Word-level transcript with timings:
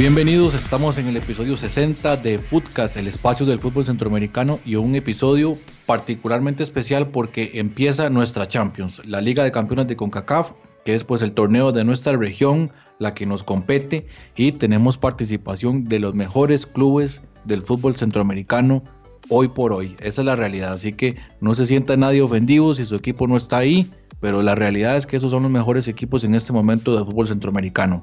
Bienvenidos, 0.00 0.54
estamos 0.54 0.96
en 0.96 1.08
el 1.08 1.18
episodio 1.18 1.58
60 1.58 2.16
de 2.16 2.38
Footcast, 2.38 2.96
el 2.96 3.06
espacio 3.06 3.44
del 3.44 3.58
fútbol 3.58 3.84
centroamericano 3.84 4.58
y 4.64 4.76
un 4.76 4.94
episodio 4.94 5.58
particularmente 5.84 6.62
especial 6.62 7.10
porque 7.10 7.50
empieza 7.56 8.08
nuestra 8.08 8.48
Champions, 8.48 9.02
la 9.04 9.20
Liga 9.20 9.44
de 9.44 9.52
Campeones 9.52 9.88
de 9.88 9.96
CONCACAF, 9.96 10.52
que 10.86 10.94
es 10.94 11.04
pues 11.04 11.20
el 11.20 11.32
torneo 11.32 11.72
de 11.72 11.84
nuestra 11.84 12.16
región, 12.16 12.72
la 12.98 13.12
que 13.12 13.26
nos 13.26 13.44
compete 13.44 14.06
y 14.36 14.52
tenemos 14.52 14.96
participación 14.96 15.84
de 15.84 15.98
los 15.98 16.14
mejores 16.14 16.64
clubes 16.64 17.20
del 17.44 17.60
fútbol 17.60 17.94
centroamericano 17.94 18.82
hoy 19.28 19.48
por 19.48 19.74
hoy. 19.74 19.96
Esa 20.00 20.22
es 20.22 20.24
la 20.24 20.34
realidad, 20.34 20.72
así 20.72 20.94
que 20.94 21.16
no 21.42 21.52
se 21.52 21.66
sienta 21.66 21.98
nadie 21.98 22.22
ofendido 22.22 22.74
si 22.74 22.86
su 22.86 22.94
equipo 22.94 23.26
no 23.26 23.36
está 23.36 23.58
ahí, 23.58 23.90
pero 24.20 24.42
la 24.42 24.54
realidad 24.54 24.96
es 24.96 25.06
que 25.06 25.16
esos 25.16 25.30
son 25.30 25.42
los 25.42 25.52
mejores 25.52 25.88
equipos 25.88 26.24
en 26.24 26.34
este 26.34 26.52
momento 26.52 26.94
del 26.94 27.04
fútbol 27.04 27.28
centroamericano. 27.28 28.02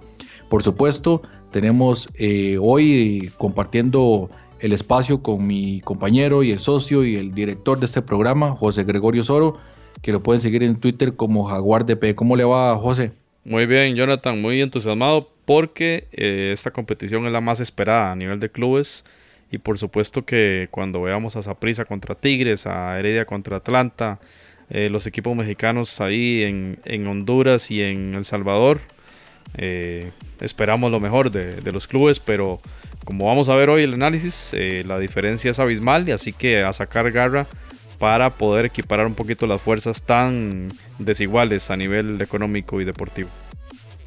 Por 0.50 0.64
supuesto, 0.64 1.22
tenemos 1.52 2.10
eh, 2.16 2.58
hoy 2.62 3.32
compartiendo 3.38 4.30
el 4.60 4.74
espacio 4.74 5.22
con 5.22 5.46
mi 5.46 5.82
compañero 5.82 6.44
y 6.44 6.52
el 6.52 6.60
socio 6.60 7.04
y 7.04 7.16
el 7.16 7.32
director 7.32 7.80
de 7.80 7.86
este 7.86 8.02
programa, 8.02 8.56
José 8.56 8.84
Gregorio 8.84 9.24
Soro, 9.24 9.58
que 10.02 10.12
lo 10.12 10.24
pueden 10.24 10.42
seguir 10.42 10.64
en 10.64 10.80
Twitter 10.80 11.16
como 11.16 11.46
Jaguar 11.46 11.86
DP. 11.86 12.16
¿Cómo 12.16 12.36
le 12.36 12.44
va, 12.44 12.76
José? 12.78 13.12
Muy 13.44 13.66
bien, 13.66 13.96
Jonathan, 13.96 14.42
muy 14.42 14.62
entusiasmado 14.62 15.30
porque 15.46 16.08
eh, 16.12 16.52
esta 16.54 16.72
competición 16.72 17.26
es 17.26 17.32
la 17.32 17.42
más 17.42 17.60
esperada 17.60 18.12
a 18.12 18.16
nivel 18.16 18.40
de 18.40 18.50
clubes 18.50 19.06
y 19.52 19.60
por 19.60 19.78
supuesto 19.78 20.26
que 20.26 20.68
cuando 20.72 21.02
veamos 21.02 21.36
a 21.38 21.42
Saprissa 21.42 21.86
contra 21.86 22.16
Tigres, 22.16 22.68
a 22.68 23.00
Heredia 23.00 23.26
contra 23.26 23.58
Atlanta, 23.58 24.20
eh, 24.70 24.90
los 24.90 25.08
equipos 25.08 25.36
mexicanos 25.36 26.02
ahí 26.02 26.44
en, 26.44 26.80
en 26.84 27.08
Honduras 27.08 27.72
y 27.72 27.82
en 27.82 28.16
El 28.16 28.26
Salvador, 28.26 28.82
eh, 29.56 30.12
esperamos 30.40 30.92
lo 30.92 31.00
mejor 31.00 31.32
de, 31.32 31.72
los 31.72 31.88
clubes, 31.88 32.20
pero 32.20 32.60
como 33.06 33.28
vamos 33.28 33.50
a 33.50 33.56
ver 33.56 33.70
hoy 33.70 33.84
el 33.84 33.94
análisis, 33.94 34.52
eh, 34.54 34.84
la 34.88 35.00
diferencia 35.00 35.52
es 35.52 35.60
abismal 35.60 36.08
y 36.08 36.12
así 36.12 36.34
que 36.34 36.64
a 36.64 36.74
sacar 36.74 37.12
garra 37.12 37.48
para 38.00 38.30
poder 38.30 38.66
equiparar 38.66 39.08
un 39.08 39.16
poquito 39.16 39.48
las 39.48 39.62
fuerzas 39.62 40.04
tan 40.04 40.70
desiguales 41.00 41.72
a 41.72 41.78
nivel 41.78 42.22
económico 42.22 42.80
y 42.82 42.86
deportivo. 42.86 43.30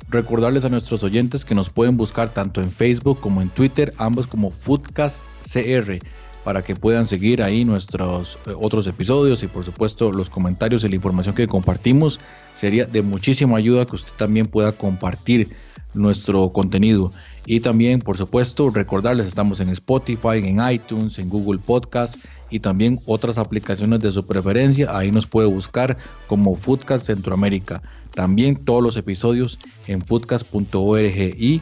Recordarles 0.08 0.64
a 0.64 0.68
nuestros 0.68 1.02
oyentes 1.04 1.44
que 1.44 1.54
nos 1.54 1.70
pueden 1.70 1.96
buscar 1.96 2.30
tanto 2.30 2.60
en 2.60 2.70
Facebook 2.70 3.20
como 3.20 3.42
en 3.42 3.48
Twitter, 3.48 3.94
ambos 3.96 4.26
como 4.26 4.50
Foodcast 4.50 5.26
CR 5.42 5.98
para 6.44 6.62
que 6.62 6.76
puedan 6.76 7.06
seguir 7.06 7.42
ahí 7.42 7.64
nuestros 7.64 8.38
eh, 8.46 8.52
otros 8.58 8.86
episodios 8.86 9.42
y 9.42 9.46
por 9.46 9.64
supuesto 9.64 10.12
los 10.12 10.30
comentarios 10.30 10.84
y 10.84 10.88
la 10.88 10.94
información 10.94 11.34
que 11.34 11.46
compartimos. 11.46 12.20
Sería 12.54 12.84
de 12.86 13.02
muchísima 13.02 13.58
ayuda 13.58 13.86
que 13.86 13.96
usted 13.96 14.12
también 14.16 14.46
pueda 14.46 14.72
compartir 14.72 15.48
nuestro 15.94 16.50
contenido. 16.50 17.12
Y 17.46 17.60
también, 17.60 18.00
por 18.00 18.16
supuesto, 18.16 18.70
recordarles, 18.70 19.26
estamos 19.26 19.60
en 19.60 19.70
Spotify, 19.70 20.38
en 20.38 20.60
iTunes, 20.70 21.18
en 21.18 21.28
Google 21.28 21.58
Podcast 21.64 22.16
y 22.50 22.60
también 22.60 23.00
otras 23.06 23.38
aplicaciones 23.38 24.00
de 24.00 24.10
su 24.10 24.26
preferencia. 24.26 24.96
Ahí 24.96 25.10
nos 25.10 25.26
puede 25.26 25.48
buscar 25.48 25.96
como 26.26 26.54
Foodcast 26.54 27.06
Centroamérica. 27.06 27.82
También 28.14 28.56
todos 28.56 28.82
los 28.82 28.96
episodios 28.96 29.58
en 29.86 30.02
foodcast.org 30.02 31.16
y 31.38 31.60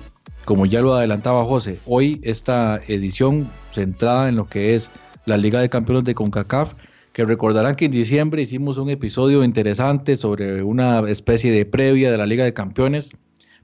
como 0.48 0.64
ya 0.64 0.80
lo 0.80 0.94
adelantaba 0.94 1.44
José, 1.44 1.78
hoy 1.84 2.22
esta 2.22 2.80
edición 2.88 3.46
centrada 3.72 4.30
en 4.30 4.36
lo 4.36 4.48
que 4.48 4.74
es 4.74 4.90
la 5.26 5.36
Liga 5.36 5.60
de 5.60 5.68
Campeones 5.68 6.04
de 6.04 6.14
CONCACAF, 6.14 6.72
que 7.12 7.26
recordarán 7.26 7.76
que 7.76 7.84
en 7.84 7.90
diciembre 7.90 8.40
hicimos 8.40 8.78
un 8.78 8.88
episodio 8.88 9.44
interesante 9.44 10.16
sobre 10.16 10.62
una 10.62 11.00
especie 11.00 11.52
de 11.52 11.66
previa 11.66 12.10
de 12.10 12.16
la 12.16 12.24
Liga 12.24 12.44
de 12.44 12.54
Campeones, 12.54 13.10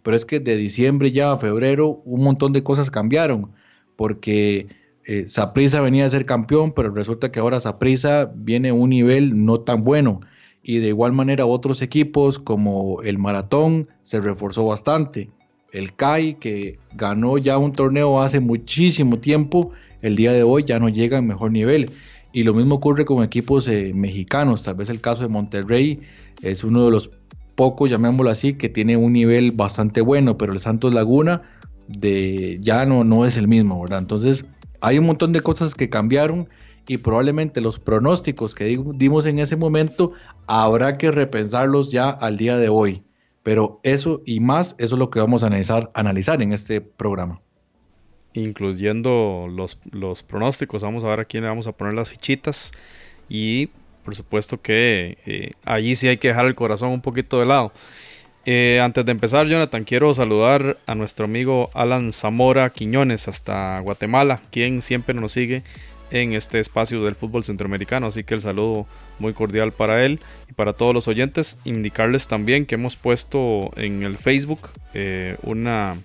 pero 0.03 0.15
es 0.15 0.27
que 0.27 0.41
de 0.41 0.59
diciembre 0.59 1.11
ya 1.11 1.33
a 1.33 1.39
febrero 1.39 2.03
un 2.05 2.23
montón 2.23 2.53
de 2.53 2.63
cosas 2.63 2.91
cambiaron, 2.91 3.53
porque 3.97 4.67
eh, 5.07 5.25
Saprisa 5.27 5.81
venía 5.81 6.05
a 6.05 6.11
ser 6.11 6.27
campeón, 6.27 6.73
pero 6.73 6.91
resulta 6.91 7.33
que 7.33 7.41
ahora 7.41 7.61
Saprisa 7.61 8.31
viene 8.35 8.69
a 8.69 8.75
un 8.75 8.91
nivel 8.91 9.47
no 9.47 9.59
tan 9.59 9.85
bueno. 9.85 10.21
Y 10.63 10.81
de 10.81 10.89
igual 10.89 11.15
manera 11.15 11.47
otros 11.47 11.81
equipos 11.81 12.39
como 12.39 13.01
el 13.01 13.17
Maratón 13.17 13.89
se 14.03 14.21
reforzó 14.21 14.67
bastante 14.67 15.31
el 15.75 15.95
CAI, 15.95 16.35
que 16.35 16.79
ganó 16.95 17.37
ya 17.37 17.59
un 17.59 17.73
torneo 17.73 18.23
hace 18.23 18.41
muchísimo 18.41 19.19
tiempo, 19.19 19.73
el 20.03 20.17
día 20.17 20.33
de 20.33 20.45
hoy 20.45 20.65
ya 20.65 20.79
no 20.79 20.89
llega 20.89 21.19
en 21.19 21.27
mejor 21.27 21.51
nivel. 21.51 21.91
Y 22.33 22.45
lo 22.45 22.55
mismo 22.55 22.77
ocurre 22.77 23.05
con 23.05 23.23
equipos 23.23 23.69
eh, 23.69 23.93
mexicanos, 23.95 24.63
tal 24.63 24.77
vez 24.77 24.89
el 24.89 25.01
caso 25.01 25.23
de 25.23 25.29
Monterrey 25.29 26.01
es 26.43 26.65
uno 26.65 26.85
de 26.85 26.91
los 26.91 27.11
pocos, 27.55 27.91
llamémoslo 27.91 28.31
así, 28.31 28.55
que 28.55 28.69
tiene 28.69 28.97
un 28.97 29.13
nivel 29.13 29.53
bastante 29.53 30.01
bueno, 30.01 30.39
pero 30.39 30.53
el 30.53 30.61
Santos 30.61 30.95
Laguna 30.95 31.43
de, 31.89 32.59
ya 32.61 32.87
no, 32.87 33.05
no 33.05 33.27
es 33.27 33.37
el 33.37 33.49
mismo, 33.49 33.81
¿verdad? 33.81 33.99
Entonces 33.99 34.47
hay 34.81 34.99
un 34.99 35.07
montón 35.07 35.33
de 35.33 35.41
cosas 35.41 35.75
que 35.75 35.91
cambiaron 35.91 36.49
y 36.87 36.99
probablemente 36.99 37.61
los 37.61 37.79
pronósticos 37.79 38.55
que 38.55 38.81
dimos 38.95 39.27
en 39.27 39.39
ese 39.39 39.57
momento 39.57 40.13
habrá 40.47 40.99
que 40.99 41.11
repensarlos 41.11 41.91
ya 41.91 42.11
al 42.11 42.37
día 42.37 42.59
de 42.59 42.69
hoy. 42.69 43.03
Pero 43.45 43.79
eso 43.85 44.23
y 44.27 44.41
más, 44.41 44.75
eso 44.79 44.97
es 44.97 44.99
lo 44.99 45.11
que 45.11 45.21
vamos 45.21 45.45
a 45.45 45.47
analizar, 45.47 45.93
analizar 45.95 46.43
en 46.43 46.53
este 46.53 46.81
programa. 46.81 47.41
Incluyendo 48.33 49.47
los, 49.49 49.79
los 49.93 50.25
pronósticos, 50.25 50.83
vamos 50.83 51.05
a 51.05 51.09
ver 51.09 51.21
a 51.21 51.25
quién 51.27 51.45
le 51.45 51.51
vamos 51.51 51.69
a 51.69 51.73
poner 51.73 51.95
las 51.95 52.11
fichitas. 52.11 52.73
Y 53.29 53.69
por 54.03 54.15
supuesto 54.15 54.61
que 54.61 55.19
eh, 55.27 55.53
allí 55.65 55.95
sí 55.95 56.09
hay 56.09 56.17
que 56.17 56.29
dejar 56.29 56.47
el 56.47 56.55
corazón 56.55 56.91
un 56.91 57.01
poquito 57.01 57.39
de 57.39 57.47
lado. 57.47 57.73
Eh, 58.47 58.81
antes 58.83 59.05
de 59.07 59.13
empezar, 59.13 59.47
Jonathan, 59.47 59.85
quiero 59.85 60.13
saludar 60.13 60.79
a 60.87 60.95
nuestro 60.95 61.27
amigo 61.27 61.71
Alan 61.73 62.13
Zamora 62.13 62.69
Quiñones 62.71 63.29
hasta 63.29 63.79
Guatemala, 63.81 64.43
quien 64.51 64.83
siempre 64.83 65.15
nos 65.15 65.33
sigue 65.33 65.63
en 66.15 66.33
este 66.33 66.61
espacio 66.61 67.03
del 67.05 67.17
fútbol 67.17 67.43
centroamericano. 67.43 68.07
Así 68.07 68.23
que 68.23 68.35
el 68.35 68.41
saludo 68.41 68.87
muy 69.19 69.33
cordial 69.33 69.73
para 69.73 70.05
él 70.05 70.21
y 70.49 70.53
para 70.53 70.73
todos 70.73 70.95
los 70.95 71.09
oyentes. 71.09 71.59
Indicarles 71.65 72.29
también 72.29 72.67
que 72.67 72.77
hemos 72.77 72.95
puesto 72.95 73.71
en 73.77 74.05
el 74.05 74.17
Facebook 74.17 74.71
eh, 74.95 75.37
una, 75.43 75.97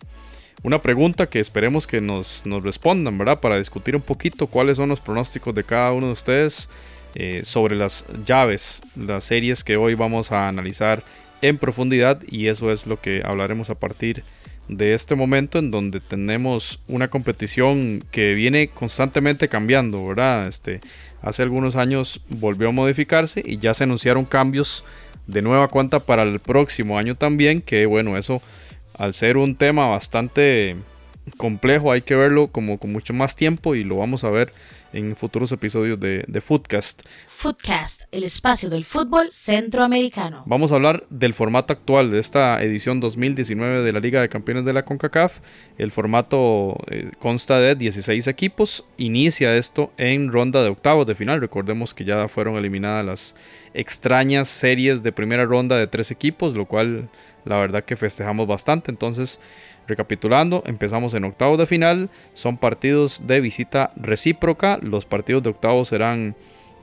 una 0.63 0.81
pregunta 0.81 1.27
que 1.27 1.39
esperemos 1.39 1.85
que 1.85 2.01
nos, 2.01 2.43
nos, 2.45 2.63
respondan, 2.63 3.19
¿verdad? 3.19 3.39
Para 3.39 3.59
discutir 3.59 3.95
un 3.95 4.01
poquito 4.01 4.47
cuáles 4.47 4.77
son 4.77 4.89
los 4.89 4.99
pronósticos 4.99 5.53
de 5.53 5.63
cada 5.63 5.93
uno 5.93 6.07
de 6.07 6.13
ustedes 6.13 6.69
eh, 7.13 7.41
sobre 7.43 7.75
las 7.75 8.03
llaves, 8.25 8.81
las 8.95 9.23
series 9.23 9.63
que 9.63 9.77
hoy 9.77 9.93
vamos 9.93 10.31
a 10.31 10.47
analizar 10.47 11.03
en 11.43 11.59
profundidad 11.59 12.21
y 12.27 12.47
eso 12.47 12.71
es 12.71 12.87
lo 12.87 12.99
que 12.99 13.21
hablaremos 13.23 13.69
a 13.69 13.75
partir 13.75 14.17
de 14.17 14.23
de 14.69 14.94
este 14.94 15.16
momento 15.16 15.57
en 15.57 15.72
donde 15.72 16.00
tenemos 16.00 16.80
una 16.88 17.07
competición 17.07 18.03
que 18.12 18.35
viene 18.35 18.69
constantemente 18.69 19.50
cambiando, 19.50 20.07
¿verdad? 20.07 20.47
Este, 20.47 20.80
hace 21.22 21.41
algunos 21.44 21.75
años 21.75 22.22
volvió 22.30 22.69
a 22.69 22.72
modificarse 22.72 23.44
y 23.44 23.57
ya 23.57 23.74
se 23.74 23.84
anunciaron 23.84 24.25
cambios 24.25 24.85
de 25.25 25.41
nueva 25.41 25.68
cuenta 25.68 26.00
para 26.00 26.24
el 26.24 26.40
próximo 26.40 26.97
año 26.97 27.16
también, 27.16 27.62
que 27.62 27.85
bueno, 27.88 28.16
eso 28.16 28.41
al 28.94 29.13
ser 29.13 29.38
un 29.38 29.56
tema 29.56 29.88
bastante 29.88 30.75
complejo 31.38 31.91
hay 31.91 32.01
que 32.01 32.16
verlo 32.16 32.47
como 32.47 32.78
con 32.78 32.91
mucho 32.91 33.13
más 33.13 33.36
tiempo 33.36 33.75
y 33.75 33.84
lo 33.84 33.97
vamos 33.97 34.24
a 34.24 34.30
ver 34.30 34.53
en 34.94 35.16
futuros 35.16 35.51
episodios 35.51 36.00
de, 36.00 36.23
de 36.27 36.41
Footcast. 36.41 37.03
Footcast, 37.27 38.03
el 38.11 38.23
espacio 38.23 38.69
del 38.69 38.85
fútbol 38.85 39.31
centroamericano. 39.31 40.44
Vamos 40.45 40.71
a 40.71 40.75
hablar 40.75 41.06
del 41.09 41.33
formato 41.33 41.74
actual 41.74 42.12
de 42.12 42.19
esta 42.19 42.62
edición 42.63 43.00
2019 43.00 43.81
de 43.81 43.94
la 43.94 44.00
Liga 44.00 44.21
de 44.21 44.30
Campeones 44.30 44.65
de 44.65 44.74
la 44.74 44.86
CONCACAF. 44.86 45.39
El 45.77 45.91
formato 45.91 46.75
eh, 46.88 47.12
consta 47.19 47.59
de 47.59 47.75
16 47.75 48.27
equipos. 48.27 48.86
Inicia 48.97 49.56
esto 49.56 49.91
en 49.97 50.31
ronda 50.31 50.63
de 50.63 50.69
octavos 50.69 51.07
de 51.07 51.15
final. 51.15 51.41
Recordemos 51.41 51.94
que 51.94 52.06
ya 52.06 52.27
fueron 52.27 52.56
eliminadas 52.56 53.06
las 53.06 53.36
extrañas 53.74 54.47
series 54.47 55.03
de 55.03 55.12
primera 55.12 55.45
ronda 55.45 55.77
de 55.77 55.88
tres 55.88 56.12
equipos, 56.12 56.56
lo 56.56 56.65
cual 56.65 57.09
la 57.45 57.57
verdad 57.57 57.83
que 57.83 57.95
festejamos 57.95 58.47
bastante. 58.47 58.91
Entonces, 58.91 59.39
Recapitulando, 59.89 60.62
empezamos 60.68 61.15
en 61.15 61.24
octavos 61.24 61.57
de 61.57 61.65
final, 61.65 62.12
son 62.36 62.57
partidos 62.57 63.24
de 63.25 63.41
visita 63.41 63.91
recíproca, 63.95 64.77
los 64.83 65.06
partidos 65.06 65.41
de 65.41 65.50
octavos 65.50 65.88
serán 65.88 66.36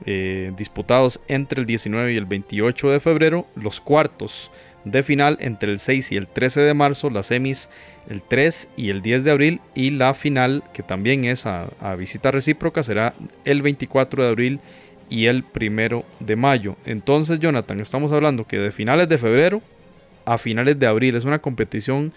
eh, 0.05 0.51
disputados 0.57 1.21
entre 1.29 1.61
el 1.61 1.65
19 1.65 2.11
y 2.11 2.17
el 2.17 2.25
28 2.25 2.89
de 2.89 2.99
febrero, 2.99 3.47
los 3.55 3.79
cuartos 3.79 4.51
de 4.83 5.03
final 5.03 5.37
entre 5.39 5.71
el 5.71 5.79
6 5.79 6.11
y 6.11 6.17
el 6.17 6.27
13 6.27 6.59
de 6.59 6.73
marzo, 6.73 7.09
las 7.09 7.27
semis 7.27 7.69
el 8.09 8.21
3 8.21 8.67
y 8.75 8.89
el 8.89 9.01
10 9.01 9.23
de 9.23 9.31
abril 9.31 9.61
y 9.73 9.91
la 9.91 10.13
final, 10.13 10.65
que 10.73 10.83
también 10.83 11.23
es 11.23 11.45
a, 11.45 11.69
a 11.79 11.95
visita 11.95 12.29
recíproca, 12.31 12.83
será 12.83 13.13
el 13.45 13.61
24 13.61 14.23
de 14.23 14.29
abril 14.29 14.59
y 15.09 15.27
el 15.27 15.45
1 15.57 16.03
de 16.19 16.35
mayo. 16.35 16.75
Entonces, 16.85 17.39
Jonathan, 17.39 17.79
estamos 17.79 18.11
hablando 18.11 18.45
que 18.45 18.57
de 18.57 18.71
finales 18.71 19.07
de 19.07 19.17
febrero 19.17 19.61
a 20.25 20.37
finales 20.37 20.77
de 20.77 20.87
abril 20.87 21.15
es 21.15 21.23
una 21.23 21.39
competición 21.39 22.11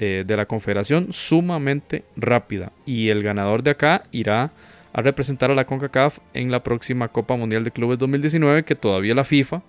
eh, 0.00 0.24
de 0.26 0.36
la 0.36 0.46
confederación 0.46 1.12
sumamente 1.12 2.04
rápida 2.16 2.72
y 2.86 3.08
el 3.08 3.22
ganador 3.22 3.62
de 3.62 3.70
acá 3.70 4.04
irá 4.12 4.52
a 4.92 5.02
representar 5.02 5.50
a 5.50 5.54
la 5.54 5.66
CONCACAF 5.66 6.18
en 6.34 6.50
la 6.50 6.62
próxima 6.62 7.08
Copa 7.08 7.36
Mundial 7.36 7.64
de 7.64 7.70
Clubes 7.70 7.98
2019 7.98 8.64
que 8.64 8.74
todavía 8.74 9.14
la 9.14 9.24
FIFA 9.24 9.62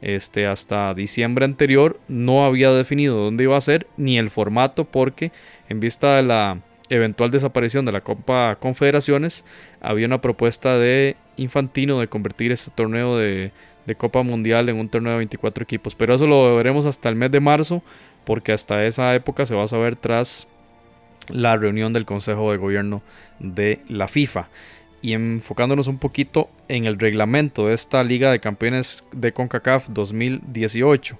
este, 0.00 0.46
hasta 0.46 0.94
diciembre 0.94 1.44
anterior 1.44 1.98
no 2.08 2.44
había 2.44 2.72
definido 2.72 3.16
dónde 3.16 3.44
iba 3.44 3.56
a 3.56 3.60
ser 3.60 3.86
ni 3.96 4.18
el 4.18 4.30
formato 4.30 4.84
porque 4.84 5.32
en 5.68 5.80
vista 5.80 6.16
de 6.16 6.22
la 6.22 6.60
eventual 6.88 7.30
desaparición 7.30 7.84
de 7.84 7.92
la 7.92 8.00
Copa 8.00 8.56
Confederaciones 8.60 9.44
había 9.80 10.06
una 10.06 10.20
propuesta 10.20 10.78
de 10.78 11.16
Infantino 11.36 12.00
de 12.00 12.08
convertir 12.08 12.50
este 12.52 12.70
torneo 12.72 13.16
de, 13.16 13.52
de 13.86 13.94
Copa 13.94 14.22
Mundial 14.22 14.68
en 14.68 14.76
un 14.76 14.88
torneo 14.88 15.12
de 15.12 15.18
24 15.18 15.62
equipos. 15.62 15.94
Pero 15.94 16.14
eso 16.14 16.26
lo 16.26 16.56
veremos 16.56 16.86
hasta 16.86 17.08
el 17.08 17.14
mes 17.14 17.30
de 17.30 17.40
marzo 17.40 17.82
porque 18.28 18.52
hasta 18.52 18.84
esa 18.84 19.14
época 19.14 19.46
se 19.46 19.54
va 19.54 19.64
a 19.64 19.68
saber 19.68 19.96
tras 19.96 20.46
la 21.28 21.56
reunión 21.56 21.94
del 21.94 22.04
Consejo 22.04 22.52
de 22.52 22.58
Gobierno 22.58 23.00
de 23.38 23.80
la 23.88 24.06
FIFA 24.06 24.50
y 25.00 25.14
enfocándonos 25.14 25.88
un 25.88 25.96
poquito 25.96 26.50
en 26.68 26.84
el 26.84 26.98
reglamento 26.98 27.68
de 27.68 27.74
esta 27.74 28.04
Liga 28.04 28.30
de 28.30 28.38
Campeones 28.38 29.02
de 29.12 29.32
CONCACAF 29.32 29.88
2018. 29.88 31.18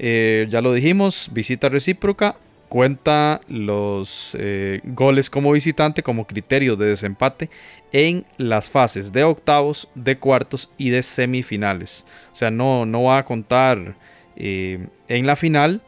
Eh, 0.00 0.48
ya 0.50 0.60
lo 0.60 0.72
dijimos, 0.72 1.30
visita 1.32 1.68
recíproca, 1.68 2.34
cuenta 2.68 3.40
los 3.46 4.36
eh, 4.36 4.80
goles 4.82 5.30
como 5.30 5.52
visitante 5.52 6.02
como 6.02 6.26
criterio 6.26 6.74
de 6.74 6.86
desempate 6.86 7.50
en 7.92 8.26
las 8.36 8.68
fases 8.68 9.12
de 9.12 9.22
octavos, 9.22 9.88
de 9.94 10.18
cuartos 10.18 10.70
y 10.76 10.90
de 10.90 11.04
semifinales. 11.04 12.04
O 12.32 12.34
sea, 12.34 12.50
no, 12.50 12.84
no 12.84 13.04
va 13.04 13.18
a 13.18 13.24
contar 13.24 13.94
eh, 14.34 14.88
en 15.06 15.24
la 15.24 15.36
final. 15.36 15.82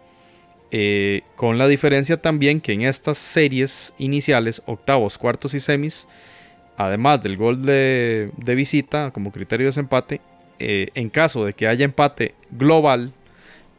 Con 1.37 1.59
la 1.59 1.67
diferencia 1.67 2.21
también 2.23 2.61
que 2.61 2.73
en 2.73 2.83
estas 2.83 3.19
series 3.19 3.93
iniciales, 3.99 4.63
octavos, 4.67 5.19
cuartos 5.19 5.55
y 5.55 5.61
semis, 5.61 6.07
además 6.77 7.23
del 7.23 7.37
gol 7.37 7.63
de, 7.63 8.31
visita 8.39 9.11
como 9.11 9.33
criterio 9.33 9.65
de 9.65 9.71
desempate, 9.71 10.21
eh, 10.59 10.89
en 10.95 11.11
caso 11.11 11.45
de 11.45 11.53
que 11.53 11.67
haya 11.67 11.85
empate 11.85 12.35
global, 12.51 13.13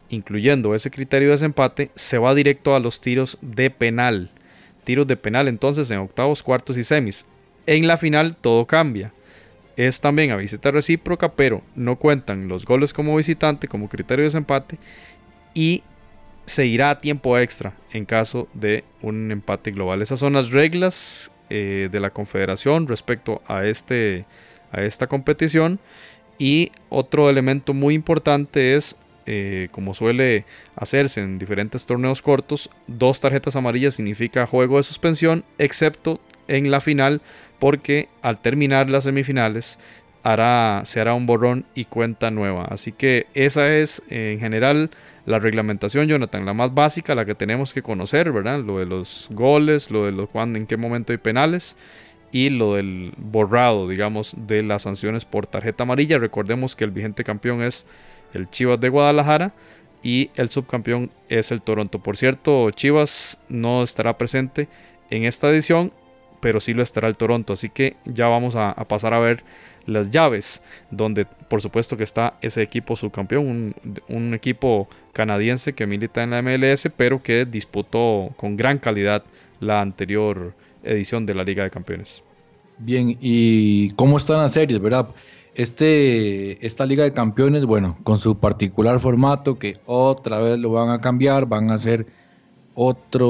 incluyendo 0.09 0.75
ese 0.75 0.91
criterio 0.91 1.29
de 1.29 1.33
desempate, 1.33 1.91
se 1.95 2.17
va 2.17 2.35
directo 2.35 2.75
a 2.75 2.79
los 2.79 3.01
tiros 3.01 3.37
de 3.41 3.69
penal. 3.69 4.29
Tiros 4.83 5.07
de 5.07 5.15
penal 5.15 5.47
entonces 5.47 5.89
en 5.91 5.99
octavos, 5.99 6.44
cuartos 6.44 6.77
y 6.77 6.83
semis. 6.83 7.25
En 7.65 7.87
la 7.87 7.97
final 7.97 8.35
todo 8.35 8.67
cambia. 8.67 9.13
Es 9.77 10.01
también 10.01 10.31
a 10.31 10.35
visita 10.35 10.69
recíproca, 10.69 11.31
pero 11.31 11.61
no 11.75 11.95
cuentan 11.95 12.47
los 12.47 12.65
goles 12.65 12.94
como 12.94 13.15
visitante 13.15 13.67
como 13.67 13.89
criterio 13.89 14.23
de 14.23 14.27
desempate 14.27 14.77
y 15.53 15.83
se 16.45 16.65
irá 16.65 16.89
a 16.89 16.99
tiempo 16.99 17.38
extra 17.38 17.73
en 17.91 18.05
caso 18.05 18.47
de 18.53 18.83
un 19.01 19.31
empate 19.31 19.71
global. 19.71 20.01
Esas 20.01 20.19
son 20.19 20.33
las 20.33 20.51
reglas 20.51 21.31
eh, 21.49 21.89
de 21.91 21.99
la 21.99 22.11
Confederación 22.11 22.88
respecto 22.88 23.41
a, 23.47 23.65
este, 23.65 24.25
a 24.71 24.81
esta 24.81 25.07
competición. 25.07 25.79
Y 26.38 26.71
otro 26.89 27.29
elemento 27.29 27.73
muy 27.73 27.93
importante 27.93 28.75
es, 28.75 28.95
eh, 29.25 29.67
como 29.71 29.93
suele 29.93 30.45
hacerse 30.75 31.21
en 31.21 31.38
diferentes 31.38 31.85
torneos 31.85 32.21
cortos, 32.21 32.69
dos 32.87 33.21
tarjetas 33.21 33.55
amarillas 33.55 33.95
significa 33.95 34.47
juego 34.47 34.77
de 34.77 34.83
suspensión, 34.83 35.44
excepto 35.57 36.19
en 36.47 36.71
la 36.71 36.81
final, 36.81 37.21
porque 37.59 38.09
al 38.23 38.41
terminar 38.41 38.89
las 38.89 39.03
semifinales 39.03 39.77
hará, 40.23 40.81
se 40.85 40.99
hará 40.99 41.13
un 41.13 41.27
borrón 41.27 41.65
y 41.75 41.85
cuenta 41.85 42.31
nueva. 42.31 42.65
Así 42.65 42.91
que 42.91 43.27
esa 43.33 43.75
es 43.75 44.01
en 44.09 44.39
general 44.39 44.89
la 45.31 45.39
reglamentación, 45.39 46.07
Jonathan, 46.07 46.45
la 46.45 46.54
más 46.54 46.74
básica, 46.74 47.16
la 47.16 47.25
que 47.25 47.33
tenemos 47.33 47.74
que 47.74 47.81
conocer, 47.81 48.31
¿verdad? 48.31 48.60
Lo 48.60 48.78
de 48.80 48.86
los 48.86 49.28
goles, 49.31 49.89
lo 49.89 50.06
de 50.06 50.12
los 50.12 50.30
cuándo, 50.30 50.60
en 50.60 50.68
qué 50.68 50.78
momento 50.78 51.13
hay 51.13 51.18
penales 51.18 51.75
y 52.31 52.50
lo 52.50 52.75
del 52.75 53.13
borrado, 53.18 53.88
digamos, 53.88 54.36
de 54.38 54.63
las 54.63 54.83
sanciones 54.83 55.25
por 55.25 55.48
tarjeta 55.48 55.83
amarilla. 55.83 56.18
Recordemos 56.18 56.75
que 56.75 56.83
el 56.83 56.92
vigente 56.92 57.24
campeón 57.24 57.62
es 57.62 57.86
el 58.33 58.50
Chivas 58.50 58.80
de 58.80 58.89
Guadalajara 58.89 59.54
y 60.04 60.30
el 60.36 60.50
subcampeón 60.50 61.12
es 61.30 61.51
el 61.51 61.62
Toronto. 61.62 62.00
Por 62.00 62.18
cierto, 62.18 62.69
Chivas 62.72 63.39
no 63.50 63.83
estará 63.83 64.18
presente 64.18 64.68
en 65.10 65.25
esta 65.25 65.50
edición, 65.50 65.92
pero 66.41 66.59
sí 66.59 66.73
lo 66.73 66.83
estará 66.83 67.07
el 67.07 67.15
Toronto. 67.15 67.53
Así 67.53 67.69
que 67.69 67.95
ya 68.05 68.27
vamos 68.27 68.55
a, 68.57 68.73
pasar 68.88 69.13
a 69.13 69.19
ver 69.19 69.43
las 69.85 70.11
llaves, 70.11 70.61
donde 70.89 71.25
por 71.25 71.61
supuesto 71.61 71.95
que 71.95 72.03
está 72.03 72.33
ese 72.41 72.61
equipo 72.61 72.95
subcampeón, 72.95 73.73
un, 74.09 74.33
equipo 74.33 74.88
canadiense 75.13 75.73
que 75.73 75.88
milita 75.88 76.23
en 76.23 76.31
la 76.31 76.41
MLS, 76.41 76.89
pero 76.97 77.23
que 77.23 77.45
disputó 77.45 78.31
con 78.35 78.57
gran 78.57 78.77
calidad 78.77 79.23
la 79.59 79.81
anterior 79.81 80.53
edición 80.83 81.25
de 81.25 81.35
la 81.35 81.43
Liga 81.43 81.63
de 81.63 81.69
Campeones. 81.69 82.23
Bien, 82.79 83.17
¿y 83.21 83.91
cómo 83.91 84.17
están 84.17 84.39
las 84.39 84.53
series, 84.53 84.79
verdad? 84.79 85.09
Este, 85.53 86.65
esta 86.65 86.85
Liga 86.85 87.03
de 87.03 87.13
Campeones, 87.13 87.65
bueno, 87.65 87.97
con 88.03 88.17
su 88.17 88.37
particular 88.39 88.99
formato 88.99 89.59
que 89.59 89.77
otra 89.85 90.39
vez 90.39 90.57
lo 90.57 90.71
van 90.71 90.89
a 90.89 91.01
cambiar, 91.01 91.45
van 91.45 91.71
a 91.71 91.75
hacer 91.75 92.07
otro, 92.73 93.29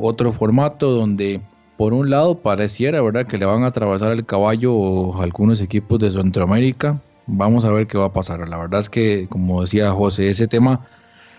otro 0.00 0.32
formato 0.32 0.90
donde 0.90 1.40
por 1.76 1.92
un 1.92 2.10
lado 2.10 2.38
pareciera, 2.38 3.02
¿verdad?, 3.02 3.26
que 3.26 3.38
le 3.38 3.46
van 3.46 3.64
a 3.64 3.68
atravesar 3.68 4.12
el 4.12 4.24
caballo 4.24 5.20
algunos 5.20 5.60
equipos 5.60 5.98
de 5.98 6.10
Centroamérica. 6.10 7.00
Vamos 7.26 7.64
a 7.64 7.70
ver 7.70 7.86
qué 7.86 7.98
va 7.98 8.06
a 8.06 8.12
pasar. 8.12 8.46
La 8.48 8.58
verdad 8.58 8.80
es 8.80 8.88
que, 8.88 9.26
como 9.28 9.62
decía 9.62 9.90
José, 9.90 10.30
ese 10.30 10.46
tema 10.46 10.86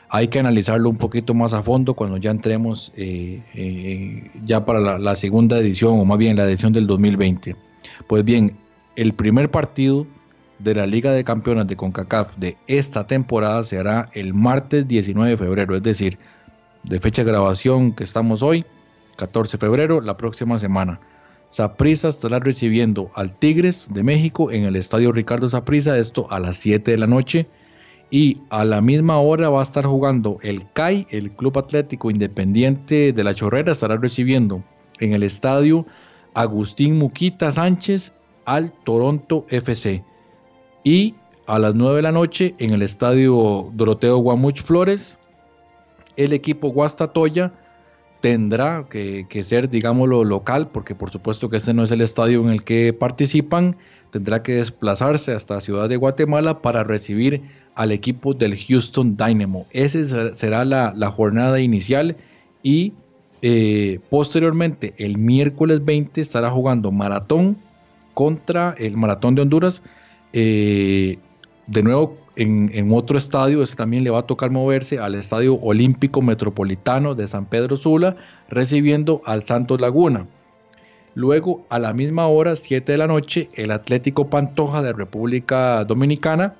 hay 0.09 0.27
que 0.27 0.39
analizarlo 0.39 0.89
un 0.89 0.97
poquito 0.97 1.33
más 1.33 1.53
a 1.53 1.63
fondo 1.63 1.93
cuando 1.93 2.17
ya 2.17 2.31
entremos 2.31 2.91
eh, 2.95 3.41
eh, 3.53 4.31
ya 4.45 4.65
para 4.65 4.79
la, 4.79 4.99
la, 4.99 5.15
segunda 5.15 5.57
edición, 5.57 5.99
o 5.99 6.05
más 6.05 6.17
bien 6.17 6.37
la 6.37 6.45
edición 6.45 6.73
del 6.73 6.87
2020. 6.87 7.55
Pues 8.07 8.23
bien, 8.23 8.57
el 8.95 9.13
primer 9.13 9.49
partido 9.49 10.05
de 10.59 10.75
la 10.75 10.85
Liga 10.85 11.11
de 11.11 11.23
Campeones 11.23 11.67
de 11.67 11.75
CONCACAF 11.75 12.37
de 12.37 12.57
esta 12.67 13.07
temporada 13.07 13.63
se 13.63 13.77
hará 13.77 14.09
el 14.13 14.33
martes 14.33 14.87
19 14.87 15.31
de 15.31 15.37
febrero, 15.37 15.75
es 15.75 15.83
decir, 15.83 16.17
de 16.83 16.99
fecha 16.99 17.23
de 17.23 17.31
grabación 17.31 17.93
que 17.93 18.03
estamos 18.03 18.41
hoy, 18.41 18.65
14 19.15 19.57
de 19.57 19.65
febrero, 19.65 20.01
la 20.01 20.17
próxima 20.17 20.59
semana. 20.59 20.99
Saprissa 21.49 22.09
estará 22.09 22.39
recibiendo 22.39 23.11
al 23.15 23.37
Tigres 23.37 23.87
de 23.91 24.03
México 24.03 24.51
en 24.51 24.63
el 24.63 24.75
estadio 24.75 25.11
Ricardo 25.11 25.47
Saprissa, 25.47 25.97
esto 25.97 26.27
a 26.31 26.39
las 26.39 26.57
7 26.57 26.91
de 26.91 26.97
la 26.97 27.07
noche. 27.07 27.47
Y 28.11 28.41
a 28.49 28.65
la 28.65 28.81
misma 28.81 29.19
hora 29.19 29.49
va 29.49 29.61
a 29.61 29.63
estar 29.63 29.85
jugando 29.85 30.37
el 30.41 30.69
CAI, 30.73 31.07
el 31.09 31.31
Club 31.31 31.57
Atlético 31.57 32.11
Independiente 32.11 33.13
de 33.13 33.23
la 33.23 33.33
Chorrera, 33.33 33.71
estará 33.71 33.97
recibiendo 33.97 34.63
en 34.99 35.13
el 35.13 35.23
estadio 35.23 35.85
Agustín 36.33 36.97
Muquita 36.97 37.51
Sánchez 37.51 38.13
al 38.45 38.71
Toronto 38.83 39.45
FC. 39.49 40.03
Y 40.83 41.15
a 41.47 41.57
las 41.59 41.73
9 41.73 41.97
de 41.97 42.01
la 42.01 42.11
noche 42.11 42.55
en 42.59 42.71
el 42.71 42.81
estadio 42.81 43.71
Doroteo 43.73 44.17
Guamuch 44.17 44.61
Flores, 44.61 45.17
el 46.15 46.33
equipo 46.33 46.69
Guastatoya 46.69 47.53
tendrá 48.25 48.87
que, 48.89 49.43
ser, 49.43 49.69
digámoslo, 49.69 50.23
local, 50.23 50.69
porque 50.69 50.95
por 50.95 51.11
supuesto 51.11 51.47
que 51.47 51.57
este 51.57 51.75
no 51.75 51.83
es 51.83 51.91
el 51.91 52.01
estadio 52.01 52.41
en 52.41 52.49
el 52.49 52.63
que 52.63 52.91
participan, 52.91 53.75
tendrá 54.09 54.41
que 54.41 54.55
desplazarse 54.55 55.31
hasta 55.33 55.61
Ciudad 55.61 55.87
de 55.89 55.95
Guatemala 55.95 56.63
para 56.63 56.83
recibir 56.83 57.43
al 57.75 57.91
equipo 57.91 58.33
del 58.33 58.57
Houston 58.57 59.15
Dynamo. 59.15 59.67
Esa 59.69 60.33
será 60.33 60.65
la, 60.65 61.11
jornada 61.11 61.59
inicial 61.59 62.17
y 62.63 62.93
eh, 63.43 63.99
posteriormente 64.09 64.95
el 64.97 65.19
miércoles 65.19 65.85
20 65.85 66.19
estará 66.19 66.49
jugando 66.49 66.91
maratón 66.91 67.57
contra 68.15 68.73
el 68.79 68.97
maratón 68.97 69.35
de 69.35 69.43
Honduras. 69.43 69.83
Eh, 70.33 71.19
de 71.67 71.83
nuevo 71.83 72.17
en, 72.35 72.93
otro 72.93 73.17
estadio, 73.17 73.63
también 73.67 74.03
le 74.03 74.09
va 74.09 74.19
a 74.19 74.27
tocar 74.27 74.51
moverse 74.51 74.99
al 74.99 75.15
Estadio 75.15 75.55
Olímpico 75.55 76.21
Metropolitano 76.21 77.15
de 77.15 77.27
San 77.27 77.45
Pedro 77.45 77.77
Sula, 77.77 78.17
recibiendo 78.49 79.21
al 79.25 79.43
Santos 79.43 79.79
Laguna. 79.79 80.27
Luego, 81.13 81.65
a 81.69 81.79
la 81.79 81.93
misma 81.93 82.27
hora, 82.27 82.55
7 82.55 82.91
de 82.91 82.97
la 82.97 83.07
noche, 83.07 83.47
el 83.53 83.71
Atlético 83.71 84.29
Pantoja 84.29 84.81
de 84.81 84.91
República 84.91 85.85
Dominicana 85.85 86.55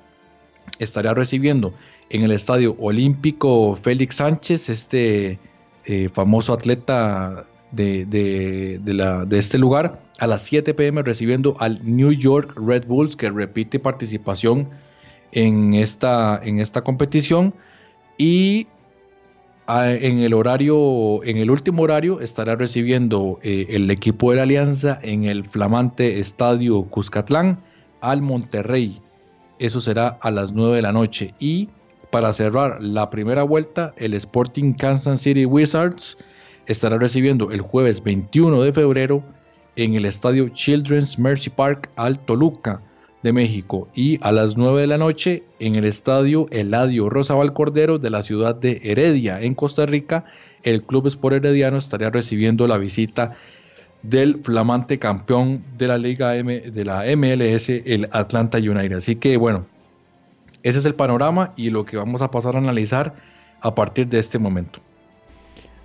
estará 0.78 1.12
recibiendo 1.12 1.74
en 2.08 2.22
el 2.22 2.30
Estadio 2.30 2.74
Olímpico 2.78 3.76
Félix 3.76 4.16
Sánchez, 4.16 4.68
este 4.70 5.38
eh, 5.84 6.08
famoso 6.12 6.52
atleta 6.52 7.46
de, 7.72 8.06
de, 8.06 9.38
este 9.38 9.58
lugar, 9.58 10.00
a 10.18 10.26
las 10.26 10.42
7 10.42 10.72
pm 10.72 11.02
recibiendo 11.02 11.56
al 11.60 11.80
New 11.84 12.12
York 12.12 12.54
Red 12.56 12.86
Bulls, 12.86 13.16
que 13.16 13.28
repite 13.28 13.78
participación 13.78 14.68
en 15.36 15.74
esta, 15.74 16.40
en 16.42 16.60
esta 16.60 16.82
competición 16.82 17.54
y 18.16 18.66
en 19.68 20.20
el 20.20 20.32
horario, 20.32 21.22
en 21.24 21.36
el 21.36 21.50
último 21.50 21.82
horario 21.82 22.20
estará 22.20 22.56
recibiendo 22.56 23.38
eh, 23.42 23.66
el 23.68 23.90
equipo 23.90 24.30
de 24.30 24.38
la 24.38 24.44
Alianza 24.44 24.98
en 25.02 25.24
el 25.24 25.44
flamante 25.44 26.20
estadio 26.20 26.84
Cuscatlán 26.84 27.62
al 28.00 28.22
Monterrey. 28.22 29.02
Eso 29.58 29.82
será 29.82 30.16
a 30.22 30.30
las 30.30 30.52
9 30.52 30.76
de 30.76 30.82
la 30.82 30.92
noche. 30.92 31.34
Y 31.38 31.68
para 32.10 32.32
cerrar 32.32 32.82
la 32.82 33.10
primera 33.10 33.42
vuelta, 33.42 33.92
el 33.98 34.14
Sporting 34.14 34.72
Kansas 34.72 35.20
City 35.20 35.44
Wizards 35.44 36.16
estará 36.66 36.96
recibiendo 36.96 37.50
el 37.50 37.60
jueves 37.60 38.02
21 38.02 38.62
de 38.62 38.72
febrero 38.72 39.22
en 39.74 39.96
el 39.96 40.06
estadio 40.06 40.48
Children's 40.48 41.18
Mercy 41.18 41.50
Park 41.50 41.90
al 41.96 42.18
Toluca 42.20 42.80
de 43.26 43.32
México 43.32 43.88
y 43.92 44.20
a 44.22 44.30
las 44.30 44.56
9 44.56 44.82
de 44.82 44.86
la 44.86 44.98
noche 44.98 45.42
en 45.58 45.74
el 45.74 45.84
estadio 45.84 46.46
Eladio 46.52 47.10
Rosabal 47.10 47.52
Cordero 47.52 47.98
de 47.98 48.08
la 48.08 48.22
ciudad 48.22 48.54
de 48.54 48.80
Heredia 48.84 49.40
en 49.40 49.56
Costa 49.56 49.84
Rica 49.84 50.26
el 50.62 50.84
Club 50.84 51.08
Sport 51.08 51.34
Herediano 51.36 51.76
estaría 51.76 52.08
recibiendo 52.08 52.68
la 52.68 52.78
visita 52.78 53.36
del 54.02 54.38
flamante 54.44 55.00
campeón 55.00 55.64
de 55.76 55.88
la 55.88 55.98
Liga 55.98 56.36
M, 56.36 56.60
de 56.60 56.84
la 56.84 57.02
MLS, 57.16 57.68
el 57.68 58.08
Atlanta 58.12 58.58
United. 58.58 58.96
Así 58.96 59.16
que 59.16 59.36
bueno, 59.36 59.66
ese 60.62 60.78
es 60.78 60.84
el 60.84 60.94
panorama 60.94 61.52
y 61.56 61.70
lo 61.70 61.84
que 61.84 61.96
vamos 61.96 62.22
a 62.22 62.30
pasar 62.30 62.54
a 62.54 62.58
analizar 62.58 63.16
a 63.60 63.74
partir 63.74 64.06
de 64.06 64.20
este 64.20 64.38
momento. 64.38 64.78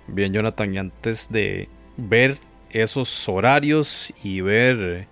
Bien, 0.06 0.32
Jonathan, 0.32 0.74
y 0.74 0.78
antes 0.78 1.30
de 1.32 1.68
ver 1.96 2.38
esos 2.70 3.28
horarios 3.28 4.14
y 4.22 4.42
ver 4.42 5.08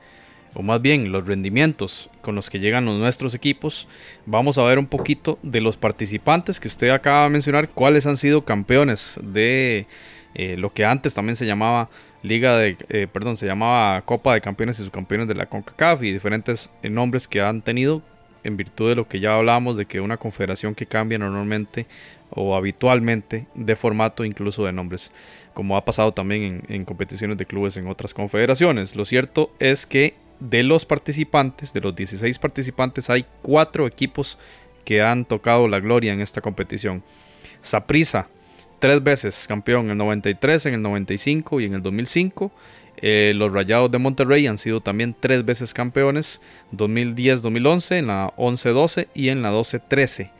o 0.54 0.62
más 0.62 0.82
bien 0.82 1.12
los 1.12 1.26
rendimientos 1.26 2.10
con 2.22 2.34
los 2.34 2.50
que 2.50 2.58
llegan 2.58 2.84
nuestros 2.84 3.34
equipos, 3.34 3.86
vamos 4.26 4.58
a 4.58 4.64
ver 4.64 4.78
un 4.78 4.86
poquito 4.86 5.38
de 5.42 5.60
los 5.60 5.76
participantes 5.76 6.60
que 6.60 6.68
usted 6.68 6.90
acaba 6.90 7.24
de 7.24 7.30
mencionar, 7.30 7.68
cuáles 7.68 8.06
han 8.06 8.16
sido 8.16 8.44
campeones 8.44 9.18
de 9.22 9.86
eh, 10.34 10.56
lo 10.56 10.72
que 10.72 10.84
antes 10.84 11.14
también 11.14 11.36
se 11.36 11.46
llamaba 11.46 11.88
Liga 12.22 12.58
de, 12.58 12.76
eh, 12.90 13.06
perdón, 13.10 13.38
se 13.38 13.46
llamaba 13.46 14.02
Copa 14.02 14.34
de 14.34 14.42
Campeones 14.42 14.78
y 14.78 14.84
Subcampeones 14.84 15.26
de 15.26 15.34
la 15.34 15.46
CONCACAF 15.46 16.02
y 16.02 16.12
diferentes 16.12 16.70
eh, 16.82 16.90
nombres 16.90 17.26
que 17.26 17.40
han 17.40 17.62
tenido 17.62 18.02
en 18.44 18.56
virtud 18.58 18.90
de 18.90 18.94
lo 18.94 19.08
que 19.08 19.20
ya 19.20 19.36
hablábamos 19.36 19.76
de 19.76 19.86
que 19.86 20.00
una 20.00 20.18
confederación 20.18 20.74
que 20.74 20.86
cambia 20.86 21.18
normalmente 21.18 21.86
o 22.30 22.54
habitualmente 22.54 23.46
de 23.54 23.74
formato 23.74 24.24
incluso 24.24 24.64
de 24.64 24.72
nombres 24.72 25.10
como 25.54 25.76
ha 25.76 25.84
pasado 25.84 26.12
también 26.12 26.62
en 26.68 26.84
competiciones 26.84 27.36
de 27.38 27.46
clubes 27.46 27.76
en 27.76 27.86
otras 27.88 28.14
confederaciones. 28.14 28.94
Lo 28.96 29.04
cierto 29.04 29.50
es 29.58 29.84
que 29.84 30.14
de 30.40 30.62
los 30.62 30.86
participantes, 30.86 31.72
de 31.72 31.80
los 31.80 31.94
16 31.94 32.38
participantes, 32.38 33.10
hay 33.10 33.24
cuatro 33.42 33.86
equipos 33.86 34.38
que 34.84 35.02
han 35.02 35.24
tocado 35.24 35.68
la 35.68 35.80
gloria 35.80 36.12
en 36.12 36.20
esta 36.20 36.40
competición. 36.40 37.02
Saprisa, 37.60 38.28
tres 38.78 39.02
veces 39.02 39.46
campeón 39.46 39.86
en 39.86 39.92
el 39.92 39.98
93, 39.98 40.66
en 40.66 40.74
el 40.74 40.82
95 40.82 41.60
y 41.60 41.66
en 41.66 41.74
el 41.74 41.82
2005. 41.82 42.50
Eh, 43.02 43.32
los 43.34 43.52
Rayados 43.52 43.90
de 43.90 43.98
Monterrey 43.98 44.46
han 44.46 44.58
sido 44.58 44.80
también 44.80 45.14
tres 45.18 45.44
veces 45.44 45.72
campeones, 45.72 46.40
2010-2011, 46.72 47.98
en 47.98 48.06
la 48.08 48.34
11-12 48.36 49.08
y 49.14 49.28
en 49.28 49.42
la 49.42 49.52
12-13. 49.52 50.30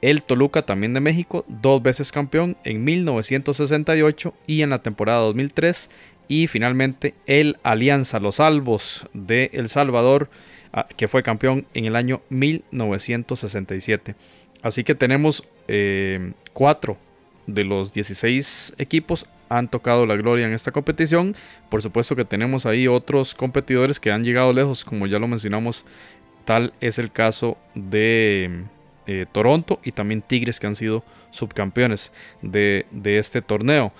El 0.00 0.22
Toluca 0.22 0.62
también 0.62 0.94
de 0.94 1.00
México, 1.00 1.44
dos 1.48 1.82
veces 1.82 2.12
campeón 2.12 2.56
en 2.62 2.84
1968 2.84 4.32
y 4.46 4.62
en 4.62 4.70
la 4.70 4.78
temporada 4.80 5.20
2003 5.20 5.90
y 6.28 6.46
finalmente 6.46 7.14
el 7.26 7.56
Alianza 7.62 8.20
Los 8.20 8.38
Albos 8.38 9.06
de 9.14 9.50
El 9.54 9.68
Salvador, 9.68 10.28
ah, 10.72 10.86
que 10.96 11.08
fue 11.08 11.22
campeón 11.22 11.66
en 11.74 11.86
el 11.86 11.96
año 11.96 12.20
1967. 12.28 14.14
Así 14.62 14.84
que 14.84 14.94
tenemos 14.94 15.42
eh, 15.66 16.32
cuatro 16.52 16.98
de 17.46 17.64
los 17.64 17.92
16 17.92 18.74
equipos 18.78 19.26
han 19.48 19.68
tocado 19.68 20.04
la 20.04 20.16
gloria 20.16 20.46
en 20.46 20.52
esta 20.52 20.72
competición. 20.72 21.34
Por 21.70 21.80
supuesto 21.80 22.14
que 22.14 22.26
tenemos 22.26 22.66
ahí 22.66 22.86
otros 22.86 23.34
competidores 23.34 23.98
que 23.98 24.12
han 24.12 24.22
llegado 24.22 24.52
lejos, 24.52 24.84
como 24.84 25.06
ya 25.06 25.18
lo 25.18 25.26
mencionamos. 25.26 25.86
Tal 26.44 26.74
es 26.80 26.98
el 26.98 27.10
caso 27.10 27.56
de 27.74 28.64
eh, 29.06 29.24
Toronto 29.32 29.80
y 29.82 29.92
también 29.92 30.20
Tigres 30.20 30.60
que 30.60 30.66
han 30.66 30.76
sido 30.76 31.02
subcampeones 31.30 32.12
de 32.42 32.84
este 33.02 33.40
torneo. 33.40 33.92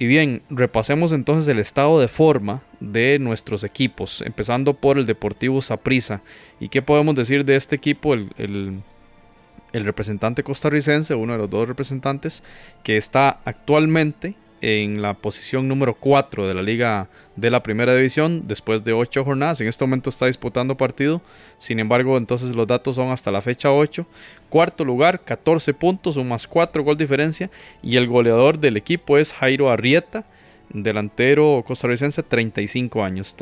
Y 0.00 0.06
bien, 0.06 0.40
repasemos 0.48 1.12
entonces 1.12 1.46
el 1.48 1.58
estado 1.58 2.00
de 2.00 2.08
forma 2.08 2.62
de 2.80 3.18
nuestros 3.18 3.64
equipos, 3.64 4.22
empezando 4.22 4.72
por 4.72 4.96
el 4.96 5.04
Deportivo 5.04 5.60
Saprissa. 5.60 6.22
¿Y 6.58 6.70
qué 6.70 6.80
podemos 6.80 7.14
decir 7.14 7.44
de 7.44 7.56
este 7.56 7.76
equipo? 7.76 8.14
El, 8.14 8.30
el, 8.38 9.84
representante 9.84 10.42
costarricense, 10.42 11.14
uno 11.14 11.34
de 11.34 11.40
los 11.40 11.50
dos 11.50 11.68
representantes, 11.68 12.42
que 12.82 12.96
está 12.96 13.40
actualmente 13.44 14.36
en 14.60 15.00
la 15.00 15.14
posición 15.14 15.68
número 15.68 15.94
4 15.94 16.46
de 16.46 16.54
la 16.54 16.62
liga 16.62 17.08
de 17.36 17.50
la 17.50 17.62
primera 17.62 17.94
división 17.94 18.46
después 18.46 18.84
de 18.84 18.92
8 18.92 19.24
jornadas. 19.24 19.60
En 19.60 19.68
este 19.68 19.84
momento 19.84 20.10
está 20.10 20.26
disputando 20.26 20.76
partido. 20.76 21.22
Sin 21.58 21.78
embargo, 21.78 22.18
entonces 22.18 22.54
los 22.54 22.66
datos 22.66 22.96
son 22.96 23.10
hasta 23.10 23.30
la 23.30 23.40
fecha 23.40 23.72
8. 23.72 24.06
Cuarto 24.48 24.84
lugar, 24.84 25.20
14 25.20 25.72
puntos, 25.74 26.16
un 26.16 26.28
más 26.28 26.46
4 26.46 26.82
gol 26.82 26.96
diferencia. 26.96 27.50
Y 27.82 27.96
el 27.96 28.06
goleador 28.06 28.58
del 28.58 28.76
equipo 28.76 29.16
es 29.18 29.32
Jairo 29.32 29.70
Arrieta, 29.70 30.24
delantero 30.68 31.64
costarricense, 31.66 32.22
35 32.22 33.02
años. 33.02 33.34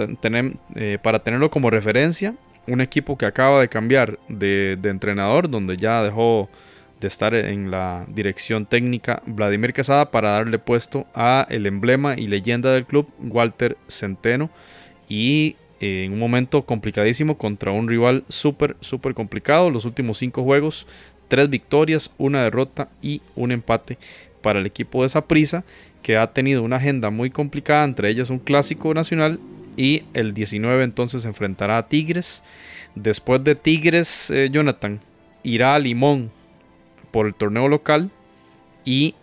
Eh, 0.75 0.99
para 1.03 1.19
tenerlo 1.23 1.51
como 1.51 1.71
referencia, 1.71 2.35
un 2.67 2.81
equipo 2.81 3.19
que 3.19 3.27
acaba 3.27 3.61
de 3.61 3.69
cambiar 3.69 4.19
de 4.29 4.79
entrenador, 4.85 5.51
donde 5.51 5.77
ya 5.77 6.03
dejó 6.03 6.49
de 7.01 7.07
estar 7.09 7.35
en 7.35 7.71
la 7.71 8.05
dirección 8.09 8.67
técnica 8.67 9.23
Vladimir 9.27 9.73
Quesada 9.73 10.11
para 10.11 10.31
darle 10.31 10.59
puesto 10.59 11.07
a 11.15 11.47
el 11.49 11.67
emblema 11.67 12.17
y 12.17 12.27
leyenda 12.27 12.73
del 12.73 12.87
club 12.87 13.09
Walter 13.21 13.77
Centeno. 13.89 14.51
Y 15.09 15.57
eh, 15.81 16.05
en 16.05 16.13
un 16.13 16.19
momento 16.19 16.63
complicadísimo 16.63 17.39
contra 17.39 17.71
un 17.71 17.89
rival 17.89 18.25
súper 18.29 18.77
súper 18.81 19.15
complicado 19.15 19.71
los 19.71 19.85
últimos 19.85 20.19
cinco 20.19 20.43
juegos 20.43 20.89
tres 21.29 21.49
victorias 21.49 22.11
una 22.19 22.43
derrota 22.43 22.89
y 23.01 23.23
un 23.37 23.53
empate 23.53 23.97
para 24.43 24.59
el 24.59 24.67
equipo 24.67 25.03
de 25.03 25.07
esa 25.07 25.27
prisa 25.27 25.63
que 26.03 26.17
ha 26.17 26.33
tenido 26.33 26.65
una 26.65 26.77
agenda 26.77 27.11
muy 27.11 27.31
complicada 27.31 27.85
entre 27.85 28.11
ellos 28.11 28.29
un 28.29 28.41
clásico 28.41 28.93
nacional 28.93 29.39
y 29.77 30.03
el 30.15 30.35
19 30.35 30.83
entonces 30.83 31.23
se 31.23 31.29
enfrentará 31.29 31.79
a 31.79 31.89
Tigres. 31.89 32.43
Después 32.97 33.45
de 33.45 33.55
Tigres 33.55 34.31
eh, 34.31 34.49
Jonathan 34.51 34.99
irá 35.45 35.77
a 35.77 35.79
Limón 35.79 36.33
por 37.11 37.27
el 37.27 37.35
torneo 37.35 37.69
local 37.69 38.11
y 38.85 39.15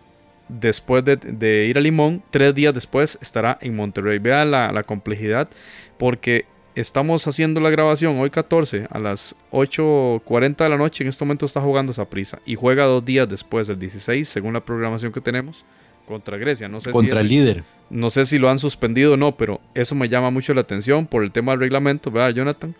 después 0.47 1.03
de, 1.03 1.65
ir 1.65 1.77
a 1.77 1.81
Limón, 1.81 2.21
tres 2.29 2.53
días 2.53 2.73
después 2.73 3.17
estará 3.21 3.57
en 3.61 3.75
Monterrey. 3.75 4.19
Vean 4.19 4.51
la, 4.51 4.83
complejidad 4.83 5.49
porque 5.97 6.45
estamos 6.75 7.25
haciendo 7.27 7.59
la 7.61 7.69
grabación 7.69 8.19
hoy 8.19 8.29
14 8.29 8.87
a 8.89 8.99
las 8.99 9.35
8.40 9.51 10.57
de 10.57 10.69
la 10.69 10.77
noche. 10.77 11.03
En 11.03 11.09
este 11.09 11.25
momento 11.25 11.45
está 11.45 11.61
jugando 11.61 11.91
esa 11.91 12.05
prisa 12.05 12.39
y 12.45 12.55
juega 12.55 12.85
dos 12.85 13.03
días 13.03 13.27
después, 13.27 13.67
del 13.67 13.79
16, 13.79 14.27
según 14.27 14.53
la 14.53 14.63
programación 14.63 15.11
que 15.11 15.21
tenemos, 15.21 15.65
contra 16.05 16.37
Grecia. 16.37 16.67
No 16.67 16.79
sé 16.79 16.91
contra 16.91 17.21
el 17.21 17.27
líder. 17.27 17.63
No 17.89 18.09
sé 18.09 18.25
si 18.25 18.37
lo 18.37 18.49
han 18.49 18.59
suspendido 18.59 19.13
o 19.13 19.17
no, 19.17 19.37
pero 19.37 19.61
eso 19.73 19.95
me 19.95 20.09
llama 20.09 20.31
mucho 20.31 20.53
la 20.53 20.61
atención 20.61 21.05
por 21.07 21.23
el 21.23 21.31
tema 21.31 21.51
del 21.53 21.61
reglamento, 21.61 22.11
¿verdad, 22.11 22.31
Jonathan? 22.31 22.75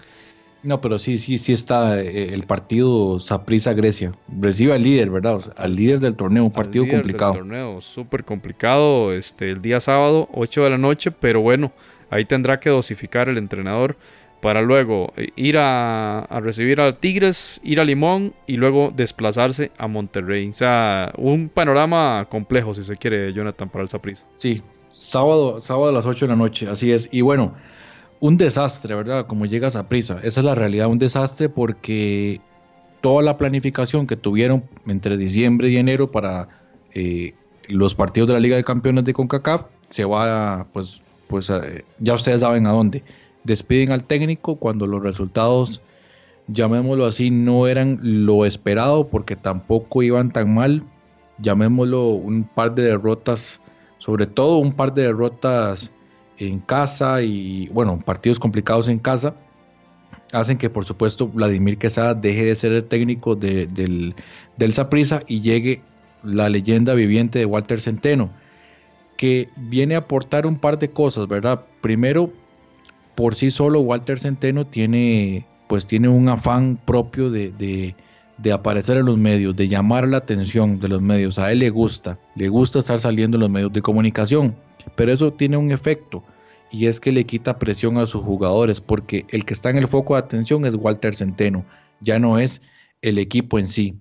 No, 0.66 0.82
pero 0.82 0.98
sí, 0.98 1.20
sí, 1.20 1.38
sí 1.38 1.54
está 1.54 2.02
eh, 2.02 2.34
el 2.34 2.44
partido 2.44 3.20
Saprisa 3.20 3.74
Grecia. 3.74 4.14
Recibe 4.28 4.74
al 4.74 4.82
líder, 4.82 5.12
¿verdad? 5.12 5.40
al 5.58 5.76
líder 5.76 6.00
del 6.00 6.16
torneo, 6.16 6.44
un 6.44 6.52
partido 6.52 6.88
complicado. 6.88 7.34
Del 7.34 7.42
torneo, 7.44 7.82
súper 7.82 8.26
complicado. 8.26 9.14
Este, 9.14 9.52
el 9.52 9.62
día 9.62 9.80
sábado, 9.80 10.28
8 10.34 10.64
de 10.64 10.70
la 10.72 10.80
noche, 10.80 11.12
pero 11.12 11.40
bueno, 11.42 11.72
ahí 12.10 12.26
tendrá 12.26 12.60
que 12.60 12.72
dosificar 12.72 13.30
el 13.30 13.38
entrenador 13.38 13.96
para 14.42 14.64
luego 14.64 15.14
eh, 15.18 15.30
ir 15.36 15.58
a, 15.60 16.26
recibir 16.42 16.82
a 16.82 17.00
Tigres, 17.00 17.62
ir 17.64 17.80
a 17.80 17.84
Limón 17.84 18.34
y 18.48 18.58
luego 18.58 18.92
desplazarse 18.96 19.72
a 19.78 19.88
Monterrey. 19.88 20.50
O 20.50 20.54
sea, 20.54 21.14
un 21.16 21.48
panorama 21.48 22.26
complejo, 22.28 22.74
si 22.74 22.84
se 22.84 22.98
quiere, 22.98 23.32
Jonathan, 23.34 23.70
para 23.70 23.84
el 23.84 23.90
Saprisa. 23.90 24.26
Sí, 24.38 24.64
sábado, 24.92 25.60
sábado 25.60 25.90
a 25.90 25.92
las 25.92 26.08
8 26.08 26.26
de 26.26 26.30
la 26.30 26.36
noche, 26.36 26.68
así 26.68 26.92
es. 26.92 27.08
Y 27.12 27.22
bueno 27.22 27.54
un 28.26 28.38
desastre, 28.38 28.96
¿verdad? 28.96 29.28
Como 29.28 29.46
llegas 29.46 29.76
a 29.76 29.88
prisa. 29.88 30.20
Esa 30.24 30.40
es 30.40 30.46
la 30.46 30.56
realidad, 30.56 30.88
un 30.88 30.98
desastre 30.98 31.48
porque 31.48 32.42
toda 33.02 33.22
la 33.22 33.38
planificación 33.38 34.08
que 34.08 34.16
tuvieron 34.16 34.64
entre 34.88 35.16
diciembre 35.16 35.70
y 35.70 35.78
enero 35.78 36.12
para 36.12 36.48
eh, 36.96 37.36
los 37.70 37.94
partidos 37.94 38.28
de 38.28 38.34
la 38.34 38.40
Liga 38.40 38.56
de 38.56 38.64
Campeones 38.64 39.04
de 39.04 39.14
CONCACAF 39.14 39.66
se 39.90 40.06
va, 40.06 40.66
pues, 40.74 41.04
pues 41.28 41.52
ya 42.00 42.14
ustedes 42.16 42.42
saben 42.42 42.66
a 42.66 42.72
dónde. 42.72 43.04
Despiden 43.44 43.92
al 43.92 44.04
técnico 44.06 44.56
cuando 44.56 44.88
los 44.88 45.04
resultados, 45.04 45.82
llamémoslo 46.48 47.06
así, 47.06 47.30
no 47.30 47.68
eran 47.68 48.00
lo 48.02 48.48
esperado 48.48 49.08
porque 49.08 49.36
tampoco 49.36 50.02
iban 50.02 50.32
tan 50.32 50.52
mal. 50.52 50.84
Llamémoslo 51.38 52.08
un 52.08 52.44
par 52.44 52.74
de 52.74 52.84
derrotas, 52.84 53.62
sobre 54.00 54.26
todo 54.26 54.58
un 54.58 54.74
par 54.74 54.96
de 54.96 55.04
derrotas 55.04 55.92
en 56.38 56.60
casa 56.60 57.22
y, 57.22 57.68
bueno, 57.70 58.00
partidos 58.04 58.40
complicados 58.40 58.88
en 58.88 59.00
casa, 59.00 59.36
hacen 60.32 60.58
que, 60.58 60.70
por 60.70 60.86
supuesto, 60.86 61.28
Vladimir 61.28 61.78
Quesada 61.78 62.14
deje 62.14 62.46
de 62.46 62.56
ser 62.56 62.72
el 62.74 62.84
técnico 62.84 63.36
del, 63.36 64.16
del 64.58 64.74
Saprissa 64.74 65.22
y 65.28 65.42
llegue 65.42 65.82
la 66.24 66.50
leyenda 66.50 66.94
viviente 66.94 67.40
de 67.40 67.46
Walter 67.46 67.80
Centeno, 67.80 68.30
que 69.18 69.50
viene 69.56 69.96
a 69.96 70.00
aportar 70.00 70.46
un 70.46 70.58
par 70.58 70.80
de 70.80 70.90
cosas, 70.90 71.28
¿verdad? 71.28 71.62
Primero, 71.82 72.32
por 73.16 73.36
sí 73.36 73.50
solo 73.50 73.80
Walter 73.80 74.20
Centeno 74.20 74.66
tiene, 74.66 75.46
pues 75.68 75.86
tiene 75.86 76.10
un 76.10 76.28
afán 76.28 76.78
propio 76.86 77.30
de, 77.30 77.52
de, 77.52 77.96
de, 78.38 78.52
aparecer 78.52 78.98
en 78.98 79.06
los 79.06 79.18
medios, 79.18 79.56
de 79.56 79.68
llamar 79.68 80.08
la 80.08 80.18
atención 80.18 80.80
de 80.80 80.90
los 80.90 81.02
medios. 81.02 81.40
A 81.40 81.52
él 81.52 81.60
le 81.60 81.70
gusta, 81.70 82.20
le 82.36 82.50
gusta 82.50 82.80
estar 82.80 83.00
saliendo 83.00 83.38
en 83.38 83.42
los 83.42 83.50
medios 83.50 83.72
de 83.72 83.82
comunicación. 83.82 84.56
Pero 84.96 85.12
eso 85.12 85.34
tiene 85.34 85.58
un 85.58 85.72
efecto 85.72 86.24
y 86.72 86.88
es 86.88 87.00
que 87.00 87.12
le 87.12 87.26
quita 87.26 87.60
presión 87.60 87.98
a 87.98 88.06
sus 88.06 88.24
jugadores, 88.24 88.82
porque 88.82 89.26
el 89.30 89.46
que 89.46 89.54
está 89.54 89.70
en 89.70 89.78
el 89.78 89.88
foco 89.88 90.16
de 90.16 90.20
atención 90.20 90.66
es 90.66 90.76
Walter 90.76 91.16
Centeno, 91.16 91.66
ya 92.02 92.20
no 92.20 92.40
es 92.40 92.62
el 93.02 93.18
equipo 93.18 93.60
en 93.60 93.68
sí. 93.68 94.00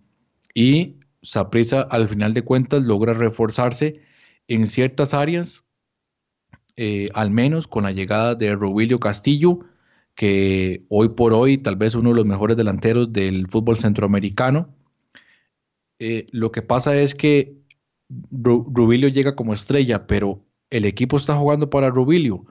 Y 0.54 0.96
Saprissa 1.22 1.82
al 1.82 2.08
final 2.08 2.34
de 2.34 2.42
cuentas 2.42 2.82
logra 2.82 3.14
reforzarse 3.14 4.00
en 4.48 4.66
ciertas 4.66 5.14
áreas, 5.14 5.64
eh, 6.76 7.08
al 7.14 7.30
menos 7.30 7.68
con 7.68 7.84
la 7.84 7.92
llegada 7.92 8.34
de 8.34 8.54
Rubilio 8.54 8.98
Castillo, 8.98 9.60
que 10.14 10.84
hoy 10.88 11.10
por 11.10 11.32
hoy 11.32 11.58
tal 11.58 11.76
vez 11.76 11.94
uno 11.94 12.10
de 12.10 12.16
los 12.16 12.26
mejores 12.26 12.56
delanteros 12.56 13.12
del 13.12 13.46
fútbol 13.48 13.76
centroamericano. 13.76 14.74
Eh, 15.98 16.26
lo 16.30 16.52
que 16.52 16.62
pasa 16.62 16.96
es 16.96 17.14
que 17.14 17.56
Rubilio 18.30 19.08
llega 19.08 19.34
como 19.34 19.54
estrella, 19.54 20.06
pero 20.06 20.44
el 20.74 20.84
equipo 20.86 21.16
está 21.16 21.36
jugando 21.36 21.70
para 21.70 21.88
Rubilio. 21.88 22.44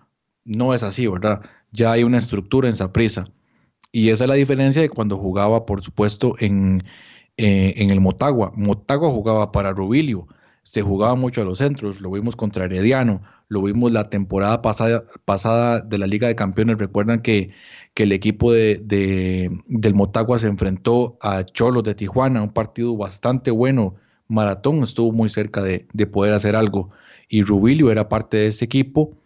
No 0.46 0.74
es 0.74 0.82
así, 0.82 1.08
¿verdad? 1.08 1.42
Ya 1.72 1.92
hay 1.92 2.04
una 2.04 2.18
estructura 2.18 2.70
en 2.70 2.76
Saprissa. 2.76 3.26
Y 3.92 4.10
esa 4.10 4.24
es 4.24 4.30
la 4.30 4.36
diferencia 4.36 4.82
de 4.82 4.90
cuando 4.90 5.18
jugaba, 5.18 5.66
por 5.66 5.84
supuesto, 5.84 6.36
en, 6.40 6.84
eh, 7.38 7.74
en 7.78 7.90
el 7.90 8.00
Motagua. 8.00 8.54
Motagua 8.56 9.10
jugaba 9.10 9.52
para 9.52 9.74
Rubilio, 9.74 10.28
se 10.64 10.82
jugaba 10.82 11.16
mucho 11.16 11.42
a 11.42 11.44
los 11.44 11.58
centros, 11.58 12.00
lo 12.00 12.12
vimos 12.12 12.38
contra 12.38 12.64
Herediano, 12.64 13.22
lo 13.50 13.62
vimos 13.62 13.92
la 13.92 14.10
temporada 14.10 14.62
pasada, 14.62 15.04
pasada 15.26 15.82
de 15.82 15.98
la 15.98 16.08
Liga 16.08 16.30
de 16.30 16.36
Campeones. 16.36 16.78
Recuerdan 16.78 17.22
que, 17.22 17.52
que 17.94 18.04
el 18.04 18.14
equipo 18.14 18.54
de, 18.54 18.80
del 19.68 19.94
Motagua 19.96 20.40
se 20.40 20.48
enfrentó 20.48 21.18
a 21.22 21.44
Cholos 21.44 21.84
de 21.84 21.94
Tijuana, 21.94 22.42
un 22.42 22.54
partido 22.54 22.96
bastante 22.96 23.52
bueno. 23.52 23.96
Maratón 24.30 24.82
estuvo 24.82 25.12
muy 25.12 25.30
cerca 25.30 25.62
de, 25.62 25.88
de 25.92 26.08
poder 26.08 26.34
hacer 26.34 26.56
algo 26.56 26.92
y 27.30 27.44
Rubilio 27.44 27.92
era 27.92 28.10
parte 28.10 28.38
de 28.38 28.48
ese 28.48 28.66
equipo. 28.66 29.18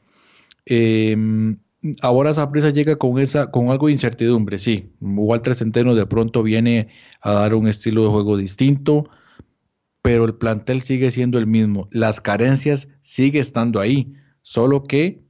Em, 0.66 1.58
ahora 2.02 2.34
Saprissa 2.34 2.70
llega 2.70 2.98
con 2.98 3.20
esa, 3.20 3.52
con 3.52 3.70
algo 3.70 3.88
de 3.88 3.94
incertidumbre, 3.94 4.58
sí. 4.58 4.92
Walter 5.02 5.56
Centeno 5.56 5.96
de 5.96 6.06
pronto 6.06 6.44
viene 6.44 6.90
a 7.22 7.32
dar 7.34 7.56
un 7.56 7.68
estilo 7.68 8.04
de 8.04 8.10
juego 8.10 8.38
distinto, 8.38 9.10
pero 10.02 10.26
el 10.26 10.36
plantel 10.36 10.82
sigue 10.82 11.12
siendo 11.12 11.38
el 11.38 11.48
mismo. 11.48 11.88
Las 11.92 12.22
carencias 12.22 12.88
sigue 13.02 13.40
estando 13.40 13.80
ahí, 13.80 14.14
solo 14.42 14.84
que 14.84 15.24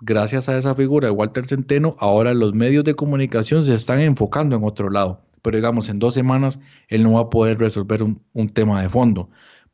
gracias 0.00 0.48
a 0.48 0.58
esa 0.58 0.74
figura 0.74 1.08
de 1.08 1.14
Walter 1.14 1.46
Centeno, 1.46 1.94
ahora 1.98 2.34
los 2.34 2.54
medios 2.54 2.84
de 2.84 2.94
comunicación 2.94 3.62
se 3.62 3.74
están 3.74 4.00
enfocando 4.00 4.56
en 4.56 4.64
otro 4.64 4.90
lado. 4.90 5.24
Pero 5.42 5.56
digamos, 5.56 5.88
en 5.88 5.98
dos 5.98 6.14
semanas 6.14 6.60
él 6.88 7.02
no 7.02 7.14
va 7.14 7.22
a 7.22 7.30
poder 7.30 7.58
resolver 7.58 8.02
un, 8.02 8.22
un 8.32 8.48
tema 8.48 8.82
de 8.82 8.88
fondo. 8.88 9.30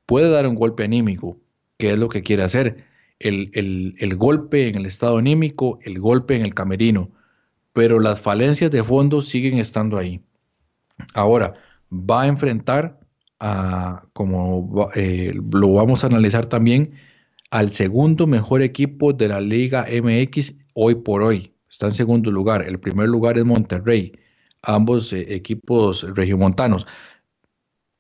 Puede 0.07 0.31
dar 0.31 0.47
un 0.47 0.55
golpe 0.55 0.85
anímico, 0.85 1.39
que 1.79 1.93
es 1.93 1.99
lo 1.99 2.09
que 2.09 2.23
quiere 2.23 2.43
hacer. 2.43 2.85
El, 3.21 3.51
el, 3.99 4.17
golpe 4.17 4.69
en 4.69 4.77
el 4.77 4.87
estado 4.87 5.19
anímico, 5.19 5.79
el 5.83 5.99
golpe 5.99 6.37
en 6.37 6.43
el 6.43 6.55
camerino, 6.55 7.11
pero 7.73 7.99
las 8.01 8.21
falencias 8.21 8.71
de 8.71 8.85
fondo 8.85 9.23
siguen 9.23 9.59
estando 9.59 9.99
ahí. 9.99 10.21
Ahora, 11.15 11.55
va 11.93 12.23
a 12.23 12.27
enfrentar 12.29 13.01
a, 13.41 14.05
como 14.13 14.91
eh, 14.95 15.33
lo 15.53 15.75
vamos 15.75 16.05
a 16.05 16.09
analizar 16.09 16.47
también, 16.47 16.95
al 17.51 17.73
segundo 17.73 18.27
mejor 18.27 18.63
equipo 18.63 19.13
de 19.13 19.29
la 19.29 19.41
Liga 19.41 19.87
MX 19.91 20.55
hoy 20.75 20.97
por 20.97 21.23
hoy. 21.23 21.55
Está 21.69 21.87
en 21.87 21.95
segundo 21.95 22.31
lugar. 22.31 22.67
El 22.67 22.79
primer 22.81 23.09
lugar 23.09 23.39
es 23.39 23.45
Monterrey. 23.45 24.13
Ambos 24.63 25.13
eh, 25.13 25.35
equipos 25.35 26.03
regiomontanos. 26.15 26.87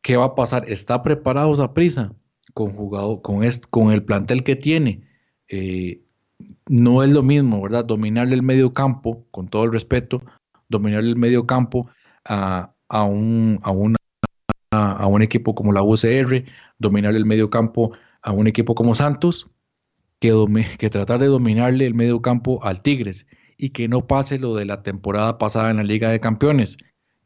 ¿Qué 0.02 0.16
va 0.16 0.26
a 0.26 0.35
pasar? 0.35 0.64
¿Está 0.68 1.02
preparado 1.02 1.62
a 1.62 1.75
prisa? 1.75 2.12
Con, 2.59 3.21
con, 3.23 3.49
con 3.71 3.92
el 3.92 4.03
plantel 4.03 4.42
que 4.42 4.57
tiene. 4.57 5.03
Eh, 5.47 6.03
no 6.66 7.05
es 7.05 7.11
lo 7.11 7.23
mismo, 7.23 7.62
¿verdad? 7.62 7.85
Dominarle 7.85 8.35
el 8.35 8.42
medio 8.42 8.75
campo, 8.75 9.25
con 9.31 9.47
todo 9.47 9.62
el 9.62 9.73
respeto, 9.73 10.23
dominarle 10.68 11.11
el 11.11 11.16
medio 11.16 11.47
campo 11.47 11.88
a, 12.25 12.75
a, 12.88 13.05
un, 13.05 13.61
a, 13.62 13.71
a, 14.73 15.07
un 15.07 15.23
equipo 15.23 15.55
como 15.55 15.73
la 15.73 15.85
UCR, 15.85 16.47
dominarle 16.81 17.18
el 17.18 17.27
medio 17.27 17.49
campo 17.49 17.92
a 18.23 18.33
un 18.33 18.49
equipo 18.49 18.75
como 18.75 18.97
Santos, 18.97 19.49
que, 20.18 20.33
que 20.79 20.90
tratar 20.90 21.21
de 21.21 21.27
dominarle 21.27 21.87
el 21.87 21.94
medio 21.94 22.21
campo 22.23 22.59
al 22.64 22.83
Tigres 22.83 23.29
y 23.57 23.71
que 23.71 23.87
no 23.87 24.09
pase 24.09 24.37
lo 24.40 24.57
de 24.57 24.64
la 24.64 24.83
temporada 24.83 25.38
pasada 25.38 25.71
en 25.71 25.77
la 25.77 25.85
Liga 25.85 26.11
de 26.11 26.18
Campeones, 26.18 26.77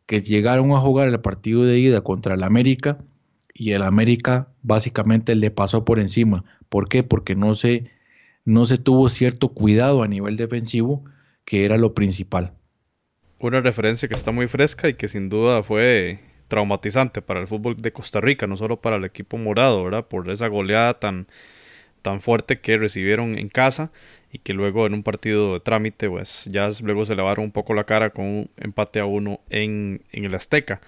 que 0.05 0.21
llegaron 0.21 0.73
a 0.73 0.81
jugar 0.81 1.09
el 1.09 1.21
partido 1.23 1.65
de 1.65 1.79
ida 1.79 2.03
contra 2.03 2.35
el 2.35 2.43
América 2.43 3.03
y 3.55 3.73
el 3.73 3.83
América 3.83 4.49
básicamente 4.63 5.35
le 5.35 5.51
pasó 5.51 5.85
por 5.85 5.99
encima. 5.99 6.45
¿Por 6.69 6.89
qué? 6.89 7.03
Porque 7.03 7.35
no 7.35 7.55
se 7.55 7.91
no 8.45 8.67
se 8.67 8.79
tuvo 8.79 9.09
cierto 9.09 9.49
cuidado 9.51 10.03
a 10.03 10.09
nivel 10.09 10.37
defensivo, 10.37 11.05
que 11.45 11.65
era 11.65 11.77
lo 11.77 11.95
principal. 11.95 12.55
Una 13.39 13.61
referencia 13.61 14.09
que 14.09 14.15
está 14.15 14.33
muy 14.33 14.49
fresca 14.49 14.89
y 14.89 14.95
que 14.95 15.09
sin 15.09 15.29
duda 15.29 15.63
fue 15.63 16.21
traumatizante 16.49 17.23
para 17.23 17.41
el 17.41 17.47
fútbol 17.47 17.77
de 17.77 17.93
Costa 17.93 18.21
Rica, 18.21 18.47
no 18.47 18.57
solo 18.57 18.81
para 18.81 18.97
el 18.97 19.05
equipo 19.05 19.39
morado, 19.39 19.85
¿verdad? 19.85 20.07
Por 20.07 20.29
esa 20.31 20.49
goleada 20.49 20.99
tan, 20.99 21.27
tan 22.03 22.21
fuerte 22.21 22.61
que 22.61 22.77
recibieron 22.79 23.39
en 23.39 23.49
casa 23.49 23.91
y 24.31 24.39
que 24.39 24.53
luego 24.55 24.87
en 24.87 24.95
un 24.95 25.03
partido 25.03 25.55
de 25.55 25.61
trámite, 25.61 26.09
pues 26.09 26.49
ya 26.51 26.69
luego 26.83 27.05
se 27.05 27.15
lavaron 27.17 27.47
un 27.47 27.53
poco 27.53 27.75
la 27.75 27.85
cara 27.85 28.11
con 28.11 28.25
un 28.25 28.51
empate 28.57 29.01
a 29.01 29.07
uno 29.07 29.41
en, 29.51 30.03
en 30.13 30.25
el 30.25 30.35
Azteca. 30.35 30.81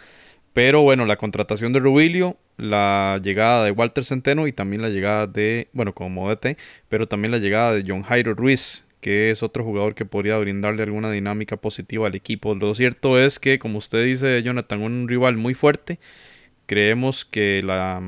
Pero 0.55 0.81
bueno, 0.81 1.05
la 1.05 1.17
contratación 1.17 1.75
de 1.75 1.81
Rubilio 1.81 2.39
la 2.57 3.21
llegada 3.23 3.65
de 3.65 3.71
Walter 3.73 4.05
Centeno 4.05 4.47
y 4.47 4.53
también 4.53 4.83
la 4.83 4.89
llegada 4.89 5.27
de, 5.27 5.69
bueno, 5.73 5.95
como 5.95 6.29
DT, 6.29 6.57
pero 6.89 7.07
también 7.09 7.33
la 7.33 7.39
llegada 7.39 7.73
de 7.73 7.85
John 7.87 8.03
Jairo 8.03 8.35
Ruiz, 8.35 8.85
que 9.01 9.31
es 9.31 9.43
otro 9.43 9.65
jugador 9.65 9.95
que 9.95 10.05
podría 10.05 10.39
brindarle 10.39 10.83
alguna 10.83 11.11
dinámica 11.11 11.57
positiva 11.57 12.07
al 12.07 12.15
equipo. 12.15 12.55
Lo 12.55 12.75
cierto 12.75 13.19
es 13.19 13.39
que, 13.39 13.59
como 13.59 13.79
usted 13.79 14.05
dice, 14.05 14.43
Jonathan, 14.43 14.83
un 14.83 15.09
rival 15.09 15.37
muy 15.37 15.55
fuerte. 15.55 15.99
Creemos 16.67 17.25
que 17.25 17.63
la, 17.63 18.01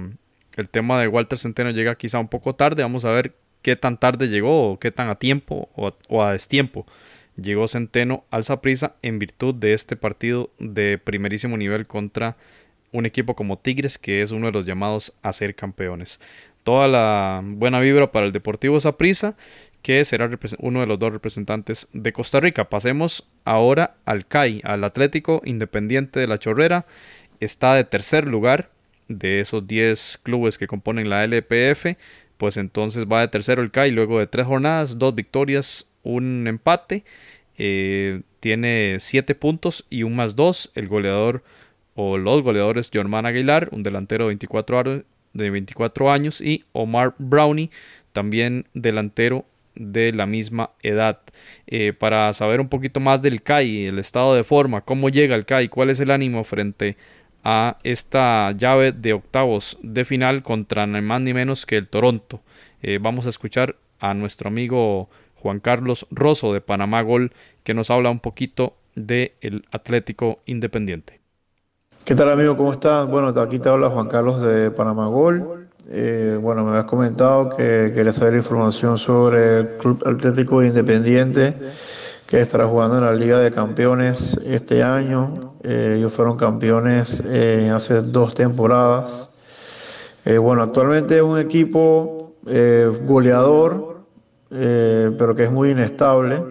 el 0.56 0.68
tema 0.70 1.00
de 1.00 1.08
Walter 1.08 1.38
Centeno 1.38 1.70
llega 1.70 1.96
quizá 1.96 2.18
un 2.18 2.28
poco 2.28 2.54
tarde. 2.54 2.82
Vamos 2.82 3.04
a 3.04 3.10
ver 3.10 3.34
qué 3.60 3.76
tan 3.76 3.98
tarde 3.98 4.28
llegó 4.28 4.72
o 4.72 4.78
qué 4.78 4.90
tan 4.90 5.08
a 5.10 5.16
tiempo 5.16 5.68
o 5.74 5.88
a, 5.88 5.94
o 6.08 6.22
a 6.22 6.32
destiempo 6.32 6.86
llegó 7.36 7.68
Centeno 7.68 8.24
al 8.30 8.44
Saprissa 8.44 8.94
en 9.02 9.18
virtud 9.18 9.54
de 9.54 9.74
este 9.74 9.96
partido 9.96 10.50
de 10.58 10.98
primerísimo 10.98 11.56
nivel 11.56 11.86
contra 11.86 12.36
un 12.92 13.06
equipo 13.06 13.34
como 13.34 13.58
Tigres, 13.58 13.98
que 13.98 14.22
es 14.22 14.30
uno 14.30 14.46
de 14.46 14.52
los 14.52 14.66
llamados 14.66 15.12
a 15.22 15.32
ser 15.32 15.54
campeones. 15.54 16.20
Toda 16.64 16.88
la 16.88 17.42
buena 17.44 17.80
vibra 17.80 18.10
para 18.10 18.26
el 18.26 18.32
Deportivo 18.32 18.80
Saprissa, 18.80 19.36
que 19.82 20.04
será 20.04 20.28
uno 20.58 20.80
de 20.80 20.86
los 20.86 20.98
dos 20.98 21.12
representantes 21.12 21.86
de 21.92 22.12
Costa 22.12 22.40
Rica. 22.40 22.68
Pasemos 22.68 23.28
ahora 23.44 23.94
al 24.04 24.26
CAI, 24.26 24.60
al 24.64 24.82
Atlético 24.82 25.42
Independiente 25.44 26.18
de 26.18 26.26
la 26.26 26.38
Chorrera. 26.38 26.86
Está 27.38 27.74
de 27.74 27.84
tercer 27.84 28.26
lugar 28.26 28.70
de 29.08 29.40
esos 29.40 29.66
10 29.66 30.18
clubes 30.22 30.58
que 30.58 30.66
componen 30.66 31.08
la 31.08 31.22
LPF. 31.24 31.96
Pues 32.36 32.56
entonces 32.56 33.06
va 33.06 33.20
de 33.20 33.28
tercero 33.28 33.62
el 33.62 33.70
CAI 33.70 33.90
luego 33.90 34.18
de 34.18 34.26
tres 34.26 34.46
jornadas, 34.46 34.98
dos 34.98 35.14
victorias, 35.14 35.86
un 36.02 36.46
empate. 36.46 37.04
Eh, 37.58 38.22
tiene 38.40 38.96
7 39.00 39.34
puntos 39.34 39.86
y 39.90 40.02
un 40.02 40.14
más 40.14 40.36
2. 40.36 40.72
El 40.74 40.88
goleador 40.88 41.42
o 41.94 42.18
los 42.18 42.42
goleadores 42.42 42.90
Germán 42.92 43.26
Aguilar, 43.26 43.70
un 43.72 43.82
delantero 43.82 44.24
de 44.24 44.28
24, 44.28 45.04
de 45.32 45.50
24 45.50 46.10
años, 46.12 46.40
y 46.40 46.64
Omar 46.72 47.14
Brownie, 47.18 47.70
también 48.12 48.66
delantero 48.74 49.46
de 49.74 50.12
la 50.12 50.26
misma 50.26 50.70
edad. 50.82 51.20
Eh, 51.66 51.92
para 51.92 52.32
saber 52.34 52.60
un 52.60 52.68
poquito 52.68 53.00
más 53.00 53.22
del 53.22 53.42
CAI, 53.42 53.86
el 53.86 53.98
estado 53.98 54.34
de 54.34 54.44
forma, 54.44 54.82
cómo 54.82 55.08
llega 55.08 55.34
el 55.34 55.46
CAI, 55.46 55.68
cuál 55.68 55.90
es 55.90 56.00
el 56.00 56.10
ánimo 56.10 56.44
frente 56.44 56.90
a 56.90 57.15
esta 57.82 58.52
llave 58.52 58.92
de 58.92 59.12
octavos 59.12 59.78
de 59.82 60.04
final 60.04 60.42
contra 60.42 60.86
ni 60.86 61.00
más 61.00 61.20
ni 61.20 61.32
menos 61.32 61.66
que 61.66 61.76
el 61.76 61.88
Toronto. 61.88 62.40
Eh, 62.82 62.98
vamos 63.00 63.26
a 63.26 63.28
escuchar 63.28 63.76
a 64.00 64.14
nuestro 64.14 64.48
amigo 64.48 65.08
Juan 65.36 65.60
Carlos 65.60 66.06
Rosso 66.10 66.52
de 66.52 66.60
Panamá 66.60 67.02
Gol 67.02 67.32
que 67.62 67.74
nos 67.74 67.90
habla 67.90 68.10
un 68.10 68.20
poquito 68.20 68.74
del 68.94 69.32
el 69.40 69.64
Atlético 69.70 70.40
Independiente. 70.46 71.20
¿Qué 72.04 72.14
tal 72.14 72.30
amigo? 72.30 72.56
¿Cómo 72.56 72.72
estás? 72.72 73.08
Bueno, 73.08 73.28
aquí 73.40 73.58
te 73.58 73.68
habla 73.68 73.90
Juan 73.90 74.08
Carlos 74.08 74.40
de 74.40 74.70
Panamá 74.70 75.06
Gol. 75.06 75.68
Eh, 75.88 76.38
bueno, 76.40 76.64
me 76.64 76.70
habías 76.70 76.86
comentado 76.86 77.50
que 77.50 77.92
querías 77.94 78.16
saber 78.16 78.34
información 78.34 78.98
sobre 78.98 79.60
el 79.60 79.68
Club 79.78 80.02
Atlético 80.04 80.62
Independiente 80.64 81.54
que 82.26 82.40
estará 82.40 82.66
jugando 82.66 82.98
en 82.98 83.04
la 83.04 83.12
Liga 83.12 83.38
de 83.38 83.50
Campeones 83.50 84.36
este 84.46 84.82
año. 84.82 85.54
Eh, 85.62 85.94
ellos 85.98 86.12
fueron 86.12 86.36
campeones 86.36 87.22
eh, 87.26 87.70
hace 87.74 88.02
dos 88.02 88.34
temporadas. 88.34 89.30
bueno, 90.40 90.62
actualmente 90.62 91.16
es 91.16 91.22
un 91.22 91.38
equipo 91.38 92.34
goleador, 93.04 94.00
pero 94.48 95.34
que 95.34 95.44
es 95.44 95.50
muy 95.50 95.70
inestable 95.70 96.42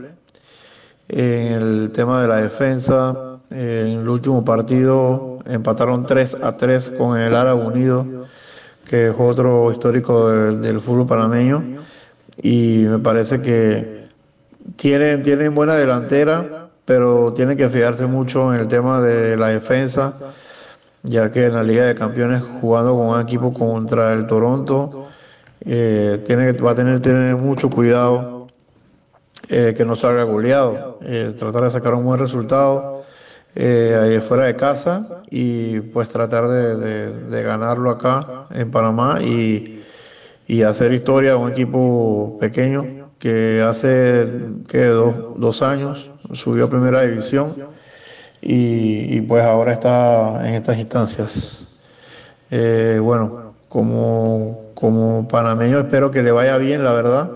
en 1.10 1.54
el 1.54 1.92
tema 1.92 2.22
de 2.22 2.28
la 2.28 2.38
defensa. 2.38 3.40
en 3.50 4.00
el 4.00 4.10
último 4.10 4.44
partido 4.44 5.40
empataron 5.46 6.06
3 6.06 6.38
a 6.42 6.58
3 6.58 6.92
con 6.98 7.18
el 7.18 7.36
Árabe 7.36 7.64
Unido, 7.64 8.06
que 8.88 9.10
es 9.10 9.16
otro 9.18 9.72
histórico 9.72 10.30
del, 10.30 10.80
fútbol 10.80 11.08
panameño. 11.08 11.64
Y 12.42 12.86
me 12.88 13.00
parece 13.00 13.42
que 13.42 13.95
tienen, 14.76 15.22
tienen 15.22 15.54
buena 15.54 15.76
delantera, 15.76 16.70
pero 16.86 17.34
tienen 17.34 17.58
que 17.58 17.70
fijarse 17.70 18.06
mucho 18.06 18.54
en 18.54 18.62
el 18.62 18.68
tema 18.68 19.02
de 19.02 19.38
la 19.38 19.50
defensa, 19.50 20.14
ya 21.04 21.32
que 21.32 21.46
en 21.46 21.54
la 21.54 21.64
Liga 21.64 21.86
de 21.86 21.96
Campeones 21.96 22.44
jugando 22.62 22.96
con 22.96 23.08
un 23.08 23.22
equipo 23.22 23.54
contra 23.54 24.14
el 24.14 24.28
Toronto, 24.28 25.08
eh, 25.62 26.22
tiene, 26.26 26.52
va 26.54 26.72
a 26.72 26.76
tener 26.76 27.00
tener 27.00 27.36
mucho 27.36 27.70
cuidado 27.70 28.48
eh, 29.50 29.74
que 29.76 29.86
no 29.86 29.96
salga 29.96 30.24
goleado, 30.24 31.00
eh, 31.02 31.34
tratar 31.38 31.64
de 31.64 31.72
sacar 31.72 31.94
un 31.94 32.06
buen 32.06 32.20
resultado 32.20 33.04
ahí 33.58 34.20
fuera 34.20 34.46
de 34.46 34.58
casa 34.58 35.22
y 35.30 35.80
pues 35.80 36.10
tratar 36.10 36.46
de, 36.48 37.42
ganarlo 37.42 37.90
acá 37.90 38.48
en 38.52 38.70
Panamá 38.70 39.22
y, 39.22 39.82
y 40.46 40.62
hacer 40.64 40.92
historia 40.92 41.34
a 41.34 41.38
un 41.38 41.54
equipo 41.54 42.38
pequeño 42.42 43.05
que 43.26 43.60
hace 43.60 44.30
que 44.68 44.86
dos, 44.86 45.64
años 45.64 46.12
subió 46.34 46.66
a 46.66 46.70
primera 46.70 47.02
división 47.02 47.56
y, 48.40 49.20
pues 49.22 49.44
ahora 49.44 49.72
está 49.72 50.48
en 50.48 50.54
estas 50.54 50.78
instancias. 50.78 51.82
Eh, 52.52 53.00
bueno, 53.02 53.56
como, 53.68 54.66
como 54.76 55.28
panameño 55.28 55.80
espero 55.80 56.12
que 56.12 56.22
le 56.22 56.32
vaya 56.32 56.56
bien, 56.60 56.84
la 56.84 56.92
verdad. 56.92 57.32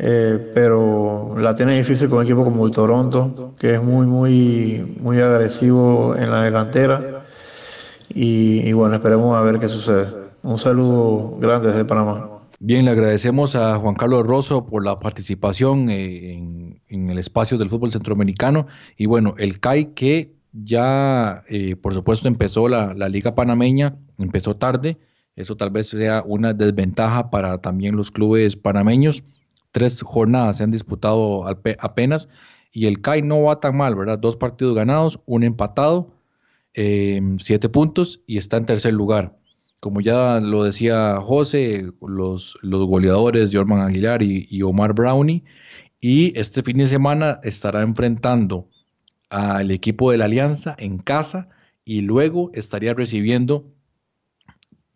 Eh, 0.00 0.50
pero 0.52 1.36
la 1.38 1.54
tiene 1.54 1.76
difícil 1.76 2.08
con 2.08 2.18
un 2.18 2.24
equipo 2.24 2.42
como 2.42 2.66
el 2.66 2.72
Toronto, 2.72 3.54
que 3.56 3.74
es 3.74 3.80
muy, 3.80 4.04
muy, 4.04 4.96
muy 4.98 5.20
agresivo 5.20 6.16
en 6.16 6.32
la 6.32 6.42
delantera. 6.42 7.22
Y, 8.08 8.68
y 8.68 8.72
bueno, 8.72 8.96
esperemos 8.96 9.36
a 9.36 9.42
ver 9.42 9.60
qué 9.60 9.68
sucede. 9.68 10.08
Un 10.42 10.58
saludo 10.58 11.36
grande 11.38 11.68
desde 11.68 11.84
Panamá. 11.84 12.37
Bien, 12.60 12.84
le 12.84 12.90
agradecemos 12.90 13.54
a 13.54 13.76
Juan 13.76 13.94
Carlos 13.94 14.26
Rosso 14.26 14.66
por 14.66 14.84
la 14.84 14.98
participación 14.98 15.88
eh, 15.90 16.32
en, 16.88 17.08
el 17.08 17.16
espacio 17.18 17.56
del 17.56 17.70
fútbol 17.70 17.92
centroamericano. 17.92 18.66
Y 18.96 19.06
bueno, 19.06 19.34
el 19.38 19.60
CAI 19.60 19.94
que 19.94 20.34
ya, 20.52 21.42
eh, 21.48 21.76
por 21.76 21.94
supuesto, 21.94 22.26
empezó 22.26 22.68
la, 22.68 22.94
Liga 23.08 23.36
Panameña, 23.36 23.96
empezó 24.18 24.56
tarde. 24.56 24.98
Eso 25.36 25.56
tal 25.56 25.70
vez 25.70 25.88
sea 25.90 26.24
una 26.26 26.52
desventaja 26.52 27.30
para 27.30 27.58
también 27.60 27.94
los 27.94 28.10
clubes 28.10 28.56
panameños. 28.56 29.22
Tres 29.70 30.02
jornadas 30.02 30.56
se 30.56 30.64
han 30.64 30.72
disputado 30.72 31.46
apenas 31.46 32.28
y 32.72 32.86
el 32.86 33.00
CAI 33.00 33.22
no 33.22 33.42
va 33.44 33.60
tan 33.60 33.76
mal, 33.76 33.94
¿verdad? 33.94 34.18
Dos 34.18 34.36
partidos 34.36 34.74
ganados, 34.74 35.20
un 35.26 35.44
empatado, 35.44 36.12
eh, 36.74 37.20
siete 37.38 37.68
puntos 37.68 38.20
y 38.26 38.36
está 38.36 38.56
en 38.56 38.66
tercer 38.66 38.94
lugar 38.94 39.38
como 39.80 40.00
ya 40.00 40.40
lo 40.40 40.64
decía 40.64 41.20
José, 41.20 41.92
los, 42.00 42.58
los 42.62 42.86
goleadores 42.86 43.50
Jorman 43.52 43.80
Aguilar 43.80 44.22
y, 44.22 44.62
Omar 44.62 44.92
Brownie. 44.92 45.44
Y 46.00 46.38
este 46.38 46.62
fin 46.62 46.78
de 46.78 46.88
semana 46.88 47.40
estará 47.42 47.82
enfrentando 47.82 48.68
al 49.30 49.70
equipo 49.70 50.10
de 50.10 50.18
la 50.18 50.24
Alianza 50.24 50.74
en 50.78 50.98
casa 50.98 51.48
y 51.84 52.00
luego 52.02 52.50
estaría 52.54 52.94
recibiendo, 52.94 53.66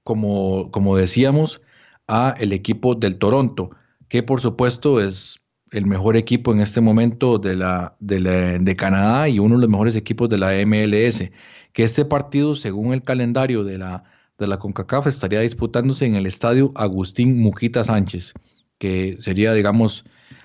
como, 0.05 0.71
como 0.71 0.97
decíamos, 0.97 1.61
a 2.09 2.35
el 2.38 2.53
equipo 2.53 2.95
del 2.95 3.16
Toronto, 3.18 3.71
que 4.09 4.23
por 4.23 4.40
supuesto 4.40 5.01
es 5.01 5.40
el 5.71 5.87
mejor 5.87 6.16
equipo 6.16 6.53
en 6.53 6.61
este 6.61 6.81
momento 6.81 7.38
de, 7.38 7.57
la, 7.57 7.97
de, 8.01 8.59
de 8.61 8.77
Canadá 8.77 9.29
y 9.29 9.38
uno 9.38 9.57
de 9.57 9.62
los 9.62 9.71
mejores 9.71 9.97
equipos 9.97 10.29
de 10.29 10.38
la 10.38 10.53
MLS. 10.66 11.31
Que 11.73 11.85
este 11.85 12.05
partido, 12.05 12.55
según 12.55 12.92
el 12.92 13.03
calendario 13.03 13.64
de 13.64 13.79
la 13.79 14.05
de 14.42 14.48
la 14.48 14.59
CONCACAF 14.59 15.07
estaría 15.07 15.40
disputándose 15.40 16.05
en 16.05 16.16
el 16.16 16.26
estadio 16.26 16.72
Agustín 16.74 17.40
Mujita 17.40 17.83
Sánchez, 17.83 18.35
que 18.78 19.16
sería, 19.18 19.55
digamos, 19.55 20.05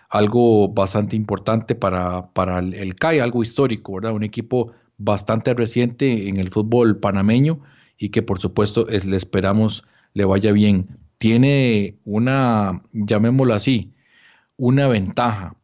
algo 0.10 0.70
bastante 0.70 1.18
importante 1.18 1.76
para, 1.76 2.32
para 2.32 2.60
el, 2.60 2.96
CAI, 2.96 3.20
algo 3.20 3.44
histórico, 3.44 3.96
¿verdad? 3.96 4.14
Un 4.14 4.24
equipo 4.24 4.72
bastante 4.98 5.54
reciente 5.54 6.30
en 6.30 6.38
el 6.38 6.50
fútbol 6.50 7.00
panameño 7.00 7.60
y 7.98 8.10
que 8.10 8.22
por 8.22 8.40
supuesto 8.40 8.88
es, 8.88 9.06
le 9.06 9.18
esperamos 9.18 9.84
le 10.14 10.26
vaya 10.26 10.52
bien. 10.52 10.86
Tiene 11.18 12.00
una, 12.06 12.84
llamémoslo 12.94 13.54
así, 13.54 13.94
una 14.56 14.88
ventaja 14.88 15.57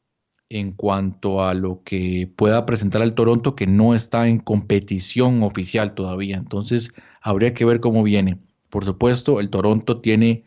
en 0.54 0.72
cuanto 0.72 1.44
a 1.44 1.56
lo 1.56 1.82
que 1.84 2.30
pueda 2.36 2.68
presentar 2.68 3.02
al 3.02 3.16
Toronto 3.16 3.56
que 3.56 3.66
no 3.66 3.96
está 3.96 4.28
en 4.28 4.38
competición 4.38 5.42
oficial 5.42 5.96
todavía. 5.96 6.38
Entonces, 6.38 6.94
habría 7.22 7.56
que 7.56 7.66
ver 7.66 7.80
cómo 7.80 8.04
viene. 8.04 8.38
Por 8.70 8.86
supuesto, 8.86 9.40
el 9.40 9.50
Toronto 9.50 10.00
tiene 10.00 10.44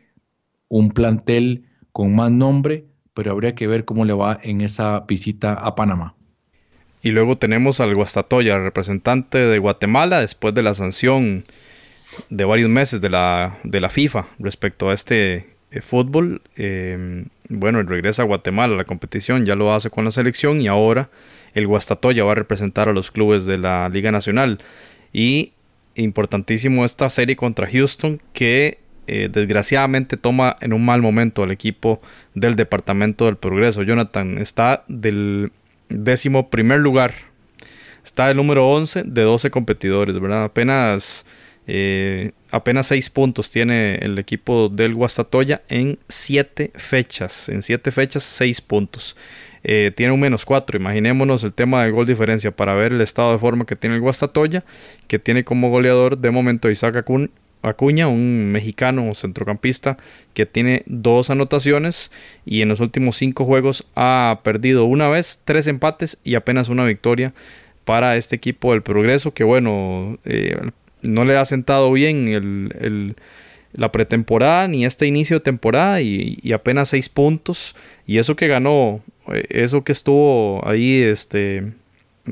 un 0.68 0.90
plantel 0.90 1.64
con 1.90 2.14
más 2.14 2.30
nombre, 2.30 2.86
pero 3.14 3.32
habría 3.32 3.56
que 3.56 3.66
ver 3.66 3.84
cómo 3.84 4.04
le 4.04 4.12
va 4.12 4.38
en 4.44 4.60
esa 4.60 5.00
visita 5.00 5.54
a 5.54 5.74
Panamá. 5.74 6.14
Y 7.02 7.10
luego 7.10 7.36
tenemos 7.36 7.80
al 7.80 7.94
Guastatoya, 7.94 8.58
representante 8.58 9.38
de 9.38 9.58
Guatemala, 9.58 10.20
después 10.20 10.54
de 10.54 10.62
la 10.62 10.74
sanción 10.74 11.42
de 12.30 12.44
varios 12.44 12.70
meses 12.70 13.00
de 13.00 13.10
la, 13.10 13.58
de 13.64 13.80
la 13.80 13.90
FIFA 13.90 14.26
respecto 14.38 14.88
a 14.88 14.94
este 14.94 15.56
eh, 15.72 15.80
fútbol. 15.80 16.42
Em, 16.54 17.26
bueno, 17.48 17.82
regresa 17.82 18.22
a 18.22 18.26
Guatemala 18.26 18.74
a 18.74 18.76
la 18.76 18.84
competición, 18.84 19.44
ya 19.46 19.54
lo 19.54 19.74
hace 19.74 19.90
con 19.90 20.04
la 20.04 20.10
selección 20.10 20.60
y 20.60 20.68
ahora 20.68 21.10
el 21.54 21.66
Guastatoya 21.66 22.24
va 22.24 22.32
a 22.32 22.36
representar 22.36 22.88
a 22.88 22.92
los 22.92 23.10
clubes 23.10 23.46
de 23.46 23.58
la 23.58 23.88
Liga 23.88 24.12
Nacional. 24.12 24.58
Y 25.12 25.52
importantísimo 25.94 26.84
esta 26.84 27.08
serie 27.08 27.36
contra 27.36 27.66
Houston 27.66 28.20
que 28.32 28.78
eh, 29.06 29.28
desgraciadamente 29.32 30.16
toma 30.16 30.56
en 30.60 30.72
un 30.72 30.84
mal 30.84 31.00
momento 31.00 31.42
al 31.42 31.52
equipo 31.52 32.00
del 32.34 32.56
Departamento 32.56 33.26
del 33.26 33.36
Progreso. 33.36 33.82
Jonathan 33.82 34.38
está 34.38 34.84
del 34.88 35.52
décimo 35.88 36.50
primer 36.50 36.80
lugar. 36.80 37.14
Está 38.04 38.30
el 38.30 38.36
número 38.36 38.68
11 38.68 39.04
de 39.04 39.22
12 39.22 39.50
competidores, 39.50 40.18
¿verdad? 40.18 40.44
Apenas, 40.44 41.24
eh, 41.66 42.32
apenas 42.50 42.86
6 42.86 43.10
puntos 43.10 43.50
tiene 43.50 43.96
el 43.96 44.18
equipo 44.18 44.68
del 44.68 44.94
Guastatoya 44.94 45.62
en 45.68 45.98
7 46.08 46.72
fechas. 46.74 47.48
En 47.48 47.62
7 47.62 47.90
fechas, 47.90 48.22
6 48.24 48.60
puntos. 48.60 49.16
Eh, 49.64 49.90
tiene 49.94 50.12
un 50.12 50.20
menos 50.20 50.44
4. 50.44 50.78
Imaginémonos 50.78 51.42
el 51.42 51.52
tema 51.52 51.84
de 51.84 51.90
gol 51.90 52.06
diferencia 52.06 52.52
para 52.52 52.74
ver 52.74 52.92
el 52.92 53.00
estado 53.00 53.32
de 53.32 53.38
forma 53.38 53.66
que 53.66 53.76
tiene 53.76 53.96
el 53.96 54.02
Guastatoya, 54.02 54.64
que 55.08 55.18
tiene 55.18 55.44
como 55.44 55.70
goleador 55.70 56.18
de 56.18 56.30
momento 56.30 56.70
Isaac 56.70 57.04
Acuña, 57.62 58.06
un 58.06 58.52
mexicano 58.52 59.12
centrocampista 59.14 59.96
que 60.34 60.46
tiene 60.46 60.84
dos 60.86 61.30
anotaciones 61.30 62.12
y 62.44 62.62
en 62.62 62.68
los 62.68 62.78
últimos 62.78 63.16
cinco 63.16 63.44
juegos 63.44 63.84
ha 63.96 64.38
perdido 64.44 64.84
una 64.84 65.08
vez, 65.08 65.40
tres 65.44 65.66
empates 65.66 66.16
y 66.22 66.36
apenas 66.36 66.68
una 66.68 66.84
victoria 66.84 67.34
para 67.84 68.16
este 68.16 68.36
equipo 68.36 68.70
del 68.70 68.82
Progreso, 68.82 69.34
que 69.34 69.42
bueno, 69.42 70.18
eh, 70.24 70.56
no 71.06 71.24
le 71.24 71.36
ha 71.36 71.44
sentado 71.44 71.92
bien 71.92 72.28
el 72.28 73.16
la 73.76 73.92
pretemporada 73.92 74.66
ni 74.68 74.84
este 74.84 75.06
inicio 75.06 75.36
de 75.36 75.44
temporada 75.44 76.00
y, 76.00 76.52
apenas 76.52 76.88
seis 76.88 77.08
puntos. 77.08 77.76
Y 78.06 78.18
eso 78.18 78.34
que 78.34 78.48
ganó, 78.48 79.02
eh, 79.32 79.44
eso 79.50 79.84
que 79.84 79.92
estuvo 79.92 80.66
ahí, 80.66 81.02
este, 81.02 81.72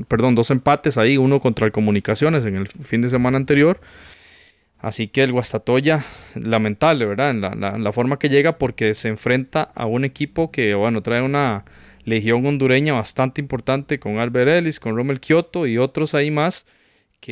perdón, 0.08 0.34
dos 0.34 0.50
empates 0.50 0.98
ahí, 0.98 1.16
uno 1.18 1.40
contra 1.40 1.66
el 1.66 1.72
Comunicaciones 1.72 2.44
en 2.46 2.56
el 2.56 2.68
fin 2.68 3.02
de 3.02 3.08
semana 3.08 3.36
anterior. 3.36 3.80
Así 4.80 5.08
que 5.08 5.22
el 5.22 5.32
Guastatoya, 5.32 6.04
lamentable, 6.34 7.06
¿verdad? 7.06 7.30
En 7.30 7.40
la, 7.40 7.78
la, 7.78 7.92
forma 7.92 8.18
que 8.18 8.28
llega 8.28 8.58
porque 8.58 8.92
se 8.92 9.08
enfrenta 9.08 9.70
a 9.74 9.86
un 9.86 10.04
equipo 10.04 10.50
que, 10.50 10.74
bueno, 10.74 11.02
trae 11.02 11.22
una 11.22 11.64
legión 12.04 12.44
hondureña 12.44 12.92
bastante 12.92 13.40
importante 13.40 13.98
con 13.98 14.18
Albert 14.18 14.50
Ellis, 14.50 14.80
con 14.80 14.94
Rommel 14.94 15.20
Kioto 15.20 15.66
y 15.66 15.78
otros 15.78 16.14
ahí 16.14 16.30
más 16.30 16.66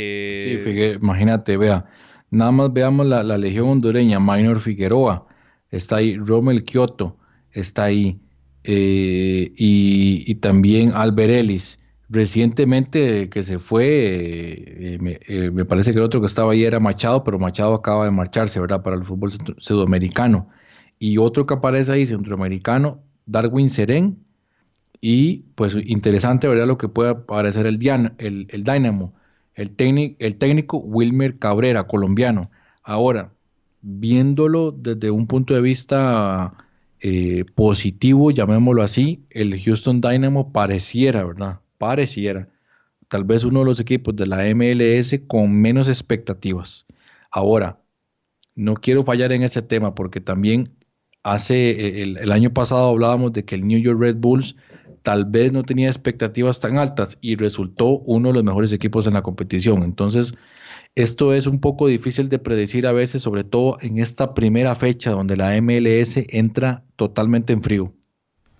Sí, 0.00 0.58
imagínate, 1.00 1.56
vea, 1.56 1.86
Nada 2.32 2.50
más 2.50 2.72
veamos 2.72 3.06
la, 3.06 3.22
Legión 3.36 3.68
Hondureña, 3.68 4.18
Minor 4.18 4.60
Figueroa, 4.62 5.26
está 5.70 5.96
ahí, 5.96 6.16
Rommel 6.16 6.64
Kioto, 6.64 7.18
está 7.50 7.84
ahí, 7.84 8.18
eh, 8.64 9.52
y, 9.54 10.34
también 10.36 10.92
Albert 10.94 11.30
Ellis. 11.30 11.78
Recientemente 12.08 13.28
que 13.28 13.42
se 13.42 13.58
fue, 13.58 13.84
eh, 13.86 15.18
eh, 15.28 15.50
me, 15.50 15.64
parece 15.66 15.92
que 15.92 15.98
el 15.98 16.04
otro 16.04 16.20
que 16.20 16.26
estaba 16.26 16.52
ahí 16.52 16.64
era 16.64 16.80
Machado, 16.80 17.22
pero 17.22 17.38
Machado 17.38 17.74
acaba 17.74 18.06
de 18.06 18.10
marcharse, 18.10 18.60
¿verdad? 18.60 18.82
Para 18.82 18.96
el 18.96 19.04
fútbol 19.04 19.30
sudamericano. 19.58 20.48
Y 20.98 21.18
otro 21.18 21.46
que 21.46 21.54
aparece 21.54 21.92
ahí, 21.92 22.06
centroamericano, 22.06 23.02
Darwin 23.26 23.68
Serén. 23.68 24.24
Y 25.02 25.44
pues 25.54 25.76
interesante, 25.84 26.48
¿verdad? 26.48 26.66
Lo 26.66 26.78
que 26.78 26.88
puede 26.88 27.10
aparecer 27.10 27.66
el, 27.66 27.78
Dian, 27.78 28.14
el, 28.18 28.46
el 28.50 28.64
Dynamo 28.64 29.14
el, 29.54 29.74
el 30.18 30.36
técnico 30.36 30.78
Wilmer 30.78 31.38
Cabrera, 31.38 31.86
colombiano. 31.86 32.50
Ahora, 32.82 33.32
viéndolo 33.82 34.72
desde 34.72 35.10
un 35.10 35.26
punto 35.26 35.54
de 35.54 35.60
vista 35.60 36.54
eh, 37.00 37.44
positivo, 37.54 38.30
llamémoslo 38.30 38.82
así, 38.82 39.24
el 39.30 39.60
Houston 39.60 40.00
Dynamo 40.00 40.52
pareciera, 40.52 41.24
¿verdad? 41.24 41.60
Pareciera. 41.78 42.48
Tal 43.08 43.24
vez 43.24 43.44
uno 43.44 43.60
de 43.60 43.66
los 43.66 43.80
equipos 43.80 44.16
de 44.16 44.26
la 44.26 44.44
MLS 44.54 45.20
con 45.26 45.52
menos 45.52 45.88
expectativas. 45.88 46.86
Ahora, 47.30 47.80
no 48.54 48.74
quiero 48.74 49.04
fallar 49.04 49.32
en 49.32 49.42
ese 49.42 49.62
tema 49.62 49.94
porque 49.94 50.20
también 50.20 50.70
hace 51.22 52.02
el, 52.02 52.18
el, 52.18 52.32
año 52.32 52.52
pasado 52.52 52.88
hablábamos 52.88 53.32
de 53.32 53.44
que 53.44 53.54
el 53.54 53.66
New 53.66 53.78
York 53.78 54.00
Red 54.00 54.16
Bulls 54.16 54.56
tal 55.02 55.24
vez 55.24 55.52
no 55.52 55.64
tenía 55.64 55.88
expectativas 55.88 56.60
tan 56.60 56.78
altas 56.78 57.18
y 57.20 57.36
resultó 57.36 57.98
uno 58.00 58.28
de 58.28 58.34
los 58.34 58.44
mejores 58.44 58.72
equipos 58.72 59.06
en 59.06 59.14
la 59.14 59.22
competición. 59.22 59.82
Entonces, 59.82 60.34
esto 60.94 61.34
es 61.34 61.46
un 61.46 61.60
poco 61.60 61.86
difícil 61.88 62.28
de 62.28 62.38
predecir 62.38 62.86
a 62.86 62.92
veces, 62.92 63.22
sobre 63.22 63.44
todo 63.44 63.78
en 63.80 63.98
esta 63.98 64.34
primera 64.34 64.74
fecha 64.74 65.10
donde 65.10 65.36
la 65.36 65.60
MLS 65.60 66.18
entra 66.28 66.84
totalmente 66.96 67.52
en 67.52 67.62
frío. 67.62 67.92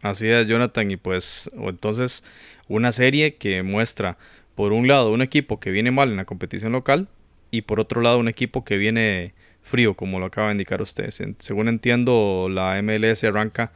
Así 0.01 0.27
es, 0.27 0.49
Jonathan, 0.49 0.91
y 0.91 0.97
pues 0.97 1.51
entonces 1.55 2.25
una 2.69 2.91
serie 2.91 3.37
que 3.37 3.63
muestra 3.63 4.19
por 4.55 4.73
un 4.73 4.89
lado 4.89 5.13
un 5.13 5.23
equipo 5.23 5.61
que 5.61 5.71
viene 5.71 5.91
mal 5.91 6.11
en 6.11 6.17
la 6.17 6.25
competición 6.25 6.73
local 6.73 7.09
y 7.51 7.63
por 7.63 7.79
otro 7.79 8.01
lado 8.01 8.19
un 8.19 8.29
equipo 8.29 8.65
que 8.65 8.77
viene 8.77 9.35
frío, 9.63 9.95
como 9.95 10.19
lo 10.19 10.27
acaba 10.27 10.49
de 10.49 10.53
indicar 10.53 10.83
usted. 10.83 11.11
Según 11.39 11.69
entiendo, 11.69 12.49
la 12.51 12.81
MLS 12.83 13.25
arranca 13.25 13.71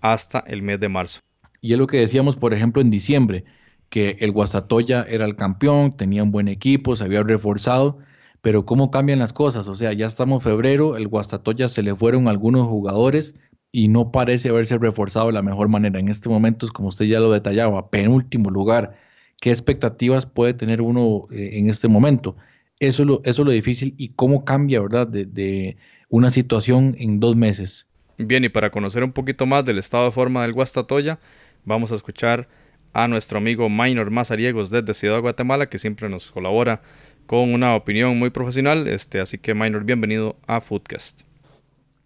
hasta 0.00 0.40
el 0.40 0.62
mes 0.62 0.80
de 0.80 0.88
marzo. 0.88 1.20
Y 1.60 1.72
es 1.72 1.78
lo 1.78 1.86
que 1.86 1.98
decíamos, 1.98 2.36
por 2.36 2.54
ejemplo, 2.54 2.80
en 2.80 2.90
diciembre, 2.90 3.44
que 3.90 4.16
el 4.20 4.32
Guastatoya 4.32 5.02
era 5.02 5.26
el 5.26 5.36
campeón, 5.36 5.96
tenía 5.96 6.22
un 6.22 6.30
buen 6.30 6.48
equipo, 6.48 6.96
se 6.96 7.04
había 7.04 7.22
reforzado, 7.22 7.98
pero 8.40 8.64
cómo 8.64 8.90
cambian 8.90 9.18
las 9.18 9.32
cosas, 9.32 9.68
o 9.68 9.74
sea, 9.74 9.92
ya 9.92 10.06
estamos 10.06 10.42
en 10.42 10.52
febrero, 10.52 10.96
el 10.96 11.08
Guastatoya 11.08 11.68
se 11.68 11.82
le 11.82 11.94
fueron 11.94 12.28
algunos 12.28 12.66
jugadores 12.68 13.34
y 13.72 13.88
no 13.88 14.12
parece 14.12 14.48
haberse 14.48 14.78
reforzado 14.78 15.26
de 15.26 15.32
la 15.32 15.42
mejor 15.42 15.68
manera. 15.68 16.00
En 16.00 16.08
este 16.08 16.28
momento, 16.28 16.66
como 16.72 16.88
usted 16.88 17.04
ya 17.06 17.20
lo 17.20 17.30
detallaba, 17.32 17.90
penúltimo 17.90 18.50
lugar, 18.50 18.96
¿qué 19.40 19.50
expectativas 19.50 20.26
puede 20.26 20.54
tener 20.54 20.82
uno 20.82 21.26
eh, 21.30 21.50
en 21.54 21.68
este 21.68 21.88
momento? 21.88 22.36
Eso 22.80 23.02
es, 23.02 23.06
lo, 23.06 23.20
eso 23.24 23.44
lo 23.44 23.52
difícil 23.52 23.94
y 23.98 24.08
cómo 24.08 24.44
cambia, 24.44 24.80
¿verdad? 24.80 25.06
De, 25.06 25.26
de 25.26 25.76
una 26.08 26.30
situación 26.30 26.96
en 26.98 27.20
dos 27.20 27.36
meses. 27.36 27.86
Bien, 28.16 28.42
y 28.42 28.48
para 28.48 28.70
conocer 28.70 29.04
un 29.04 29.12
poquito 29.12 29.46
más 29.46 29.64
del 29.64 29.78
estado 29.78 30.06
de 30.06 30.12
forma 30.12 30.42
del 30.42 30.54
Guastatoya, 30.54 31.20
vamos 31.64 31.92
a 31.92 31.94
escuchar 31.94 32.48
a 32.92 33.06
nuestro 33.06 33.38
amigo 33.38 33.68
Minor 33.68 34.10
Mazariegos 34.10 34.70
desde 34.70 34.94
Ciudad 34.94 35.16
de 35.16 35.20
Guatemala, 35.20 35.68
que 35.68 35.78
siempre 35.78 36.08
nos 36.08 36.30
colabora 36.30 36.82
con 37.26 37.52
una 37.52 37.76
opinión 37.76 38.18
muy 38.18 38.30
profesional. 38.30 38.88
Este, 38.88 39.20
así 39.20 39.38
que 39.38 39.54
Minor, 39.54 39.84
bienvenido 39.84 40.36
a 40.46 40.60
Foodcast. 40.60 41.20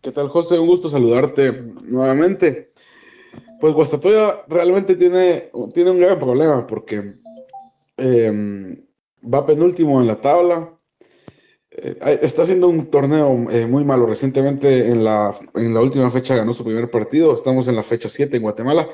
¿Qué 0.02 0.12
tal, 0.12 0.28
José? 0.28 0.58
Un 0.58 0.66
gusto 0.66 0.90
saludarte 0.90 1.52
nuevamente. 1.88 2.72
Pues 3.60 3.72
Guastatoya 3.72 4.44
realmente 4.48 4.96
tiene, 4.96 5.50
tiene 5.72 5.90
un 5.92 5.98
gran 5.98 6.18
problema 6.18 6.66
porque 6.66 7.14
eh, 7.96 8.83
va 9.32 9.46
penúltimo 9.46 10.00
en 10.00 10.06
la 10.06 10.20
tabla. 10.20 10.76
Eh, 11.70 12.20
está 12.22 12.42
haciendo 12.42 12.68
un 12.68 12.90
torneo 12.90 13.50
eh, 13.50 13.66
muy 13.66 13.84
malo. 13.84 14.06
Recientemente 14.06 14.88
en 14.88 15.04
la, 15.04 15.36
en 15.54 15.74
la 15.74 15.80
última 15.80 16.10
fecha 16.10 16.36
ganó 16.36 16.52
su 16.52 16.64
primer 16.64 16.90
partido. 16.90 17.34
Estamos 17.34 17.68
en 17.68 17.76
la 17.76 17.82
fecha 17.82 18.08
7 18.08 18.36
en 18.36 18.42
Guatemala 18.42 18.88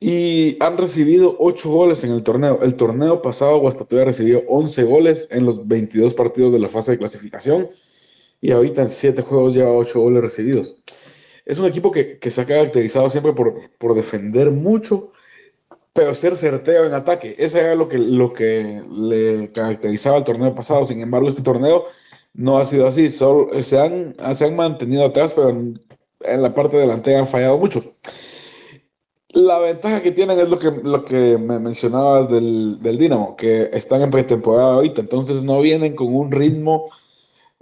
y 0.00 0.56
han 0.60 0.78
recibido 0.78 1.36
8 1.38 1.70
goles 1.70 2.02
en 2.04 2.12
el 2.12 2.22
torneo. 2.22 2.58
El 2.62 2.74
torneo 2.74 3.20
pasado 3.20 3.58
Guastatoya 3.58 4.06
recibió 4.06 4.42
11 4.48 4.84
goles 4.84 5.28
en 5.30 5.44
los 5.44 5.68
22 5.68 6.14
partidos 6.14 6.52
de 6.52 6.58
la 6.58 6.70
fase 6.70 6.92
de 6.92 6.98
clasificación 6.98 7.68
y 8.40 8.50
ahorita 8.50 8.82
en 8.82 8.90
7 8.90 9.20
juegos 9.20 9.54
lleva 9.54 9.70
8 9.72 10.00
goles 10.00 10.22
recibidos. 10.22 10.82
Es 11.44 11.58
un 11.58 11.66
equipo 11.66 11.90
que, 11.90 12.18
que 12.18 12.30
se 12.30 12.40
ha 12.40 12.46
caracterizado 12.46 13.10
siempre 13.10 13.34
por, 13.34 13.54
por, 13.78 13.94
defender 13.94 14.50
mucho, 14.50 15.12
pero 15.92 16.14
ser 16.14 16.36
certero 16.36 16.86
en 16.86 16.94
ataque. 16.94 17.34
Eso 17.38 17.58
era 17.58 17.74
lo 17.74 17.88
que, 17.88 17.98
lo 17.98 18.32
que 18.32 18.82
le 18.90 19.52
caracterizaba 19.52 20.16
al 20.16 20.24
torneo 20.24 20.54
pasado. 20.54 20.84
Sin 20.84 21.00
embargo, 21.00 21.28
este 21.28 21.42
torneo 21.42 21.84
no 22.34 22.58
ha 22.58 22.64
sido 22.64 22.86
así. 22.86 23.10
Solo, 23.10 23.50
se, 23.62 23.78
han, 23.78 24.14
se 24.34 24.44
han 24.46 24.56
mantenido 24.56 25.04
atrás, 25.04 25.34
pero 25.34 25.50
en, 25.50 25.80
la 26.20 26.54
parte 26.54 26.76
delantera 26.76 27.20
han 27.20 27.26
fallado 27.26 27.58
mucho. 27.58 27.82
La 29.32 29.58
ventaja 29.60 30.02
que 30.02 30.10
tienen 30.10 30.40
es 30.40 30.48
lo 30.48 30.58
que, 30.58 30.70
lo 30.70 31.04
que 31.04 31.38
me 31.38 31.58
mencionabas 31.58 32.28
del, 32.28 32.80
del 32.82 32.98
Dinamo, 32.98 33.36
que 33.36 33.70
están 33.72 34.02
en 34.02 34.10
pretemporada 34.10 34.74
ahorita, 34.74 35.00
entonces 35.02 35.44
no 35.44 35.60
vienen 35.60 35.94
con 35.94 36.12
un 36.14 36.32
ritmo 36.32 36.84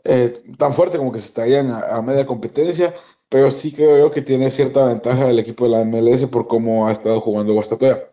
eh, 0.04 0.42
tan 0.56 0.72
fuerte 0.72 0.96
como 0.96 1.12
que 1.12 1.20
se 1.20 1.26
estarían 1.28 1.70
a, 1.70 2.00
media 2.00 2.24
competencia, 2.24 2.94
pero 3.28 3.50
sí 3.50 3.72
creo 3.72 3.98
yo 3.98 4.10
que 4.10 4.22
tiene 4.22 4.48
cierta 4.50 4.84
ventaja 4.84 5.28
el 5.28 5.38
equipo 5.38 5.64
de 5.64 5.70
la 5.70 5.84
MLS 5.84 6.24
por 6.26 6.46
cómo 6.46 6.88
ha 6.88 6.92
estado 6.92 7.20
jugando 7.20 7.52
Guastatoya. 7.52 8.08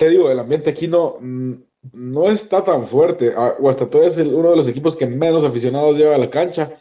Te 0.00 0.08
digo, 0.08 0.30
el 0.30 0.38
ambiente 0.38 0.70
aquí 0.70 0.88
no, 0.88 1.16
no 1.20 2.30
está 2.30 2.64
tan 2.64 2.86
fuerte. 2.86 3.34
Ah, 3.36 3.54
Guastatoya 3.58 4.06
es 4.06 4.16
uno 4.16 4.48
de 4.48 4.56
los 4.56 4.66
equipos 4.66 4.96
que 4.96 5.06
menos 5.06 5.44
aficionados 5.44 5.94
lleva 5.98 6.14
a 6.14 6.18
la 6.18 6.30
cancha. 6.30 6.72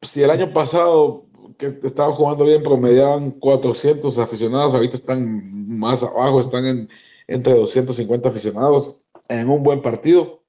Si 0.00 0.22
el 0.22 0.30
año 0.30 0.52
pasado 0.52 1.26
que 1.58 1.76
estaban 1.82 2.12
jugando 2.12 2.44
bien, 2.44 2.62
promediaban 2.62 3.32
400 3.32 4.16
aficionados, 4.20 4.74
ahorita 4.74 4.94
están 4.94 5.76
más 5.76 6.04
abajo, 6.04 6.38
están 6.38 6.64
en, 6.66 6.88
entre 7.26 7.54
250 7.54 8.28
aficionados 8.28 9.06
en 9.28 9.48
un 9.48 9.64
buen 9.64 9.82
partido. 9.82 10.44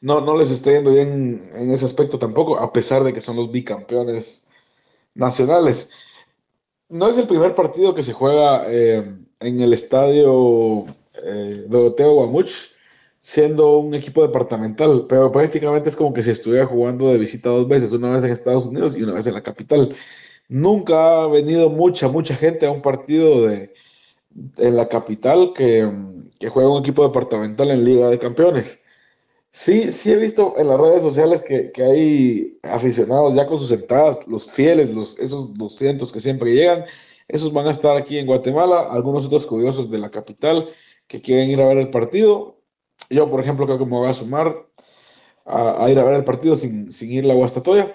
No, 0.00 0.22
no 0.22 0.38
les 0.38 0.50
está 0.50 0.70
yendo 0.72 0.92
bien 0.92 1.50
en 1.54 1.70
ese 1.70 1.84
aspecto 1.84 2.18
tampoco, 2.18 2.56
a 2.58 2.72
pesar 2.72 3.04
de 3.04 3.12
que 3.12 3.20
son 3.20 3.36
los 3.36 3.52
bicampeones 3.52 4.46
nacionales. 5.12 5.90
No 6.88 7.10
es 7.10 7.18
el 7.18 7.26
primer 7.26 7.54
partido 7.54 7.94
que 7.94 8.02
se 8.02 8.14
juega 8.14 8.64
eh, 8.68 9.25
en 9.40 9.60
el 9.60 9.72
estadio 9.72 10.86
eh, 11.22 11.64
Doroteo 11.68 12.14
Guamuch 12.14 12.76
siendo 13.18 13.78
un 13.78 13.94
equipo 13.94 14.22
departamental, 14.22 15.06
pero 15.08 15.32
prácticamente 15.32 15.88
es 15.88 15.96
como 15.96 16.12
que 16.12 16.22
si 16.22 16.30
estuviera 16.30 16.66
jugando 16.66 17.10
de 17.10 17.18
visita 17.18 17.48
dos 17.48 17.66
veces, 17.66 17.92
una 17.92 18.10
vez 18.10 18.22
en 18.24 18.30
Estados 18.30 18.66
Unidos 18.66 18.96
y 18.96 19.02
una 19.02 19.14
vez 19.14 19.26
en 19.26 19.34
la 19.34 19.42
capital. 19.42 19.94
Nunca 20.48 21.24
ha 21.24 21.26
venido 21.26 21.68
mucha, 21.68 22.08
mucha 22.08 22.36
gente 22.36 22.66
a 22.66 22.70
un 22.70 22.82
partido 22.82 23.46
de, 23.48 23.72
en 24.58 24.76
la 24.76 24.88
capital 24.88 25.52
que, 25.54 25.90
que 26.38 26.48
juega 26.48 26.70
un 26.70 26.80
equipo 26.80 27.04
departamental 27.06 27.70
en 27.70 27.84
Liga 27.84 28.08
de 28.08 28.18
Campeones. 28.18 28.78
Sí, 29.50 29.90
sí 29.92 30.12
he 30.12 30.16
visto 30.16 30.54
en 30.58 30.68
las 30.68 30.78
redes 30.78 31.02
sociales 31.02 31.42
que, 31.42 31.72
que, 31.72 31.82
hay 31.82 32.58
aficionados 32.62 33.34
ya 33.34 33.46
con 33.46 33.58
sus 33.58 33.72
entradas, 33.72 34.28
los 34.28 34.50
fieles, 34.50 34.94
los, 34.94 35.18
esos 35.18 35.54
200 35.54 36.12
que 36.12 36.20
siempre 36.20 36.52
llegan, 36.54 36.84
esos 37.28 37.52
van 37.52 37.66
a 37.66 37.70
estar 37.70 37.96
aquí 37.96 38.18
en 38.18 38.26
Guatemala, 38.26 38.88
algunos 38.90 39.26
otros 39.26 39.46
curiosos 39.46 39.90
de 39.90 39.98
la 39.98 40.10
capital 40.10 40.68
que 41.06 41.20
quieren 41.20 41.50
ir 41.50 41.60
a 41.60 41.66
ver 41.66 41.78
el 41.78 41.90
partido, 41.90 42.56
yo, 43.10 43.30
por 43.30 43.40
ejemplo, 43.40 43.66
creo 43.66 43.78
que 43.78 43.84
me 43.84 43.92
voy 43.92 44.08
a 44.08 44.14
sumar 44.14 44.66
a, 45.44 45.88
ir 45.90 45.98
a 45.98 46.04
ver 46.04 46.16
el 46.16 46.24
partido 46.24 46.56
sin, 46.56 46.90
ir 47.00 47.30
a 47.30 47.34
Guastatoya. 47.34 47.94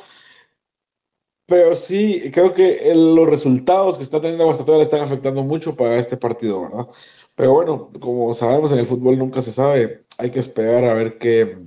Pero 1.46 1.76
sí, 1.76 2.32
creo 2.34 2.54
que 2.54 2.94
los 2.96 3.30
resultados 3.30 3.98
que 3.98 4.04
está 4.04 4.22
teniendo 4.22 4.46
Guastatoya 4.46 4.78
le 4.78 4.84
están 4.84 5.02
afectando 5.02 5.44
mucho 5.44 5.76
para 5.76 5.98
este 5.98 6.16
partido, 6.16 6.62
¿verdad? 6.62 6.88
Pero 7.36 7.54
bueno, 7.54 7.90
como 8.00 8.34
sabemos, 8.34 8.72
en 8.72 8.80
el 8.80 8.88
fútbol 8.88 9.18
nunca 9.18 9.42
se 9.42 9.52
sabe. 9.52 10.06
Hay 10.18 10.32
que 10.32 10.40
esperar 10.40 10.86
a 10.86 10.94
ver 10.94 11.18
qué, 11.18 11.58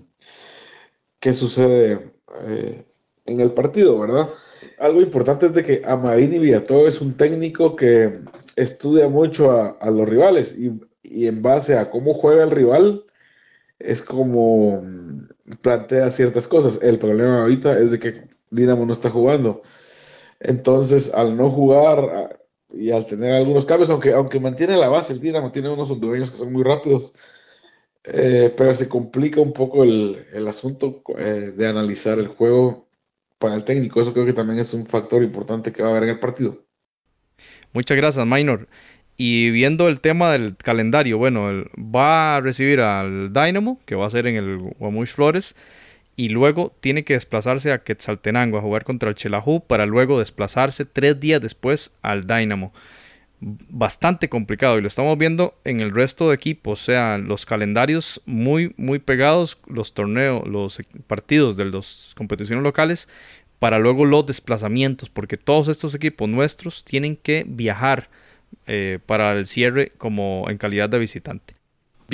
qué 1.21 1.35
sucede 1.35 2.13
eh, 2.47 2.87
en 3.27 3.41
el 3.41 3.53
partido, 3.53 3.99
¿verdad? 3.99 4.29
Algo 4.85 5.01
importante 5.01 5.47
es 5.47 5.55
de 5.55 5.65
que 5.65 5.81
Amarini 5.87 6.39
Villato 6.39 6.87
es 6.87 7.01
un 7.01 7.17
técnico 7.17 7.75
que 7.75 8.21
estudia 8.55 9.09
mucho 9.09 9.51
a, 9.51 9.79
a 9.81 9.91
los 9.91 10.07
rivales 10.07 10.59
y, 10.59 10.79
y, 11.03 11.27
en 11.27 11.41
base 11.41 11.79
a 11.79 11.89
cómo 11.89 12.13
juega 12.13 12.45
el 12.45 12.51
rival, 12.51 13.03
es 13.79 14.03
como 14.03 14.83
mm, 14.83 15.29
plantea 15.63 16.11
ciertas 16.11 16.47
cosas. 16.47 16.81
El 16.83 16.99
problema 16.99 17.41
ahorita 17.41 17.79
es 17.79 17.93
de 17.93 17.99
que 17.99 18.29
Dinamo 18.51 18.85
no 18.85 18.93
está 18.93 19.09
jugando. 19.09 19.63
Entonces, 20.39 21.15
al 21.15 21.35
no 21.35 21.51
jugar 21.51 22.39
y 22.71 22.91
al 22.91 23.07
tener 23.07 23.33
algunos 23.33 23.65
cambios, 23.65 23.89
aunque, 23.89 24.13
aunque 24.13 24.39
mantiene 24.39 24.77
la 24.77 24.91
base, 24.91 25.15
el 25.15 25.21
Dinamo 25.21 25.51
tiene 25.51 25.71
unos 25.71 25.91
hondureños 25.91 26.31
que 26.31 26.37
son 26.37 26.53
muy 26.53 26.63
rápidos, 26.63 27.15
eh, 28.05 28.53
pero 28.55 28.75
se 28.75 28.87
complica 28.91 29.41
un 29.41 29.55
poco 29.55 29.83
el, 29.83 30.27
el 30.35 30.47
asunto 30.47 31.03
eh, 31.17 31.55
de 31.57 31.69
analizar 31.69 32.19
el 32.19 32.29
juego 32.29 32.84
para 33.45 33.57
el 33.57 33.65
técnico. 33.65 34.01
Eso 34.01 34.15
creo 34.15 34.25
que 34.25 34.33
también 34.33 34.59
es 34.59 34.73
un 34.73 34.87
factor 34.87 35.23
importante 35.23 35.71
que 35.71 35.83
va 35.83 35.89
a 35.89 35.91
haber 35.91 36.05
en 36.05 36.09
el 36.11 36.19
partido. 36.19 36.65
Muchas 37.75 37.97
gracias, 37.97 38.27
Minor. 38.27 38.69
Y 39.19 39.51
viendo 39.51 39.87
el 39.89 40.01
tema 40.01 40.33
del 40.33 40.57
calendario, 40.57 41.19
bueno, 41.19 41.65
va 41.77 42.37
a 42.37 42.41
recibir 42.41 42.81
al 42.81 43.35
Dynamo, 43.35 43.81
que 43.85 43.97
va 43.97 44.07
a 44.07 44.11
ser 44.11 44.27
en 44.27 44.37
el 44.37 44.59
Guamuch 44.79 45.09
Flores, 45.09 45.55
y 46.17 46.31
luego 46.31 46.75
tiene 46.81 47.05
que 47.05 47.13
desplazarse 47.13 47.71
a 47.71 47.83
Quetzaltenango 47.83 48.57
a 48.57 48.63
jugar 48.63 48.85
contra 48.85 49.11
el 49.11 49.15
Chelajú 49.15 49.61
para 49.67 49.85
luego 49.85 50.19
desplazarse 50.19 50.87
tres 50.87 51.21
días 51.21 51.43
después 51.43 51.93
al 52.01 52.27
Dynamo. 52.27 52.73
Bastante 53.47 54.31
complicado 54.31 54.79
y 54.79 54.81
lo 54.81 54.89
estamos 54.89 55.19
viendo 55.19 55.55
en 55.65 55.81
el 55.81 55.95
resto 55.95 56.29
de 56.29 56.35
equipos, 56.35 56.81
o 56.81 56.85
sea, 56.85 57.19
los 57.19 57.45
calendarios 57.45 58.23
muy, 58.25 58.73
muy 58.79 58.99
pegados, 58.99 59.59
los 59.67 59.93
torneos, 59.93 60.49
los 60.49 60.81
partidos 61.07 61.59
de 61.59 61.67
las 61.67 62.15
competiciones 62.17 62.63
locales, 62.63 63.07
para 63.59 63.79
luego 63.79 64.07
los 64.07 64.25
desplazamientos, 64.25 65.11
porque 65.11 65.37
todos 65.37 65.69
estos 65.69 65.95
equipos 65.95 66.27
nuestros 66.27 66.85
tienen 66.85 67.17
que 67.17 67.45
viajar 67.47 68.09
eh, 68.67 68.99
para 69.05 69.33
el 69.33 69.47
cierre 69.47 69.93
como 69.99 70.47
en 70.49 70.57
calidad 70.57 70.89
de 70.89 70.99
visitante. 70.99 71.54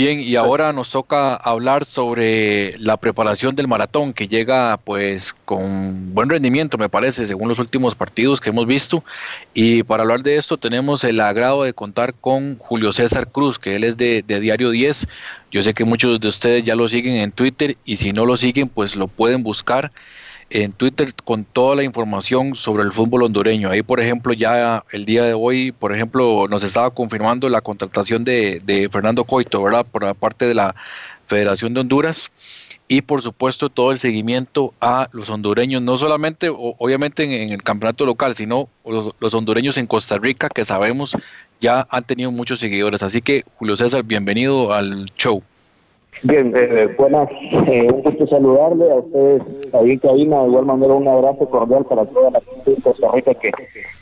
Bien, 0.00 0.18
y 0.18 0.34
ahora 0.36 0.72
nos 0.72 0.88
toca 0.88 1.34
hablar 1.34 1.84
sobre 1.84 2.74
la 2.78 2.96
preparación 2.96 3.54
del 3.54 3.68
maratón 3.68 4.14
que 4.14 4.28
llega 4.28 4.78
pues 4.78 5.34
con 5.44 6.14
buen 6.14 6.30
rendimiento 6.30 6.78
me 6.78 6.88
parece 6.88 7.26
según 7.26 7.50
los 7.50 7.58
últimos 7.58 7.94
partidos 7.94 8.40
que 8.40 8.48
hemos 8.48 8.64
visto 8.64 9.04
y 9.52 9.82
para 9.82 10.02
hablar 10.02 10.22
de 10.22 10.38
esto 10.38 10.56
tenemos 10.56 11.04
el 11.04 11.20
agrado 11.20 11.64
de 11.64 11.74
contar 11.74 12.14
con 12.14 12.56
Julio 12.56 12.94
César 12.94 13.30
Cruz 13.30 13.58
que 13.58 13.76
él 13.76 13.84
es 13.84 13.98
de, 13.98 14.24
de 14.26 14.40
Diario 14.40 14.70
10. 14.70 15.06
Yo 15.50 15.62
sé 15.62 15.74
que 15.74 15.84
muchos 15.84 16.18
de 16.18 16.28
ustedes 16.28 16.64
ya 16.64 16.76
lo 16.76 16.88
siguen 16.88 17.16
en 17.16 17.30
Twitter 17.30 17.76
y 17.84 17.98
si 17.98 18.14
no 18.14 18.24
lo 18.24 18.38
siguen 18.38 18.70
pues 18.70 18.96
lo 18.96 19.06
pueden 19.06 19.42
buscar 19.42 19.92
en 20.50 20.72
Twitter 20.72 21.08
con 21.24 21.44
toda 21.44 21.76
la 21.76 21.84
información 21.84 22.54
sobre 22.54 22.82
el 22.82 22.92
fútbol 22.92 23.22
hondureño. 23.22 23.70
Ahí, 23.70 23.82
por 23.82 24.00
ejemplo, 24.00 24.32
ya 24.32 24.84
el 24.90 25.04
día 25.06 25.22
de 25.24 25.32
hoy, 25.32 25.72
por 25.72 25.94
ejemplo, 25.94 26.46
nos 26.48 26.64
estaba 26.64 26.90
confirmando 26.90 27.48
la 27.48 27.60
contratación 27.60 28.24
de, 28.24 28.88
Fernando 28.92 29.24
Coito, 29.24 29.62
¿verdad? 29.62 29.86
Por 29.86 30.14
parte 30.16 30.46
de 30.46 30.54
la 30.54 30.74
Federación 31.26 31.72
de 31.74 31.80
Honduras. 31.80 32.30
Y 32.88 33.02
por 33.02 33.22
supuesto 33.22 33.68
todo 33.68 33.92
el 33.92 33.98
seguimiento 33.98 34.74
a 34.80 35.08
los 35.12 35.30
hondureños, 35.30 35.80
no 35.80 35.96
solamente, 35.96 36.50
obviamente 36.52 37.22
en, 37.22 37.50
el 37.50 37.62
campeonato 37.62 38.04
local, 38.04 38.34
sino 38.34 38.68
los 38.84 39.34
hondureños 39.34 39.76
en 39.76 39.86
Costa 39.86 40.18
Rica, 40.18 40.48
que 40.48 40.64
sabemos 40.64 41.14
ya 41.60 41.86
han 41.90 42.04
tenido 42.04 42.32
muchos 42.32 42.58
seguidores. 42.58 43.04
Así 43.04 43.22
que, 43.22 43.44
Julio 43.58 43.76
César, 43.76 44.02
bienvenido 44.02 44.72
al 44.72 45.06
show. 45.16 45.44
Bien, 46.22 46.52
eh, 46.54 46.94
buenas, 46.98 47.30
eh, 47.66 47.88
un 47.92 48.02
gusto 48.02 48.26
saludarle 48.26 48.90
a 48.90 48.96
ustedes 48.96 49.42
ahí 49.72 49.92
en 49.92 49.98
cabina, 50.00 50.42
de 50.42 50.48
igual 50.48 50.66
manera 50.66 50.92
un 50.92 51.08
abrazo 51.08 51.48
cordial 51.48 51.86
para 51.86 52.04
toda 52.04 52.30
la 52.30 52.40
gente 52.40 52.72
de 52.72 52.82
Costa 52.82 53.10
Rica 53.12 53.34
que, 53.34 53.50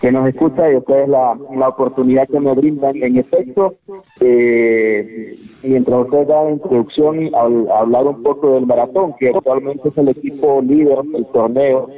que 0.00 0.10
nos 0.10 0.28
escucha 0.28 0.68
y 0.70 0.76
ustedes 0.76 1.08
la, 1.08 1.38
la 1.56 1.68
oportunidad 1.68 2.26
que 2.26 2.40
me 2.40 2.54
brindan. 2.54 2.96
En 2.96 3.18
efecto, 3.18 3.76
eh, 4.20 5.38
mientras 5.62 6.06
usted 6.06 6.26
da 6.26 6.44
la 6.44 6.50
introducción, 6.50 7.30
al, 7.36 7.70
hablar 7.70 8.06
un 8.08 8.22
poco 8.24 8.54
del 8.54 8.66
maratón, 8.66 9.14
que 9.20 9.28
actualmente 9.28 9.88
es 9.88 9.96
el 9.96 10.08
equipo 10.08 10.60
líder 10.60 11.02
del 11.02 11.26
torneo, 11.26 11.88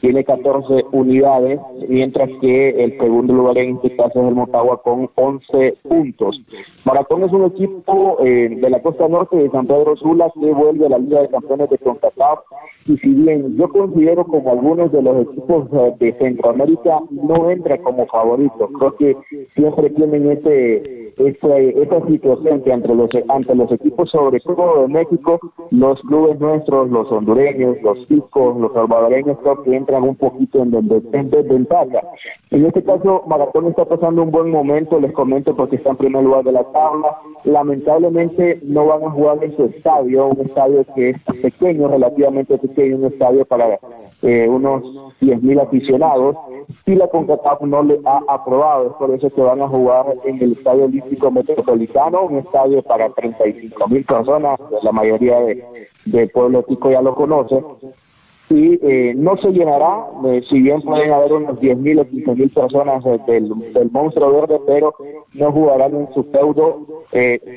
tiene 0.00 0.24
14 0.24 0.84
unidades, 0.92 1.60
mientras 1.88 2.28
que 2.40 2.70
el 2.84 2.98
segundo 2.98 3.32
lugar 3.32 3.58
en 3.58 3.76
este 3.76 3.96
caso 3.96 4.20
es 4.20 4.28
el 4.28 4.34
Motagua 4.34 4.82
con 4.82 5.10
11 5.14 5.76
puntos. 5.82 6.40
Maratón 6.84 7.24
es 7.24 7.32
un 7.32 7.46
equipo 7.46 8.18
eh, 8.24 8.48
de 8.50 8.70
la 8.70 8.82
costa 8.82 9.08
norte 9.08 9.36
de 9.36 9.50
San 9.50 9.66
Pedro 9.66 9.96
Sula 9.96 10.30
que 10.38 10.52
vuelve 10.52 10.86
a 10.86 10.90
la 10.90 10.98
Liga 10.98 11.22
de 11.22 11.28
Campeones 11.28 11.70
de 11.70 11.78
CONCACAF 11.78 12.40
y 12.86 12.96
si 12.98 13.08
bien 13.08 13.56
yo 13.56 13.68
considero 13.68 14.24
como 14.24 14.50
algunos 14.50 14.92
de 14.92 15.02
los 15.02 15.26
equipos 15.28 15.68
eh, 15.72 15.94
de 15.98 16.12
Centroamérica 16.18 17.00
no 17.10 17.50
entra 17.50 17.78
como 17.78 18.06
favorito, 18.06 18.68
creo 18.78 18.96
que 18.96 19.16
siempre 19.54 19.90
tienen 19.90 20.30
ese, 20.30 21.12
esa 21.16 22.06
situación 22.06 22.62
que 22.62 22.70
entre 22.70 22.94
los 22.94 23.10
ante 23.28 23.54
los 23.54 23.72
equipos 23.72 24.10
sobre 24.10 24.40
todo 24.40 24.82
de 24.82 24.88
México, 24.88 25.40
los 25.70 26.00
clubes 26.02 26.38
nuestros, 26.38 26.90
los 26.90 27.10
hondureños, 27.10 27.80
los 27.82 28.06
ticos, 28.06 28.56
los 28.56 28.72
salvadoreños 28.72 29.38
creo 29.42 29.62
que 29.62 29.74
entran 29.74 29.95
un 30.04 30.16
poquito 30.16 30.62
en, 30.62 30.74
en 31.12 31.30
desventaja. 31.30 32.02
En 32.50 32.66
este 32.66 32.82
caso, 32.82 33.24
Maratón 33.26 33.66
está 33.68 33.84
pasando 33.84 34.22
un 34.22 34.30
buen 34.30 34.50
momento, 34.50 35.00
les 35.00 35.12
comento 35.12 35.54
porque 35.54 35.76
está 35.76 35.90
en 35.90 35.96
primer 35.96 36.22
lugar 36.22 36.44
de 36.44 36.52
la 36.52 36.64
tabla. 36.72 37.18
Lamentablemente 37.44 38.60
no 38.64 38.86
van 38.86 39.04
a 39.04 39.10
jugar 39.10 39.42
en 39.42 39.56
su 39.56 39.64
estadio, 39.64 40.26
un 40.26 40.46
estadio 40.46 40.84
que 40.94 41.10
es 41.10 41.16
pequeño, 41.42 41.88
relativamente 41.88 42.56
pequeño, 42.58 42.96
un 42.96 43.04
estadio 43.06 43.44
para 43.44 43.78
eh, 44.22 44.48
unos 44.48 44.82
10.000 45.20 45.62
aficionados 45.62 46.36
y 46.86 46.94
la 46.94 47.08
CONCACAF 47.08 47.62
no 47.62 47.82
le 47.82 48.00
ha 48.04 48.22
aprobado, 48.28 48.88
es 48.88 48.92
por 48.94 49.10
eso 49.10 49.30
que 49.30 49.40
van 49.40 49.60
a 49.60 49.68
jugar 49.68 50.06
en 50.24 50.42
el 50.42 50.52
Estadio 50.52 50.84
Olímpico 50.84 51.30
Metropolitano, 51.30 52.22
un 52.22 52.38
estadio 52.38 52.82
para 52.82 53.08
35.000 53.10 54.06
personas, 54.06 54.58
la 54.82 54.92
mayoría 54.92 55.38
de, 55.40 55.64
de 56.06 56.28
pueblo 56.28 56.62
tico 56.62 56.90
ya 56.90 57.02
lo 57.02 57.14
conoce, 57.14 57.62
y 58.48 58.78
eh, 58.80 59.12
no 59.16 59.36
se 59.38 59.50
llenará, 59.50 60.06
eh, 60.26 60.42
si 60.48 60.62
bien 60.62 60.80
pueden 60.82 61.12
haber 61.12 61.32
unos 61.32 61.58
10.000 61.58 62.00
o 62.00 62.04
15.000 62.04 62.54
personas 62.54 63.04
eh, 63.06 63.18
del, 63.26 63.90
monstruo 63.90 64.32
verde, 64.32 64.60
pero 64.66 64.94
no 65.34 65.50
jugarán 65.50 65.96
en 65.96 66.08
su 66.14 66.22
feudo. 66.24 66.86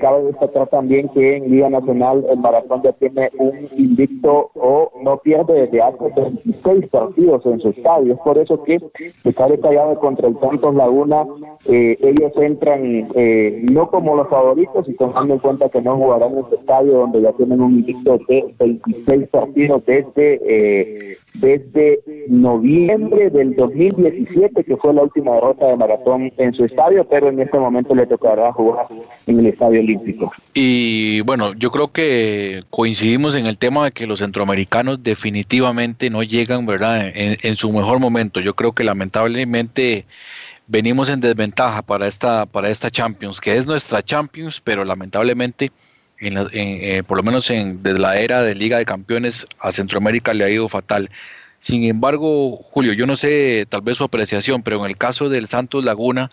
cabe 0.01 0.23
destacar 0.23 0.67
también 0.69 1.09
que 1.09 1.37
en 1.37 1.51
Liga 1.51 1.69
Nacional 1.69 2.25
el 2.29 2.39
Maratón 2.39 2.81
ya 2.83 2.93
tiene 2.93 3.29
un 3.37 3.69
invicto 3.77 4.51
o 4.55 4.91
no 5.03 5.17
pierde 5.17 5.53
desde 5.53 5.81
hace 5.81 5.97
26 6.15 6.87
partidos 6.87 7.45
en 7.45 7.59
su 7.59 7.69
estadio. 7.69 8.13
Es 8.13 8.19
por 8.19 8.37
eso 8.37 8.63
que 8.63 8.79
está 9.25 9.47
detallado 9.47 9.99
contra 9.99 10.27
el 10.27 10.39
Santos 10.39 10.75
Laguna. 10.75 11.25
ellos 11.65 12.31
entran 12.35 13.09
no 13.71 13.89
como 13.89 14.15
los 14.15 14.29
favoritos 14.29 14.87
y 14.89 14.93
tomando 14.95 15.35
en 15.35 15.39
cuenta 15.39 15.69
que 15.69 15.81
no 15.81 15.97
jugarán 15.97 16.37
en 16.37 16.49
su 16.49 16.55
estadio 16.55 16.93
donde 16.93 17.21
ya 17.21 17.31
tienen 17.33 17.61
un 17.61 17.75
invicto 17.75 18.19
de 18.27 18.53
26 18.59 19.27
partidos 19.29 19.85
desde 19.85 20.78
desde 21.33 21.99
noviembre 22.27 23.29
del 23.29 23.55
2017, 23.55 24.63
que 24.63 24.77
fue 24.77 24.93
la 24.93 25.03
última 25.03 25.33
derrota 25.35 25.67
de 25.67 25.77
Maratón 25.77 26.31
en 26.37 26.53
su 26.53 26.65
estadio, 26.65 27.05
pero 27.07 27.29
en 27.29 27.39
este 27.39 27.57
momento 27.57 27.95
le 27.95 28.07
tocará 28.07 28.51
jugar 28.53 28.87
en 29.27 29.39
el 29.39 29.47
Estadio 29.47 29.79
Olímpico. 29.79 30.31
Y 30.53 31.21
bueno, 31.21 31.53
yo 31.53 31.71
creo 31.71 31.89
que 31.89 32.63
coincidimos 32.69 33.35
en 33.35 33.45
el 33.45 33.57
tema 33.57 33.85
de 33.85 33.91
que 33.91 34.07
los 34.07 34.19
centroamericanos 34.19 35.03
definitivamente 35.03 36.09
no 36.09 36.23
llegan, 36.23 36.65
¿verdad?, 36.65 37.11
en, 37.13 37.37
en 37.41 37.55
su 37.55 37.71
mejor 37.71 37.99
momento. 37.99 38.39
Yo 38.39 38.55
creo 38.55 38.73
que 38.73 38.83
lamentablemente 38.83 40.05
venimos 40.69 41.09
en 41.09 41.19
desventaja 41.19 41.81
para 41.81 42.07
esta, 42.07 42.45
para 42.45 42.69
esta 42.69 42.89
Champions, 42.89 43.41
que 43.41 43.57
es 43.57 43.65
nuestra 43.65 44.01
Champions, 44.03 44.61
pero 44.61 44.85
lamentablemente 44.85 45.71
en 46.19 46.37
eh, 46.51 47.03
por 47.05 47.17
lo 47.17 47.23
menos 47.23 47.49
en, 47.49 47.81
desde 47.81 47.99
la 47.99 48.19
era 48.19 48.41
de 48.41 48.55
Liga 48.55 48.77
de 48.77 48.85
Campeones 48.85 49.45
a 49.59 49.71
Centroamérica 49.71 50.33
le 50.33 50.43
ha 50.43 50.49
ido 50.49 50.67
fatal. 50.67 51.09
Sin 51.59 51.83
embargo, 51.83 52.57
Julio, 52.69 52.93
yo 52.93 53.05
no 53.05 53.15
sé 53.15 53.65
tal 53.67 53.81
vez 53.81 53.97
su 53.97 54.03
apreciación, 54.03 54.63
pero 54.63 54.77
en 54.77 54.85
el 54.85 54.97
caso 54.97 55.29
del 55.29 55.47
Santos 55.47 55.83
Laguna 55.83 56.31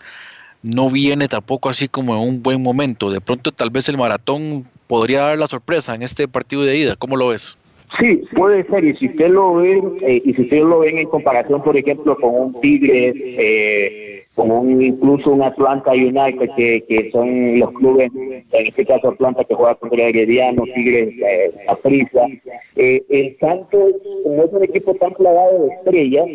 no 0.63 0.89
viene 0.89 1.27
tampoco 1.27 1.69
así 1.69 1.87
como 1.87 2.15
en 2.15 2.27
un 2.27 2.43
buen 2.43 2.61
momento. 2.61 3.09
De 3.11 3.21
pronto 3.21 3.51
tal 3.51 3.69
vez 3.69 3.89
el 3.89 3.97
maratón 3.97 4.65
podría 4.87 5.23
dar 5.23 5.37
la 5.37 5.47
sorpresa 5.47 5.95
en 5.95 6.01
este 6.01 6.27
partido 6.27 6.63
de 6.63 6.77
ida. 6.77 6.95
¿Cómo 6.95 7.15
lo 7.17 7.29
ves? 7.29 7.57
Sí, 7.99 8.21
puede 8.35 8.65
ser. 8.67 8.83
Y 8.83 8.95
si 8.97 9.07
usted 9.07 9.29
lo 9.29 9.55
ve, 9.55 9.81
eh, 10.01 10.21
y 10.23 10.33
si 10.33 10.41
usted 10.41 10.59
lo 10.59 10.79
ven 10.79 10.97
en 10.97 11.07
comparación, 11.07 11.63
por 11.63 11.77
ejemplo, 11.77 12.15
con 12.17 12.33
un 12.33 12.61
Tigres, 12.61 13.15
eh, 13.17 14.26
como 14.37 14.61
un, 14.61 14.81
incluso 14.83 15.31
un 15.31 15.41
Atlanta 15.41 15.91
United 15.93 16.51
que, 16.55 16.83
que 16.87 17.09
son 17.11 17.59
los 17.59 17.71
clubes, 17.71 18.11
en 18.15 18.67
este 18.67 18.85
caso 18.85 19.09
Atlanta 19.09 19.43
que 19.43 19.55
juega 19.55 19.73
contra 19.75 20.03
Herediano, 20.03 20.63
Tigres, 20.75 21.09
eh, 21.25 21.51
Aprisa. 21.67 22.27
Eh, 22.75 23.03
el 23.09 23.35
Santos 23.39 23.95
no 24.27 24.43
es 24.43 24.53
un 24.53 24.63
equipo 24.63 24.93
tan 24.93 25.11
plagado 25.13 25.63
de 25.63 25.73
estrellas 25.73 26.27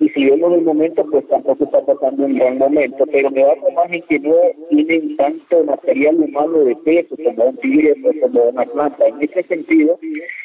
y 0.00 0.08
si 0.08 0.28
vemos 0.28 0.52
el 0.52 0.62
momento 0.62 1.06
pues 1.08 1.28
tampoco 1.28 1.64
está 1.64 1.80
pasando 1.86 2.26
un 2.26 2.34
gran 2.34 2.58
momento, 2.58 3.06
pero 3.12 3.30
me 3.30 3.42
da 3.42 3.54
más 3.76 3.92
en 3.92 4.02
que 4.02 4.18
no 4.18 4.34
tienen 4.70 5.16
tanto 5.16 5.62
material 5.62 6.16
humano 6.16 6.58
de 6.58 6.74
peso 6.76 7.14
como 7.24 7.50
un 7.50 7.56
Tigres 7.58 7.96
o 8.04 8.20
como 8.20 8.48
un 8.48 8.58
Atlanta. 8.58 9.06
En 9.06 9.22
ese 9.22 9.44
sentido, 9.44 9.96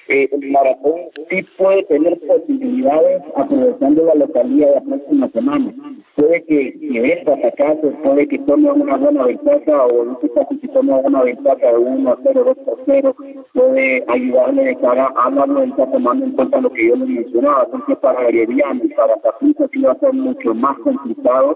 eh, 0.09 0.29
el 0.31 0.51
maratón 0.51 1.01
sí 1.27 1.43
puede 1.57 1.83
tener 1.85 2.19
posibilidades 2.19 3.23
aprovechando 3.35 4.05
la 4.05 4.15
localidad 4.15 4.67
de 4.67 4.75
la 4.75 4.81
próxima 4.81 5.27
semana. 5.29 5.73
Puede 6.15 6.43
que 6.43 6.98
esta 7.05 7.33
atacarse, 7.33 7.87
puede 8.03 8.27
que 8.27 8.39
tome 8.39 8.71
una 8.71 8.97
buena 8.97 9.25
ventaja 9.25 9.85
o 9.85 10.05
no 10.05 10.19
sé 10.21 10.29
si 10.61 10.67
toma 10.69 10.97
una 10.97 11.23
ventaja 11.23 11.67
de 11.67 11.77
1 11.77 12.09
a 12.11 12.17
0, 12.23 12.55
2 12.57 12.57
a 12.67 12.81
0, 12.85 13.15
puede 13.53 14.03
ayudarle 14.07 14.63
de 14.65 14.75
cara 14.77 15.11
a 15.15 15.29
la 15.29 15.45
vuelta 15.45 15.91
tomando 15.91 16.25
en 16.25 16.31
cuenta 16.31 16.61
lo 16.61 16.71
que 16.71 16.87
yo 16.87 16.95
le 16.95 17.05
mencionaba, 17.05 17.63
entonces 17.65 17.97
para 17.97 18.27
Herediano 18.27 18.83
y 18.83 18.89
para 18.89 19.15
Capricho 19.21 19.69
sí 19.71 19.81
va 19.81 19.91
a 19.93 19.99
ser 19.99 20.13
mucho 20.13 20.53
más 20.53 20.77
complicado 20.79 21.55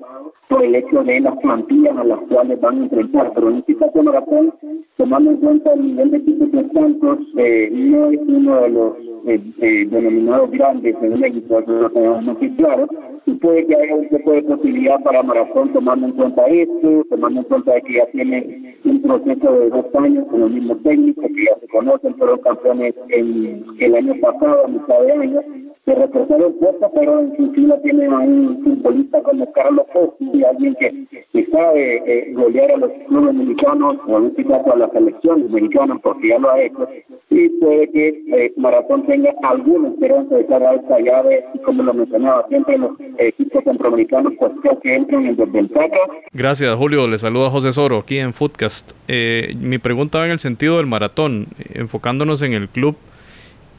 por 0.49 0.63
el 0.63 0.75
hecho 0.75 1.03
de 1.03 1.19
las 1.19 1.37
plantillas 1.37 1.97
a 1.97 2.03
las 2.03 2.19
cuales 2.29 2.59
van 2.59 2.79
a 2.79 2.83
enfrentar, 2.83 3.31
pero 3.33 3.49
en 3.49 3.57
este 3.57 3.75
caso 3.75 4.03
Maratón, 4.03 4.53
tomando 4.97 5.31
en 5.31 5.37
cuenta 5.37 5.73
el 5.73 5.87
nivel 5.87 6.11
de 6.11 6.17
equipos 6.17 6.51
de 6.51 6.69
Santos, 6.69 7.19
eh, 7.37 7.69
no 7.71 8.11
es 8.11 8.19
uno 8.27 8.61
de 8.61 8.69
los 8.69 8.97
eh, 9.25 9.39
eh, 9.61 9.87
denominados 9.89 10.51
grandes 10.51 10.95
en 11.01 11.19
México, 11.19 11.59
eso 11.59 11.71
lo 11.71 11.89
tenemos 11.89 12.23
muy 12.23 12.49
claro, 12.55 12.87
y 13.25 13.33
puede 13.35 13.65
que 13.65 13.75
haya 13.75 13.95
un 13.95 14.09
poco 14.09 14.33
de 14.33 14.43
posibilidad 14.43 15.01
para 15.01 15.23
Maratón 15.23 15.71
tomando 15.71 16.07
en 16.07 16.13
cuenta 16.13 16.45
esto, 16.47 17.05
tomando 17.09 17.39
en 17.39 17.45
cuenta 17.45 17.79
que 17.81 17.93
ya 17.93 18.05
tiene 18.07 18.75
un 18.85 19.01
proceso 19.01 19.59
de 19.59 19.69
dos 19.69 19.85
años 19.95 20.27
con 20.27 20.43
el 20.43 20.49
mismo 20.49 20.75
técnico, 20.77 21.21
que 21.21 21.45
ya 21.45 21.59
se 21.59 21.67
conocen, 21.67 22.15
fueron 22.15 22.39
campeones 22.39 22.95
en, 23.09 23.63
el 23.79 23.95
año 23.95 24.15
pasado, 24.19 24.65
a 24.65 24.67
mitad 24.67 24.99
de 25.01 25.11
año, 25.13 25.39
de 25.85 25.95
reforzar 25.95 26.41
el 26.41 26.53
puesto, 26.53 26.91
pero 26.95 27.19
en 27.19 27.53
Chile 27.53 27.75
tiene 27.83 28.05
a 28.05 28.19
un 28.19 28.63
futbolista 28.63 29.21
como 29.21 29.51
Carlos 29.51 29.85
y 30.19 30.43
alguien 30.43 30.75
que, 30.75 31.05
que 31.33 31.45
sabe 31.47 32.01
eh, 32.05 32.33
golear 32.33 32.71
a 32.71 32.77
los 32.77 32.91
clubes 33.07 33.33
mexicanos, 33.33 33.97
o 34.07 34.17
en 34.17 34.27
este 34.27 34.45
caso 34.45 34.73
a 34.73 34.77
las 34.77 34.91
selecciones 34.91 35.49
mexicanas, 35.49 35.99
porque 36.01 36.29
ya 36.29 36.39
lo 36.39 36.51
ha 36.51 36.61
hecho, 36.61 36.87
y 37.29 37.49
puede 37.49 37.89
que 37.91 38.23
eh, 38.31 38.53
Maratón 38.55 39.05
tenga 39.05 39.33
alguna 39.43 39.89
esperanza 39.89 40.35
de 40.35 40.45
cara 40.45 40.71
a 40.71 40.75
esta 40.75 40.99
llave, 40.99 41.43
y 41.53 41.59
como 41.59 41.83
lo 41.83 41.93
mencionaba, 41.93 42.47
siempre 42.47 42.77
los 42.77 42.91
equipos 43.17 43.63
centroamericanos 43.65 44.33
pues 44.39 44.53
creo 44.61 44.79
que 44.79 44.95
entran 44.95 45.25
en 45.25 45.35
desventaja. 45.35 45.97
Gracias, 46.31 46.75
Julio. 46.75 47.07
Le 47.07 47.17
saluda 47.17 47.49
José 47.49 47.73
Soro 47.73 47.97
aquí 47.97 48.19
en 48.19 48.33
Footcast. 48.33 48.93
Eh, 49.09 49.53
mi 49.59 49.79
pregunta 49.79 50.19
va 50.19 50.25
en 50.25 50.31
el 50.31 50.39
sentido 50.39 50.77
del 50.77 50.85
maratón, 50.85 51.47
enfocándonos 51.73 52.41
en 52.41 52.53
el 52.53 52.69
club 52.69 52.95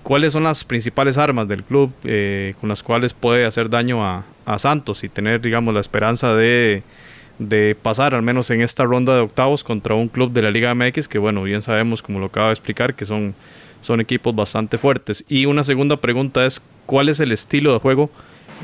cuáles 0.04 0.34
son 0.34 0.44
las 0.44 0.62
principales 0.62 1.18
armas 1.18 1.48
del 1.48 1.64
club 1.64 1.90
eh, 2.04 2.54
con 2.60 2.68
las 2.68 2.84
cuales 2.84 3.12
puede 3.12 3.44
hacer 3.44 3.68
daño 3.68 4.06
a, 4.06 4.24
Santos 4.58 5.02
y 5.04 5.08
tener, 5.08 5.40
digamos, 5.40 5.72
la 5.72 5.80
esperanza 5.80 6.34
de, 6.34 6.82
pasar 7.82 8.14
al 8.14 8.20
menos 8.20 8.50
en 8.50 8.60
esta 8.60 8.84
ronda 8.84 9.14
de 9.14 9.22
octavos 9.22 9.64
contra 9.64 9.94
un 9.94 10.08
club 10.08 10.32
de 10.32 10.42
la 10.42 10.50
Liga 10.50 10.74
MX 10.74 11.08
que, 11.08 11.18
bueno, 11.18 11.42
bien 11.42 11.62
sabemos, 11.62 12.02
como 12.02 12.20
lo 12.20 12.26
acaba 12.26 12.48
de 12.48 12.52
explicar, 12.52 12.94
que 12.94 13.06
son, 13.06 13.34
son 13.80 14.02
equipos 14.02 14.36
bastante 14.36 14.76
fuertes. 14.76 15.24
Y 15.30 15.46
una 15.46 15.64
segunda 15.64 15.96
pregunta 15.96 16.44
es, 16.44 16.60
¿cuál 16.84 17.08
es 17.08 17.20
el 17.20 17.32
estilo 17.32 17.72
de 17.72 17.78
juego 17.78 18.10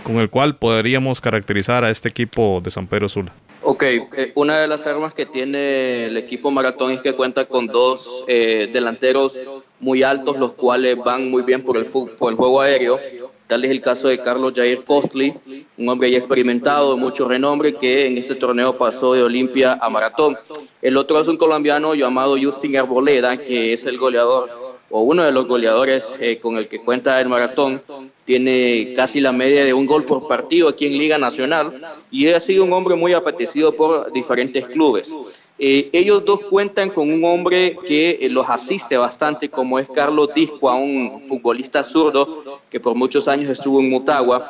con 0.02 0.16
el 0.16 0.28
cual 0.28 0.56
podríamos 0.56 1.22
caracterizar 1.22 1.82
a 1.82 1.90
este 1.90 2.10
equipo 2.10 2.60
de 2.62 2.70
San 2.70 2.86
Pedro 2.86 3.08
Sula? 3.08 3.32
Ok, 3.62 3.82
eh, 3.82 4.32
una 4.36 4.58
de 4.58 4.66
las 4.66 4.86
armas 4.86 5.12
que 5.12 5.26
tiene 5.26 6.06
el 6.06 6.16
equipo 6.16 6.50
Maratón 6.50 6.92
es 6.92 7.02
que 7.02 7.12
cuenta 7.12 7.44
con 7.44 7.66
dos 7.66 8.24
eh, 8.26 8.70
delanteros 8.72 9.38
muy 9.80 10.02
altos, 10.02 10.38
los 10.38 10.52
cuales 10.52 10.96
van 10.96 11.30
muy 11.30 11.42
bien 11.42 11.62
por 11.62 11.76
el, 11.76 11.84
por 11.84 12.32
el 12.32 12.36
juego 12.36 12.60
aéreo. 12.62 12.98
Tal 13.46 13.64
es 13.64 13.70
el 13.70 13.80
caso 13.80 14.08
de 14.08 14.18
Carlos 14.20 14.52
Jair 14.54 14.84
Costly, 14.84 15.34
un 15.76 15.88
hombre 15.88 16.10
ya 16.10 16.18
experimentado, 16.18 16.94
de 16.94 17.00
mucho 17.00 17.28
renombre, 17.28 17.74
que 17.74 18.06
en 18.06 18.16
este 18.16 18.36
torneo 18.36 18.78
pasó 18.78 19.12
de 19.12 19.24
Olimpia 19.24 19.78
a 19.82 19.90
Maratón. 19.90 20.38
El 20.80 20.96
otro 20.96 21.20
es 21.20 21.28
un 21.28 21.36
colombiano 21.36 21.94
llamado 21.94 22.36
Justin 22.40 22.76
Arboleda, 22.76 23.36
que 23.36 23.72
es 23.72 23.84
el 23.86 23.98
goleador 23.98 24.69
o 24.90 25.02
uno 25.02 25.22
de 25.22 25.32
los 25.32 25.46
goleadores 25.46 26.16
eh, 26.20 26.38
con 26.40 26.56
el 26.56 26.68
que 26.68 26.80
cuenta 26.80 27.20
el 27.20 27.28
maratón, 27.28 27.80
tiene 28.24 28.92
casi 28.94 29.20
la 29.20 29.32
media 29.32 29.64
de 29.64 29.72
un 29.72 29.86
gol 29.86 30.04
por 30.04 30.28
partido 30.28 30.68
aquí 30.68 30.86
en 30.86 30.98
Liga 30.98 31.18
Nacional 31.18 31.80
y 32.10 32.28
ha 32.28 32.40
sido 32.40 32.64
un 32.64 32.72
hombre 32.72 32.94
muy 32.96 33.12
apetecido 33.12 33.74
por 33.74 34.12
diferentes 34.12 34.68
clubes. 34.68 35.16
Eh, 35.58 35.90
ellos 35.92 36.24
dos 36.24 36.40
cuentan 36.40 36.90
con 36.90 37.10
un 37.10 37.24
hombre 37.24 37.76
que 37.86 38.18
eh, 38.20 38.30
los 38.30 38.48
asiste 38.48 38.96
bastante, 38.96 39.48
como 39.48 39.78
es 39.78 39.88
Carlos 39.88 40.30
Disco, 40.34 40.72
un 40.74 41.22
futbolista 41.24 41.82
zurdo 41.82 42.60
que 42.70 42.80
por 42.80 42.94
muchos 42.94 43.28
años 43.28 43.48
estuvo 43.48 43.80
en 43.80 43.90
Motagua 43.90 44.48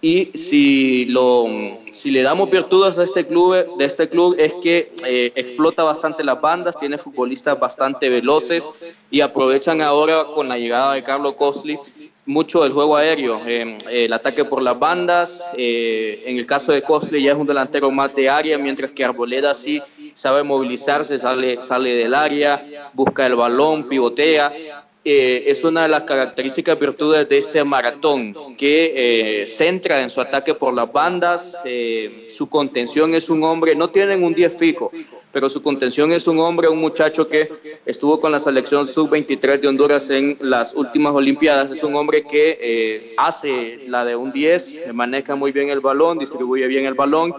y 0.00 0.30
si, 0.34 1.06
lo, 1.06 1.46
si 1.92 2.10
le 2.12 2.22
damos 2.22 2.48
virtudes 2.50 2.98
a 2.98 3.02
este 3.02 3.26
club, 3.26 3.76
de 3.78 3.84
este 3.84 4.08
club 4.08 4.36
es 4.38 4.54
que 4.62 4.92
eh, 5.04 5.32
explota 5.34 5.82
bastante 5.82 6.22
las 6.22 6.40
bandas, 6.40 6.76
tiene 6.76 6.98
futbolistas 6.98 7.58
bastante 7.58 8.08
veloces 8.08 9.02
y 9.10 9.20
aprovechan 9.20 9.82
ahora 9.82 10.24
con 10.34 10.48
la 10.48 10.56
llegada 10.56 10.94
de 10.94 11.02
Carlos 11.02 11.34
Cosli 11.34 11.78
mucho 12.26 12.62
del 12.62 12.72
juego 12.72 12.94
aéreo, 12.94 13.40
eh, 13.46 13.78
el 13.88 14.12
ataque 14.12 14.44
por 14.44 14.60
las 14.60 14.78
bandas. 14.78 15.50
Eh, 15.56 16.22
en 16.26 16.36
el 16.38 16.44
caso 16.44 16.72
de 16.72 16.82
Cosli 16.82 17.22
ya 17.22 17.32
es 17.32 17.38
un 17.38 17.46
delantero 17.46 17.90
más 17.90 18.14
de 18.14 18.28
área, 18.28 18.58
mientras 18.58 18.90
que 18.90 19.02
Arboleda 19.02 19.54
sí 19.54 19.82
sabe 20.12 20.42
movilizarse, 20.42 21.18
sale, 21.18 21.60
sale 21.62 21.96
del 21.96 22.14
área, 22.14 22.90
busca 22.92 23.26
el 23.26 23.34
balón, 23.34 23.88
pivotea 23.88 24.84
eh, 25.10 25.50
es 25.50 25.64
una 25.64 25.84
de 25.84 25.88
las 25.88 26.02
características 26.02 26.78
virtudes 26.78 27.26
de 27.28 27.38
este 27.38 27.64
maratón, 27.64 28.34
que 28.56 29.40
eh, 29.42 29.46
centra 29.46 30.02
en 30.02 30.10
su 30.10 30.20
ataque 30.20 30.52
por 30.52 30.74
las 30.74 30.92
bandas, 30.92 31.62
eh, 31.64 32.26
su 32.28 32.50
contención 32.50 33.14
es 33.14 33.30
un 33.30 33.42
hombre, 33.42 33.74
no 33.74 33.88
tienen 33.88 34.22
un 34.22 34.34
10 34.34 34.58
fijo, 34.58 34.92
pero 35.32 35.48
su 35.48 35.62
contención 35.62 36.12
es 36.12 36.28
un 36.28 36.38
hombre, 36.40 36.68
un 36.68 36.78
muchacho 36.78 37.26
que 37.26 37.48
estuvo 37.86 38.20
con 38.20 38.32
la 38.32 38.38
selección 38.38 38.86
sub-23 38.86 39.60
de 39.60 39.68
Honduras 39.68 40.10
en 40.10 40.36
las 40.40 40.74
últimas 40.74 41.14
Olimpiadas, 41.14 41.70
es 41.70 41.82
un 41.82 41.94
hombre 41.96 42.24
que 42.24 43.14
hace 43.16 43.84
la 43.86 44.04
de 44.04 44.14
un 44.14 44.30
10, 44.30 44.92
maneja 44.92 45.36
muy 45.36 45.52
bien 45.52 45.70
el 45.70 45.80
balón, 45.80 46.18
distribuye 46.18 46.66
bien 46.66 46.84
el 46.84 46.94
balón 46.94 47.34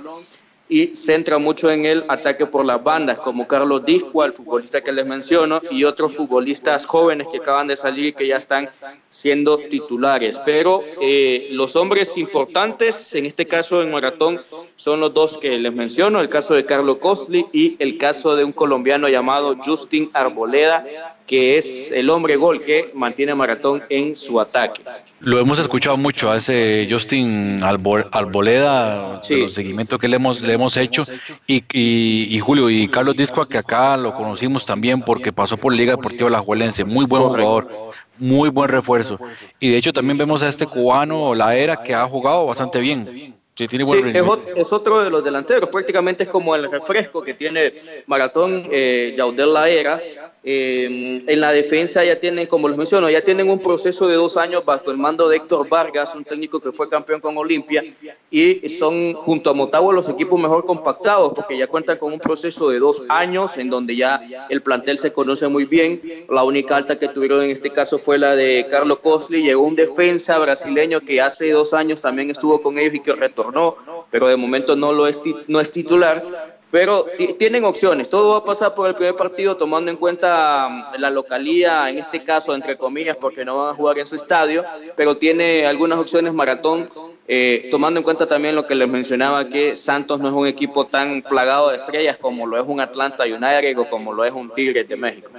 y 0.69 0.95
centra 0.95 1.39
mucho 1.39 1.71
en 1.71 1.85
el 1.85 2.05
ataque 2.07 2.45
por 2.45 2.63
las 2.63 2.81
bandas, 2.83 3.19
como 3.19 3.47
Carlos 3.47 3.83
Disco, 3.83 4.23
el 4.23 4.31
futbolista 4.31 4.81
que 4.81 4.91
les 4.91 5.05
menciono, 5.05 5.59
y 5.71 5.83
otros 5.83 6.15
futbolistas 6.15 6.85
jóvenes 6.85 7.27
que 7.27 7.39
acaban 7.39 7.67
de 7.67 7.75
salir 7.75 8.05
y 8.05 8.13
que 8.13 8.27
ya 8.27 8.37
están 8.37 8.69
siendo 9.09 9.57
titulares. 9.57 10.39
Pero 10.45 10.83
eh, 11.01 11.47
los 11.51 11.75
hombres 11.75 12.15
importantes, 12.17 13.15
en 13.15 13.25
este 13.25 13.47
caso 13.47 13.81
en 13.81 13.91
maratón, 13.91 14.39
son 14.75 14.99
los 14.99 15.13
dos 15.13 15.39
que 15.39 15.57
les 15.57 15.73
menciono, 15.73 16.19
el 16.19 16.29
caso 16.29 16.53
de 16.53 16.65
Carlos 16.65 16.97
Costly 16.97 17.45
y 17.51 17.75
el 17.79 17.97
caso 17.97 18.35
de 18.35 18.43
un 18.43 18.53
colombiano 18.53 19.09
llamado 19.09 19.57
Justin 19.65 20.09
Arboleda, 20.13 20.85
que 21.29 21.59
es 21.59 21.91
el 21.91 22.09
hombre 22.09 22.37
gol 22.37 22.63
que 22.63 22.89
mantiene 22.95 23.35
Maratón 23.35 23.83
en 23.89 24.15
su 24.15 24.41
ataque. 24.41 24.81
Lo 25.19 25.37
hemos 25.37 25.59
escuchado 25.59 25.95
mucho 25.95 26.31
a 26.31 26.37
ese 26.37 26.87
Justin 26.89 27.61
Alboleda, 27.61 29.21
sí. 29.21 29.35
los 29.35 29.53
seguimientos 29.53 29.99
que 29.99 30.07
le 30.07 30.15
hemos, 30.15 30.41
le 30.41 30.53
hemos 30.53 30.75
hecho, 30.75 31.05
y, 31.45 31.63
y, 31.71 32.39
Julio 32.39 32.67
y 32.71 32.87
Carlos 32.87 33.15
Disco, 33.15 33.47
que 33.47 33.59
acá 33.59 33.95
lo 33.95 34.15
conocimos 34.15 34.65
también 34.65 35.03
porque 35.03 35.31
pasó 35.31 35.55
por 35.55 35.71
Liga 35.71 35.91
Deportiva 35.91 36.31
La 36.31 36.39
Juelense, 36.39 36.83
muy 36.83 37.05
buen 37.05 37.21
jugador, 37.21 37.91
muy 38.17 38.49
buen 38.49 38.69
refuerzo. 38.69 39.19
Y 39.59 39.69
de 39.69 39.77
hecho 39.77 39.93
también 39.93 40.17
vemos 40.17 40.41
a 40.41 40.49
este 40.49 40.65
cubano, 40.65 41.35
La 41.35 41.55
Era, 41.55 41.83
que 41.83 41.93
ha 41.93 42.05
jugado 42.05 42.47
bastante 42.47 42.79
bien. 42.79 43.35
Sí, 43.53 43.67
tiene 43.67 43.83
buen 43.83 44.15
es, 44.55 44.71
otro 44.71 45.03
de 45.03 45.09
los 45.09 45.21
delanteros, 45.21 45.67
prácticamente 45.69 46.23
es 46.23 46.29
como 46.29 46.55
el 46.55 46.71
refresco 46.71 47.21
que 47.21 47.33
tiene 47.33 47.73
Maratón 48.07 48.63
eh, 48.71 49.13
Yaudel 49.17 49.53
La 49.53 49.67
Era 49.67 50.01
eh, 50.41 51.21
en 51.27 51.41
la 51.41 51.51
defensa 51.51 52.03
ya 52.03 52.15
tienen, 52.15 52.47
como 52.47 52.69
les 52.69 52.77
menciono, 52.77 53.09
ya 53.09 53.21
tienen 53.21 53.49
un 53.49 53.59
proceso 53.59 54.07
de 54.07 54.15
dos 54.15 54.37
años 54.37 54.63
bajo 54.63 54.89
el 54.89 54.97
mando 54.97 55.27
de 55.27 55.35
Héctor 55.35 55.67
Vargas, 55.67 56.15
un 56.15 56.23
técnico 56.23 56.61
que 56.61 56.71
fue 56.71 56.87
campeón 56.87 57.19
con 57.19 57.37
Olimpia, 57.37 57.83
y 58.31 58.69
son 58.69 59.13
junto 59.13 59.49
a 59.49 59.53
Motagua 59.53 59.93
los 59.93 60.07
equipos 60.07 60.39
mejor 60.39 60.63
compactados, 60.63 61.33
porque 61.33 61.57
ya 61.57 61.67
cuentan 61.67 61.97
con 61.97 62.13
un 62.13 62.19
proceso 62.19 62.69
de 62.69 62.79
dos 62.79 63.03
años 63.09 63.57
en 63.57 63.69
donde 63.69 63.97
ya 63.97 64.47
el 64.49 64.61
plantel 64.61 64.97
se 64.97 65.11
conoce 65.11 65.47
muy 65.49 65.65
bien. 65.65 66.01
La 66.29 66.43
única 66.43 66.77
alta 66.77 66.97
que 66.97 67.09
tuvieron 67.09 67.43
en 67.43 67.51
este 67.51 67.71
caso 67.71 67.99
fue 67.99 68.17
la 68.17 68.35
de 68.35 68.65
Carlos 68.71 68.99
Cosli, 68.99 69.43
llegó 69.43 69.63
un 69.63 69.75
defensa 69.75 70.37
brasileño 70.37 71.01
que 71.01 71.19
hace 71.19 71.51
dos 71.51 71.73
años 71.73 72.01
también 72.01 72.29
estuvo 72.29 72.61
con 72.61 72.79
ellos 72.79 72.93
y 72.93 73.01
que 73.01 73.13
retornó, 73.13 73.75
pero 74.09 74.27
de 74.27 74.37
momento 74.37 74.77
no 74.77 75.05
es 75.05 75.71
titular 75.71 76.58
pero 76.71 77.07
tienen 77.37 77.63
opciones. 77.63 78.09
Todo 78.09 78.33
va 78.33 78.37
a 78.39 78.43
pasar 78.43 78.75
por 78.75 78.87
el 78.87 78.95
primer 78.95 79.15
partido 79.15 79.57
tomando 79.57 79.89
en 79.89 79.97
cuenta 79.97 80.69
mm, 80.69 80.99
la 80.99 81.09
localía, 81.09 81.89
en 81.89 81.97
este 81.97 82.23
caso, 82.23 82.53
entre 82.53 82.77
comillas, 82.77 83.17
porque 83.17 83.43
no 83.43 83.57
van 83.57 83.69
a 83.71 83.73
jugar 83.73 83.97
en 83.97 84.05
su 84.05 84.15
estadio, 84.15 84.63
pero 84.95 85.17
tiene 85.17 85.65
algunas 85.65 85.97
opciones 85.97 86.33
maratón, 86.33 86.89
eh, 87.27 87.67
tomando 87.71 87.99
en 87.99 88.03
cuenta 88.03 88.27
también 88.27 88.55
lo 88.55 88.67
que 88.67 88.75
les 88.75 88.87
mencionaba, 88.87 89.49
que 89.49 89.75
Santos 89.75 90.19
no 90.19 90.29
es 90.29 90.33
un 90.33 90.47
equipo 90.47 90.85
tan 90.85 91.21
plagado 91.21 91.69
de 91.69 91.77
estrellas 91.77 92.17
como 92.17 92.45
lo 92.45 92.59
es 92.59 92.67
un 92.67 92.79
Atlanta 92.79 93.23
United 93.23 93.77
o 93.77 93.89
como 93.89 94.13
lo 94.13 94.23
es 94.23 94.33
un 94.33 94.53
Tigres 94.53 94.87
de 94.87 94.95
México. 94.95 95.31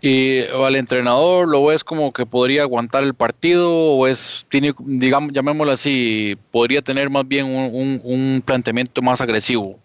¿Y 0.00 0.42
al 0.48 0.76
entrenador 0.76 1.48
lo 1.48 1.64
ves 1.64 1.82
como 1.82 2.12
que 2.12 2.26
podría 2.26 2.62
aguantar 2.62 3.04
el 3.04 3.14
partido 3.14 3.72
o 3.72 4.06
es, 4.06 4.44
tiene, 4.50 4.74
digamos, 4.78 5.32
llamémoslo 5.32 5.72
así, 5.72 6.36
podría 6.50 6.82
tener 6.82 7.08
más 7.08 7.26
bien 7.26 7.46
un, 7.46 8.00
un 8.04 8.42
planteamiento 8.44 9.00
más 9.00 9.20
agresivo? 9.20 9.78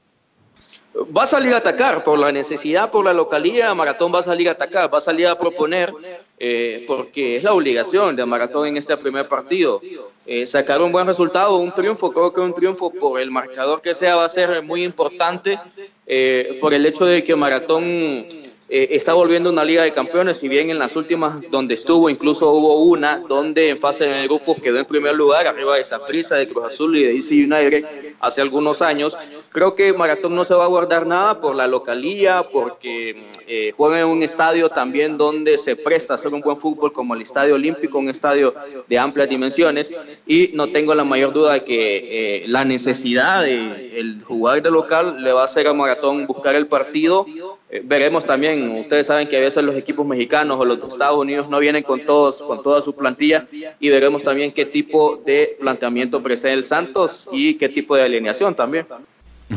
Va 1.06 1.24
a 1.24 1.28
salir 1.28 1.54
a 1.54 1.58
atacar 1.58 2.04
por 2.04 2.20
la 2.20 2.32
necesidad, 2.32 2.92
por 2.92 3.06
la 3.06 3.14
localidad, 3.14 3.74
Maratón 3.76 4.14
va 4.14 4.20
a 4.20 4.24
salir 4.24 4.50
a 4.50 4.54
atacar, 4.54 4.94
va 4.94 4.98
a 4.98 5.02
salir 5.02 5.28
a 5.28 5.36
proponer, 5.36 5.94
eh, 6.38 6.84
porque 6.88 7.38
es 7.38 7.44
la 7.44 7.54
obligación 7.54 8.16
de 8.16 8.26
Maratón 8.26 8.68
en 8.68 8.78
este 8.78 8.96
primer 8.98 9.28
partido. 9.28 9.82
Eh, 10.26 10.46
sacar 10.46 10.82
un 10.82 10.92
buen 10.92 11.08
resultado, 11.08 11.58
un 11.58 11.72
triunfo, 11.72 12.12
creo 12.12 12.34
que 12.34 12.42
un 12.42 12.54
triunfo 12.54 12.92
por 12.92 13.20
el 13.20 13.32
marcador 13.32 13.82
que 13.82 13.94
sea 13.94 14.16
va 14.16 14.26
a 14.26 14.30
ser 14.30 14.62
muy 14.64 14.84
importante, 14.84 15.60
eh, 16.06 16.58
por 16.62 16.74
el 16.74 16.86
hecho 16.86 17.06
de 17.06 17.24
que 17.24 17.36
Maratón 17.36 18.28
eh, 18.72 18.90
está 18.92 19.14
volviendo 19.14 19.50
una 19.50 19.64
Liga 19.64 19.84
de 19.84 19.92
Campeones, 19.92 20.38
si 20.38 20.48
bien 20.48 20.70
en 20.70 20.78
las 20.78 20.96
últimas 20.96 21.42
donde 21.50 21.74
estuvo, 21.74 22.10
incluso 22.10 22.52
hubo 22.52 22.84
una 22.84 23.18
donde 23.28 23.70
en 23.70 23.80
fase 23.80 24.06
de 24.06 24.28
grupos 24.28 24.58
quedó 24.62 24.78
en 24.78 24.86
primer 24.86 25.16
lugar, 25.16 25.48
arriba 25.48 25.76
de 25.76 25.84
prisa 26.06 26.36
de 26.36 26.48
Cruz 26.48 26.66
Azul 26.66 26.96
y 26.96 27.04
de 27.04 27.14
DC 27.14 27.34
United 27.34 27.86
hace 28.20 28.42
algunos 28.42 28.82
años. 28.82 29.18
Creo 29.52 29.74
que 29.74 29.94
Maratón 29.94 30.36
no 30.36 30.46
se 30.46 30.54
va 30.54 30.66
a 30.66 30.68
guardar 30.68 31.08
nada 31.08 31.42
por 31.42 31.56
la 31.56 31.66
localía, 31.68 32.44
porque 32.52 33.32
eh, 33.48 33.74
juega 33.76 34.02
en 34.02 34.06
un 34.06 34.22
estadio 34.22 34.70
también 34.70 35.18
donde 35.18 35.58
se 35.58 35.76
presta 35.76 36.14
a 36.14 36.16
hacer 36.16 36.32
un 36.34 36.42
buen 36.42 36.58
fútbol 36.58 36.94
como 36.94 37.16
el 37.16 37.24
Estadio 37.24 37.56
Olímpico, 37.56 37.98
un 37.98 38.10
estadio 38.10 38.54
de 38.88 39.00
amplias 39.00 39.30
dimensiones, 39.30 39.92
y 40.28 40.52
no 40.54 40.68
tengo 40.68 40.94
la 40.94 41.04
mayor 41.04 41.34
duda 41.34 41.54
de 41.54 41.64
que 41.64 42.42
eh, 42.42 42.44
la 42.48 42.66
necesidad 42.66 43.44
de 43.44 44.00
el 44.00 44.24
jugador 44.24 44.62
de 44.62 44.70
local 44.70 45.24
le 45.24 45.34
va 45.34 45.42
a 45.42 45.46
hacer 45.46 45.68
a 45.68 45.74
Maratón 45.74 46.28
buscar 46.28 46.56
el 46.56 46.68
partido 46.68 47.26
eh, 47.72 47.82
veremos 47.86 48.26
también, 48.26 48.80
ustedes 48.80 49.06
saben 49.06 49.28
que 49.28 49.38
a 49.38 49.42
veces 49.42 49.64
los 49.64 49.76
equipos 49.76 50.06
mexicanos 50.06 50.58
o 50.60 50.66
los 50.66 50.82
de 50.82 50.88
Estados 50.88 51.18
Unidos 51.18 51.50
no 51.50 51.60
vienen 51.60 51.84
con 51.84 52.04
todos, 52.04 52.42
con 52.42 52.64
toda 52.64 52.82
su 52.82 52.96
plantilla 52.96 53.46
y 53.80 53.90
veremos 53.90 54.24
también 54.24 54.52
qué 54.52 54.66
tipo 54.66 55.22
de 55.24 55.56
planteamiento 55.60 56.24
presenta 56.24 56.54
el 56.54 56.64
Santos 56.64 57.30
y 57.32 57.56
qué 57.56 57.70
tipo 57.70 57.96
de 57.96 58.04
alineación 58.04 58.56
también. 58.56 58.88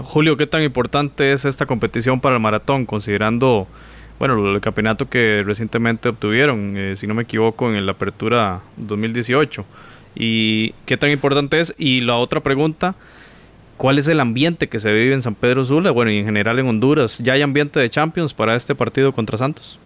Julio, 0.04 0.36
¿qué 0.36 0.46
tan 0.46 0.62
importante 0.62 1.32
es 1.32 1.44
esta 1.44 1.64
competición 1.64 2.20
para 2.20 2.36
el 2.36 2.42
maratón, 2.42 2.84
considerando 2.84 3.66
bueno, 4.18 4.54
el 4.54 4.60
campeonato 4.60 5.08
que 5.08 5.42
recientemente 5.44 6.08
obtuvieron, 6.08 6.74
eh, 6.76 6.96
si 6.96 7.06
no 7.06 7.14
me 7.14 7.22
equivoco, 7.22 7.72
en 7.72 7.84
la 7.84 7.92
apertura 7.92 8.60
2018? 8.76 9.64
¿Y 10.14 10.72
qué 10.84 10.96
tan 10.96 11.10
importante 11.10 11.60
es? 11.60 11.74
Y 11.78 12.02
la 12.02 12.16
otra 12.16 12.40
pregunta, 12.40 12.94
¿Cuál 13.76 13.98
es 13.98 14.06
el 14.08 14.20
ambiente 14.20 14.68
que 14.68 14.78
se 14.78 14.92
vive 14.92 15.14
en 15.14 15.22
San 15.22 15.34
Pedro 15.34 15.64
Sula? 15.64 15.90
Bueno, 15.90 16.10
y 16.10 16.18
en 16.18 16.24
general 16.24 16.58
en 16.58 16.68
Honduras. 16.68 17.18
¿Ya 17.18 17.32
hay 17.32 17.42
ambiente 17.42 17.80
de 17.80 17.88
Champions 17.88 18.32
para 18.34 18.54
este 18.54 18.74
partido 18.74 19.12
contra 19.12 19.36
Santos? 19.36 19.78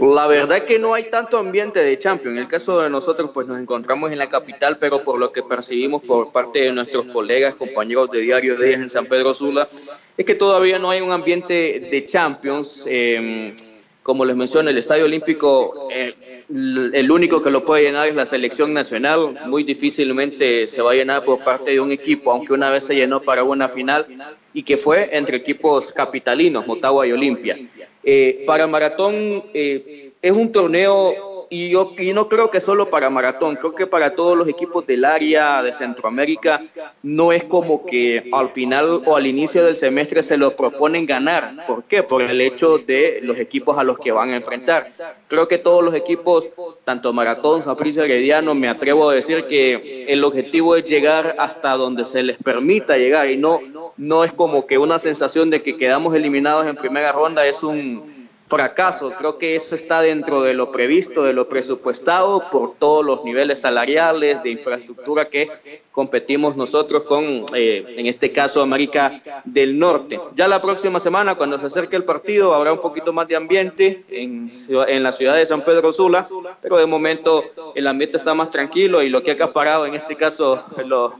La 0.00 0.26
verdad 0.26 0.64
que 0.64 0.78
no 0.78 0.94
hay 0.94 1.10
tanto 1.10 1.36
ambiente 1.36 1.80
de 1.80 1.98
Champions. 1.98 2.36
En 2.36 2.42
el 2.42 2.48
caso 2.48 2.80
de 2.80 2.88
nosotros, 2.88 3.30
pues 3.34 3.46
nos 3.46 3.60
encontramos 3.60 4.10
en 4.10 4.18
la 4.18 4.30
capital, 4.30 4.78
pero 4.78 5.04
por 5.04 5.18
lo 5.18 5.30
que 5.30 5.42
percibimos 5.42 6.02
por 6.02 6.32
parte 6.32 6.60
de 6.60 6.72
nuestros 6.72 7.04
colegas, 7.06 7.54
compañeros 7.54 8.10
de 8.10 8.20
Diario 8.20 8.56
Díaz 8.56 8.80
en 8.80 8.88
San 8.88 9.04
Pedro 9.04 9.34
Sula, 9.34 9.68
es 10.16 10.24
que 10.24 10.34
todavía 10.34 10.78
no 10.78 10.88
hay 10.88 11.02
un 11.02 11.12
ambiente 11.12 11.88
de 11.90 12.06
Champions. 12.06 12.84
Eh, 12.88 13.54
como 14.02 14.24
les 14.24 14.34
mencioné, 14.34 14.70
el 14.70 14.78
Estadio 14.78 15.04
Olímpico, 15.04 15.88
eh, 15.92 16.14
el 16.48 17.10
único 17.10 17.42
que 17.42 17.50
lo 17.50 17.64
puede 17.64 17.82
llenar 17.82 18.08
es 18.08 18.14
la 18.14 18.24
selección 18.24 18.72
nacional. 18.72 19.38
Muy 19.46 19.62
difícilmente 19.62 20.66
se 20.66 20.80
va 20.80 20.92
a 20.92 20.94
llenar 20.94 21.24
por 21.24 21.38
parte 21.44 21.72
de 21.72 21.80
un 21.80 21.92
equipo, 21.92 22.32
aunque 22.32 22.52
una 22.54 22.70
vez 22.70 22.84
se 22.84 22.94
llenó 22.94 23.20
para 23.20 23.44
una 23.44 23.68
final 23.68 24.06
y 24.54 24.62
que 24.62 24.78
fue 24.78 25.10
entre 25.12 25.36
equipos 25.36 25.92
capitalinos, 25.92 26.66
Motagua 26.66 27.06
y 27.06 27.12
Olimpia. 27.12 27.58
Eh, 28.02 28.44
para 28.46 28.66
Maratón 28.66 29.44
eh, 29.52 30.12
es 30.22 30.32
un 30.32 30.50
torneo 30.50 31.29
y 31.50 31.68
yo 31.68 31.92
y 31.98 32.12
no 32.12 32.28
creo 32.28 32.48
que 32.48 32.60
solo 32.60 32.88
para 32.88 33.10
Maratón, 33.10 33.56
creo 33.56 33.74
que 33.74 33.86
para 33.86 34.14
todos 34.14 34.38
los 34.38 34.46
equipos 34.46 34.86
del 34.86 35.04
área 35.04 35.62
de 35.64 35.72
Centroamérica 35.72 36.62
no 37.02 37.32
es 37.32 37.42
como 37.42 37.84
que 37.84 38.30
al 38.32 38.50
final 38.50 39.02
o 39.04 39.16
al 39.16 39.26
inicio 39.26 39.64
del 39.64 39.74
semestre 39.74 40.22
se 40.22 40.36
lo 40.36 40.52
proponen 40.52 41.06
ganar. 41.06 41.66
¿Por 41.66 41.82
qué? 41.84 42.04
Por 42.04 42.22
el 42.22 42.40
hecho 42.40 42.78
de 42.78 43.18
los 43.22 43.38
equipos 43.40 43.76
a 43.78 43.84
los 43.84 43.98
que 43.98 44.12
van 44.12 44.30
a 44.30 44.36
enfrentar. 44.36 44.88
Creo 45.26 45.48
que 45.48 45.58
todos 45.58 45.84
los 45.84 45.92
equipos, 45.94 46.48
tanto 46.84 47.12
Maratón, 47.12 47.62
Saprissa, 47.62 48.04
Herediano, 48.04 48.54
me 48.54 48.68
atrevo 48.68 49.10
a 49.10 49.14
decir 49.14 49.46
que 49.46 50.04
el 50.08 50.22
objetivo 50.22 50.76
es 50.76 50.84
llegar 50.84 51.34
hasta 51.38 51.72
donde 51.72 52.04
se 52.04 52.22
les 52.22 52.40
permita 52.40 52.96
llegar 52.96 53.28
y 53.28 53.36
no, 53.36 53.60
no 53.96 54.22
es 54.22 54.32
como 54.32 54.68
que 54.68 54.78
una 54.78 55.00
sensación 55.00 55.50
de 55.50 55.60
que 55.60 55.76
quedamos 55.76 56.14
eliminados 56.14 56.68
en 56.68 56.76
primera 56.76 57.10
ronda 57.10 57.44
es 57.44 57.64
un 57.64 58.19
fracaso. 58.50 59.14
Creo 59.16 59.38
que 59.38 59.54
eso 59.54 59.76
está 59.76 60.02
dentro 60.02 60.42
de 60.42 60.54
lo 60.54 60.72
previsto, 60.72 61.22
de 61.22 61.32
lo 61.32 61.48
presupuestado 61.48 62.50
por 62.50 62.74
todos 62.74 63.04
los 63.04 63.24
niveles 63.24 63.60
salariales, 63.60 64.42
de 64.42 64.50
infraestructura 64.50 65.26
que 65.26 65.48
competimos 65.92 66.56
nosotros 66.56 67.04
con, 67.04 67.46
eh, 67.54 67.84
en 67.96 68.06
este 68.06 68.32
caso, 68.32 68.60
América 68.60 69.22
del 69.44 69.78
Norte. 69.78 70.18
Ya 70.34 70.48
la 70.48 70.60
próxima 70.60 70.98
semana, 70.98 71.36
cuando 71.36 71.58
se 71.58 71.66
acerque 71.66 71.96
el 71.96 72.04
partido, 72.04 72.52
habrá 72.52 72.72
un 72.72 72.80
poquito 72.80 73.12
más 73.12 73.28
de 73.28 73.36
ambiente 73.36 74.04
en, 74.10 74.50
en 74.88 75.02
la 75.02 75.12
ciudad 75.12 75.36
de 75.36 75.46
San 75.46 75.64
Pedro 75.64 75.92
Sula, 75.92 76.26
pero 76.60 76.76
de 76.76 76.86
momento 76.86 77.44
el 77.74 77.86
ambiente 77.86 78.16
está 78.16 78.34
más 78.34 78.50
tranquilo 78.50 79.00
y 79.02 79.08
lo 79.08 79.22
que 79.22 79.30
ha 79.30 79.34
acaparado 79.34 79.86
en 79.86 79.94
este 79.94 80.16
caso 80.16 80.60
los 80.84 81.12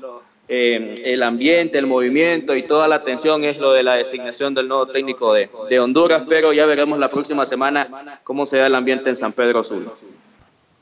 eh, 0.52 0.96
el 1.04 1.22
ambiente, 1.22 1.78
el 1.78 1.86
movimiento 1.86 2.56
y 2.56 2.64
toda 2.64 2.88
la 2.88 2.96
atención 2.96 3.44
es 3.44 3.58
lo 3.58 3.72
de 3.72 3.84
la 3.84 3.94
designación 3.94 4.52
del 4.52 4.66
nuevo 4.66 4.88
técnico 4.88 5.32
de, 5.32 5.48
Honduras, 5.78 6.24
pero 6.28 6.52
ya 6.52 6.66
veremos 6.66 6.98
la 6.98 7.08
próxima 7.08 7.46
semana 7.46 8.20
cómo 8.24 8.44
se 8.46 8.56
da 8.56 8.66
el 8.66 8.74
ambiente 8.74 9.10
en 9.10 9.14
San 9.14 9.32
Pedro 9.32 9.62
Sula. 9.62 9.92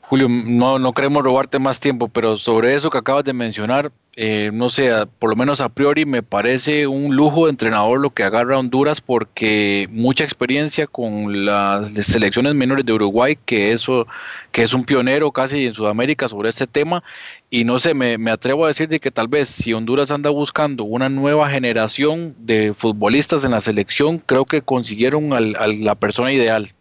Julio, 0.09 0.27
no, 0.27 0.79
no 0.79 0.91
queremos 0.93 1.21
robarte 1.23 1.59
más 1.59 1.79
tiempo, 1.79 2.07
pero 2.07 2.35
sobre 2.35 2.73
eso 2.73 2.89
que 2.89 2.97
acabas 2.97 3.23
de 3.23 3.33
mencionar, 3.33 3.91
eh, 4.15 4.49
no 4.51 4.69
sé, 4.69 4.89
por 5.19 5.29
lo 5.29 5.35
menos 5.35 5.61
a 5.61 5.69
priori 5.69 6.03
me 6.07 6.23
parece 6.23 6.87
un 6.87 7.15
lujo 7.15 7.45
de 7.45 7.51
entrenador 7.51 7.99
lo 7.99 8.09
que 8.09 8.23
agarra 8.23 8.57
Honduras 8.57 9.01
porque 9.01 9.87
mucha 9.91 10.23
experiencia 10.23 10.87
con 10.87 11.45
las 11.45 11.91
selecciones 11.91 12.55
menores 12.55 12.87
de 12.87 12.93
Uruguay, 12.93 13.37
que 13.45 13.71
eso, 13.71 14.07
que 14.51 14.63
es 14.63 14.73
un 14.73 14.83
pionero 14.83 15.31
casi 15.31 15.67
en 15.67 15.75
Sudamérica 15.75 16.27
sobre 16.27 16.49
este 16.49 16.65
tema, 16.65 17.03
y 17.51 17.63
no 17.63 17.77
sé, 17.77 17.93
me, 17.93 18.17
me 18.17 18.31
atrevo 18.31 18.65
a 18.65 18.69
decir 18.69 18.89
de 18.89 18.99
que 18.99 19.11
tal 19.11 19.27
vez 19.27 19.47
si 19.47 19.73
Honduras 19.73 20.09
anda 20.09 20.31
buscando 20.31 20.85
una 20.85 21.09
nueva 21.09 21.51
generación 21.51 22.33
de 22.39 22.73
futbolistas 22.73 23.43
en 23.45 23.51
la 23.51 23.61
selección, 23.61 24.17
creo 24.17 24.45
que 24.45 24.63
consiguieron 24.63 25.33
a 25.33 25.67
la 25.67 25.93
persona 25.93 26.31
ideal. 26.31 26.73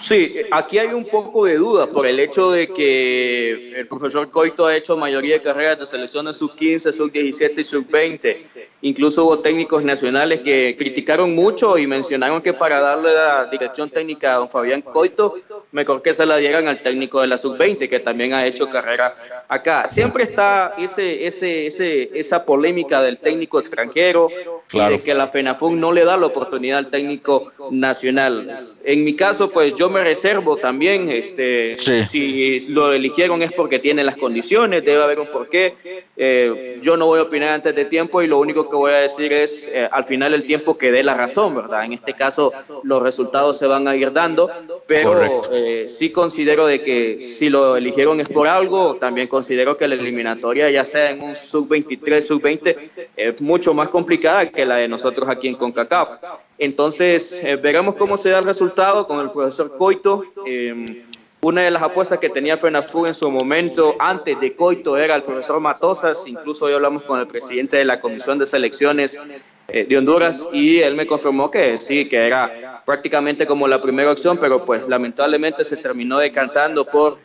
Sí, 0.00 0.36
aquí 0.50 0.78
hay 0.78 0.88
un 0.88 1.04
poco 1.04 1.46
de 1.46 1.56
duda 1.56 1.86
por 1.86 2.06
el 2.06 2.20
hecho 2.20 2.50
de 2.50 2.68
que 2.68 3.78
el 3.78 3.86
profesor 3.86 4.30
Coito 4.30 4.66
ha 4.66 4.76
hecho 4.76 4.96
mayoría 4.96 5.34
de 5.34 5.42
carreras 5.42 5.78
de 5.78 5.86
selecciones 5.86 6.36
sub-15, 6.36 6.92
sub-17 6.92 7.58
y 7.58 7.64
sub-20. 7.64 8.36
Incluso 8.82 9.24
hubo 9.24 9.38
técnicos 9.38 9.82
nacionales 9.82 10.40
que 10.40 10.76
criticaron 10.76 11.34
mucho 11.34 11.78
y 11.78 11.86
mencionaron 11.86 12.42
que 12.42 12.52
para 12.52 12.80
darle 12.80 13.14
la 13.14 13.46
dirección 13.46 13.88
técnica 13.88 14.34
a 14.34 14.38
don 14.38 14.50
Fabián 14.50 14.82
Coito, 14.82 15.36
mejor 15.72 16.02
que 16.02 16.12
se 16.12 16.26
la 16.26 16.36
dieran 16.36 16.68
al 16.68 16.82
técnico 16.82 17.22
de 17.22 17.28
la 17.28 17.38
sub-20, 17.38 17.88
que 17.88 18.00
también 18.00 18.34
ha 18.34 18.44
hecho 18.46 18.68
carrera 18.68 19.14
acá. 19.48 19.88
Siempre 19.88 20.24
está 20.24 20.74
ese, 20.76 21.26
ese, 21.26 21.66
ese, 21.66 22.10
esa 22.18 22.44
polémica 22.44 23.00
del 23.00 23.18
técnico 23.20 23.58
extranjero, 23.58 24.28
de 24.72 25.02
que 25.02 25.14
la 25.14 25.28
FENAFUN 25.28 25.78
no 25.80 25.92
le 25.92 26.04
da 26.04 26.16
la 26.16 26.26
oportunidad 26.26 26.78
al 26.78 26.90
técnico 26.90 27.52
nacional. 27.70 28.74
En 28.84 29.04
mi 29.04 29.14
caso, 29.14 29.50
pues 29.50 29.74
yo 29.74 29.83
me 29.90 30.02
reservo 30.02 30.56
también, 30.56 31.08
este, 31.08 31.76
si 31.78 32.60
lo 32.68 32.92
eligieron 32.92 33.42
es 33.42 33.52
porque 33.52 33.78
tiene 33.78 34.04
las 34.04 34.16
condiciones, 34.16 34.84
debe 34.84 35.02
haber 35.02 35.20
un 35.20 35.26
porqué. 35.26 35.74
Eh, 36.16 36.78
yo 36.80 36.96
no 36.96 37.06
voy 37.06 37.18
a 37.18 37.22
opinar 37.22 37.50
antes 37.50 37.74
de 37.74 37.84
tiempo 37.84 38.22
y 38.22 38.26
lo 38.26 38.38
único 38.38 38.68
que 38.68 38.76
voy 38.76 38.92
a 38.92 38.96
decir 38.96 39.32
es 39.32 39.68
eh, 39.72 39.88
al 39.90 40.04
final 40.04 40.34
el 40.34 40.44
tiempo 40.44 40.78
que 40.78 40.92
dé 40.92 41.02
la 41.02 41.14
razón, 41.14 41.54
¿verdad? 41.54 41.84
En 41.84 41.92
este 41.92 42.14
caso 42.14 42.52
los 42.82 43.02
resultados 43.02 43.58
se 43.58 43.66
van 43.66 43.88
a 43.88 43.96
ir 43.96 44.12
dando, 44.12 44.50
pero 44.86 45.42
eh, 45.52 45.86
sí 45.88 46.10
considero 46.10 46.66
de 46.66 46.82
que 46.82 47.22
si 47.22 47.48
lo 47.48 47.76
eligieron 47.76 48.20
es 48.20 48.28
por 48.28 48.46
algo, 48.46 48.96
también 48.96 49.28
considero 49.28 49.76
que 49.76 49.88
la 49.88 49.94
eliminatoria, 49.94 50.70
ya 50.70 50.84
sea 50.84 51.10
en 51.10 51.20
un 51.20 51.34
sub-23, 51.34 52.22
sub-20, 52.22 52.76
es 53.16 53.40
mucho 53.40 53.74
más 53.74 53.88
complicada 53.88 54.48
que 54.48 54.64
la 54.64 54.76
de 54.76 54.88
nosotros 54.88 55.28
aquí 55.28 55.48
en 55.48 55.54
CONCACAF. 55.54 56.10
Entonces, 56.58 57.40
eh, 57.42 57.56
veremos 57.56 57.94
cómo 57.96 58.16
se 58.16 58.30
da 58.30 58.38
el 58.38 58.44
resultado 58.44 59.06
con 59.06 59.20
el 59.20 59.30
profesor 59.30 59.76
Coito. 59.76 60.24
Eh, 60.46 61.04
una 61.40 61.60
de 61.60 61.70
las 61.70 61.82
apuestas 61.82 62.18
que 62.20 62.30
tenía 62.30 62.56
FENAFU 62.56 63.04
en 63.04 63.12
su 63.12 63.30
momento, 63.30 63.96
antes 63.98 64.40
de 64.40 64.54
Coito, 64.54 64.96
era 64.96 65.14
el 65.14 65.22
profesor 65.22 65.60
Matosas. 65.60 66.24
Incluso 66.26 66.64
hoy 66.64 66.72
hablamos 66.72 67.02
con 67.02 67.20
el 67.20 67.26
presidente 67.26 67.76
de 67.76 67.84
la 67.84 68.00
Comisión 68.00 68.38
de 68.38 68.46
Selecciones 68.46 69.20
eh, 69.68 69.84
de 69.84 69.98
Honduras 69.98 70.46
y 70.54 70.78
él 70.78 70.94
me 70.94 71.06
confirmó 71.06 71.50
que 71.50 71.76
sí, 71.76 72.08
que 72.08 72.26
era 72.26 72.82
prácticamente 72.86 73.46
como 73.46 73.68
la 73.68 73.78
primera 73.80 74.10
opción, 74.10 74.38
pero 74.38 74.64
pues 74.64 74.88
lamentablemente 74.88 75.64
se 75.64 75.76
terminó 75.76 76.18
decantando 76.18 76.86
por 76.86 77.18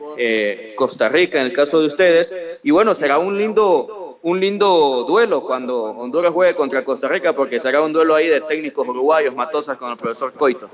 Costa 0.75 1.07
Rica 1.07 1.39
en 1.39 1.45
el 1.45 1.53
caso 1.53 1.79
de 1.79 1.87
ustedes. 1.87 2.33
Y 2.61 2.71
bueno, 2.71 2.93
será 2.95 3.19
un 3.19 3.37
lindo 3.37 4.08
un 4.21 4.39
lindo 4.39 5.05
duelo 5.07 5.43
cuando 5.43 5.83
Honduras 5.83 6.33
juegue 6.33 6.55
contra 6.55 6.83
Costa 6.83 7.07
Rica, 7.07 7.33
porque 7.33 7.59
será 7.59 7.81
un 7.81 7.93
duelo 7.93 8.15
ahí 8.15 8.27
de 8.27 8.41
técnicos 8.41 8.87
uruguayos, 8.87 9.35
Matosas 9.35 9.77
con 9.77 9.91
el 9.91 9.97
profesor 9.97 10.33
Coito. 10.33 10.69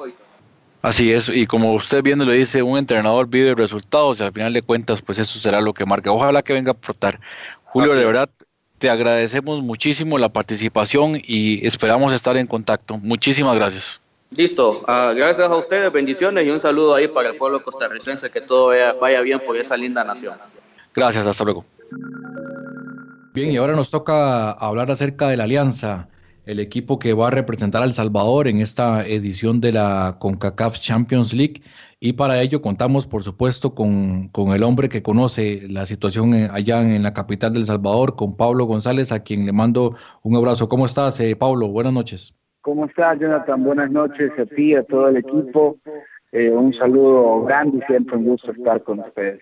Así 0.81 1.11
es, 1.11 1.29
y 1.29 1.47
como 1.47 1.73
usted 1.73 2.03
viendo 2.03 2.25
le 2.25 2.35
dice, 2.35 2.61
un 2.61 2.77
entrenador 2.77 3.27
vive 3.27 3.55
resultados 3.55 4.19
y 4.19 4.23
al 4.23 4.31
final 4.31 4.53
de 4.53 4.61
cuentas, 4.61 5.01
pues 5.01 5.17
eso 5.17 5.39
será 5.39 5.59
lo 5.59 5.73
que 5.73 5.85
marca. 5.85 6.11
Ojalá 6.11 6.43
que 6.43 6.53
venga 6.53 6.71
a 6.71 6.73
aportar. 6.73 7.19
Julio, 7.63 7.93
de 7.95 8.05
verdad, 8.05 8.29
te 8.77 8.89
agradecemos 8.89 9.63
muchísimo 9.63 10.19
la 10.19 10.29
participación 10.29 11.19
y 11.23 11.65
esperamos 11.65 12.13
estar 12.13 12.37
en 12.37 12.45
contacto. 12.45 12.97
Muchísimas 12.97 13.55
gracias. 13.55 13.99
Listo, 14.35 14.83
ah, 14.87 15.13
gracias 15.15 15.49
a 15.49 15.55
ustedes, 15.55 15.91
bendiciones 15.91 16.45
y 16.45 16.51
un 16.51 16.59
saludo 16.59 16.93
ahí 16.93 17.07
para 17.07 17.29
el 17.29 17.35
pueblo 17.35 17.63
costarricense, 17.63 18.29
que 18.29 18.41
todo 18.41 18.73
vaya 18.99 19.21
bien 19.21 19.39
por 19.39 19.57
esa 19.57 19.77
linda 19.77 20.03
nación. 20.03 20.35
Gracias, 20.93 21.25
hasta 21.25 21.43
luego. 21.43 21.65
Bien, 23.35 23.51
y 23.51 23.57
ahora 23.57 23.75
nos 23.75 23.91
toca 23.91 24.51
hablar 24.51 24.89
acerca 24.89 25.27
de 25.27 25.35
la 25.35 25.43
Alianza, 25.43 26.07
el 26.45 26.61
equipo 26.61 26.99
que 26.99 27.13
va 27.13 27.27
a 27.27 27.31
representar 27.31 27.81
a 27.81 27.85
El 27.85 27.91
Salvador 27.91 28.47
en 28.47 28.61
esta 28.61 29.05
edición 29.05 29.59
de 29.59 29.73
la 29.73 30.15
CONCACAF 30.19 30.79
Champions 30.79 31.33
League. 31.33 31.61
Y 31.99 32.13
para 32.13 32.39
ello 32.41 32.61
contamos, 32.61 33.05
por 33.05 33.23
supuesto, 33.23 33.75
con, 33.75 34.31
el 34.53 34.63
hombre 34.63 34.87
que 34.87 35.03
conoce 35.03 35.67
la 35.67 35.85
situación 35.85 36.33
allá 36.49 36.81
en 36.81 37.03
la 37.03 37.13
capital 37.13 37.51
del 37.51 37.65
Salvador, 37.65 38.15
con 38.15 38.37
Pablo 38.37 38.63
González, 38.67 39.11
a 39.11 39.21
quien 39.21 39.45
le 39.45 39.51
mando 39.51 39.97
un 40.23 40.37
abrazo. 40.37 40.69
¿Cómo 40.69 40.85
estás, 40.85 41.19
eh, 41.19 41.35
Pablo? 41.35 41.67
Buenas 41.67 41.91
noches. 41.91 42.33
¿Cómo 42.61 42.85
estás, 42.85 43.19
Jonathan? 43.19 43.61
Buenas 43.65 43.91
noches 43.91 44.31
a 44.39 44.45
ti, 44.45 44.75
a 44.75 44.83
todo 44.83 45.09
el 45.09 45.17
equipo. 45.17 45.75
Eh, 46.31 46.51
un 46.51 46.73
saludo 46.73 47.43
grande 47.43 47.79
y 47.79 47.81
siempre 47.87 48.15
un 48.15 48.23
gusto 48.23 48.53
estar 48.53 48.81
con 48.81 49.01
ustedes. 49.01 49.41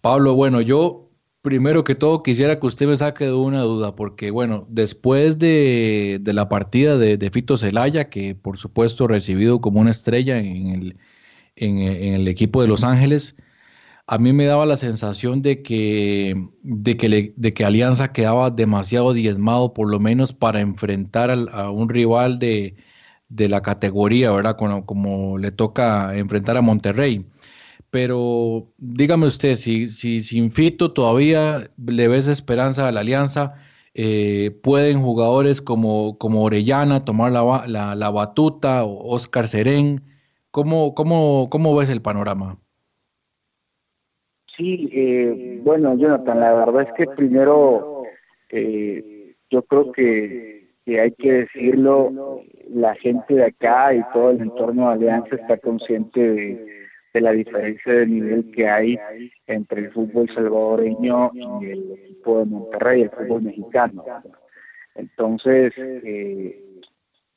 Pablo, 0.00 0.36
bueno, 0.36 0.60
yo 0.60 1.07
Primero 1.48 1.82
que 1.82 1.94
todo, 1.94 2.22
quisiera 2.22 2.60
que 2.60 2.66
usted 2.66 2.86
me 2.86 2.98
saque 2.98 3.24
de 3.24 3.32
una 3.32 3.62
duda, 3.62 3.96
porque 3.96 4.30
bueno, 4.30 4.66
después 4.68 5.38
de, 5.38 6.20
la 6.22 6.46
partida 6.50 6.98
de, 6.98 7.30
Fito 7.30 7.56
Celaya, 7.56 8.10
que 8.10 8.34
por 8.34 8.58
supuesto 8.58 9.06
recibido 9.06 9.58
como 9.62 9.80
una 9.80 9.90
estrella 9.90 10.38
en 10.40 10.94
el, 11.56 12.28
equipo 12.28 12.60
de 12.60 12.68
Los 12.68 12.84
Ángeles, 12.84 13.34
a 14.06 14.18
mí 14.18 14.34
me 14.34 14.44
daba 14.44 14.66
la 14.66 14.76
sensación 14.76 15.40
de 15.40 15.62
que, 15.62 16.36
de 16.62 16.96
que, 17.54 17.64
Alianza 17.64 18.12
quedaba 18.12 18.50
demasiado 18.50 19.14
diezmado, 19.14 19.72
por 19.72 19.88
lo 19.88 20.00
menos 20.00 20.34
para 20.34 20.60
enfrentar 20.60 21.30
a 21.30 21.70
un 21.70 21.88
rival 21.88 22.38
de, 22.38 22.76
la 23.30 23.62
categoría, 23.62 24.32
¿verdad? 24.32 24.58
Como 24.58 25.38
le 25.38 25.50
toca 25.50 26.14
enfrentar 26.14 26.58
a 26.58 26.62
Monterrey. 26.62 27.24
Pero 27.90 28.68
dígame 28.76 29.26
usted, 29.26 29.56
si, 29.56 29.88
si 29.88 30.20
sin 30.20 30.50
Fito 30.50 30.92
todavía 30.92 31.70
le 31.86 32.08
ves 32.08 32.28
esperanza 32.28 32.86
a 32.86 32.92
la 32.92 33.00
alianza, 33.00 33.54
eh, 33.94 34.50
pueden 34.62 35.00
jugadores 35.00 35.62
como, 35.62 36.18
como 36.18 36.44
Orellana 36.44 37.04
tomar 37.04 37.32
la, 37.32 37.64
la, 37.66 37.94
la 37.94 38.10
batuta 38.10 38.84
o 38.84 39.14
Oscar 39.14 39.48
Serén. 39.48 40.02
¿Cómo, 40.50 40.94
cómo, 40.94 41.48
cómo 41.50 41.74
ves 41.76 41.88
el 41.88 42.02
panorama? 42.02 42.58
Sí, 44.56 44.90
eh, 44.92 45.60
bueno, 45.62 45.94
Jonathan, 45.96 46.40
la 46.40 46.52
verdad 46.52 46.82
es 46.82 46.92
que 46.96 47.06
primero 47.14 48.02
eh, 48.50 49.34
yo 49.50 49.62
creo 49.62 49.92
que, 49.92 50.68
que, 50.84 51.00
hay 51.00 51.12
que 51.12 51.32
decirlo, 51.32 52.42
la 52.68 52.94
gente 52.96 53.34
de 53.34 53.44
acá 53.44 53.94
y 53.94 54.02
todo 54.12 54.30
el 54.30 54.40
entorno 54.40 54.88
de 54.88 54.94
Alianza 54.94 55.36
está 55.36 55.58
consciente 55.58 56.20
de 56.20 56.87
de 57.14 57.20
la 57.20 57.32
diferencia 57.32 57.92
de 57.92 58.06
nivel 58.06 58.50
que 58.52 58.68
hay 58.68 58.98
entre 59.46 59.82
el 59.82 59.92
fútbol 59.92 60.28
salvadoreño 60.34 61.30
y 61.34 61.66
el 61.66 61.92
equipo 61.92 62.40
de 62.40 62.44
Monterrey, 62.46 63.02
el 63.02 63.10
fútbol 63.10 63.42
mexicano. 63.42 64.04
Entonces, 64.94 65.72
eh, 65.76 66.60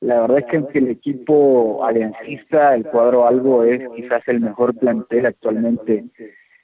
la 0.02 0.22
verdad 0.22 0.40
es 0.40 0.46
que 0.46 0.58
aunque 0.58 0.80
el 0.80 0.90
equipo 0.90 1.86
aliancista, 1.86 2.76
el 2.76 2.86
cuadro 2.86 3.28
algo 3.28 3.64
es 3.64 3.88
quizás 3.96 4.28
el 4.28 4.42
mejor 4.42 4.76
plantel 4.76 5.28
actualmente 5.28 6.06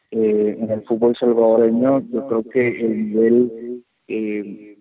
eh, 0.10 0.58
en 0.60 0.72
el 0.72 0.82
fútbol 0.84 1.16
salvadoreño, 1.16 2.02
yo 2.12 2.28
creo 2.28 2.44
que 2.50 2.68
el 2.80 3.10
nivel, 3.10 3.84
eh, 4.08 4.78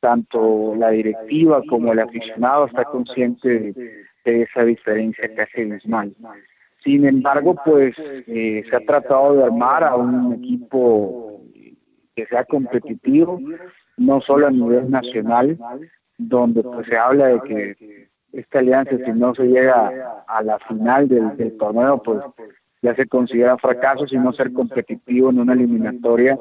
tanto 0.00 0.74
la 0.76 0.90
directiva 0.90 1.62
como 1.68 1.92
el 1.92 2.00
aficionado 2.00 2.66
está 2.66 2.84
consciente 2.84 3.72
de, 3.72 4.42
esa 4.42 4.64
diferencia 4.64 5.34
casi 5.34 5.62
abismal. 5.62 6.14
Sin 6.84 7.06
embargo, 7.06 7.56
pues 7.64 7.94
eh, 7.98 8.62
se 8.68 8.76
ha 8.76 8.80
tratado 8.80 9.36
de 9.36 9.44
armar 9.44 9.82
a 9.82 9.96
un 9.96 10.34
equipo 10.34 11.40
que 12.14 12.26
sea 12.26 12.44
competitivo, 12.44 13.40
no 13.96 14.20
solo 14.20 14.46
a 14.46 14.50
nivel 14.50 14.90
nacional, 14.90 15.58
donde 16.18 16.62
pues 16.62 16.86
se 16.86 16.96
habla 16.96 17.28
de 17.28 17.40
que 17.40 18.08
esta 18.32 18.58
alianza, 18.58 18.96
si 19.04 19.12
no 19.12 19.34
se 19.34 19.44
llega 19.44 20.24
a 20.26 20.42
la 20.42 20.58
final 20.60 21.08
del, 21.08 21.56
torneo, 21.56 22.02
pues 22.02 22.22
ya 22.82 22.94
se 22.94 23.06
considera 23.06 23.56
fracaso, 23.56 24.06
sino 24.06 24.32
ser 24.32 24.52
competitivo 24.52 25.30
en 25.30 25.38
una 25.38 25.54
eliminatoria 25.54 26.38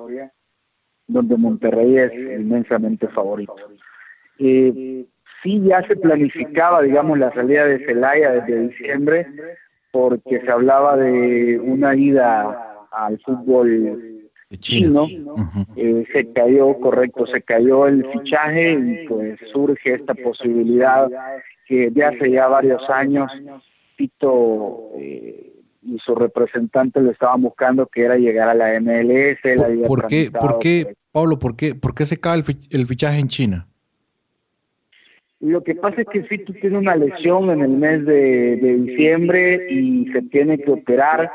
donde 1.07 1.37
Monterrey 1.37 1.97
es 1.97 2.13
inmensamente 2.13 3.07
favorito. 3.07 3.55
Eh, 4.39 5.05
sí 5.41 5.61
ya 5.61 5.85
se 5.87 5.95
planificaba, 5.95 6.81
digamos, 6.81 7.17
la 7.19 7.31
salida 7.33 7.65
de 7.65 7.85
Celaya 7.85 8.31
desde 8.31 8.67
diciembre, 8.67 9.27
porque 9.93 10.41
se 10.41 10.51
hablaba 10.51 10.97
de 10.97 11.59
una 11.59 11.95
ida 11.95 12.87
al 12.91 13.19
fútbol 13.19 14.31
chino, 14.57 15.07
eh, 15.75 16.03
se 16.11 16.33
cayó, 16.33 16.73
correcto, 16.79 17.27
se 17.27 17.43
cayó 17.43 17.85
el 17.85 18.03
fichaje 18.11 18.73
y 18.73 19.07
pues 19.07 19.39
surge 19.51 19.93
esta 19.93 20.15
posibilidad 20.15 21.07
que 21.67 21.91
ya 21.93 22.09
hace 22.09 22.31
ya 22.31 22.47
varios 22.47 22.81
años 22.89 23.31
Tito 23.95 24.89
eh, 24.97 25.53
y 25.83 25.99
su 25.99 26.15
representante 26.15 26.99
lo 26.99 27.11
estaban 27.11 27.43
buscando, 27.43 27.85
que 27.85 28.01
era 28.01 28.17
llegar 28.17 28.49
a 28.49 28.55
la 28.55 28.79
MLS. 28.79 29.87
¿Por, 29.87 30.07
qué, 30.07 30.31
¿por 30.31 30.57
qué, 30.57 30.95
Pablo, 31.11 31.37
por 31.37 31.55
qué, 31.55 31.75
por 31.75 31.93
qué 31.93 32.05
se 32.05 32.19
cae 32.19 32.41
el 32.71 32.87
fichaje 32.87 33.19
en 33.19 33.27
China? 33.27 33.67
Lo 35.43 35.61
que 35.61 35.75
pasa 35.75 35.99
es 35.99 36.07
que 36.07 36.23
Fito 36.23 36.53
tiene 36.53 36.77
una 36.77 36.95
lesión 36.95 37.49
en 37.49 37.59
el 37.59 37.71
mes 37.71 38.05
de, 38.05 38.55
diciembre 38.55 39.67
y 39.69 40.07
se 40.13 40.21
tiene 40.21 40.57
que 40.57 40.71
operar. 40.71 41.29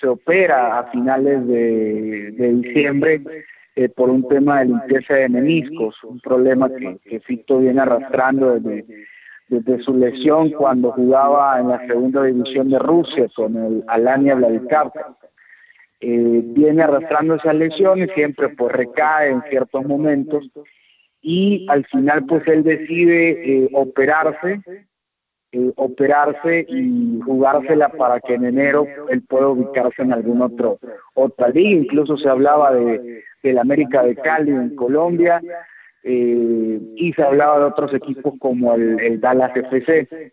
Se 0.00 0.06
opera 0.06 0.78
a 0.78 0.84
finales 0.92 1.44
de, 1.48 2.30
diciembre 2.62 3.20
eh, 3.74 3.88
por 3.88 4.10
un 4.10 4.28
tema 4.28 4.60
de 4.60 4.66
limpieza 4.66 5.14
de 5.14 5.28
meniscos, 5.28 5.96
un 6.04 6.20
problema 6.20 6.70
que, 6.70 7.18
Fito 7.18 7.58
viene 7.58 7.80
arrastrando 7.80 8.60
desde, 8.60 8.84
desde 9.48 9.82
su 9.82 9.96
lesión 9.96 10.50
cuando 10.50 10.92
jugaba 10.92 11.58
en 11.58 11.70
la 11.70 11.84
segunda 11.84 12.22
división 12.22 12.70
de 12.70 12.78
Rusia 12.78 13.26
con 13.34 13.56
el 13.56 13.82
Alania 13.88 14.36
Vladikavkaz. 14.36 15.16
Eh, 16.00 16.42
viene 16.44 16.84
arrastrando 16.84 17.34
esas 17.34 17.56
lesiones, 17.56 18.08
siempre 18.14 18.50
pues 18.50 18.70
recae 18.70 19.30
en 19.30 19.42
ciertos 19.50 19.84
momentos 19.84 20.48
y 21.28 21.66
al 21.68 21.84
final 21.84 22.24
pues 22.24 22.48
él 22.48 22.62
decide 22.62 23.32
eh, 23.32 23.68
operarse, 23.74 24.62
eh, 25.52 25.72
operarse 25.76 26.64
y 26.66 27.20
jugársela 27.22 27.90
para 27.90 28.18
que 28.20 28.32
en 28.32 28.46
enero 28.46 28.86
él 29.10 29.20
pueda 29.28 29.48
ubicarse 29.48 30.00
en 30.00 30.14
algún 30.14 30.40
otro 30.40 30.78
otra 31.12 31.50
liga, 31.50 31.82
incluso 31.82 32.16
se 32.16 32.30
hablaba 32.30 32.72
de 32.72 33.24
del 33.42 33.58
América 33.58 34.02
de 34.04 34.16
Cali 34.16 34.52
en 34.52 34.74
Colombia 34.74 35.42
eh, 36.02 36.80
y 36.96 37.12
se 37.12 37.22
hablaba 37.22 37.58
de 37.58 37.64
otros 37.66 37.92
equipos 37.92 38.32
como 38.38 38.72
el, 38.72 38.98
el 38.98 39.20
Dallas 39.20 39.54
FC, 39.54 40.32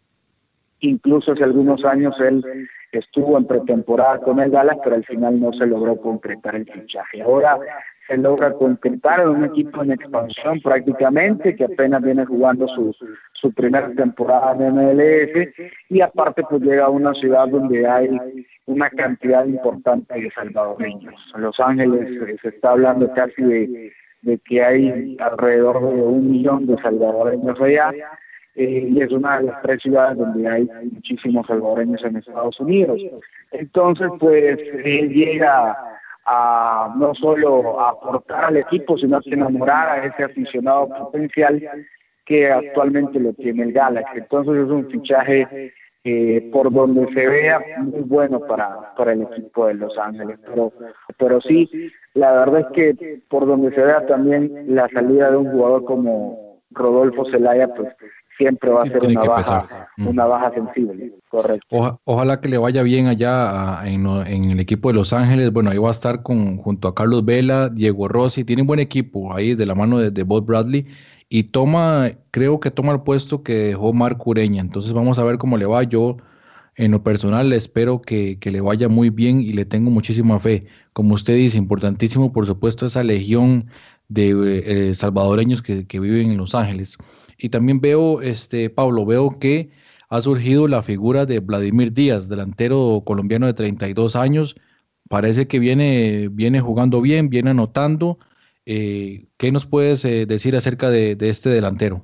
incluso 0.79 1.33
hace 1.33 1.43
algunos 1.43 1.83
años 1.83 2.15
él 2.21 2.41
estuvo 2.93 3.37
en 3.37 3.45
pretemporada 3.45 4.19
con 4.19 4.39
el 4.39 4.49
Dallas, 4.49 4.77
pero 4.81 4.95
al 4.95 5.03
final 5.03 5.41
no 5.41 5.51
se 5.51 5.65
logró 5.65 5.97
concretar 5.97 6.55
el 6.55 6.65
fichaje. 6.65 7.21
Ahora 7.21 7.59
se 8.07 8.17
logra 8.17 8.53
concretar 8.53 9.21
en 9.21 9.29
un 9.29 9.45
equipo 9.45 9.83
en 9.83 9.91
expansión 9.91 10.61
prácticamente, 10.61 11.55
que 11.55 11.65
apenas 11.65 12.03
viene 12.03 12.25
jugando 12.25 12.67
su, 12.67 12.95
su 13.33 13.51
primera 13.51 13.91
temporada 13.93 14.53
en 14.53 14.75
MLS, 14.75 15.49
y 15.89 16.01
aparte 16.01 16.43
pues 16.49 16.61
llega 16.61 16.85
a 16.85 16.89
una 16.89 17.13
ciudad 17.13 17.47
donde 17.47 17.87
hay 17.87 18.09
una 18.65 18.89
cantidad 18.89 19.45
importante 19.45 20.19
de 20.19 20.31
salvadoreños. 20.31 21.15
En 21.35 21.41
Los 21.41 21.59
Ángeles 21.59 22.09
eh, 22.27 22.35
se 22.41 22.49
está 22.49 22.71
hablando 22.71 23.11
casi 23.13 23.41
de, 23.41 23.91
de 24.21 24.37
que 24.39 24.63
hay 24.63 25.17
alrededor 25.19 25.81
de 25.81 26.01
un 26.01 26.31
millón 26.31 26.65
de 26.67 26.77
salvadoreños 26.81 27.59
allá, 27.61 27.91
eh, 28.55 28.87
y 28.89 29.01
es 29.01 29.11
una 29.11 29.39
de 29.39 29.47
las 29.47 29.61
tres 29.61 29.81
ciudades 29.81 30.17
donde 30.17 30.47
hay 30.47 30.69
muchísimos 30.91 31.45
salvadoreños 31.45 32.03
en 32.05 32.15
Estados 32.17 32.59
Unidos. 32.59 33.01
Entonces, 33.51 34.07
pues 34.19 34.57
él 34.83 35.09
llega 35.09 35.77
a 36.25 36.93
no 36.97 37.13
solo 37.13 37.79
aportar 37.79 38.45
al 38.45 38.57
equipo, 38.57 38.97
sino 38.97 39.17
a 39.17 39.21
enamorar 39.25 39.89
a 39.89 40.05
ese 40.05 40.23
aficionado 40.23 40.89
potencial 40.89 41.61
que 42.25 42.51
actualmente 42.51 43.19
lo 43.19 43.33
tiene 43.33 43.63
el 43.63 43.71
Galaxy. 43.71 44.17
Entonces 44.17 44.55
es 44.55 44.69
un 44.69 44.89
fichaje 44.89 45.73
eh, 46.03 46.49
por 46.51 46.71
donde 46.71 47.11
se 47.13 47.27
vea 47.27 47.59
muy 47.77 48.01
bueno 48.01 48.39
para, 48.39 48.93
para 48.95 49.13
el 49.13 49.23
equipo 49.23 49.67
de 49.67 49.75
Los 49.75 49.97
Ángeles. 49.97 50.39
Pero, 50.45 50.71
pero 51.17 51.41
sí, 51.41 51.91
la 52.13 52.31
verdad 52.31 52.61
es 52.61 52.67
que 52.73 53.21
por 53.27 53.45
donde 53.45 53.73
se 53.73 53.81
vea 53.81 54.05
también 54.07 54.65
la 54.67 54.87
salida 54.89 55.31
de 55.31 55.37
un 55.37 55.51
jugador 55.51 55.85
como 55.85 56.61
Rodolfo 56.71 57.25
Zelaya, 57.31 57.67
pues 57.73 57.93
siempre 58.37 58.69
va 58.69 58.81
a 58.81 58.83
ser 58.83 59.05
una 59.05 59.23
baja, 59.23 59.89
una 59.97 60.25
baja 60.25 60.51
sensible, 60.53 61.13
correcto. 61.29 61.99
ojalá 62.05 62.41
que 62.41 62.49
le 62.49 62.57
vaya 62.57 62.83
bien 62.83 63.07
allá 63.07 63.81
en, 63.85 64.05
el 64.05 64.59
equipo 64.59 64.89
de 64.89 64.95
Los 64.95 65.13
Ángeles. 65.13 65.51
Bueno, 65.51 65.69
ahí 65.71 65.77
va 65.77 65.89
a 65.89 65.91
estar 65.91 66.23
con, 66.23 66.57
junto 66.57 66.87
a 66.87 66.95
Carlos 66.95 67.23
Vela, 67.25 67.69
Diego 67.69 68.07
Rossi, 68.07 68.43
tiene 68.43 68.63
un 68.63 68.67
buen 68.67 68.79
equipo 68.79 69.33
ahí 69.33 69.55
de 69.55 69.65
la 69.65 69.75
mano 69.75 69.99
de, 69.99 70.23
Bob 70.23 70.45
Bradley 70.45 70.85
y 71.29 71.43
toma, 71.43 72.09
creo 72.31 72.59
que 72.59 72.71
toma 72.71 72.93
el 72.93 73.01
puesto 73.01 73.43
que 73.43 73.53
dejó 73.53 73.93
Marco 73.93 74.29
Ureña. 74.31 74.61
Entonces 74.61 74.93
vamos 74.93 75.17
a 75.19 75.23
ver 75.23 75.37
cómo 75.37 75.57
le 75.57 75.65
va. 75.65 75.83
Yo 75.83 76.17
en 76.75 76.91
lo 76.91 77.03
personal 77.03 77.49
le 77.49 77.55
espero 77.55 78.01
que, 78.01 78.37
le 78.41 78.61
vaya 78.61 78.89
muy 78.89 79.09
bien 79.09 79.41
y 79.41 79.53
le 79.53 79.65
tengo 79.65 79.89
muchísima 79.91 80.39
fe. 80.39 80.65
Como 80.93 81.15
usted 81.15 81.35
dice, 81.35 81.57
importantísimo 81.57 82.31
por 82.31 82.45
supuesto 82.45 82.85
esa 82.85 83.03
legión 83.03 83.65
de 84.07 84.89
eh, 84.89 84.95
salvadoreños 84.95 85.61
que, 85.61 85.87
que 85.87 85.99
viven 85.99 86.31
en 86.31 86.37
Los 86.37 86.53
Ángeles. 86.53 86.97
Y 87.37 87.49
también 87.49 87.81
veo, 87.81 88.21
este, 88.21 88.69
Pablo, 88.69 89.05
veo 89.05 89.37
que 89.39 89.71
ha 90.09 90.21
surgido 90.21 90.67
la 90.67 90.83
figura 90.83 91.25
de 91.25 91.39
Vladimir 91.39 91.93
Díaz, 91.93 92.29
delantero 92.29 93.03
colombiano 93.05 93.47
de 93.47 93.53
32 93.53 94.15
años. 94.15 94.55
Parece 95.09 95.47
que 95.47 95.59
viene, 95.59 96.29
viene 96.31 96.61
jugando 96.61 97.01
bien, 97.01 97.29
viene 97.29 97.51
anotando. 97.51 98.19
Eh, 98.65 99.25
¿Qué 99.37 99.51
nos 99.51 99.65
puedes 99.65 100.05
eh, 100.05 100.25
decir 100.25 100.55
acerca 100.55 100.89
de, 100.89 101.17
este 101.19 101.49
delantero? 101.49 102.03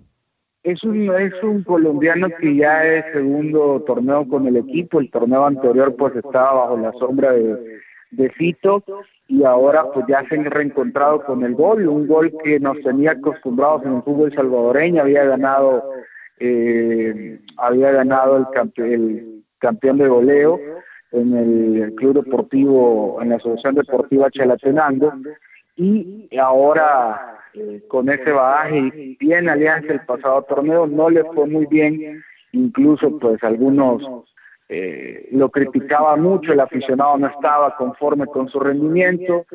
Es 0.63 0.84
un, 0.84 1.09
es 1.15 1.34
un 1.41 1.63
colombiano 1.63 2.27
que 2.39 2.55
ya 2.55 2.84
es 2.86 3.05
segundo 3.13 3.84
torneo 3.88 4.27
con 4.27 4.47
el 4.47 4.57
equipo. 4.57 4.99
El 4.99 5.09
torneo 5.09 5.45
anterior 5.45 5.95
pues 5.95 6.15
estaba 6.15 6.53
bajo 6.53 6.77
la 6.77 6.91
sombra 6.93 7.32
de, 7.32 7.82
de 8.12 8.30
Fito 8.32 8.84
y 9.28 9.43
ahora 9.43 9.86
pues 9.93 10.05
ya 10.07 10.24
se 10.28 10.36
han 10.36 10.45
reencontrado 10.45 11.24
con 11.24 11.43
el 11.43 11.55
gol, 11.55 11.88
un 11.88 12.07
gol 12.07 12.34
que 12.43 12.59
nos 12.59 12.80
tenía 12.82 13.12
acostumbrados 13.12 13.84
en 13.86 13.95
el 13.95 14.03
fútbol 14.03 14.34
salvadoreño, 14.34 15.01
había 15.01 15.24
ganado 15.24 15.84
eh, 16.39 17.39
había 17.57 17.91
ganado 17.91 18.38
el, 18.38 18.86
el 18.86 19.43
campeón 19.59 19.97
de 19.99 20.07
goleo 20.07 20.59
en 21.12 21.34
el 21.38 21.95
Club 21.95 22.24
Deportivo, 22.24 23.20
en 23.22 23.30
la 23.30 23.36
Asociación 23.36 23.76
Deportiva 23.76 24.32
Chalatenango, 24.32 25.14
y 25.76 26.30
ahora 26.38 27.39
eh, 27.53 27.84
con 27.88 28.09
ese 28.09 28.32
bagaje 28.32 29.18
bien 29.20 29.49
Alianza 29.49 29.93
el 29.93 30.05
pasado 30.05 30.43
torneo 30.43 30.88
no 30.88 31.09
le 31.09 31.24
fue 31.26 31.47
muy 31.47 31.66
bien, 31.68 32.24
incluso 32.53 33.18
pues 33.20 33.43
algunos 33.43 34.01
eh, 34.74 35.28
lo 35.34 35.49
criticaba 35.49 36.15
mucho, 36.15 36.53
el 36.53 36.61
aficionado 36.61 37.17
no 37.17 37.28
estaba 37.28 37.76
conforme 37.76 38.26
con 38.26 38.47
su 38.47 38.57
rendimiento, 38.57 39.45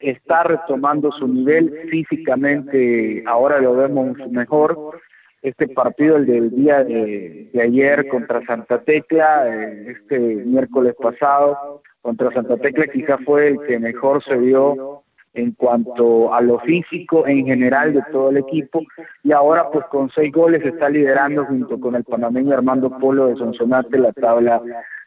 está 0.00 0.42
retomando 0.44 1.12
su 1.12 1.28
nivel 1.28 1.70
físicamente, 1.90 3.22
ahora 3.26 3.60
lo 3.60 3.76
vemos 3.76 4.16
mejor. 4.30 4.98
Este 5.42 5.68
partido, 5.68 6.16
el 6.16 6.24
del 6.24 6.50
día 6.50 6.82
de, 6.82 7.50
ayer 7.62 8.08
contra 8.08 8.42
Santa 8.46 8.80
Tecla, 8.80 9.54
eh, 9.54 9.96
este 10.00 10.18
miércoles 10.18 10.94
pasado, 10.98 11.82
contra 12.00 12.32
Santa 12.32 12.56
Tecla 12.56 12.86
quizá 12.86 13.18
fue 13.18 13.48
el 13.48 13.60
que 13.66 13.78
mejor 13.78 14.24
se 14.24 14.34
vio 14.36 15.02
en 15.36 15.52
cuanto 15.52 16.32
a 16.34 16.40
lo 16.40 16.58
físico 16.60 17.26
en 17.26 17.44
general 17.46 17.92
de 17.92 18.02
todo 18.10 18.30
el 18.30 18.38
equipo 18.38 18.82
y 19.22 19.32
ahora 19.32 19.70
pues 19.70 19.84
con 19.86 20.10
seis 20.10 20.32
goles 20.32 20.64
está 20.64 20.88
liderando 20.88 21.44
junto 21.44 21.78
con 21.78 21.94
el 21.94 22.04
panameño 22.04 22.54
Armando 22.54 22.90
Polo 22.98 23.26
de 23.26 23.36
Sonsonate 23.36 23.98
la 23.98 24.12
tabla 24.12 24.62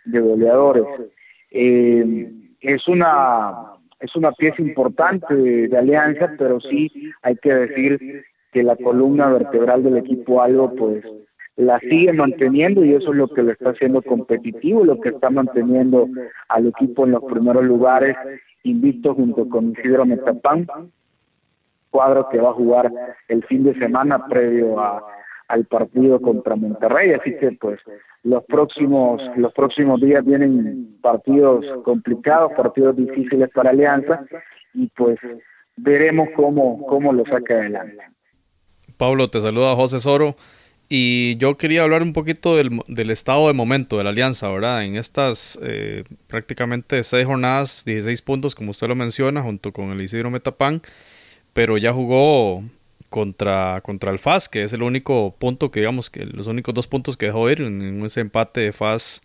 de 0.06 0.20
goleadores. 0.20 0.86
Eh, 1.52 2.32
es 2.62 2.88
una 2.88 3.54
es 4.00 4.16
una 4.16 4.32
pieza 4.32 4.62
importante 4.62 5.36
de, 5.36 5.78
Alianza, 5.78 6.34
pero 6.38 6.62
sí 6.62 7.12
hay 7.22 7.36
que 7.36 7.54
decir 7.54 8.24
que 8.54 8.64
la 8.64 8.76
columna 8.78 9.28
vertebral 9.30 9.84
del 9.84 9.98
equipo 9.98 10.42
algo 10.42 10.74
pues 10.76 11.04
la 11.60 11.78
sigue 11.82 12.14
manteniendo 12.14 12.86
y 12.86 12.93
eso 12.93 13.12
es 13.12 13.18
lo 13.18 13.28
que 13.28 13.43
lo 13.43 13.51
está 13.51 13.72
haciendo 13.72 14.01
competitivo, 14.01 14.86
lo 14.86 15.01
que 15.01 15.10
está 15.10 15.30
manteniendo 15.30 16.07
al 16.47 16.68
equipo 16.68 17.05
en 17.05 17.12
los 17.12 17.24
primeros 17.26 17.66
lugares 17.66 18.16
invicto 18.64 19.14
junto 19.14 19.47
con 19.49 19.72
Isidro 19.72 20.05
Metapán, 20.05 20.68
cuadro 21.89 22.30
que 22.30 22.39
va 22.39 22.51
a 22.51 22.53
jugar 22.53 22.89
el 23.28 23.43
fin 23.43 23.66
de 23.66 23.78
semana 23.78 24.26
previo 24.28 24.80
a, 24.80 25.03
al 25.49 25.66
partido 25.66 26.22
contra 26.22 26.55
Monterrey, 26.55 27.12
así 27.12 27.36
que 27.36 27.51
pues 27.60 27.78
los 28.24 28.41
próximos 28.45 29.22
los 29.36 29.51
próximos 29.51 29.99
días 29.99 30.24
vienen 30.24 30.97
partidos 31.01 31.66
complicados, 31.84 32.53
partidos 32.53 32.95
difíciles 32.95 33.49
para 33.53 33.72
Alianza 33.72 34.24
y 34.74 34.88
pues 34.95 35.20
veremos 35.76 36.30
cómo 36.38 36.86
cómo 36.88 37.12
lo 37.12 37.26
saca 37.26 37.55
adelante. 37.55 38.01
Pablo, 38.95 39.30
te 39.30 39.41
saluda 39.41 39.76
José 39.76 39.99
Soro. 39.99 40.36
Y 40.92 41.38
yo 41.38 41.56
quería 41.56 41.84
hablar 41.84 42.02
un 42.02 42.14
poquito 42.14 42.56
del, 42.56 42.82
del, 42.88 43.12
estado 43.12 43.48
de 43.48 43.54
momento 43.54 44.00
de 44.00 44.04
la 44.04 44.10
alianza, 44.10 44.50
¿verdad? 44.50 44.84
En 44.84 44.96
estas 44.96 45.60
eh, 45.62 46.04
prácticamente 46.26 47.04
seis 47.04 47.28
jornadas, 47.28 47.86
16 47.86 48.22
puntos, 48.24 48.56
como 48.56 48.72
usted 48.72 48.88
lo 48.88 48.96
menciona, 48.96 49.44
junto 49.44 49.72
con 49.72 49.92
el 49.92 50.02
Isidro 50.02 50.32
Metapán, 50.32 50.82
pero 51.54 51.78
ya 51.78 51.94
jugó 51.94 52.64
contra, 53.10 53.82
contra 53.82 54.12
el 54.12 54.18
FAS, 54.18 54.50
que 54.50 54.64
es 54.64 54.74
el 54.74 54.82
único 54.82 55.36
punto 55.38 55.70
que, 55.70 55.82
digamos, 55.82 56.10
que 56.10 56.26
los 56.26 56.48
únicos 56.48 56.74
dos 56.74 56.88
puntos 56.88 57.18
que 57.18 57.28
dejó 57.28 57.48
ir 57.52 57.62
en 57.62 58.04
ese 58.04 58.22
empate 58.22 58.62
de 58.62 58.72
FAS 58.72 59.22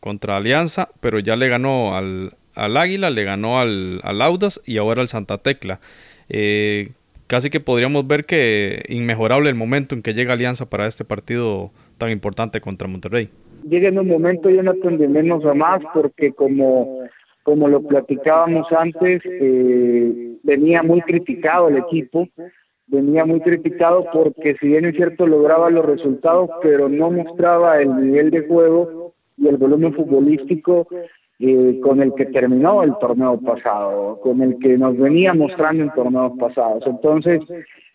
contra 0.00 0.36
Alianza, 0.36 0.90
pero 1.00 1.18
ya 1.18 1.34
le 1.36 1.48
ganó 1.48 1.96
al, 1.96 2.36
al 2.54 2.76
Águila, 2.76 3.08
le 3.08 3.24
ganó 3.24 3.58
al, 3.58 4.00
al 4.02 4.20
Audas 4.20 4.60
y 4.66 4.76
ahora 4.76 5.00
al 5.00 5.08
Santa 5.08 5.38
Tecla. 5.38 5.80
Eh, 6.28 6.92
casi 7.26 7.50
que 7.50 7.60
podríamos 7.60 8.06
ver 8.06 8.24
que 8.24 8.84
inmejorable 8.88 9.48
el 9.48 9.54
momento 9.54 9.94
en 9.94 10.02
que 10.02 10.14
llega 10.14 10.32
Alianza 10.32 10.66
para 10.68 10.86
este 10.86 11.04
partido 11.04 11.70
tan 11.98 12.10
importante 12.10 12.60
contra 12.60 12.88
Monterrey. 12.88 13.30
Llega 13.68 13.88
en 13.88 13.98
un 13.98 14.08
momento, 14.08 14.48
Jonathan, 14.48 14.98
de 14.98 15.08
menos 15.08 15.44
a 15.44 15.54
más, 15.54 15.82
porque 15.92 16.32
como, 16.32 17.00
como 17.42 17.68
lo 17.68 17.82
platicábamos 17.82 18.70
antes, 18.70 19.22
eh, 19.24 20.36
venía 20.42 20.82
muy 20.82 21.00
criticado 21.02 21.68
el 21.68 21.78
equipo, 21.78 22.28
venía 22.86 23.24
muy 23.24 23.40
criticado 23.40 24.06
porque 24.12 24.56
si 24.60 24.68
bien 24.68 24.84
es 24.84 24.94
cierto 24.94 25.26
lograba 25.26 25.70
los 25.70 25.84
resultados, 25.84 26.48
pero 26.62 26.88
no 26.88 27.10
mostraba 27.10 27.80
el 27.80 28.06
nivel 28.06 28.30
de 28.30 28.46
juego 28.46 29.14
y 29.36 29.48
el 29.48 29.56
volumen 29.56 29.94
futbolístico 29.94 30.86
eh, 31.38 31.80
con 31.82 32.00
el 32.00 32.14
que 32.14 32.26
terminó 32.26 32.82
el 32.82 32.96
torneo 32.98 33.38
pasado, 33.38 34.18
con 34.22 34.40
el 34.40 34.58
que 34.58 34.78
nos 34.78 34.96
venía 34.96 35.34
mostrando 35.34 35.82
en 35.82 35.90
torneos 35.92 36.32
pasados. 36.38 36.82
Entonces, 36.86 37.40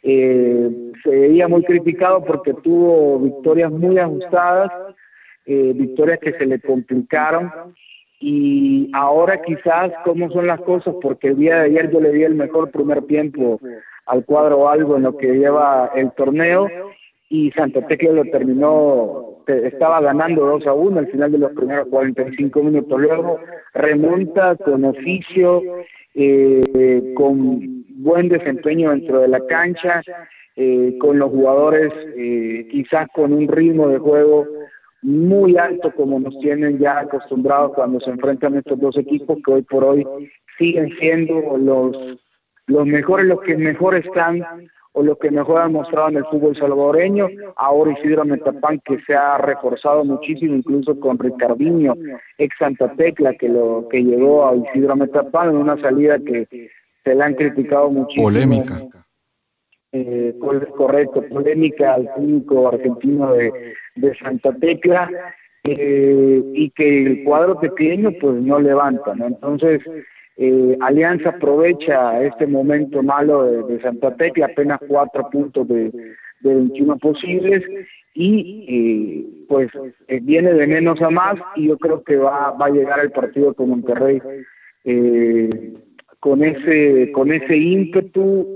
eh, 0.03 0.69
se 1.03 1.09
veía 1.09 1.47
muy 1.47 1.63
criticado 1.63 2.23
porque 2.23 2.53
tuvo 2.53 3.19
victorias 3.19 3.71
muy 3.71 3.97
ajustadas, 3.97 4.71
eh, 5.45 5.73
victorias 5.75 6.19
que 6.19 6.33
se 6.33 6.45
le 6.45 6.59
complicaron. 6.59 7.51
Y 8.19 8.91
ahora 8.93 9.41
quizás 9.41 9.91
cómo 10.05 10.29
son 10.29 10.45
las 10.45 10.61
cosas, 10.61 10.93
porque 11.01 11.29
el 11.29 11.37
día 11.37 11.55
de 11.55 11.65
ayer 11.65 11.91
yo 11.91 11.99
le 11.99 12.11
di 12.11 12.21
el 12.21 12.35
mejor 12.35 12.69
primer 12.69 13.01
tiempo 13.07 13.59
al 14.05 14.23
cuadro 14.25 14.69
algo 14.69 14.97
en 14.97 15.03
lo 15.03 15.17
que 15.17 15.33
lleva 15.33 15.89
el 15.95 16.11
torneo 16.11 16.67
y 17.32 17.49
Santa 17.51 17.88
Tecla 17.88 18.11
lo 18.11 18.25
terminó, 18.25 19.38
estaba 19.47 20.01
ganando 20.01 20.45
2 20.45 20.67
a 20.67 20.73
1 20.73 20.99
al 20.99 21.07
final 21.07 21.32
de 21.32 21.38
los 21.38 21.53
primeros 21.53 21.88
45 21.88 22.61
minutos. 22.61 22.99
Luego 22.99 23.39
remonta 23.73 24.57
con 24.57 24.84
oficio, 24.84 25.63
eh, 26.13 27.13
con 27.15 27.86
buen 27.88 28.27
desempeño 28.27 28.91
dentro 28.91 29.21
de 29.21 29.29
la 29.29 29.39
cancha, 29.47 30.01
eh, 30.57 30.97
con 30.99 31.19
los 31.19 31.32
jugadores 31.32 31.93
eh, 32.17 32.67
quizás 32.69 33.07
con 33.15 33.32
un 33.32 33.47
ritmo 33.47 33.88
de 33.88 33.99
juego 33.99 34.45
muy 35.01 35.57
alto 35.57 35.89
como 35.95 36.19
nos 36.19 36.38
tienen 36.39 36.79
ya 36.79 36.99
acostumbrados 36.99 37.71
cuando 37.75 38.01
se 38.01 38.09
enfrentan 38.09 38.57
estos 38.57 38.77
dos 38.77 38.97
equipos 38.97 39.38
que 39.45 39.53
hoy 39.53 39.61
por 39.61 39.86
hoy 39.86 40.05
siguen 40.57 40.89
siendo 40.99 41.57
los 41.57 42.19
los 42.67 42.86
mejores, 42.86 43.25
los 43.25 43.41
que 43.41 43.55
mejor 43.57 43.95
están 43.95 44.43
o 44.93 45.03
lo 45.03 45.17
que 45.17 45.31
mejor 45.31 45.61
ha 45.61 45.67
mostrado 45.67 46.09
en 46.09 46.17
el 46.17 46.25
fútbol 46.25 46.55
salvadoreño. 46.55 47.27
Ahora 47.55 47.93
Isidro 47.93 48.25
Metapán 48.25 48.81
que 48.83 48.99
se 49.01 49.15
ha 49.15 49.37
reforzado 49.37 50.03
muchísimo, 50.03 50.55
incluso 50.55 50.99
con 50.99 51.17
Ricardinho, 51.17 51.95
ex 52.37 52.55
Santa 52.57 52.91
Tecla, 52.93 53.33
que 53.33 53.49
lo 53.49 53.87
que 53.89 54.03
llegó 54.03 54.47
a 54.47 54.55
Isidro 54.55 54.95
Metapán 54.95 55.49
en 55.49 55.57
una 55.57 55.79
salida 55.81 56.19
que 56.19 56.69
se 57.03 57.15
le 57.15 57.23
han 57.23 57.35
criticado 57.35 57.89
muchísimo. 57.89 58.25
Polémica. 58.25 58.81
Eh, 59.93 60.35
correcto, 60.39 61.23
polémica 61.29 61.95
al 61.95 62.07
público 62.15 62.69
argentino 62.69 63.33
de, 63.33 63.51
de 63.95 64.15
Santa 64.17 64.53
Tecla. 64.53 65.09
Eh, 65.63 66.41
y 66.55 66.71
que 66.71 67.03
el 67.03 67.23
cuadro 67.23 67.59
pequeño 67.59 68.09
pues 68.19 68.41
no 68.41 68.59
levanta, 68.59 69.13
¿no? 69.13 69.27
Entonces, 69.27 69.79
eh, 70.38 70.77
Alianza 70.79 71.29
aprovecha 71.29 72.23
este 72.23 72.47
momento 72.47 73.03
malo 73.03 73.65
de, 73.67 73.82
Santa 73.82 74.15
Tecla, 74.15 74.47
apenas 74.47 74.79
cuatro 74.88 75.29
puntos 75.29 75.67
de, 75.67 75.91
21 76.43 76.97
posibles 76.97 77.63
y 78.15 78.65
eh, 78.67 79.45
pues 79.47 79.69
eh, 80.07 80.19
viene 80.23 80.53
de 80.53 80.65
menos 80.65 80.99
a 81.03 81.11
más 81.11 81.36
y 81.55 81.67
yo 81.67 81.77
creo 81.77 82.03
que 82.03 82.17
va, 82.17 82.49
va 82.51 82.65
a 82.65 82.71
llegar 82.71 82.99
el 82.99 83.11
partido 83.11 83.53
con 83.53 83.69
Monterrey 83.69 84.19
con 86.19 86.43
ese 86.43 87.11
con 87.11 87.32
ese 87.32 87.55
ímpetu 87.55 88.47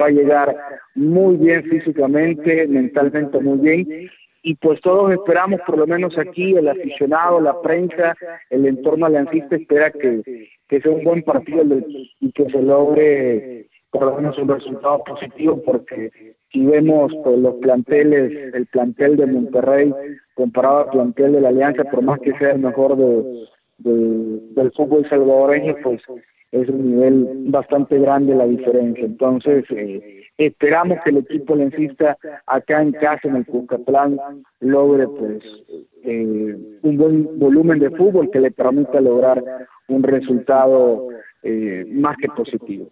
va 0.00 0.06
a 0.06 0.10
llegar 0.10 0.56
muy 0.96 1.36
bien 1.36 1.62
físicamente 1.62 2.66
mentalmente 2.66 3.38
muy 3.38 3.58
bien 3.58 4.10
y 4.46 4.54
pues 4.56 4.78
todos 4.82 5.10
esperamos, 5.10 5.58
por 5.66 5.78
lo 5.78 5.86
menos 5.86 6.18
aquí, 6.18 6.54
el 6.54 6.68
aficionado, 6.68 7.40
la 7.40 7.62
prensa, 7.62 8.14
el 8.50 8.66
entorno 8.66 9.06
aliancista 9.06 9.56
espera 9.56 9.90
que, 9.90 10.50
que 10.68 10.80
sea 10.82 10.92
un 10.92 11.02
buen 11.02 11.22
partido 11.22 11.64
y 12.20 12.30
que 12.32 12.44
se 12.50 12.60
logre 12.60 13.68
por 13.90 14.02
lo 14.02 14.16
menos 14.16 14.36
un 14.36 14.48
resultado 14.48 15.02
positivo, 15.02 15.62
porque 15.64 16.10
si 16.52 16.66
vemos 16.66 17.10
pues, 17.24 17.38
los 17.38 17.54
planteles, 17.54 18.54
el 18.54 18.66
plantel 18.66 19.16
de 19.16 19.26
Monterrey 19.26 19.94
comparado 20.34 20.80
al 20.80 20.90
plantel 20.90 21.32
de 21.32 21.40
la 21.40 21.48
Alianza, 21.48 21.84
por 21.84 22.02
más 22.02 22.20
que 22.20 22.36
sea 22.36 22.50
el 22.50 22.58
mejor 22.58 22.98
de, 22.98 23.46
del 23.78 24.72
fútbol 24.72 25.08
salvadoreño, 25.08 25.76
pues 25.82 26.02
es 26.54 26.68
un 26.68 26.90
nivel 26.92 27.26
bastante 27.50 27.98
grande 27.98 28.34
la 28.34 28.46
diferencia. 28.46 29.04
Entonces, 29.04 29.64
eh, 29.70 30.22
esperamos 30.38 30.98
que 31.04 31.10
el 31.10 31.18
equipo 31.18 31.56
lencista 31.56 32.16
acá 32.46 32.80
en 32.80 32.92
casa, 32.92 33.28
en 33.28 33.36
el 33.36 33.46
Cucatlán, 33.46 34.18
logre 34.60 35.08
pues 35.08 35.42
eh, 36.04 36.56
un 36.82 36.96
buen 36.96 37.38
volumen 37.40 37.80
de 37.80 37.90
fútbol 37.90 38.30
que 38.30 38.38
le 38.38 38.52
permita 38.52 39.00
lograr 39.00 39.42
un 39.88 40.02
resultado 40.04 41.08
eh, 41.42 41.84
más 41.88 42.16
que 42.18 42.28
positivo. 42.28 42.88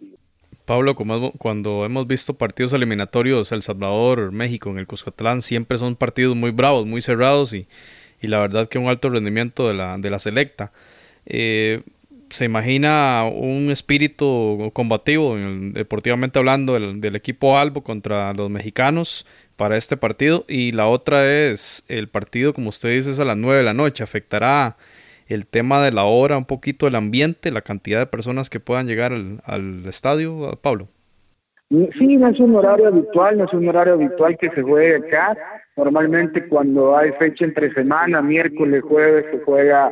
Pablo, 0.65 0.95
cuando 0.95 1.85
hemos 1.85 2.07
visto 2.07 2.33
partidos 2.33 2.73
eliminatorios 2.73 3.51
El 3.51 3.61
Salvador, 3.61 4.31
México, 4.33 4.69
en 4.69 4.77
el 4.77 4.87
Cuscatlán, 4.87 5.41
siempre 5.41 5.77
son 5.77 5.95
partidos 5.95 6.35
muy 6.35 6.51
bravos, 6.51 6.85
muy 6.85 7.01
cerrados 7.01 7.53
y, 7.53 7.67
y 8.21 8.27
la 8.27 8.39
verdad 8.39 8.67
que 8.67 8.77
un 8.77 8.87
alto 8.87 9.09
rendimiento 9.09 9.67
de 9.69 9.73
la, 9.73 9.97
de 9.97 10.09
la 10.09 10.19
selecta. 10.19 10.71
Eh, 11.25 11.81
se 12.33 12.45
imagina 12.45 13.23
un 13.31 13.69
espíritu 13.69 14.71
combativo, 14.73 15.37
deportivamente 15.37 16.39
hablando, 16.39 16.73
del, 16.73 17.15
equipo 17.15 17.57
Albo 17.57 17.83
contra 17.83 18.33
los 18.33 18.49
mexicanos 18.49 19.25
para 19.55 19.77
este 19.77 19.97
partido. 19.97 20.43
Y 20.47 20.71
la 20.71 20.87
otra 20.87 21.25
es 21.31 21.85
el 21.87 22.07
partido, 22.09 22.53
como 22.53 22.69
usted 22.69 22.89
dice, 22.89 23.11
es 23.11 23.19
a 23.19 23.25
las 23.25 23.37
9 23.37 23.57
de 23.57 23.63
la 23.63 23.73
noche. 23.73 24.03
¿Afectará 24.03 24.77
el 25.27 25.45
tema 25.45 25.83
de 25.83 25.91
la 25.91 26.05
hora, 26.05 26.37
un 26.37 26.45
poquito 26.45 26.87
el 26.87 26.95
ambiente, 26.95 27.51
la 27.51 27.61
cantidad 27.61 27.99
de 27.99 28.07
personas 28.07 28.49
que 28.49 28.59
puedan 28.59 28.87
llegar 28.87 29.13
al, 29.13 29.41
al 29.45 29.85
estadio, 29.85 30.59
Pablo? 30.61 30.87
Sí, 31.69 32.17
no 32.17 32.27
es 32.29 32.39
un 32.39 32.55
horario 32.55 32.87
habitual, 32.87 33.37
no 33.37 33.45
es 33.45 33.53
un 33.53 33.67
horario 33.67 33.93
habitual 33.93 34.37
que 34.37 34.49
se 34.51 34.61
juegue 34.61 34.95
acá. 34.95 35.37
Normalmente 35.75 36.47
cuando 36.47 36.95
hay 36.97 37.11
fecha 37.13 37.45
entre 37.45 37.73
semana, 37.73 38.21
miércoles, 38.21 38.83
jueves, 38.83 39.25
se 39.31 39.39
juega 39.39 39.91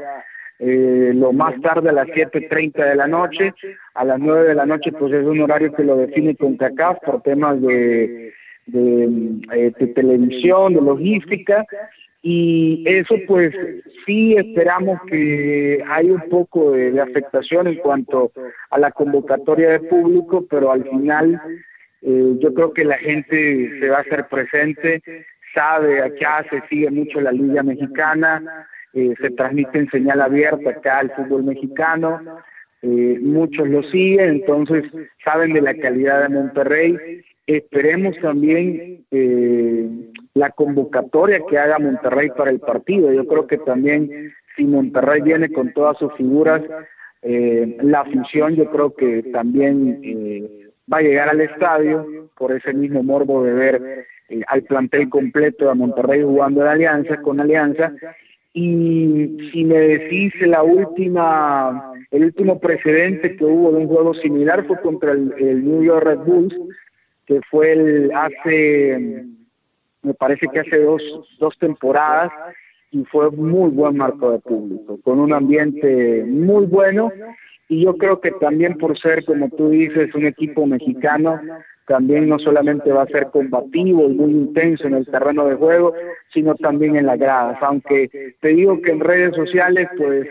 eh, 0.63 1.11
lo 1.15 1.33
más 1.33 1.59
tarde 1.61 1.89
a 1.89 1.93
las 1.93 2.07
7.30 2.09 2.89
de 2.89 2.95
la 2.95 3.07
noche. 3.07 3.51
A 3.95 4.05
las 4.05 4.19
9 4.19 4.49
de 4.49 4.53
la 4.53 4.67
noche 4.67 4.91
pues 4.91 5.11
es 5.11 5.25
un 5.25 5.41
horario 5.41 5.73
que 5.73 5.83
lo 5.83 5.97
define 5.97 6.35
CONCACAF 6.35 6.99
por 7.03 7.23
temas 7.23 7.59
de, 7.61 8.31
eh, 8.71 9.71
de, 9.79 9.87
televisión, 9.95 10.75
de 10.75 10.81
logística. 10.81 11.65
Y 12.21 12.83
eso 12.85 13.15
pues 13.27 13.55
sí 14.05 14.35
esperamos 14.35 14.99
que 15.07 15.83
hay 15.89 16.11
un 16.11 16.29
poco 16.29 16.73
de, 16.73 17.01
afectación 17.01 17.65
en 17.65 17.77
cuanto 17.77 18.31
a 18.69 18.77
la 18.77 18.91
convocatoria 18.91 19.71
de 19.71 19.79
público, 19.79 20.45
pero 20.47 20.71
al 20.71 20.83
final 20.83 21.41
eh, 22.03 22.35
yo 22.37 22.53
creo 22.53 22.71
que 22.71 22.85
la 22.85 22.99
gente 22.99 23.79
se 23.79 23.89
va 23.89 23.97
a 23.97 24.01
hacer 24.01 24.27
presente, 24.27 25.01
sabe, 25.55 26.03
acá 26.03 26.45
se 26.51 26.61
sigue 26.69 26.91
mucho 26.91 27.19
la 27.19 27.31
Liga 27.31 27.63
Mexicana, 27.63 28.67
eh, 28.93 29.13
se 29.21 29.29
transmite 29.31 29.79
en 29.79 29.89
señal 29.89 30.21
abierta 30.21 30.69
acá 30.69 30.99
el 30.99 31.11
fútbol 31.11 31.43
mexicano, 31.43 32.19
eh, 32.81 33.19
muchos 33.21 33.67
lo 33.69 33.83
siguen, 33.83 34.29
entonces 34.31 34.83
saben 35.23 35.53
de 35.53 35.61
la 35.61 35.73
calidad 35.75 36.23
de 36.23 36.29
Monterrey. 36.29 37.21
Esperemos 37.47 38.15
también 38.21 39.05
eh, 39.11 39.87
la 40.33 40.49
convocatoria 40.49 41.39
que 41.49 41.57
haga 41.57 41.79
Monterrey 41.79 42.31
para 42.35 42.51
el 42.51 42.59
partido. 42.59 43.13
Yo 43.13 43.25
creo 43.27 43.47
que 43.47 43.59
también 43.59 44.33
si 44.57 44.65
Monterrey 44.65 45.21
viene 45.21 45.49
con 45.51 45.71
todas 45.73 45.97
sus 45.97 46.13
figuras, 46.15 46.61
la 47.23 47.99
afición 47.99 48.55
yo 48.55 48.69
creo 48.71 48.95
que 48.95 49.21
también 49.31 50.01
va 50.91 50.97
a 50.97 51.01
llegar 51.01 51.29
al 51.29 51.39
estadio 51.39 52.29
por 52.35 52.51
ese 52.51 52.73
mismo 52.73 53.03
morbo 53.03 53.43
de 53.43 53.53
ver 53.53 54.07
al 54.47 54.63
plantel 54.63 55.07
completo 55.07 55.67
de 55.67 55.75
Monterrey 55.75 56.23
jugando 56.23 56.61
en 56.61 56.67
Alianza 56.67 57.21
con 57.21 57.39
Alianza 57.39 57.93
y 58.53 59.49
si 59.51 59.63
me 59.63 59.77
decís 59.77 60.33
la 60.41 60.61
última, 60.63 61.93
el 62.11 62.25
último 62.25 62.59
precedente 62.59 63.35
que 63.37 63.45
hubo 63.45 63.71
de 63.71 63.77
un 63.77 63.87
juego 63.87 64.13
similar 64.15 64.65
fue 64.67 64.81
contra 64.81 65.11
el, 65.13 65.63
New 65.63 65.83
York 65.83 66.05
Red 66.05 66.19
Bulls, 66.19 66.55
que 67.25 67.39
fue 67.49 67.71
el 67.71 68.11
hace, 68.13 69.25
me 70.01 70.13
parece 70.15 70.47
que 70.49 70.59
hace 70.59 70.81
dos, 70.81 71.01
dos 71.39 71.57
temporadas, 71.59 72.31
y 72.91 73.05
fue 73.05 73.31
muy 73.31 73.69
buen 73.69 73.95
marco 73.95 74.31
de 74.31 74.39
público, 74.39 74.99
con 75.01 75.19
un 75.19 75.31
ambiente 75.31 76.25
muy 76.27 76.65
bueno, 76.65 77.09
y 77.69 77.85
yo 77.85 77.95
creo 77.95 78.19
que 78.19 78.31
también 78.31 78.77
por 78.77 78.99
ser, 78.99 79.23
como 79.23 79.49
tú 79.49 79.69
dices, 79.69 80.13
un 80.13 80.25
equipo 80.25 80.65
mexicano, 80.65 81.39
también 81.91 82.29
no 82.29 82.39
solamente 82.39 82.89
va 82.89 83.01
a 83.01 83.07
ser 83.07 83.27
combativo 83.31 84.09
y 84.09 84.13
muy 84.13 84.31
intenso 84.31 84.87
en 84.87 84.93
el 84.93 85.05
terreno 85.05 85.45
de 85.45 85.55
juego, 85.55 85.93
sino 86.33 86.55
también 86.55 86.95
en 86.95 87.05
las 87.05 87.19
gradas. 87.19 87.57
Aunque 87.61 88.09
te 88.39 88.47
digo 88.47 88.81
que 88.81 88.91
en 88.91 89.01
redes 89.01 89.35
sociales, 89.35 89.89
pues 89.97 90.25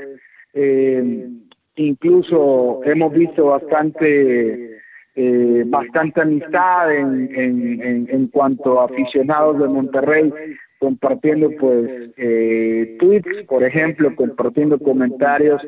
eh, 0.55 1.29
incluso 1.77 2.81
hemos 2.85 3.13
visto 3.13 3.45
bastante 3.45 4.79
eh, 5.17 5.65
bastante 5.67 6.23
amistad 6.23 6.95
en, 6.95 7.29
en, 7.35 8.09
en, 8.09 8.27
cuanto 8.29 8.81
a 8.81 8.87
aficionados 8.87 9.59
de 9.59 9.69
Monterrey 9.69 10.33
compartiendo 10.79 11.51
pues 11.61 11.91
eh, 12.17 12.97
tweets, 12.99 13.45
por 13.47 13.65
ejemplo, 13.65 14.17
compartiendo 14.17 14.79
comentarios 14.79 15.61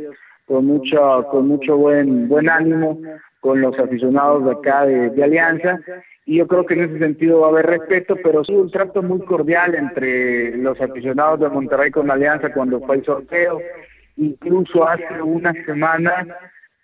con 0.47 0.64
mucho 0.64 1.26
con 1.30 1.49
mucho 1.49 1.76
buen 1.76 2.28
buen 2.28 2.49
ánimo 2.49 2.99
con 3.43 3.61
los 3.61 3.76
aficionados 3.76 4.45
de 4.45 4.53
acá 4.53 4.86
de, 4.86 5.22
Alianza 5.22 5.80
y 6.24 6.36
yo 6.36 6.47
creo 6.47 6.64
que 6.64 6.74
en 6.74 6.84
ese 6.84 6.99
sentido 7.01 7.40
va 7.40 7.49
a 7.49 7.51
haber 7.51 7.66
respeto, 7.66 8.14
pero 8.22 8.45
sí 8.45 8.55
un 8.55 8.70
trato 8.70 9.03
muy 9.03 9.18
cordial 9.22 9.74
entre 9.74 10.57
los 10.59 10.80
aficionados 10.80 11.40
de 11.40 11.49
Monterrey 11.49 11.90
con 11.90 12.09
Alianza 12.09 12.53
cuando 12.53 12.80
fue 12.80 12.97
el 12.97 13.05
sorteo. 13.05 13.61
Incluso 14.16 14.86
hace 14.88 15.20
una 15.20 15.53
semana 15.66 16.24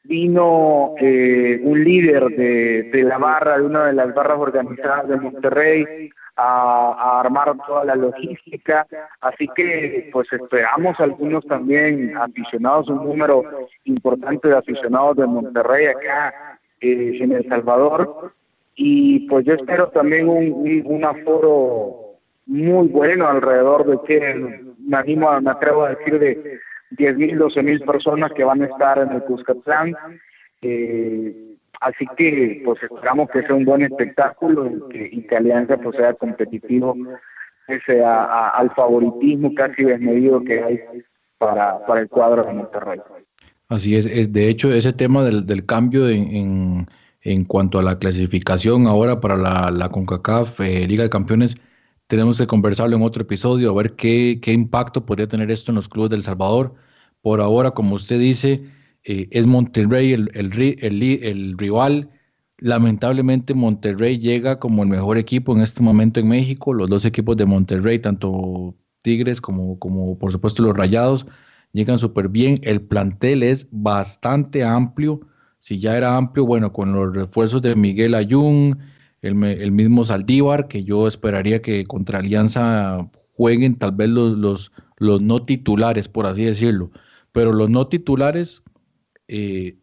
vino 0.03 0.95
eh, 0.99 1.61
un 1.63 1.85
líder 1.85 2.25
de, 2.25 2.91
de 2.93 3.03
la 3.05 3.19
barra, 3.19 3.59
de 3.59 3.65
una 3.65 3.87
de 3.87 3.93
las 3.93 4.13
barras 4.13 4.39
organizadas 4.41 5.09
de 5.09 5.17
Monterrey, 5.17 6.11
a, 6.39 7.21
armar 7.21 7.53
toda 7.67 7.85
la 7.85 7.97
logística, 7.97 8.87
así 9.21 9.49
que 9.55 10.09
pues 10.13 10.33
esperamos 10.33 10.99
algunos 11.01 11.45
también 11.47 12.17
aficionados, 12.17 12.89
un 12.89 13.05
número 13.05 13.43
importante 13.85 14.49
de 14.49 14.57
aficionados 14.57 15.17
de 15.17 15.27
Monterrey 15.27 15.87
acá 15.87 16.33
eh, 16.81 17.19
en 17.21 17.33
El 17.33 17.49
Salvador, 17.49 18.33
y 18.75 19.29
pues 19.29 19.45
yo 19.45 19.55
espero 19.55 19.89
también 19.89 20.29
un, 20.29 20.83
un, 20.85 21.05
aforo 21.05 22.19
muy 22.47 22.89
bueno 22.89 23.27
alrededor 23.27 23.87
de 23.87 23.99
que 24.07 24.63
me 24.79 24.97
animo, 24.97 25.41
me 25.41 25.51
atrevo 25.51 25.85
a 25.85 25.95
decir 25.95 26.19
de 26.19 26.61
10 26.91 27.17
mil, 27.17 27.39
12 27.39 27.63
mil 27.63 27.81
personas 27.81 28.33
que 28.33 28.45
van 28.45 28.63
a 28.63 28.67
estar 28.67 28.99
en 28.99 29.13
el 29.13 29.23
Cuscatlán. 29.25 29.97
Eh, 30.63 31.49
Así 31.81 32.07
que 32.17 32.63
pues 32.65 32.83
esperamos 32.83 33.31
que 33.31 33.43
sea 33.43 33.55
un 33.55 33.65
buen 33.65 33.83
espectáculo 33.83 34.67
y 34.91 35.23
que, 35.23 35.37
Alianza 35.37 35.77
pues 35.77 35.97
sea 35.97 36.15
competitivo 36.15 36.97
pese 37.67 38.03
al 38.05 38.71
favoritismo 38.75 39.55
casi 39.55 39.85
desmedido 39.85 40.43
que 40.43 40.63
hay 40.63 40.81
para, 41.37 41.85
para 41.87 42.01
el 42.01 42.09
cuadro 42.09 42.43
de 42.45 42.53
Monterrey. 42.53 43.01
Así 43.69 43.97
es, 43.97 44.33
de 44.33 44.49
hecho 44.49 44.73
ese 44.73 44.93
tema 44.95 45.23
del, 45.25 45.45
del 45.45 45.67
cambio 45.67 46.09
en, 46.09 46.87
en, 47.23 47.45
cuanto 47.45 47.79
a 47.79 47.83
la 47.83 47.99
clasificación 47.99 48.87
ahora 48.87 49.21
para 49.21 49.37
la, 49.37 49.71
la 49.71 49.91
CONCACAF 49.91 50.61
eh, 50.61 50.87
Liga 50.87 51.03
de 51.03 51.11
Campeones, 51.11 51.57
tenemos 52.07 52.39
que 52.39 52.47
conversarlo 52.47 52.97
en 52.97 53.03
otro 53.03 53.23
episodio, 53.23 53.71
a 53.71 53.75
ver 53.75 53.95
qué, 53.95 54.41
qué 54.43 54.53
impacto 54.53 55.05
podría 55.05 55.29
tener 55.29 55.51
esto 55.51 55.71
en 55.71 55.77
los 55.77 55.89
clubes 55.89 56.11
del 56.11 56.23
Salvador. 56.23 56.75
Por 57.21 57.41
ahora, 57.43 57.73
como 57.73 57.95
usted 57.97 58.19
dice, 58.19 58.65
eh, 59.05 59.29
es 59.31 59.47
Monterrey 59.47 60.13
el, 60.15 60.31
el, 60.35 61.59
rival. 61.59 62.11
Lamentablemente 62.59 63.55
Monterrey 63.55 64.19
llega 64.19 64.59
como 64.59 64.83
el 64.83 64.89
mejor 64.89 65.19
equipo 65.19 65.55
en 65.55 65.61
este 65.63 65.83
momento 65.83 66.21
en 66.21 66.29
México. 66.29 66.73
Los 66.75 66.89
dos 66.89 67.05
equipos 67.05 67.37
de 67.37 67.47
Monterrey, 67.47 67.99
tanto 67.99 68.75
Tigres 69.03 69.41
como, 69.41 69.79
como 69.79 70.19
por 70.19 70.33
supuesto 70.33 70.63
los 70.63 70.77
Rayados, 70.77 71.27
llegan 71.73 71.99
súper 71.99 72.29
bien. 72.29 72.59
El 72.63 72.81
plantel 72.81 73.43
es 73.43 73.69
bastante 73.71 74.65
amplio. 74.65 75.21
Si 75.59 75.79
ya 75.79 75.97
era 75.97 76.17
amplio, 76.17 76.47
bueno, 76.47 76.73
con 76.73 76.93
los 76.93 77.15
refuerzos 77.15 77.63
de 77.63 77.75
Miguel 77.77 78.15
Ayun, 78.15 78.79
el, 79.23 79.35
mismo 79.73 80.05
Saldívar, 80.05 80.69
que 80.69 80.85
yo 80.85 81.09
esperaría 81.09 81.61
que 81.61 81.85
contra 81.85 82.21
Alianza 82.21 83.09
jueguen 83.35 83.77
tal 83.77 83.93
vez 83.93 84.09
los, 84.09 84.37
los, 84.39 84.73
los 84.99 85.21
no 85.21 85.45
titulares, 85.45 86.09
por 86.09 86.27
así 86.27 86.45
decirlo. 86.45 86.91
Pero 87.33 87.53
los 87.53 87.69
no 87.69 87.89
titulares 87.89 88.63
eh, 89.27 89.77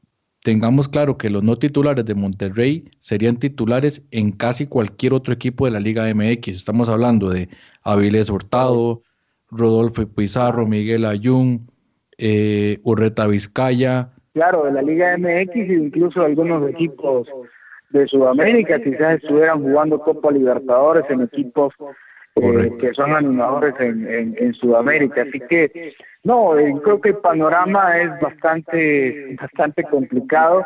tengamos 0.45 0.87
claro 0.87 1.17
que 1.17 1.29
los 1.29 1.43
no 1.43 1.57
titulares 1.57 2.05
de 2.05 2.15
Monterrey 2.15 2.89
serían 2.99 3.37
titulares 3.37 4.03
en 4.11 4.31
casi 4.31 4.67
cualquier 4.67 5.13
otro 5.13 5.33
equipo 5.33 5.65
de 5.65 5.71
la 5.71 5.79
Liga 5.79 6.13
MX. 6.13 6.49
Estamos 6.49 6.87
hablando 6.87 7.29
de 7.29 7.49
Avilés 7.83 8.29
Hurtado, 8.29 9.01
Rodolfo 9.49 10.07
Pizarro, 10.07 10.67
Miguel 10.67 11.05
Ayun, 11.05 11.69
eh, 12.17 12.79
Urreta 12.83 13.27
Vizcaya. 13.27 14.09
Claro, 14.33 14.65
de 14.65 14.71
la 14.71 14.81
Liga 14.81 15.17
MX 15.17 15.55
e 15.55 15.73
incluso 15.73 16.21
algunos 16.23 16.69
equipos 16.69 17.27
de 17.91 18.07
Sudamérica 18.07 18.81
quizás 18.81 19.15
estuvieran 19.15 19.61
jugando 19.61 19.99
Copa 19.99 20.31
Libertadores 20.31 21.05
en 21.09 21.21
equipos 21.21 21.73
eh, 22.35 22.71
que 22.79 22.93
son 22.93 23.15
animadores 23.15 23.73
en, 23.79 24.35
en, 24.37 24.53
Sudamérica. 24.55 25.21
Así 25.21 25.39
que, 25.39 25.95
no, 26.25 26.57
eh, 26.57 26.75
creo 26.83 26.99
que 26.99 27.09
el 27.09 27.17
panorama 27.17 27.97
es 27.97 28.09
bastante, 28.19 29.37
bastante 29.39 29.83
complicado, 29.85 30.65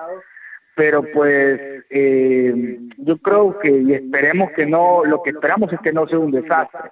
pero 0.75 1.03
pues 1.13 1.59
eh, 1.91 2.79
yo 2.97 3.17
creo 3.19 3.59
que 3.59 3.69
y 3.69 3.93
esperemos 3.93 4.49
que 4.55 4.65
no, 4.65 5.05
lo 5.05 5.21
que 5.21 5.29
esperamos 5.29 5.71
es 5.71 5.79
que 5.81 5.93
no 5.93 6.07
sea 6.07 6.17
un 6.17 6.31
desastre. 6.31 6.89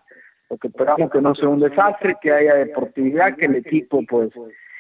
Lo 0.50 0.58
que 0.58 0.68
esperamos 0.68 1.12
que 1.12 1.22
no 1.22 1.36
sea 1.36 1.50
un 1.50 1.60
desastre, 1.60 2.16
que 2.22 2.32
haya 2.32 2.56
deportividad, 2.56 3.36
que 3.36 3.46
el 3.46 3.56
equipo 3.56 4.02
pues 4.08 4.30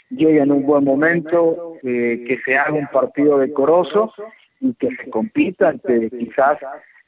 llegue 0.09 0.41
en 0.41 0.51
un 0.51 0.65
buen 0.65 0.83
momento, 0.83 1.73
que 1.81 2.39
se 2.45 2.57
haga 2.57 2.73
un 2.73 2.87
partido 2.87 3.39
decoroso 3.39 4.13
y 4.61 4.73
que 4.75 4.89
se 4.95 5.09
compita 5.09 5.69
ante 5.69 6.09
quizás 6.09 6.57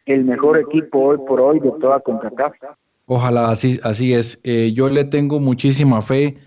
el 0.05 0.26
mejor 0.26 0.57
equipo 0.57 0.99
hoy 0.99 1.18
por 1.26 1.39
hoy 1.39 1.60
de 1.60 1.72
toda 1.80 1.99
CONCACAF. 1.99 2.53
Ojalá 3.05 3.49
así, 3.49 3.80
así 3.84 4.14
es. 4.14 4.39
Eh, 4.43 4.72
yo 4.74 4.89
le 4.89 5.03
tengo 5.03 5.39
muchísima 5.39 6.01
fe 6.01 6.38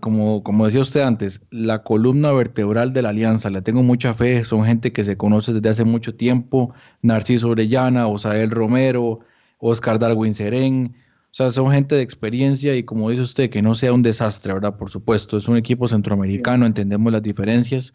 como, 0.00 0.42
como 0.42 0.66
decía 0.66 0.82
usted 0.82 1.00
antes, 1.00 1.40
la 1.50 1.82
columna 1.82 2.32
vertebral 2.32 2.92
de 2.92 3.02
la 3.02 3.10
alianza. 3.10 3.50
Le 3.50 3.62
tengo 3.62 3.82
mucha 3.82 4.14
fe, 4.14 4.44
son 4.44 4.64
gente 4.64 4.92
que 4.92 5.04
se 5.04 5.16
conoce 5.16 5.52
desde 5.52 5.70
hace 5.70 5.84
mucho 5.84 6.14
tiempo. 6.14 6.74
Narciso 7.02 7.48
Orellana, 7.48 8.06
Osael 8.06 8.50
Romero, 8.50 9.20
Oscar 9.58 9.98
Darwin 9.98 10.34
Serén. 10.34 10.94
O 11.36 11.42
sea, 11.42 11.50
son 11.50 11.70
gente 11.70 11.94
de 11.94 12.00
experiencia 12.00 12.74
y 12.76 12.82
como 12.82 13.10
dice 13.10 13.20
usted, 13.20 13.50
que 13.50 13.60
no 13.60 13.74
sea 13.74 13.92
un 13.92 14.00
desastre, 14.00 14.54
¿verdad? 14.54 14.78
Por 14.78 14.88
supuesto, 14.88 15.36
es 15.36 15.46
un 15.48 15.58
equipo 15.58 15.86
centroamericano, 15.86 16.64
entendemos 16.64 17.12
las 17.12 17.22
diferencias. 17.22 17.92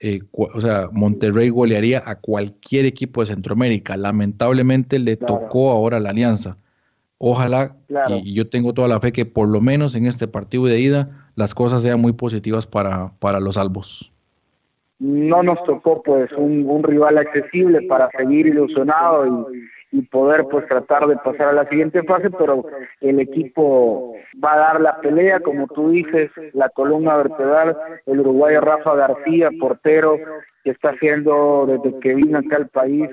Eh, 0.00 0.20
o 0.32 0.60
sea, 0.60 0.90
Monterrey 0.92 1.48
golearía 1.48 2.02
a 2.04 2.20
cualquier 2.20 2.84
equipo 2.84 3.22
de 3.22 3.28
Centroamérica. 3.28 3.96
Lamentablemente 3.96 4.98
le 4.98 5.16
tocó 5.16 5.70
ahora 5.70 5.98
la 5.98 6.10
alianza. 6.10 6.58
Ojalá, 7.16 7.74
y, 8.22 8.34
yo 8.34 8.50
tengo 8.50 8.74
toda 8.74 8.86
la 8.86 9.00
fe 9.00 9.12
que 9.12 9.24
por 9.24 9.48
lo 9.48 9.62
menos 9.62 9.94
en 9.94 10.04
este 10.04 10.28
partido 10.28 10.66
de 10.66 10.78
ida 10.78 11.30
las 11.36 11.54
cosas 11.54 11.80
sean 11.80 12.02
muy 12.02 12.12
positivas 12.12 12.66
para, 12.66 13.14
para 13.18 13.40
los 13.40 13.56
albos. 13.56 14.12
No 14.98 15.42
nos 15.42 15.64
tocó 15.64 16.02
pues 16.02 16.30
un, 16.36 16.82
rival 16.82 17.16
accesible 17.16 17.80
para 17.88 18.10
seguir 18.10 18.46
ilusionado 18.46 19.24
y, 19.26 19.56
poder 20.02 20.44
pues 20.50 20.66
tratar 20.66 21.06
de 21.06 21.16
pasar 21.16 21.48
a 21.48 21.52
la 21.52 21.68
siguiente 21.68 22.02
fase, 22.02 22.30
pero 22.30 22.64
el 23.00 23.20
equipo 23.20 24.14
va 24.42 24.54
a 24.54 24.58
dar 24.58 24.80
la 24.80 25.00
pelea, 25.00 25.40
como 25.40 25.66
tú 25.68 25.90
dices, 25.90 26.30
la 26.52 26.68
columna 26.68 27.16
vertebral, 27.16 27.76
el 28.06 28.20
uruguayo 28.20 28.60
Rafa 28.60 28.94
García, 28.94 29.50
portero, 29.60 30.18
que 30.62 30.70
está 30.70 30.90
haciendo 30.90 31.66
desde 31.66 31.98
que 32.00 32.14
vino 32.14 32.38
acá 32.38 32.56
al 32.56 32.68
país, 32.68 33.08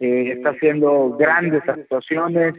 eh, 0.00 0.32
está 0.32 0.50
haciendo 0.50 1.16
grandes 1.18 1.66
actuaciones, 1.68 2.54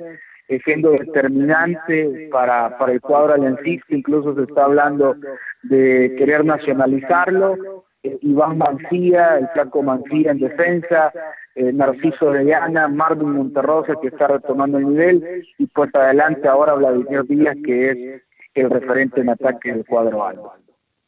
siendo 0.59 0.91
determinante 0.91 2.30
para, 2.32 2.78
para 2.78 2.91
el 2.91 3.01
cuadro 3.01 3.34
aliancista, 3.34 3.95
incluso 3.95 4.36
se 4.36 4.43
está 4.43 4.66
hablando 4.66 5.16
de 5.64 6.16
querer 6.18 6.43
nacionalizarlo. 6.43 7.86
Eh, 8.03 8.18
Iván 8.22 8.57
Mancía, 8.57 9.38
el 9.38 9.47
Flaco 9.49 9.84
Mancía 9.84 10.32
en 10.32 10.39
defensa, 10.39 11.14
eh, 11.56 11.72
Narciso 11.74 12.28
Orellana, 12.28 12.88
Marvin 12.88 13.32
Monterrosa 13.32 13.93
que 14.02 14.08
está 14.08 14.28
retomando 14.28 14.78
el 14.78 14.88
nivel 14.88 15.45
y 15.58 15.68
pues 15.68 15.93
adelante 15.93 16.47
ahora 16.47 16.74
Vladimir 16.76 17.24
Díaz 17.26 17.58
que 17.66 17.91
es 17.91 18.22
el 18.54 18.70
referente 18.70 19.22
en 19.22 19.30
ataque 19.30 19.74
del 19.74 19.86
cuadro 19.86 20.26
albo. 20.26 20.54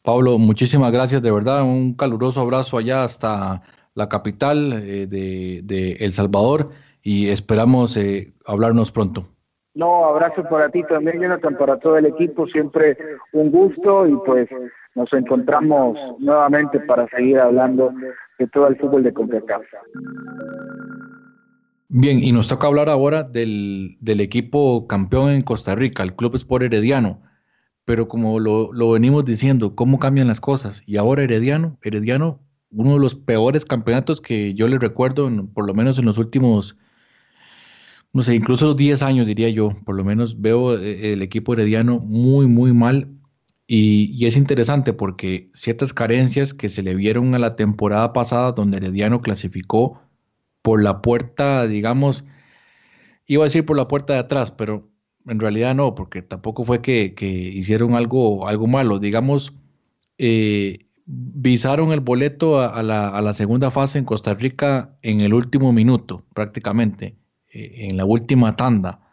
Pablo, 0.02 0.38
muchísimas 0.38 0.92
gracias, 0.92 1.22
de 1.22 1.32
verdad, 1.32 1.62
un 1.62 1.94
caluroso 1.94 2.40
abrazo 2.40 2.76
allá 2.76 3.04
hasta 3.04 3.62
la 3.94 4.08
capital 4.08 4.72
eh, 4.72 5.06
de, 5.06 5.60
de, 5.62 5.92
El 6.00 6.12
Salvador 6.12 6.70
y 7.02 7.28
esperamos 7.28 7.98
hablarnos 8.46 8.90
pronto. 8.90 9.28
No, 9.74 10.04
abrazo 10.04 10.44
para 10.44 10.68
ti 10.68 10.82
también, 10.84 11.20
Jonathan, 11.20 11.56
para 11.58 11.78
todo 11.78 11.98
el 11.98 12.06
equipo, 12.06 12.46
siempre 12.46 12.96
un 13.32 13.50
gusto 13.50 14.06
y 14.06 14.16
pues 14.24 14.48
nos 14.94 15.12
encontramos 15.12 15.98
nuevamente 16.20 16.78
para 16.80 17.08
seguir 17.08 17.40
hablando 17.40 17.92
de 18.38 18.46
todo 18.48 18.68
el 18.68 18.76
fútbol 18.76 19.02
de 19.02 19.12
CONCACAF. 19.12 19.62
Bien, 21.88 22.18
y 22.22 22.32
nos 22.32 22.48
toca 22.48 22.66
hablar 22.66 22.88
ahora 22.88 23.22
del, 23.22 23.96
del, 24.00 24.20
equipo 24.20 24.86
campeón 24.86 25.30
en 25.30 25.42
Costa 25.42 25.74
Rica, 25.74 26.02
el 26.02 26.14
Club 26.14 26.34
Sport 26.34 26.64
Herediano. 26.64 27.22
Pero 27.84 28.08
como 28.08 28.40
lo, 28.40 28.72
lo 28.72 28.90
venimos 28.90 29.24
diciendo, 29.24 29.76
¿cómo 29.76 29.98
cambian 29.98 30.26
las 30.26 30.40
cosas? 30.40 30.82
Y 30.86 30.96
ahora 30.96 31.22
Herediano, 31.22 31.78
Herediano, 31.82 32.40
uno 32.70 32.94
de 32.94 33.00
los 33.00 33.14
peores 33.14 33.64
campeonatos 33.64 34.20
que 34.20 34.54
yo 34.54 34.66
le 34.66 34.78
recuerdo, 34.78 35.30
por 35.52 35.66
lo 35.66 35.74
menos 35.74 35.98
en 35.98 36.06
los 36.06 36.18
últimos 36.18 36.76
no 38.14 38.22
sé, 38.22 38.36
incluso 38.36 38.74
10 38.74 39.02
años 39.02 39.26
diría 39.26 39.48
yo, 39.48 39.76
por 39.84 39.96
lo 39.96 40.04
menos 40.04 40.40
veo 40.40 40.78
eh, 40.78 41.12
el 41.12 41.20
equipo 41.20 41.52
herediano 41.52 41.98
muy, 41.98 42.46
muy 42.46 42.72
mal. 42.72 43.08
Y, 43.66 44.26
es 44.26 44.36
interesante 44.36 44.92
porque 44.92 45.50
ciertas 45.54 45.92
carencias 45.92 46.52
que 46.52 46.68
se 46.68 46.82
le 46.82 46.94
vieron 46.94 47.34
a 47.34 47.38
la 47.38 47.56
temporada 47.56 48.12
pasada, 48.12 48.52
donde 48.52 48.76
Herediano 48.76 49.22
clasificó 49.22 50.00
por 50.62 50.82
la 50.82 51.00
puerta, 51.02 51.66
digamos, 51.66 52.24
iba 53.26 53.44
a 53.44 53.46
decir 53.46 53.64
por 53.64 53.76
la 53.76 53.88
puerta 53.88 54.14
de 54.14 54.18
atrás, 54.20 54.50
pero 54.50 54.90
en 55.26 55.40
realidad 55.40 55.74
no, 55.74 55.94
porque 55.94 56.22
tampoco 56.22 56.64
fue 56.64 56.82
que, 56.82 57.14
hicieron 57.54 57.94
algo, 57.94 58.48
algo 58.48 58.66
malo. 58.66 58.98
Digamos, 58.98 59.54
eh, 60.18 60.86
visaron 61.06 61.92
el 61.92 62.00
boleto 62.00 62.60
a, 62.60 62.82
la, 62.82 63.32
segunda 63.32 63.70
fase 63.70 63.98
en 63.98 64.04
Costa 64.04 64.34
Rica 64.34 64.96
en 65.02 65.22
el 65.22 65.34
último 65.34 65.72
minuto, 65.72 66.24
prácticamente 66.34 67.16
eh, 67.52 67.88
en 67.90 67.96
la 67.96 68.04
última 68.04 68.54
tanda. 68.54 69.03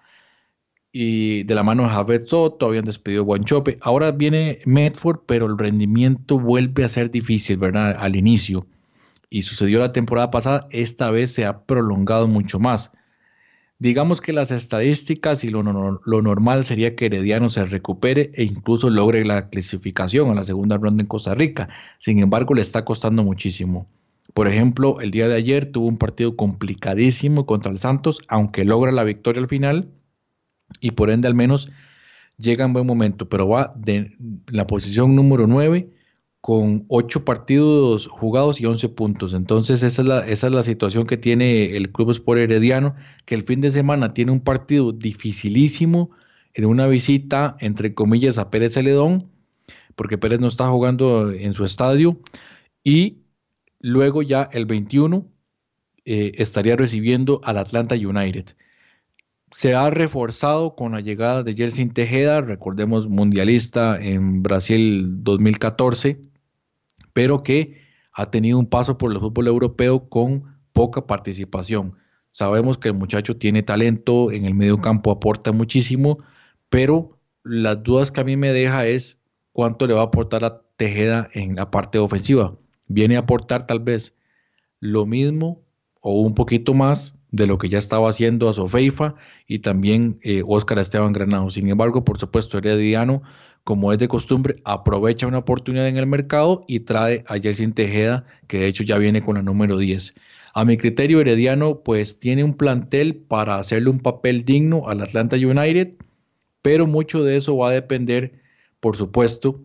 Y 0.94 1.44
de 1.44 1.56
la 1.56 1.64
mano 1.64 1.84
de 1.84 1.90
Javed 1.90 2.26
Soto, 2.26 2.68
habían 2.68 2.84
despedido 2.84 3.24
Guanchope. 3.24 3.78
Ahora 3.82 4.12
viene 4.12 4.60
Medford, 4.66 5.22
pero 5.26 5.46
el 5.46 5.58
rendimiento 5.58 6.38
vuelve 6.38 6.84
a 6.84 6.90
ser 6.90 7.12
difícil, 7.12 7.58
¿verdad? 7.58 7.96
Al 7.98 8.16
inicio. 8.18 8.68
Y 9.30 9.44
sucedió 9.44 9.80
la 9.80 9.94
temporada 9.94 10.32
pasada, 10.32 10.68
esta 10.72 11.10
vez 11.10 11.32
se 11.32 11.46
ha 11.46 11.66
prolongado 11.66 12.28
mucho 12.28 12.60
más. 12.60 12.92
Digamos 13.80 14.20
que 14.20 14.34
las 14.34 14.52
estadísticas 14.52 15.44
y 15.44 15.48
lo, 15.48 15.64
lo, 15.64 16.22
normal 16.22 16.66
sería 16.66 16.96
que 16.96 17.06
Herediano 17.06 17.50
se 17.50 17.66
recupere 17.66 18.32
e 18.36 18.44
incluso 18.44 18.90
logre 18.90 19.26
la 19.26 19.50
clasificación 19.50 20.30
a 20.30 20.36
la 20.36 20.44
segunda 20.44 20.78
ronda 20.78 21.02
en 21.02 21.08
Costa 21.08 21.34
Rica. 21.34 21.70
Sin 22.00 22.20
embargo, 22.20 22.54
le 22.54 22.62
está 22.62 22.86
costando 22.86 23.24
muchísimo. 23.24 23.88
Por 24.34 24.48
ejemplo, 24.48 25.00
el 25.00 25.12
día 25.12 25.28
de 25.30 25.36
ayer 25.36 25.66
tuvo 25.66 25.88
un 25.88 25.98
partido 25.98 26.36
complicadísimo 26.36 27.46
contra 27.46 27.72
el 27.72 27.80
Santos, 27.80 28.20
aunque 28.28 28.66
logra 28.66 28.92
la 28.92 29.04
victoria 29.04 29.42
al 29.42 29.48
final 29.48 29.90
y 30.80 30.92
por 30.92 31.10
ende 31.10 31.28
al 31.28 31.36
menos 31.36 31.72
llega 32.38 32.66
en 32.66 32.74
buen 32.74 32.88
momento, 32.88 33.30
pero 33.30 33.48
va 33.48 33.74
de 33.76 34.16
la 34.48 34.68
posición 34.68 35.16
número 35.16 35.48
9 35.48 35.90
con 36.42 36.86
8 36.88 37.24
partidos 37.24 38.08
jugados 38.08 38.60
y 38.60 38.66
11 38.66 38.90
puntos. 38.90 39.34
Entonces 39.34 39.84
esa 39.84 40.02
es, 40.02 40.08
la, 40.08 40.28
esa 40.28 40.48
es 40.48 40.54
la 40.54 40.64
situación 40.64 41.06
que 41.06 41.18
tiene 41.18 41.76
el 41.78 41.92
Club 41.92 42.12
Sport 42.12 42.40
Herediano, 42.40 42.96
que 43.26 43.36
el 43.36 43.44
fin 43.44 43.62
de 43.62 43.70
semana 43.72 44.14
tiene 44.14 44.32
un 44.32 44.42
partido 44.42 44.92
dificilísimo 44.92 46.10
en 46.54 46.66
una 46.66 46.88
visita, 46.88 47.56
entre 47.60 47.94
comillas, 47.94 48.38
a 48.38 48.50
Pérez 48.50 48.74
Celedón, 48.74 49.30
porque 49.96 50.18
Pérez 50.18 50.40
no 50.40 50.48
está 50.48 50.68
jugando 50.68 51.32
en 51.32 51.54
su 51.54 51.64
estadio, 51.64 52.20
y 52.84 53.22
Luego 53.82 54.22
ya 54.22 54.48
el 54.54 54.66
21 54.66 55.28
eh, 56.06 56.32
estaría 56.36 56.76
recibiendo 56.76 57.42
al 57.44 57.58
Atlanta 57.58 57.96
United. 57.96 58.56
Se 59.52 59.76
ha 59.76 59.90
reforzado 59.90 60.76
con 60.76 60.94
la 60.94 61.02
llegada 61.02 61.44
de 61.44 61.54
Jersey 61.54 61.86
Tejeda, 61.88 62.42
recordemos 62.42 63.08
mundialista 63.08 64.02
en 64.02 64.42
Brasil 64.42 65.24
2014, 65.24 66.22
pero 67.14 67.44
que 67.44 67.82
ha 68.14 68.32
tenido 68.32 68.58
un 68.58 68.68
paso 68.68 68.98
por 68.98 69.12
el 69.12 69.20
fútbol 69.20 69.48
europeo 69.48 70.10
con 70.10 70.58
poca 70.74 71.06
participación. 71.06 71.96
Sabemos 72.32 72.78
que 72.78 72.88
el 72.90 72.94
muchacho 72.94 73.38
tiene 73.38 73.62
talento, 73.62 74.32
en 74.32 74.46
el 74.46 74.54
medio 74.54 74.80
campo 74.80 75.12
aporta 75.12 75.52
muchísimo, 75.52 76.20
pero 76.70 77.20
las 77.44 77.84
dudas 77.84 78.12
que 78.12 78.22
a 78.22 78.24
mí 78.24 78.38
me 78.38 78.54
deja 78.54 78.86
es 78.86 79.20
cuánto 79.52 79.86
le 79.86 79.94
va 79.94 80.02
a 80.02 80.06
aportar 80.06 80.46
a 80.46 80.62
Tejeda 80.78 81.28
en 81.34 81.56
la 81.56 81.70
parte 81.70 82.00
ofensiva 82.00 82.56
viene 82.94 83.16
a 83.16 83.22
aportar 83.22 83.66
tal 83.66 83.80
vez 83.80 84.16
lo 84.80 85.06
mismo 85.06 85.64
o 86.02 86.22
un 86.22 86.34
poquito 86.34 86.74
más 86.74 87.16
de 87.32 87.48
lo 87.48 87.58
que 87.58 87.70
ya 87.70 87.80
estaba 87.80 88.10
haciendo 88.10 88.50
a 88.50 88.54
Sofeifa 88.54 89.16
y 89.48 89.60
también 89.60 90.20
eh, 90.22 90.44
Esteban 90.78 91.14
Granado. 91.14 91.50
Sin 91.50 91.70
embargo, 91.70 92.04
por 92.04 92.20
supuesto, 92.20 92.58
Herediano, 92.58 93.24
como 93.64 93.94
es 93.94 94.00
de 94.00 94.08
costumbre, 94.08 94.62
aprovecha 94.66 95.28
una 95.28 95.40
oportunidad 95.40 95.88
en 95.88 95.98
el 95.98 96.08
mercado 96.08 96.64
y 96.68 96.82
trae 96.82 97.24
a 97.28 97.38
Jelsin 97.38 97.74
Tejeda, 97.74 98.26
que 98.48 98.60
de 98.60 98.68
hecho 98.68 98.84
ya 98.84 98.98
viene 98.98 99.24
con 99.24 99.36
la 99.36 99.42
número 99.42 99.78
10. 99.78 100.16
A 100.54 100.66
mi 100.66 100.78
criterio, 100.78 101.22
Herediano 101.22 101.82
pues 101.82 102.20
tiene 102.20 102.44
un 102.44 102.56
plantel 102.56 103.16
para 103.16 103.58
hacerle 103.58 103.90
un 103.90 104.00
papel 104.00 104.44
digno 104.44 104.90
al 104.90 105.02
Atlanta 105.02 105.38
United, 105.38 105.94
pero 106.62 106.88
mucho 106.88 107.24
de 107.24 107.38
eso 107.38 107.56
va 107.56 107.70
a 107.70 107.74
depender, 107.74 108.34
por 108.82 108.98
supuesto, 108.98 109.62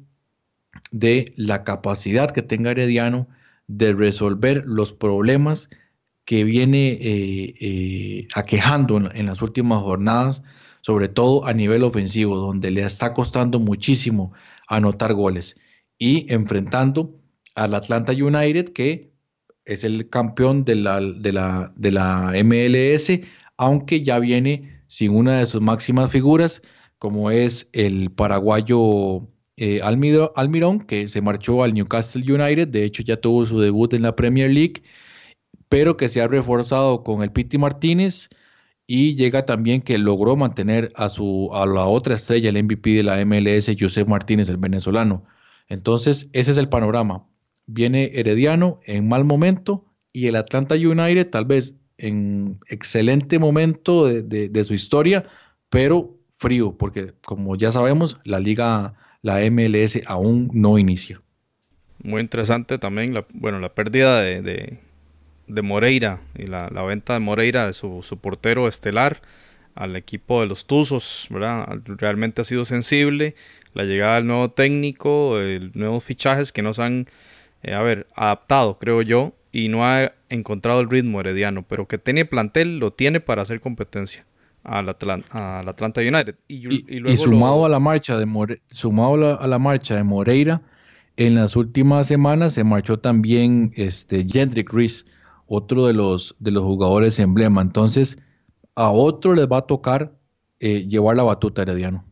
de 0.92 1.32
la 1.36 1.64
capacidad 1.64 2.30
que 2.30 2.42
tenga 2.42 2.70
Herediano 2.70 3.26
de 3.66 3.92
resolver 3.92 4.62
los 4.66 4.92
problemas 4.92 5.68
que 6.26 6.44
viene 6.44 6.88
eh, 7.00 7.54
eh, 7.60 8.28
aquejando 8.34 8.98
en, 8.98 9.26
las 9.26 9.40
últimas 9.40 9.80
jornadas, 9.82 10.42
sobre 10.82 11.08
todo 11.08 11.46
a 11.46 11.54
nivel 11.54 11.84
ofensivo, 11.84 12.36
donde 12.36 12.70
le 12.72 12.82
está 12.82 13.14
costando 13.14 13.60
muchísimo 13.60 14.32
anotar 14.68 15.14
goles 15.14 15.56
y 15.98 16.30
enfrentando 16.32 17.18
al 17.54 17.74
Atlanta 17.74 18.12
United, 18.12 18.72
que 18.72 19.12
es 19.64 19.84
el 19.84 20.10
campeón 20.10 20.64
de 20.64 20.74
la, 20.74 21.00
de 21.00 21.32
la, 21.32 21.72
de 21.76 21.92
la 21.92 22.32
MLS, 22.44 23.20
aunque 23.56 24.02
ya 24.02 24.18
viene 24.18 24.82
sin 24.88 25.12
una 25.12 25.38
de 25.38 25.46
sus 25.46 25.60
máximas 25.60 26.10
figuras, 26.10 26.60
como 26.98 27.30
es 27.30 27.70
el 27.72 28.10
paraguayo 28.10 29.28
eh, 29.56 29.80
Almirón, 29.82 30.80
que 30.80 31.06
se 31.06 31.22
marchó 31.22 31.62
al 31.62 31.72
Newcastle 31.72 32.22
United, 32.22 32.68
de 32.68 32.84
hecho 32.84 33.02
ya 33.04 33.16
tuvo 33.16 33.46
su 33.46 33.60
debut 33.60 33.94
en 33.94 34.02
la 34.02 34.16
Premier 34.16 34.50
League, 34.50 34.82
pero 35.68 35.96
que 35.96 36.08
se 36.08 36.20
ha 36.20 36.28
reforzado 36.28 37.02
con 37.02 37.22
el 37.22 37.32
Piti 37.32 37.58
Martínez 37.58 38.28
y 38.86 39.16
llega 39.16 39.44
también 39.44 39.82
que 39.82 39.98
logró 39.98 40.36
mantener 40.36 40.92
a, 40.94 41.08
su, 41.08 41.50
a 41.52 41.66
la 41.66 41.86
otra 41.86 42.14
estrella, 42.14 42.50
el 42.50 42.62
MVP 42.62 42.90
de 42.90 43.02
la 43.02 43.24
MLS, 43.24 43.70
José 43.78 44.04
Martínez, 44.04 44.48
el 44.48 44.58
venezolano. 44.58 45.24
Entonces, 45.68 46.30
ese 46.32 46.52
es 46.52 46.56
el 46.56 46.68
panorama. 46.68 47.26
Viene 47.66 48.12
Herediano 48.14 48.78
en 48.84 49.08
mal 49.08 49.24
momento 49.24 49.84
y 50.12 50.28
el 50.28 50.36
Atlanta 50.36 50.76
United 50.76 51.28
tal 51.30 51.46
vez 51.46 51.74
en 51.98 52.60
excelente 52.68 53.38
momento 53.38 54.06
de, 54.06 54.64
su 54.64 54.74
historia, 54.74 55.24
pero 55.68 56.16
frío, 56.32 56.76
porque 56.76 57.12
como 57.24 57.56
ya 57.56 57.72
sabemos, 57.72 58.20
la 58.24 58.38
liga, 58.38 58.94
la 59.22 59.40
MLS 59.50 60.00
aún 60.06 60.50
no 60.52 60.78
inicia. 60.78 61.20
Muy 62.04 62.20
interesante 62.20 62.78
también, 62.78 63.14
la, 63.14 63.26
bueno, 63.32 63.58
la 63.58 63.74
pérdida 63.74 64.20
de, 64.20 64.42
de 64.42 64.78
Moreira 65.48 66.20
y 66.36 66.46
la, 66.46 66.68
venta 66.82 67.14
de 67.14 67.20
Moreira 67.20 67.66
de 67.66 67.72
su, 67.72 68.02
portero 68.20 68.68
estelar 68.68 69.20
al 69.74 69.96
equipo 69.96 70.40
de 70.40 70.46
los 70.46 70.66
Tuzos, 70.66 71.26
¿verdad? 71.30 71.80
Realmente 71.84 72.40
ha 72.40 72.44
sido 72.44 72.64
sensible. 72.64 73.34
La 73.74 73.84
llegada 73.84 74.16
del 74.16 74.26
nuevo 74.26 74.50
técnico, 74.50 75.38
el, 75.38 75.70
nuevos 75.74 76.02
fichajes 76.02 76.50
que 76.50 76.62
nos 76.62 76.78
han, 76.78 77.06
eh, 77.62 77.74
a 77.74 77.82
ver, 77.82 78.06
adaptado, 78.14 78.78
creo 78.78 79.02
yo, 79.02 79.34
y 79.52 79.68
no 79.68 79.84
ha 79.84 80.12
encontrado 80.30 80.80
el 80.80 80.88
ritmo 80.88 81.20
herediano, 81.20 81.62
pero 81.62 81.86
que 81.86 81.98
tiene 81.98 82.24
plantel, 82.24 82.78
lo 82.78 82.92
tiene 82.92 83.20
para 83.20 83.42
hacer 83.42 83.60
competencia 83.60 84.24
al, 84.64 84.88
Atlanta 84.88 86.00
United. 86.00 86.36
Y, 86.48 87.16
sumado, 87.16 87.64
a 87.64 87.68
la 87.68 87.78
marcha 87.78 88.18
de 88.18 88.58
sumado 88.68 89.40
a 89.40 89.46
la 89.46 89.58
marcha 89.58 89.94
de 89.96 90.02
Moreira, 90.02 90.62
en 91.16 91.34
las 91.34 91.56
últimas 91.56 92.06
semanas 92.06 92.54
se 92.54 92.64
marchó 92.64 92.98
también 92.98 93.72
este 93.76 94.26
Jendrik 94.26 94.72
Reese 94.72 95.04
otro 95.46 95.86
de 95.86 95.92
los, 95.92 96.34
de 96.38 96.50
los 96.50 96.64
jugadores 96.64 97.18
emblema. 97.18 97.62
Entonces, 97.62 98.18
a 98.74 98.90
otro 98.90 99.34
les 99.34 99.46
va 99.46 99.58
a 99.58 99.66
tocar 99.66 100.12
eh, 100.60 100.86
llevar 100.86 101.16
la 101.16 101.22
batuta 101.22 101.62
Herediano. 101.62 102.04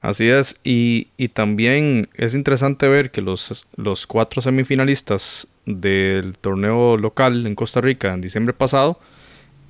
Así 0.00 0.28
es, 0.28 0.60
y, 0.62 1.08
también 1.32 2.08
es 2.14 2.34
interesante 2.34 2.86
ver 2.86 3.10
que 3.10 3.22
los, 3.22 3.66
los 3.76 4.06
cuatro 4.06 4.40
semifinalistas 4.40 5.48
del 5.64 6.38
torneo 6.38 6.96
local 6.96 7.46
en 7.46 7.56
Costa 7.56 7.80
Rica 7.80 8.14
en 8.14 8.20
diciembre 8.20 8.52
pasado, 8.52 9.00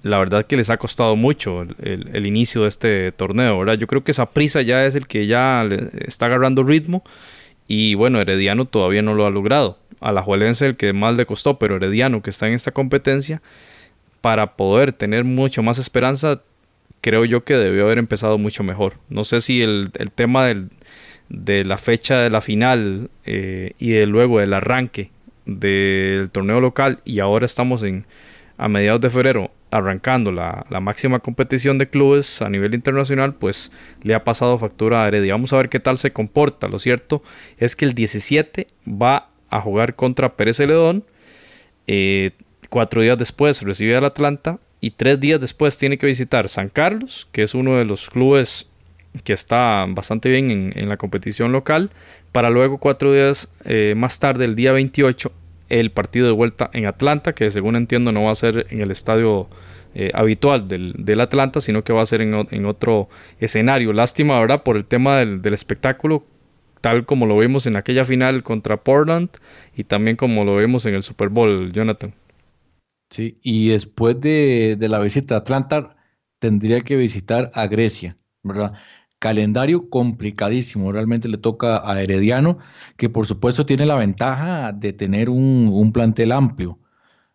la 0.02 0.18
verdad 0.18 0.46
que 0.46 0.56
les 0.56 0.68
ha 0.68 0.76
costado 0.76 1.16
mucho 1.16 1.62
el, 1.62 2.26
inicio 2.26 2.62
de 2.62 2.68
este 2.68 3.12
torneo. 3.12 3.72
Yo 3.74 3.86
creo 3.86 4.04
que 4.04 4.10
esa 4.10 4.26
prisa 4.26 4.62
ya 4.62 4.84
es 4.84 4.94
el 4.94 5.06
que 5.06 5.26
ya 5.26 5.66
está 6.06 6.26
agarrando 6.26 6.62
ritmo 6.62 7.02
y 7.68 7.94
bueno, 7.94 8.20
Herediano 8.20 8.64
todavía 8.64 9.02
no 9.02 9.14
lo 9.14 9.26
ha 9.26 9.30
logrado 9.30 9.78
alajuelense 10.00 10.66
el 10.66 10.76
que 10.76 10.92
más 10.92 11.16
le 11.16 11.26
costó, 11.26 11.58
pero 11.58 11.76
Herediano 11.76 12.22
que 12.22 12.30
está 12.30 12.46
en 12.46 12.54
esta 12.54 12.72
competencia, 12.72 13.42
para 14.20 14.56
poder 14.56 14.92
tener 14.92 15.24
mucho 15.24 15.62
más 15.62 15.78
esperanza, 15.78 16.42
creo 17.00 17.24
yo 17.24 17.44
que 17.44 17.54
debió 17.54 17.84
haber 17.84 17.98
empezado 17.98 18.38
mucho 18.38 18.62
mejor. 18.62 18.94
No 19.08 19.24
sé 19.24 19.40
si 19.40 19.62
el, 19.62 19.90
tema 20.14 20.46
de 21.28 21.64
la 21.64 21.78
fecha 21.78 22.18
de 22.18 22.30
la 22.30 22.40
final 22.40 23.10
eh, 23.24 23.72
y 23.78 23.90
de 23.90 24.06
luego 24.06 24.40
del 24.40 24.54
arranque 24.54 25.10
del 25.44 26.30
torneo 26.30 26.60
local 26.60 26.98
y 27.04 27.20
ahora 27.20 27.46
estamos 27.46 27.84
en 27.84 28.04
a 28.58 28.68
mediados 28.68 29.00
de 29.00 29.10
febrero 29.10 29.50
arrancando 29.70 30.32
la, 30.32 30.64
máxima 30.80 31.20
competición 31.20 31.78
de 31.78 31.88
clubes 31.88 32.42
a 32.42 32.48
nivel 32.48 32.74
internacional, 32.74 33.34
pues 33.34 33.72
le 34.02 34.14
ha 34.14 34.24
pasado 34.24 34.58
factura 34.58 35.04
a 35.04 35.08
Heredia. 35.08 35.34
Vamos 35.34 35.52
a 35.52 35.56
ver 35.56 35.68
qué 35.68 35.80
tal 35.80 35.98
se 35.98 36.12
comporta. 36.12 36.68
Lo 36.68 36.78
cierto 36.78 37.22
es 37.58 37.76
que 37.76 37.84
el 37.84 37.94
17 37.94 38.68
va 38.86 39.28
a 39.50 39.60
jugar 39.60 39.94
contra 39.96 40.36
Pérez 40.36 40.58
Celedón. 40.58 41.04
Eh, 41.86 42.32
cuatro 42.68 43.02
días 43.02 43.18
después 43.18 43.62
recibe 43.62 43.96
al 43.96 44.04
Atlanta 44.04 44.58
y 44.80 44.92
tres 44.92 45.20
días 45.20 45.40
después 45.40 45.78
tiene 45.78 45.98
que 45.98 46.06
visitar 46.06 46.48
San 46.48 46.68
Carlos, 46.68 47.28
que 47.32 47.42
es 47.42 47.54
uno 47.54 47.76
de 47.76 47.84
los 47.84 48.10
clubes 48.10 48.68
que 49.24 49.32
está 49.32 49.86
bastante 49.88 50.28
bien 50.28 50.72
en, 50.74 50.88
la 50.88 50.96
competición 50.96 51.52
local, 51.52 51.90
para 52.32 52.50
luego 52.50 52.78
cuatro 52.78 53.12
días 53.14 53.48
eh, 53.64 53.94
más 53.96 54.18
tarde, 54.18 54.44
el 54.44 54.56
día 54.56 54.72
28, 54.72 55.32
el 55.68 55.90
partido 55.90 56.26
de 56.26 56.32
vuelta 56.32 56.70
en 56.72 56.86
Atlanta, 56.86 57.34
que 57.34 57.50
según 57.50 57.76
entiendo 57.76 58.12
no 58.12 58.24
va 58.24 58.32
a 58.32 58.36
ser 58.36 58.66
en 58.70 58.80
el 58.80 58.90
estadio 58.90 59.48
eh, 59.94 60.10
habitual 60.14 60.68
del, 60.68 61.20
Atlanta, 61.20 61.60
sino 61.60 61.84
que 61.84 61.92
va 61.92 62.02
a 62.02 62.06
ser 62.06 62.22
en, 62.22 62.66
otro 62.66 63.08
escenario. 63.40 63.92
Lástima, 63.92 64.38
¿verdad? 64.40 64.62
Por 64.62 64.76
el 64.76 64.84
tema 64.84 65.18
del, 65.18 65.42
del 65.42 65.54
espectáculo 65.54 66.24
tal 66.80 67.04
como 67.04 67.26
lo 67.26 67.36
vimos 67.38 67.66
en 67.66 67.74
aquella 67.74 68.04
final 68.04 68.44
contra 68.44 68.76
Portland 68.76 69.30
y 69.76 69.82
también 69.82 70.16
como 70.16 70.44
lo 70.44 70.56
vimos 70.56 70.86
en 70.86 70.94
el 70.94 71.02
Super 71.02 71.30
Bowl, 71.30 71.72
Jonathan. 71.72 72.14
Sí, 73.10 73.38
y 73.42 73.70
después 73.70 74.20
de, 74.20 74.76
la 74.80 74.98
visita 74.98 75.34
a 75.34 75.38
Atlanta, 75.38 75.96
tendría 76.38 76.80
que 76.82 76.96
visitar 76.96 77.50
a 77.54 77.66
Grecia, 77.66 78.16
¿verdad? 78.42 78.74
Calendario 79.18 79.88
complicadísimo, 79.88 80.92
realmente 80.92 81.28
le 81.28 81.38
toca 81.38 81.90
a 81.90 82.00
Herediano, 82.02 82.58
que 82.96 83.08
por 83.08 83.26
supuesto 83.26 83.64
tiene 83.66 83.86
la 83.86 83.96
ventaja 83.96 84.72
de 84.72 84.92
tener 84.92 85.30
un, 85.30 85.92
plantel 85.92 86.32
amplio. 86.32 86.78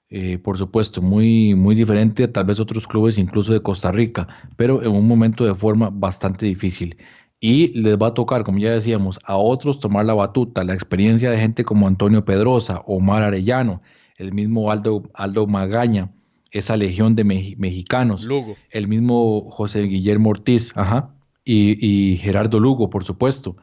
Eh, 0.10 0.38
por 0.40 0.58
supuesto, 0.58 1.02
muy, 1.02 1.56
muy 1.56 1.74
diferente 1.74 2.26
a 2.26 2.32
tal 2.32 2.46
vez 2.46 2.60
otros 2.60 2.86
clubes, 2.88 3.18
incluso 3.18 3.54
de 3.54 3.62
Costa 3.62 3.92
Rica, 3.92 4.28
pero 4.58 4.84
en 4.84 4.92
un 4.92 5.08
momento 5.08 5.46
de 5.46 5.56
forma 5.56 5.90
bastante 5.90 6.46
difícil 6.46 6.98
y 7.42 7.70
les 7.82 7.98
va 7.98 8.08
a 8.08 8.14
tocar, 8.14 8.44
como 8.44 8.60
ya 8.60 8.72
decíamos, 8.72 9.20
a 9.26 9.36
otros 9.36 9.80
tomar 9.80 10.06
la 10.06 10.14
batuta, 10.14 10.64
la 10.64 10.76
experiencia 10.76 11.32
de 11.32 11.40
gente 11.40 11.66
como 11.66 11.88
Antonio 11.88 12.24
Pedrosa, 12.24 12.84
Omar 12.86 13.24
Arellano, 13.24 13.82
el 14.18 14.32
mismo 14.32 14.72
Aldo, 14.72 15.10
Aldo 15.16 15.48
Magaña, 15.48 16.12
esa 16.52 16.78
legión 16.78 17.16
de 17.16 17.24
mexicanos, 17.24 18.28
el 18.70 18.88
mismo 18.88 19.50
José 19.50 19.82
Guillermo 19.84 20.30
Ortiz, 20.30 20.72
ajá, 20.78 21.16
y, 21.46 22.18
Gerardo 22.18 22.60
Lugo, 22.60 22.90
por 22.90 23.04
supuesto. 23.04 23.58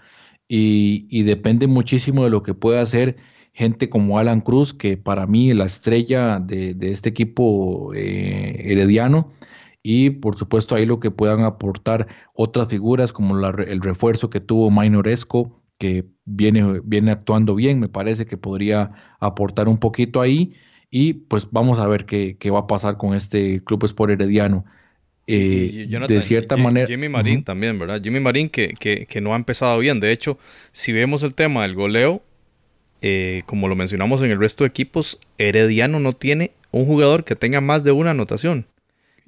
Y, 0.49 1.23
depende 1.25 1.67
muchísimo 1.67 2.25
de 2.25 2.31
lo 2.31 2.43
que 2.43 2.55
pueda 2.55 2.83
hacer 2.83 3.17
gente 3.53 3.89
como 3.91 4.19
Alan 4.19 4.41
Cruz, 4.41 4.73
que 4.75 4.97
para 4.97 5.27
mí 5.27 5.51
es 5.51 5.57
la 5.57 5.67
estrella 5.67 6.39
de, 6.41 6.77
este 6.81 7.09
equipo 7.11 7.93
eh, 7.95 8.63
herediano 8.73 9.33
y 9.83 10.11
por 10.11 10.37
supuesto 10.39 10.75
ahí 10.75 10.87
lo 10.87 11.01
que 11.01 11.11
puedan 11.11 11.45
aportar 11.45 12.07
otras 12.35 12.69
figuras 12.69 13.13
como 13.13 13.39
el 13.39 13.81
refuerzo 13.81 14.31
que 14.31 14.41
tuvo 14.41 14.71
Minoresco, 14.71 15.63
que 15.79 16.07
viene, 16.25 16.81
viene 16.85 17.13
actuando 17.13 17.55
bien, 17.55 17.81
me 17.81 17.89
parece 17.89 18.27
que 18.27 18.37
podría 18.37 18.93
aportar 19.21 19.69
un 19.69 19.79
poquito 19.79 20.21
ahí 20.21 20.55
y 20.91 21.15
pues 21.15 21.49
vamos 21.51 21.79
a 21.79 21.87
ver 21.87 22.07
qué, 22.07 22.37
va 22.51 22.61
a 22.61 22.67
pasar 22.67 22.97
con 22.97 23.15
este 23.15 23.63
Club 23.65 23.85
Sport 23.85 24.13
Herediano. 24.13 24.65
Eh, 25.31 25.87
de 26.09 26.21
cierta 26.23 26.57
manera. 26.57 26.87
Jimmy 26.87 27.11
Marín 27.11 27.45
también, 27.45 27.79
¿verdad? 27.79 28.01
Jimmy 28.03 28.19
Marín 28.19 28.49
que, 28.49 28.73
que, 28.79 29.21
no 29.21 29.35
ha 29.35 29.37
empezado 29.37 29.79
bien. 29.79 30.01
De 30.01 30.11
hecho, 30.11 30.39
si 30.73 30.91
vemos 30.91 31.23
el 31.23 31.35
tema 31.35 31.63
del 31.63 31.75
goleo, 31.75 32.23
eh, 33.03 33.43
como 33.45 33.69
lo 33.69 33.77
mencionamos 33.77 34.23
en 34.23 34.31
el 34.31 34.39
resto 34.39 34.65
de 34.65 34.69
equipos, 34.69 35.19
Herediano 35.37 36.01
no 36.01 36.15
tiene 36.15 36.53
un 36.71 36.87
jugador 36.87 37.25
que 37.25 37.37
tenga 37.37 37.61
más 37.61 37.85
de 37.85 37.93
una 37.93 38.13
anotación. 38.13 38.65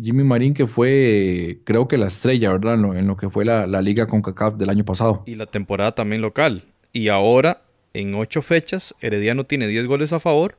Jimmy 0.02 0.24
Marín, 0.24 0.54
que 0.54 0.66
fue, 0.66 1.58
creo 1.64 1.86
que 1.86 1.98
la 1.98 2.06
estrella, 2.06 2.50
¿verdad? 2.50 2.74
En 2.96 3.06
lo, 3.06 3.18
que 3.18 3.28
fue 3.28 3.44
la, 3.44 3.66
liga 3.82 4.06
con 4.06 4.22
CACAF 4.22 4.54
del 4.54 4.70
año 4.70 4.86
pasado. 4.86 5.22
Y 5.26 5.34
la 5.34 5.44
temporada 5.44 5.94
también 5.94 6.22
local. 6.22 6.64
Y 6.94 7.08
ahora, 7.08 7.60
en 7.92 8.14
ocho 8.14 8.40
fechas, 8.40 8.94
Herediano 9.02 9.44
tiene 9.44 9.66
10 9.66 9.86
goles 9.86 10.14
a 10.14 10.20
favor 10.20 10.56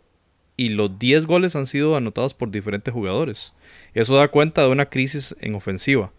y 0.56 0.70
los 0.70 1.00
10 1.00 1.26
goles 1.26 1.56
han 1.56 1.66
sido 1.66 1.96
anotados 1.96 2.36
por 2.36 2.52
diferentes 2.52 2.94
jugadores. 2.94 3.54
Eso 3.94 4.16
da 4.16 4.30
cuenta 4.30 4.62
de 4.62 4.70
una 4.70 4.88
crisis 4.88 5.36
en 5.40 5.56
ofensiva 5.56 6.12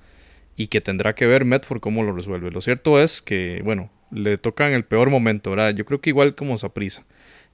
y 0.57 0.67
que 0.67 0.81
tendrá 0.81 1.15
que 1.15 1.27
ver 1.27 1.45
Medford 1.45 1.81
cómo 1.81 2.03
lo 2.03 2.13
resuelve. 2.13 2.51
Lo 2.51 2.61
cierto 2.61 3.01
es 3.01 3.23
que, 3.23 3.63
bueno, 3.65 3.91
le 4.11 4.37
toca 4.37 4.69
en 4.69 4.75
el 4.75 4.85
peor 4.85 5.11
momento, 5.11 5.51
¿verdad? 5.51 5.75
Yo 5.75 5.85
creo 5.85 6.01
que 6.01 6.11
igual 6.11 6.35
como 6.35 6.59
Saprisa. 6.59 7.05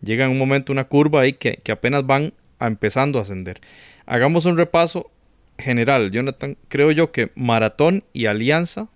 Llega 0.03 0.25
en 0.25 0.33
un 0.33 0.39
momento 0.39 0.73
una 0.73 0.85
curva 0.85 1.23
ahí 1.23 1.33
que, 1.33 1.61
que 1.63 1.73
apenas 1.73 2.07
van 2.07 2.33
empezando 2.61 3.19
a 3.19 3.23
ascender. 3.23 3.61
Hagamos 4.07 4.47
un 4.47 4.57
repaso 4.57 5.11
general, 5.59 6.11
Jonathan, 6.11 6.57
creo 6.69 6.91
yo 6.93 7.13
que 7.13 7.31
Maratón 7.35 8.05
y 8.13 8.27
Alianza 8.27 8.89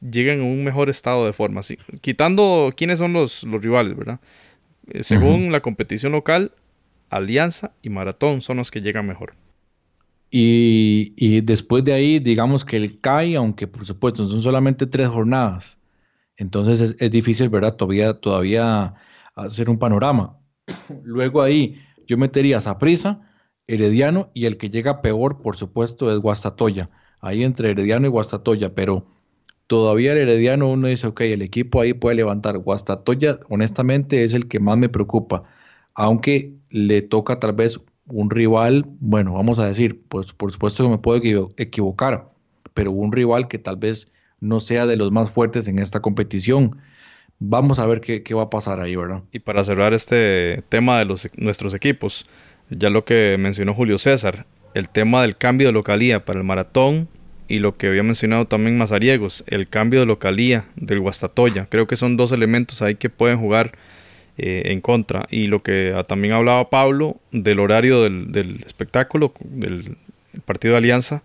llegan 0.00 0.40
en 0.40 0.46
un 0.46 0.64
mejor 0.64 0.90
estado 0.90 1.24
de 1.26 1.32
forma. 1.32 1.62
Quitando 2.00 2.72
quiénes 2.76 2.98
son 2.98 3.12
los, 3.12 3.42
los 3.44 3.62
rivales, 3.62 3.96
¿verdad? 3.96 4.20
Eh, 4.90 5.02
según 5.02 5.52
la 5.52 5.60
competición 5.60 6.12
local, 6.12 6.52
Alianza 7.08 7.72
y 7.82 7.88
Maratón 7.90 8.42
son 8.42 8.58
los 8.58 8.70
que 8.70 8.80
llegan 8.80 9.06
mejor. 9.06 9.34
Y, 10.34 11.42
después 11.42 11.84
de 11.84 11.92
ahí, 11.92 12.18
digamos 12.18 12.64
que 12.64 12.78
el 12.78 12.98
CAI, 13.00 13.34
aunque 13.34 13.66
por 13.66 13.84
supuesto 13.84 14.26
son 14.26 14.40
solamente 14.40 14.86
tres 14.86 15.08
jornadas, 15.08 15.78
entonces 16.38 16.96
es, 16.98 17.10
difícil, 17.10 17.50
¿verdad? 17.50 17.76
Todavía, 17.76 18.14
todavía 18.14 18.94
hacer 19.34 19.68
un 19.68 19.78
panorama. 19.78 20.38
Luego 21.04 21.42
ahí 21.42 21.76
yo 22.06 22.16
metería 22.16 22.58
a 22.64 22.78
prisa 22.78 23.20
Herediano 23.66 24.30
y 24.32 24.46
el 24.46 24.56
que 24.56 24.70
llega 24.70 25.02
peor, 25.02 25.42
por 25.42 25.56
supuesto, 25.56 26.10
es 26.10 26.18
Guastatoya. 26.18 26.88
Ahí 27.20 27.44
entre 27.44 27.70
Herediano 27.70 28.06
y 28.06 28.10
Guastatoya, 28.10 28.74
pero 28.74 29.06
todavía 29.66 30.12
el 30.12 30.18
Herediano 30.18 30.70
uno 30.70 30.88
dice, 30.88 31.08
ok, 31.08 31.20
el 31.22 31.42
equipo 31.42 31.82
ahí 31.82 31.92
puede 31.92 32.16
levantar. 32.16 32.56
Guastatoya, 32.56 33.38
honestamente, 33.50 34.24
es 34.24 34.32
el 34.32 34.48
que 34.48 34.60
más 34.60 34.78
me 34.78 34.88
preocupa, 34.88 35.44
aunque 35.94 36.54
le 36.70 37.02
toca 37.02 37.38
tal 37.38 37.52
vez 37.52 37.80
un 38.06 38.30
rival, 38.30 38.84
bueno, 39.00 39.34
vamos 39.34 39.58
a 39.58 39.66
decir, 39.66 40.02
pues 40.08 40.32
por 40.32 40.52
supuesto 40.52 40.84
que 40.84 40.90
me 40.90 40.98
puedo 40.98 41.20
equivocar, 41.56 42.30
pero 42.74 42.90
un 42.90 43.12
rival 43.12 43.48
que 43.48 43.58
tal 43.58 43.76
vez 43.76 44.10
no 44.40 44.60
sea 44.60 44.86
de 44.86 44.96
los 44.96 45.12
más 45.12 45.30
fuertes 45.30 45.68
en 45.68 45.78
esta 45.78 46.00
competición. 46.00 46.76
Vamos 47.38 47.78
a 47.78 47.86
ver 47.86 48.00
qué, 48.00 48.22
va 48.34 48.42
a 48.42 48.50
pasar 48.50 48.80
ahí, 48.80 48.94
¿verdad? 48.94 49.22
Y 49.32 49.38
para 49.38 49.64
cerrar 49.64 49.94
este 49.94 50.62
tema 50.68 50.98
de 50.98 51.04
los, 51.04 51.28
nuestros 51.36 51.74
equipos, 51.74 52.26
ya 52.70 52.90
lo 52.90 53.04
que 53.04 53.36
mencionó 53.38 53.74
Julio 53.74 53.98
César, 53.98 54.46
el 54.74 54.88
tema 54.88 55.22
del 55.22 55.36
cambio 55.36 55.68
de 55.68 55.72
localía 55.72 56.24
para 56.24 56.38
el 56.38 56.44
maratón 56.44 57.08
y 57.48 57.58
lo 57.58 57.76
que 57.76 57.88
había 57.88 58.02
mencionado 58.02 58.46
también 58.46 58.78
Mazariegos, 58.78 59.44
el 59.46 59.68
cambio 59.68 60.00
de 60.00 60.06
localía 60.06 60.66
del 60.76 61.00
Guastatoya. 61.00 61.66
Creo 61.68 61.86
que 61.86 61.96
son 61.96 62.16
dos 62.16 62.32
elementos 62.32 62.82
ahí 62.82 62.94
que 62.94 63.10
pueden 63.10 63.38
jugar 63.38 63.72
eh, 64.38 64.62
en 64.66 64.80
contra. 64.80 65.26
Y 65.30 65.46
lo 65.46 65.60
que 65.60 65.94
también 66.08 66.34
hablaba 66.34 66.70
Pablo 66.70 67.16
del 67.32 67.60
horario 67.60 68.02
del, 68.02 68.64
espectáculo, 68.66 69.34
del 69.40 69.96
partido 70.44 70.72
de 70.72 70.78
Alianza 70.78 71.22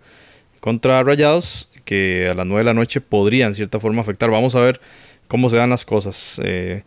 contra 0.59 1.01
Rayados, 1.03 1.69
que 1.85 2.27
a 2.29 2.33
las 2.33 2.45
9 2.45 2.59
de 2.61 2.65
la 2.65 2.73
noche 2.73 2.99
podría 2.99 3.47
en 3.47 3.55
cierta 3.55 3.79
forma 3.79 4.01
afectar. 4.01 4.29
Vamos 4.29 4.55
a 4.55 4.59
ver 4.59 4.81
cómo 5.27 5.49
se 5.49 5.57
dan 5.57 5.69
las 5.69 5.85
cosas. 5.85 6.41
Eh, 6.43 6.83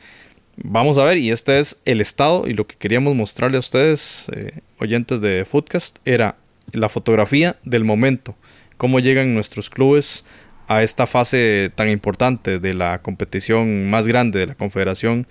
vamos 0.56 0.98
a 0.98 1.05
ver, 1.05 1.18
y 1.18 1.30
este 1.30 1.59
es 1.59 1.80
el 1.84 2.01
estado 2.01 2.47
y 2.47 2.52
lo 2.52 2.66
que 2.66 2.76
queríamos 2.76 3.14
mostrarle 3.14 3.56
a 3.56 3.60
ustedes, 3.60 4.26
eh, 4.36 4.60
oyentes 4.78 5.20
de 5.20 5.44
Footcast, 5.44 5.98
era 6.05 6.36
la 6.72 6.88
fotografía 6.88 7.56
del 7.64 7.84
momento, 7.84 8.34
cómo 8.76 9.01
llegan 9.01 9.34
nuestros 9.34 9.70
clubes 9.70 10.24
a 10.68 10.82
esta 10.82 11.06
fase 11.06 11.72
tan 11.74 11.88
importante 11.88 12.59
de 12.59 12.74
la 12.74 12.98
competición 12.98 13.90
más 13.90 14.06
grande 14.06 14.38
de 14.38 14.47
la 14.47 14.55
Confederación 14.55 15.26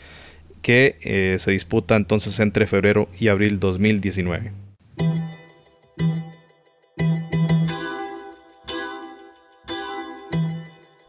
que 0.61 0.98
eh, 1.02 1.38
se 1.40 1.52
disputa 1.52 1.95
entonces 1.95 2.40
entre 2.40 2.68
febrero 2.68 3.10
y 3.19 3.27
abril 3.27 3.60
2019. 3.60 4.52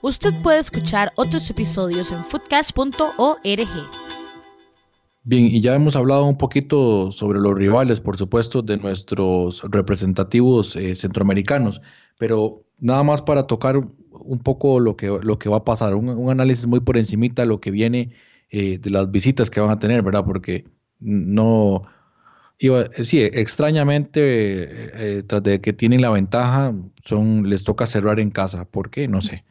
Usted 0.02 0.32
puede 0.42 0.58
escuchar 0.58 1.12
otros 1.16 1.48
episodios 1.50 2.10
en 2.10 2.24
foodcast.org. 2.24 3.68
Bien, 5.22 5.44
y 5.44 5.60
ya 5.60 5.74
hemos 5.74 5.94
hablado 5.94 6.24
un 6.24 6.38
poquito 6.38 7.10
sobre 7.10 7.38
los 7.38 7.54
rivales, 7.54 8.00
por 8.00 8.16
supuesto, 8.16 8.62
de 8.62 8.78
nuestros 8.78 9.62
representativos 9.70 10.74
eh, 10.76 10.96
centroamericanos, 10.96 11.82
pero 12.18 12.64
nada 12.78 13.02
más 13.02 13.20
para 13.20 13.46
tocar 13.46 13.76
un 14.10 14.38
poco 14.38 14.80
lo 14.80 14.96
que, 14.96 15.08
lo 15.22 15.38
que 15.38 15.50
va 15.50 15.58
a 15.58 15.64
pasar, 15.64 15.94
un, 15.94 16.30
análisis 16.30 16.66
muy 16.66 16.80
por 16.80 16.96
encimita 16.96 17.42
de 17.42 17.48
lo 17.48 17.60
que 17.60 17.70
viene 17.70 18.10
eh, 18.50 18.78
de 18.78 18.90
las 18.90 19.10
visitas 19.10 19.48
que 19.48 19.60
van 19.60 19.70
a 19.70 19.78
tener, 19.78 20.02
¿verdad? 20.02 20.24
Porque 20.24 20.64
no, 20.98 21.84
iba, 22.58 22.86
sí, 23.02 23.20
extrañamente, 23.22 24.20
eh, 24.22 25.22
tras 25.22 25.42
de 25.44 25.60
que 25.60 25.72
tienen 25.72 26.02
la 26.02 26.10
ventaja, 26.10 26.74
son, 27.04 27.48
les 27.48 27.62
toca 27.62 27.86
cerrar 27.86 28.18
en 28.18 28.30
casa. 28.30 28.64
¿Por 28.64 28.90
qué? 28.90 29.06
No 29.06 29.22
sé. 29.22 29.44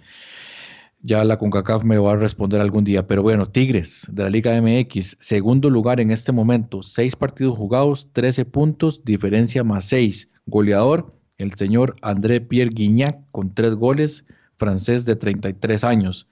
Ya 1.02 1.24
la 1.24 1.38
CONCACAF 1.40 1.86
me 1.86 1.98
va 1.98 2.12
a 2.12 2.16
responder 2.18 2.60
algún 2.60 2.84
día. 2.84 3.08
Pero 3.08 3.24
bueno, 3.24 3.48
Tigres 3.48 4.06
de 4.12 4.24
la 4.24 4.30
Liga 4.30 4.62
MX, 4.62 5.16
segundo 5.20 5.70
lugar 5.70 6.02
en 6.02 6.12
este 6.12 6.34
momento, 6.34 6.84
seis 6.84 7.16
partidos 7.16 7.58
jugados, 7.58 8.10
13 8.12 8.44
puntos, 8.46 9.06
diferencia 9.06 9.64
más 9.64 9.86
seis. 9.86 10.30
Goleador, 10.46 11.16
el 11.38 11.54
señor 11.54 11.96
André 12.02 12.42
Pierre 12.42 12.72
Guignac 12.74 13.22
con 13.32 13.54
tres 13.54 13.76
goles, 13.76 14.26
francés 14.58 15.06
de 15.06 15.16
33 15.16 15.86
años 15.86 16.28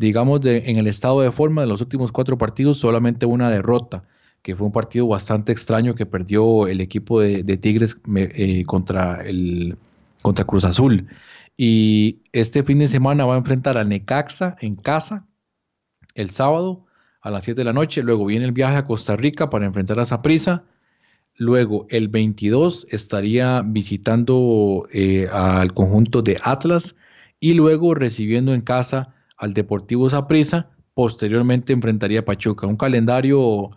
digamos, 0.00 0.40
en 0.46 0.76
el 0.76 0.86
estado 0.86 1.20
de 1.20 1.30
forma 1.30 1.60
de 1.60 1.68
los 1.68 1.82
últimos 1.82 2.10
cuatro 2.10 2.38
partidos, 2.38 2.78
solamente 2.78 3.26
una 3.26 3.50
derrota, 3.50 4.04
que 4.40 4.56
fue 4.56 4.66
un 4.66 4.72
partido 4.72 5.06
bastante 5.06 5.52
extraño 5.52 5.94
que 5.94 6.06
perdió 6.06 6.66
el 6.68 6.80
equipo 6.80 7.20
de, 7.20 7.56
Tigres 7.58 8.00
eh, 8.16 8.64
contra, 8.64 9.20
el, 9.20 9.76
contra 10.22 10.46
Cruz 10.46 10.64
Azul. 10.64 11.06
Y 11.54 12.22
este 12.32 12.62
fin 12.62 12.78
de 12.78 12.88
semana 12.88 13.26
va 13.26 13.34
a 13.34 13.38
enfrentar 13.38 13.76
a 13.76 13.84
Necaxa 13.84 14.56
en 14.62 14.74
casa 14.74 15.26
el 16.14 16.30
sábado 16.30 16.86
a 17.20 17.30
las 17.30 17.44
7 17.44 17.60
de 17.60 17.64
la 17.66 17.74
noche. 17.74 18.02
Luego 18.02 18.24
viene 18.24 18.46
el 18.46 18.52
viaje 18.52 18.76
a 18.76 18.86
Costa 18.86 19.16
Rica 19.16 19.50
para 19.50 19.66
enfrentar 19.66 20.00
a 20.00 20.06
Saprissa. 20.06 20.64
Luego 21.36 21.86
el 21.90 22.08
22 22.08 22.86
estaría 22.88 23.60
visitando 23.66 24.88
eh, 24.94 25.28
al 25.30 25.74
conjunto 25.74 26.22
de 26.22 26.40
Atlas 26.42 26.96
y 27.38 27.52
luego 27.52 27.94
recibiendo 27.94 28.54
en 28.54 28.62
casa 28.62 29.14
al 29.40 29.54
Deportivo 29.54 30.08
Saprissa, 30.08 30.70
posteriormente 30.94 31.72
enfrentaría 31.72 32.20
a 32.20 32.24
Pachuca. 32.24 32.66
Un 32.66 32.76
calendario 32.76 33.70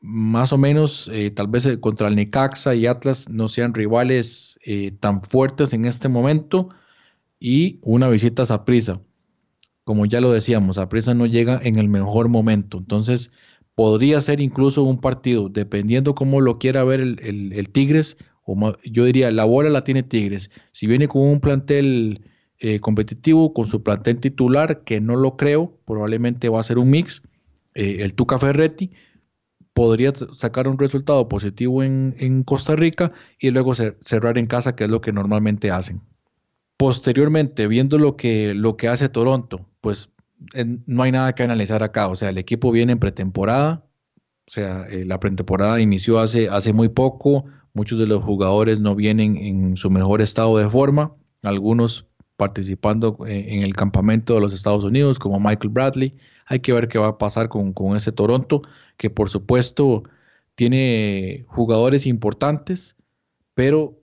más 0.00 0.52
o 0.52 0.58
menos, 0.58 1.10
eh, 1.12 1.30
tal 1.32 1.48
vez 1.48 1.66
eh, 1.66 1.80
contra 1.80 2.06
el 2.06 2.14
Necaxa 2.14 2.74
y 2.76 2.86
Atlas 2.86 3.28
no 3.28 3.48
sean 3.48 3.74
rivales 3.74 4.58
eh, 4.64 4.92
tan 5.00 5.22
fuertes 5.22 5.72
en 5.72 5.84
este 5.84 6.08
momento, 6.08 6.68
y 7.40 7.80
una 7.82 8.08
visita 8.08 8.42
a 8.42 8.46
Saprissa. 8.46 9.00
Como 9.84 10.06
ya 10.06 10.20
lo 10.20 10.30
decíamos, 10.30 10.76
Saprissa 10.76 11.14
no 11.14 11.26
llega 11.26 11.58
en 11.62 11.78
el 11.78 11.88
mejor 11.88 12.28
momento, 12.28 12.78
entonces 12.78 13.32
podría 13.74 14.20
ser 14.20 14.40
incluso 14.40 14.84
un 14.84 15.00
partido, 15.00 15.48
dependiendo 15.48 16.14
cómo 16.14 16.40
lo 16.40 16.58
quiera 16.58 16.84
ver 16.84 17.00
el, 17.00 17.52
el 17.52 17.68
Tigres, 17.70 18.16
o 18.44 18.72
yo 18.84 19.04
diría, 19.04 19.30
la 19.32 19.44
bola 19.44 19.68
la 19.68 19.84
tiene 19.84 20.02
Tigres. 20.04 20.50
Si 20.72 20.86
viene 20.86 21.08
con 21.08 21.22
un 21.22 21.40
plantel 21.40 22.22
eh, 22.60 22.80
competitivo 22.80 23.52
con 23.52 23.66
su 23.66 23.82
plantel 23.82 24.18
titular, 24.18 24.82
que 24.82 25.00
no 25.00 25.14
lo 25.14 25.36
creo, 25.36 25.78
probablemente 25.84 26.48
va 26.48 26.58
a 26.60 26.64
ser 26.64 26.78
un 26.78 26.90
mix. 26.90 27.22
Eh, 27.74 27.98
el 28.00 28.14
Tuca 28.14 28.38
Ferretti 28.38 28.90
podría 29.72 30.12
sacar 30.36 30.66
un 30.66 30.76
resultado 30.76 31.28
positivo 31.28 31.84
en, 31.84 32.42
Costa 32.44 32.74
Rica 32.74 33.12
y 33.38 33.50
luego 33.50 33.74
cerrar 33.76 34.36
en 34.36 34.46
casa, 34.46 34.74
que 34.74 34.84
es 34.84 34.90
lo 34.90 35.00
que 35.00 35.12
normalmente 35.12 35.70
hacen. 35.70 36.00
Posteriormente, 36.76 37.68
viendo 37.68 37.96
lo 37.96 38.16
que, 38.16 38.54
lo 38.54 38.76
que 38.76 38.88
hace 38.88 39.08
Toronto, 39.08 39.68
pues 39.80 40.10
no 40.86 41.02
hay 41.04 41.12
nada 41.12 41.32
que 41.36 41.44
analizar 41.44 41.84
acá. 41.84 42.08
O 42.08 42.16
sea, 42.16 42.30
el 42.30 42.38
equipo 42.38 42.72
viene 42.72 42.92
en 42.92 42.98
pretemporada, 42.98 43.84
o 44.48 44.50
sea, 44.50 44.86
eh, 44.88 45.04
la 45.04 45.20
pretemporada 45.20 45.80
inició 45.80 46.18
hace, 46.18 46.48
hace 46.48 46.72
muy 46.72 46.88
poco, 46.88 47.44
muchos 47.72 48.00
de 48.00 48.06
los 48.06 48.24
jugadores 48.24 48.80
no 48.80 48.96
vienen 48.96 49.36
en 49.36 49.76
su 49.76 49.90
mejor 49.90 50.22
estado 50.22 50.58
de 50.58 50.68
forma, 50.68 51.14
algunos 51.42 52.07
participando 52.38 53.18
en 53.26 53.64
el 53.64 53.74
campamento 53.74 54.34
de 54.34 54.40
los 54.40 54.54
Estados 54.54 54.84
Unidos, 54.84 55.18
como 55.18 55.40
Michael 55.40 55.70
Bradley. 55.70 56.16
Hay 56.46 56.60
que 56.60 56.72
ver 56.72 56.86
qué 56.86 56.96
va 56.96 57.08
a 57.08 57.18
pasar 57.18 57.48
con, 57.48 57.74
ese 57.96 58.12
Toronto, 58.12 58.62
que 58.96 59.10
por 59.10 59.28
supuesto 59.28 60.04
tiene 60.54 61.44
jugadores 61.48 62.06
importantes, 62.06 62.96
pero 63.54 64.00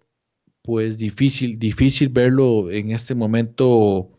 pues 0.64 0.98
difícil, 0.98 1.58
difícil 1.60 2.10
verlo 2.10 2.70
en 2.72 2.92
este 2.92 3.16
momento 3.16 4.12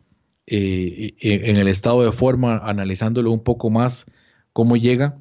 eh, 0.47 1.15
e, 1.21 1.51
en 1.51 1.59
el 1.59 1.69
estado 1.69 2.03
de 2.03 2.13
forma, 2.13 2.57
analizándolo 2.65 3.31
un 3.31 3.45
poco 3.45 3.69
más 3.69 4.07
cómo 4.55 4.79
llega, 4.79 5.19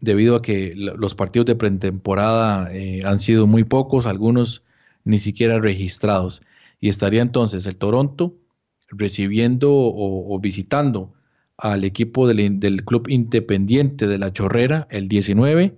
debido 0.00 0.36
a 0.36 0.42
que 0.42 0.70
los 0.76 1.16
partidos 1.16 1.46
de 1.46 1.56
pretemporada 1.56 2.72
eh, 2.72 3.00
han 3.04 3.18
sido 3.18 3.48
muy 3.48 3.64
pocos, 3.64 4.06
algunos 4.06 4.62
ni 5.02 5.18
siquiera 5.18 5.58
registrados 5.58 6.42
y 6.80 6.88
estaría 6.88 7.22
entonces 7.22 7.66
el 7.66 7.76
Toronto 7.76 8.36
recibiendo 8.88 9.70
o, 9.72 10.38
visitando 10.40 11.12
al 11.56 11.84
equipo 11.84 12.28
del, 12.28 12.84
Club 12.84 13.08
Independiente 13.08 14.06
de 14.06 14.18
la 14.18 14.32
Chorrera 14.32 14.86
el 14.90 15.08
19 15.08 15.76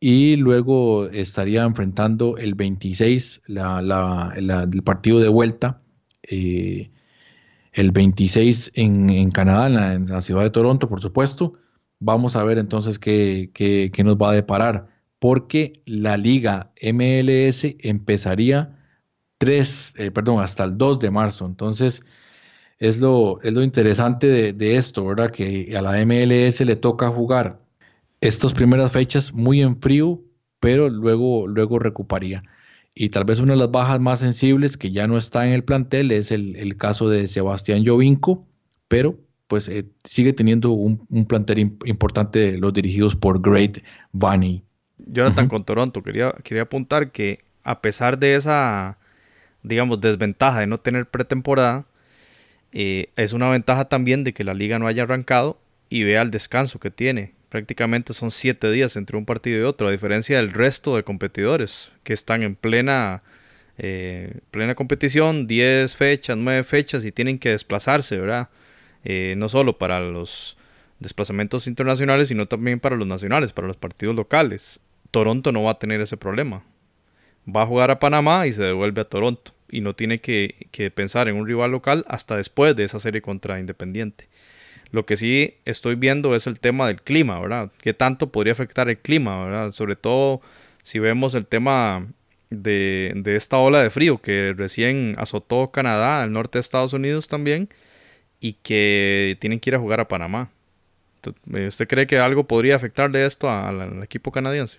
y 0.00 0.36
luego 0.36 1.06
estaría 1.08 1.64
enfrentando 1.64 2.36
el 2.36 2.54
26 2.54 3.42
el 3.46 4.82
partido 4.82 5.20
de 5.20 5.28
vuelta 5.28 5.82
eh, 6.22 6.90
el 7.72 7.92
26 7.92 8.72
en, 8.74 9.30
Canadá, 9.30 9.92
en 9.92 10.06
la, 10.06 10.20
ciudad 10.22 10.42
de 10.42 10.50
Toronto, 10.50 10.88
por 10.88 11.02
supuesto. 11.02 11.52
Vamos 11.98 12.34
a 12.34 12.42
ver 12.42 12.56
entonces 12.56 12.98
qué, 12.98 13.50
qué 13.52 14.02
nos 14.02 14.16
va 14.16 14.30
a 14.30 14.34
deparar, 14.34 14.88
porque 15.18 15.74
la 15.84 16.16
liga 16.16 16.72
MLS 16.80 17.66
empezaría 17.80 18.75
3, 19.38 19.94
eh, 19.98 20.10
perdón, 20.10 20.42
hasta 20.42 20.64
el 20.64 20.78
2 20.78 20.98
de 20.98 21.10
marzo. 21.10 21.46
Entonces, 21.46 22.02
es 22.78 22.98
lo, 22.98 23.40
es 23.42 23.52
lo 23.52 23.62
interesante 23.62 24.52
de, 24.52 24.76
esto, 24.76 25.04
¿verdad? 25.04 25.30
Que 25.30 25.70
a 25.76 25.82
la 25.82 26.04
MLS 26.04 26.60
le 26.60 26.76
toca 26.76 27.08
jugar 27.08 27.60
estas 28.20 28.54
primeras 28.54 28.92
fechas 28.92 29.32
muy 29.32 29.62
en 29.62 29.80
frío, 29.80 30.20
pero 30.60 30.88
luego, 30.88 31.46
luego 31.46 31.78
recuperaría. 31.78 32.42
Y 32.94 33.10
tal 33.10 33.24
vez 33.24 33.40
una 33.40 33.52
de 33.52 33.58
las 33.58 33.70
bajas 33.70 34.00
más 34.00 34.20
sensibles 34.20 34.76
que 34.76 34.90
ya 34.90 35.06
no 35.06 35.18
está 35.18 35.46
en 35.46 35.52
el 35.52 35.64
plantel 35.64 36.10
es 36.12 36.30
el, 36.32 36.76
caso 36.76 37.08
de 37.10 37.26
Sebastián 37.26 37.84
Jovinco, 37.84 38.46
pero 38.88 39.18
pues 39.48 39.68
eh, 39.68 39.86
sigue 40.04 40.32
teniendo 40.32 40.72
un, 40.72 40.98
plantel 41.26 41.76
importante 41.84 42.56
los 42.58 42.72
dirigidos 42.72 43.14
por 43.14 43.40
Great 43.40 43.78
Bunny. 44.12 44.62
Jonathan 44.98 45.48
con 45.48 45.64
Toronto, 45.64 46.02
quería, 46.02 46.32
quería 46.42 46.62
apuntar 46.62 47.12
que 47.12 47.44
a 47.62 47.82
pesar 47.82 48.18
de 48.18 48.34
esa 48.34 48.98
digamos, 49.66 50.00
desventaja 50.00 50.60
de 50.60 50.66
no 50.66 50.78
tener 50.78 51.06
pretemporada, 51.06 51.86
eh, 52.72 53.10
es 53.16 53.32
una 53.32 53.48
ventaja 53.50 53.86
también 53.86 54.24
de 54.24 54.32
que 54.32 54.44
la 54.44 54.54
liga 54.54 54.78
no 54.78 54.86
haya 54.86 55.04
arrancado 55.04 55.58
y 55.88 56.04
vea 56.04 56.22
el 56.22 56.30
descanso 56.30 56.78
que 56.78 56.90
tiene 56.90 57.36
Prácticamente 57.48 58.12
son 58.12 58.30
siete 58.32 58.70
días 58.70 58.96
entre 58.96 59.16
un 59.16 59.24
partido 59.24 59.60
y 59.60 59.62
otro, 59.62 59.86
a 59.86 59.92
diferencia 59.92 60.36
del 60.36 60.52
resto 60.52 60.96
de 60.96 61.04
competidores 61.04 61.92
que 62.02 62.12
están 62.12 62.42
en 62.42 62.56
plena, 62.56 63.22
eh, 63.78 64.40
plena 64.50 64.74
competición, 64.74 65.46
10 65.46 65.94
fechas, 65.94 66.36
9 66.36 66.64
fechas 66.64 67.04
y 67.04 67.12
tienen 67.12 67.38
que 67.38 67.50
desplazarse, 67.50 68.18
¿verdad? 68.18 68.48
Eh, 69.04 69.34
no 69.38 69.48
solo 69.48 69.78
para 69.78 70.00
los 70.00 70.56
desplazamientos 70.98 71.68
internacionales, 71.68 72.28
sino 72.28 72.46
también 72.46 72.80
para 72.80 72.96
los 72.96 73.06
nacionales, 73.06 73.52
para 73.52 73.68
los 73.68 73.76
partidos 73.76 74.16
locales. 74.16 74.80
Toronto 75.12 75.52
no 75.52 75.62
va 75.62 75.72
a 75.72 75.78
tener 75.78 76.00
ese 76.00 76.16
problema. 76.16 76.64
Va 77.48 77.62
a 77.62 77.66
jugar 77.66 77.92
a 77.92 78.00
Panamá 78.00 78.48
y 78.48 78.52
se 78.52 78.64
devuelve 78.64 79.02
a 79.02 79.04
Toronto. 79.04 79.52
Y 79.70 79.80
no 79.80 79.94
tiene 79.94 80.20
que, 80.20 80.68
que 80.70 80.90
pensar 80.90 81.28
en 81.28 81.36
un 81.36 81.46
rival 81.46 81.72
local 81.72 82.04
hasta 82.08 82.36
después 82.36 82.76
de 82.76 82.84
esa 82.84 83.00
serie 83.00 83.22
contra 83.22 83.58
Independiente. 83.58 84.28
Lo 84.92 85.04
que 85.06 85.16
sí 85.16 85.54
estoy 85.64 85.96
viendo 85.96 86.34
es 86.34 86.46
el 86.46 86.60
tema 86.60 86.86
del 86.86 87.02
clima, 87.02 87.40
¿verdad? 87.40 87.72
¿Qué 87.80 87.92
tanto 87.92 88.30
podría 88.30 88.52
afectar 88.52 88.88
el 88.88 88.98
clima, 88.98 89.44
¿verdad? 89.44 89.70
Sobre 89.72 89.96
todo 89.96 90.40
si 90.82 90.98
vemos 90.98 91.34
el 91.34 91.46
tema 91.46 92.06
de, 92.50 93.12
de 93.16 93.36
esta 93.36 93.58
ola 93.58 93.82
de 93.82 93.90
frío 93.90 94.18
que 94.18 94.54
recién 94.56 95.16
azotó 95.18 95.72
Canadá, 95.72 96.22
el 96.24 96.32
norte 96.32 96.58
de 96.58 96.60
Estados 96.60 96.92
Unidos 96.92 97.26
también, 97.26 97.68
y 98.38 98.54
que 98.54 99.36
tienen 99.40 99.58
que 99.58 99.70
ir 99.70 99.74
a 99.74 99.80
jugar 99.80 100.00
a 100.00 100.08
Panamá. 100.08 100.50
¿Usted 101.46 101.88
cree 101.88 102.06
que 102.06 102.18
algo 102.18 102.44
podría 102.44 102.76
afectarle 102.76 103.26
esto 103.26 103.50
al 103.50 104.02
equipo 104.02 104.30
canadiense? 104.30 104.78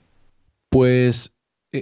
Pues 0.69 1.33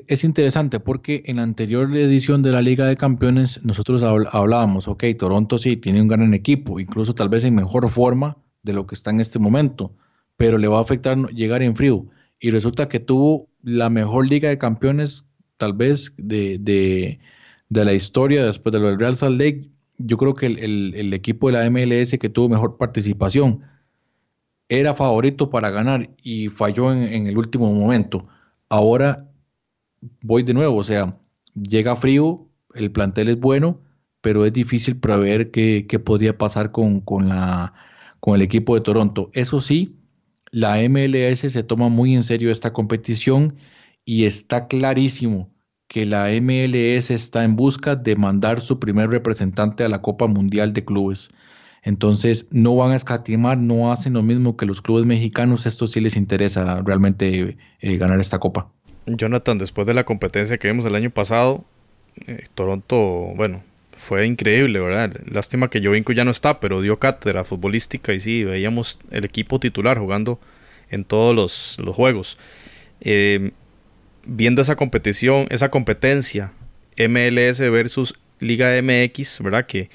es 0.08 0.24
interesante 0.24 0.80
porque 0.80 1.24
en 1.26 1.38
la 1.38 1.44
anterior 1.44 1.96
edición 1.96 2.42
de 2.42 2.52
la 2.52 2.62
Liga 2.62 2.86
de 2.86 2.98
Campeones 2.98 3.60
nosotros 3.64 4.04
hablábamos, 4.04 4.88
ok, 4.88 5.04
Toronto 5.18 5.58
sí 5.58 5.78
tiene 5.78 6.02
un 6.02 6.08
gran 6.08 6.34
equipo, 6.34 6.80
incluso 6.80 7.14
tal 7.14 7.30
vez 7.30 7.44
en 7.44 7.56
mejor 7.56 7.90
forma 7.90 8.38
de 8.64 8.74
lo 8.74 8.88
que 8.88 8.96
está 8.96 9.12
en 9.12 9.20
este 9.20 9.40
momento, 9.40 9.94
pero 10.38 10.58
le 10.58 10.68
va 10.68 10.80
a 10.80 10.82
afectar 10.82 11.18
llegar 11.30 11.62
en 11.62 11.76
frío. 11.76 12.06
Y 12.40 12.52
resulta 12.52 12.90
que 12.90 13.00
tuvo 13.00 13.48
la 13.64 13.90
mejor 13.90 14.28
Liga 14.28 14.50
de 14.50 14.58
Campeones 14.58 15.26
tal 15.58 15.74
vez 15.74 16.14
de, 16.18 16.58
de, 16.60 17.86
la 17.86 17.94
historia 17.94 18.46
después 18.46 18.74
de 18.74 18.80
lo 18.80 18.88
del 18.88 19.00
Real 19.00 19.16
Salt 19.16 19.40
Lake. 19.40 19.70
Yo 19.98 20.18
creo 20.18 20.34
que 20.34 20.48
el, 20.48 21.14
equipo 21.14 21.50
de 21.50 21.54
la 21.54 21.70
MLS 21.70 22.18
que 22.20 22.30
tuvo 22.30 22.50
mejor 22.50 22.78
participación 22.78 23.62
era 24.68 24.96
favorito 24.96 25.50
para 25.50 25.70
ganar 25.70 26.10
y 26.24 26.50
falló 26.50 26.92
en 26.92 27.28
el 27.28 27.38
último 27.38 27.72
momento. 27.72 28.28
Ahora 28.68 29.30
voy 30.22 30.44
de 30.44 30.54
nuevo, 30.54 30.78
o 30.78 30.84
sea, 30.84 31.18
llega 31.56 31.96
frío, 31.96 32.48
el 32.74 32.92
plantel 32.92 33.30
es 33.30 33.40
bueno, 33.40 33.82
pero 34.22 34.46
es 34.46 34.54
difícil 34.54 35.00
prever 35.00 35.52
qué, 35.52 35.86
podría 36.04 36.38
pasar 36.38 36.72
con, 36.72 37.04
la, 37.28 37.74
con 38.20 38.36
el 38.36 38.42
equipo 38.42 38.76
de 38.76 38.82
Toronto. 38.82 39.30
Eso 39.34 39.60
sí, 39.60 40.00
la 40.52 40.78
MLS 40.90 41.40
se 41.40 41.64
toma 41.64 41.90
muy 41.90 42.16
en 42.16 42.24
serio 42.24 42.52
esta 42.52 42.74
competición 42.74 43.56
y 44.04 44.26
está 44.26 44.68
clarísimo 44.68 45.52
que 45.88 46.06
la 46.06 46.30
MLS 46.42 47.12
está 47.12 47.44
en 47.44 47.56
busca 47.56 47.96
de 47.96 48.16
mandar 48.16 48.62
su 48.62 48.80
primer 48.80 49.10
representante 49.10 49.84
a 49.84 49.90
la 49.90 50.02
Copa 50.02 50.28
Mundial 50.28 50.74
de 50.74 50.86
Clubes. 50.86 51.30
Entonces 51.84 52.48
no 52.52 52.76
van 52.76 52.92
a 52.92 52.96
escatimar, 52.96 53.58
no 53.60 53.92
hacen 53.92 54.14
lo 54.14 54.24
mismo 54.24 54.58
que 54.58 54.66
los 54.66 54.82
clubes 54.82 55.06
mexicanos. 55.06 55.66
Esto 55.68 55.86
sí 55.86 56.02
les 56.02 56.16
interesa 56.16 56.82
realmente 56.84 57.58
eh, 57.80 57.98
ganar 57.98 58.20
esta 58.20 58.40
copa. 58.40 58.72
Jonathan, 59.06 59.58
después 59.58 59.86
de 59.88 59.94
la 59.94 60.04
competencia 60.04 60.58
que 60.58 60.68
vimos 60.68 60.86
el 60.86 60.96
año 60.96 61.10
pasado, 61.10 61.64
eh, 62.28 62.46
Toronto, 62.56 62.98
bueno, 63.36 63.64
fue 63.98 64.26
increíble, 64.26 64.80
¿verdad? 64.80 65.16
Lástima 65.26 65.70
que 65.70 65.84
Jovinko 65.84 66.14
ya 66.14 66.26
no 66.26 66.32
está, 66.32 66.60
pero 66.60 66.82
dio 66.82 67.00
cátedra 67.00 67.44
futbolística 67.44 68.14
y 68.14 68.20
sí, 68.20 68.44
veíamos 68.44 69.00
el 69.12 69.26
equipo 69.26 69.60
titular 69.60 69.98
jugando 69.98 70.40
en 70.90 71.06
todos 71.06 71.36
los, 71.36 71.96
juegos. 71.96 72.38
Eh, 73.02 73.52
viendo 74.26 74.62
esa 74.62 74.76
competición, 74.76 75.48
esa 75.50 75.70
competencia, 75.70 76.52
MLS 76.98 77.60
versus 77.60 78.16
Liga 78.40 78.82
MX, 78.82 79.42
¿verdad? 79.42 79.66
Que, 79.66 79.90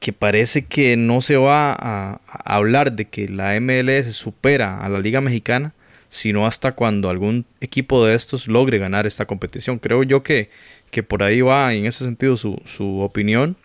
que 0.00 0.12
parece 0.12 0.64
que 0.64 0.96
no 0.96 1.20
se 1.20 1.36
va 1.36 1.72
a 1.72 2.20
hablar 2.44 2.92
de 2.92 3.06
que 3.06 3.28
la 3.28 3.58
MLS 3.60 4.14
supera 4.14 4.78
a 4.84 4.88
la 4.88 5.00
Liga 5.00 5.20
Mexicana 5.20 5.74
sino 6.08 6.46
hasta 6.46 6.72
cuando 6.72 7.10
algún 7.10 7.44
equipo 7.60 8.04
de 8.04 8.14
estos 8.14 8.48
logre 8.48 8.78
ganar 8.78 9.06
esta 9.06 9.26
competición. 9.26 9.78
Creo 9.78 10.02
yo 10.02 10.22
que, 10.22 10.50
que 10.90 11.02
por 11.02 11.22
ahí 11.22 11.40
va 11.40 11.74
en 11.74 11.86
ese 11.86 12.04
sentido 12.04 12.36
su, 12.36 12.60
su 12.64 13.00
opinión 13.00 13.56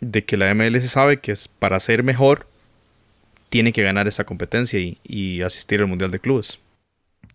de 0.00 0.24
que 0.24 0.36
la 0.36 0.54
MLS 0.54 0.88
sabe 0.90 1.20
que 1.20 1.32
es 1.32 1.48
para 1.48 1.80
ser 1.80 2.02
mejor 2.02 2.46
tiene 3.48 3.72
que 3.72 3.82
ganar 3.82 4.06
esta 4.08 4.24
competencia 4.24 4.78
y, 4.78 5.42
asistir 5.42 5.80
al 5.80 5.86
Mundial 5.86 6.10
de 6.10 6.20
Clubes. 6.20 6.58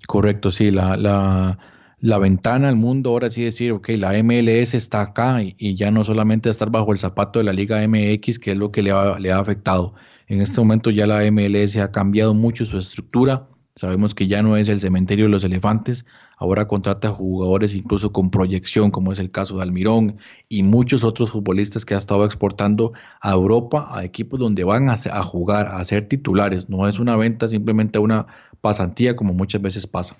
Correcto, 0.07 0.51
sí, 0.51 0.69
la, 0.69 0.95
la, 0.97 1.57
la, 1.99 2.17
ventana 2.19 2.69
al 2.69 2.75
mundo, 2.75 3.11
ahora 3.11 3.29
sí 3.29 3.43
decir, 3.43 3.71
ok, 3.71 3.89
la 3.97 4.11
MLS 4.21 4.73
está 4.75 5.01
acá 5.01 5.41
y, 5.41 5.75
ya 5.75 5.91
no 5.91 6.03
solamente 6.03 6.49
estar 6.49 6.69
bajo 6.69 6.91
el 6.91 6.99
zapato 6.99 7.39
de 7.39 7.45
la 7.45 7.53
Liga 7.53 7.85
MX, 7.87 8.37
que 8.39 8.51
es 8.51 8.57
lo 8.57 8.71
que 8.71 8.83
le 8.83 8.91
ha, 8.91 9.17
le 9.17 9.31
ha 9.31 9.39
afectado. 9.39 9.95
En 10.27 10.41
este 10.41 10.59
momento 10.59 10.89
ya 10.91 11.07
la 11.07 11.19
MLS 11.31 11.77
ha 11.77 11.91
cambiado 11.91 12.33
mucho 12.33 12.65
su 12.65 12.77
estructura, 12.77 13.47
Sabemos 13.75 14.13
que 14.13 14.27
ya 14.27 14.43
no 14.43 14.55
es 14.55 14.69
el 14.69 14.79
cementerio 14.79 15.25
de 15.25 15.31
los 15.31 15.43
elefantes, 15.43 16.05
ahora 16.37 16.67
contrata 16.67 17.09
jugadores 17.09 17.73
incluso 17.73 18.11
con 18.11 18.29
proyección, 18.29 18.91
como 18.91 19.11
es 19.11 19.17
el 19.17 19.31
caso 19.31 19.57
de 19.57 19.63
Almirón 19.63 20.17
y 20.47 20.61
muchos 20.61 21.03
otros 21.03 21.31
futbolistas 21.31 21.83
que 21.83 21.95
ha 21.95 21.97
estado 21.97 22.23
exportando 22.23 22.93
a 23.19 23.31
Europa 23.31 23.87
a 23.89 24.03
equipos 24.03 24.39
donde 24.39 24.63
van 24.63 24.89
a, 24.89 24.97
jugar, 25.23 25.69
a 25.69 25.83
ser 25.85 26.07
titulares. 26.07 26.69
No 26.69 26.87
es 26.87 26.99
una 26.99 27.15
venta, 27.15 27.47
simplemente 27.47 27.97
una 27.97 28.27
pasantía 28.61 29.15
como 29.15 29.33
muchas 29.33 29.61
veces 29.61 29.87
pasa. 29.87 30.17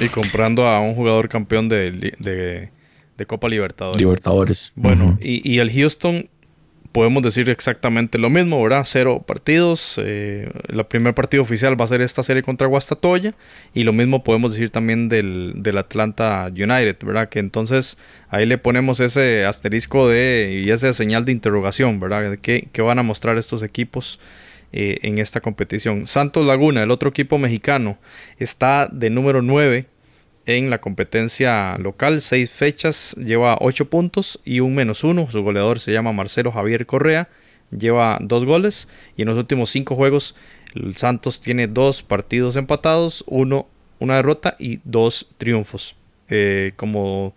Y 0.00 0.08
comprando 0.08 0.66
a 0.66 0.80
un 0.80 0.94
jugador 0.94 1.28
campeón 1.28 1.68
de, 1.68 2.16
de, 2.18 3.26
Copa 3.26 3.48
Libertadores. 3.48 4.00
Libertadores. 4.00 4.72
Bueno, 4.74 5.16
y, 5.20 5.48
y 5.48 5.60
el 5.60 5.70
Houston 5.70 6.28
podemos 6.92 7.22
decir 7.22 7.50
exactamente 7.50 8.18
lo 8.18 8.30
mismo, 8.30 8.62
¿verdad? 8.62 8.82
Cero 8.84 9.24
partidos. 9.26 10.00
Eh, 10.02 10.50
el 10.68 10.84
primer 10.84 11.14
partido 11.14 11.42
oficial 11.42 11.80
va 11.80 11.86
a 11.86 11.88
ser 11.88 12.02
esta 12.02 12.22
serie 12.22 12.42
contra 12.42 12.68
Guastatoya. 12.68 13.34
Y 13.74 13.84
lo 13.84 13.92
mismo 13.92 14.22
podemos 14.22 14.52
decir 14.52 14.70
también 14.70 15.08
del, 15.08 15.76
Atlanta 15.76 16.46
United, 16.48 16.96
¿verdad? 17.02 17.28
Que 17.28 17.38
entonces 17.38 17.98
ahí 18.28 18.46
le 18.46 18.58
ponemos 18.58 19.00
ese 19.00 19.44
asterisco 19.44 20.08
de 20.08 20.62
y 20.64 20.70
esa 20.70 20.92
señal 20.92 21.24
de 21.24 21.32
interrogación, 21.32 21.98
¿verdad? 21.98 22.38
¿Qué, 22.40 22.68
qué 22.72 22.82
van 22.82 22.98
a 22.98 23.02
mostrar 23.02 23.38
estos 23.38 23.62
equipos? 23.62 24.20
Eh, 24.74 25.00
en 25.02 25.18
esta 25.18 25.42
competición. 25.42 26.06
Santos 26.06 26.46
Laguna, 26.46 26.82
el 26.82 26.90
otro 26.90 27.10
equipo 27.10 27.36
mexicano, 27.36 27.98
está 28.38 28.88
de 28.90 29.10
número 29.10 29.42
9 29.42 29.84
en 30.46 30.70
la 30.70 30.80
competencia 30.80 31.76
local, 31.78 32.20
seis 32.20 32.50
fechas, 32.50 33.14
lleva 33.16 33.58
ocho 33.60 33.88
puntos 33.88 34.40
y 34.44 34.60
un 34.60 34.74
menos 34.74 35.04
uno. 35.04 35.30
Su 35.30 35.42
goleador 35.42 35.80
se 35.80 35.92
llama 35.92 36.12
Marcelo 36.12 36.52
Javier 36.52 36.86
Correa, 36.86 37.28
lleva 37.70 38.18
dos 38.20 38.44
goles 38.44 38.88
y 39.16 39.22
en 39.22 39.28
los 39.28 39.38
últimos 39.38 39.70
cinco 39.70 39.94
juegos 39.94 40.34
el 40.74 40.96
Santos 40.96 41.40
tiene 41.40 41.68
dos 41.68 42.02
partidos 42.02 42.56
empatados, 42.56 43.24
uno, 43.26 43.66
una 43.98 44.16
derrota 44.16 44.56
y 44.58 44.80
dos 44.84 45.28
triunfos. 45.38 45.96
Eh, 46.28 46.72
como 46.76 47.34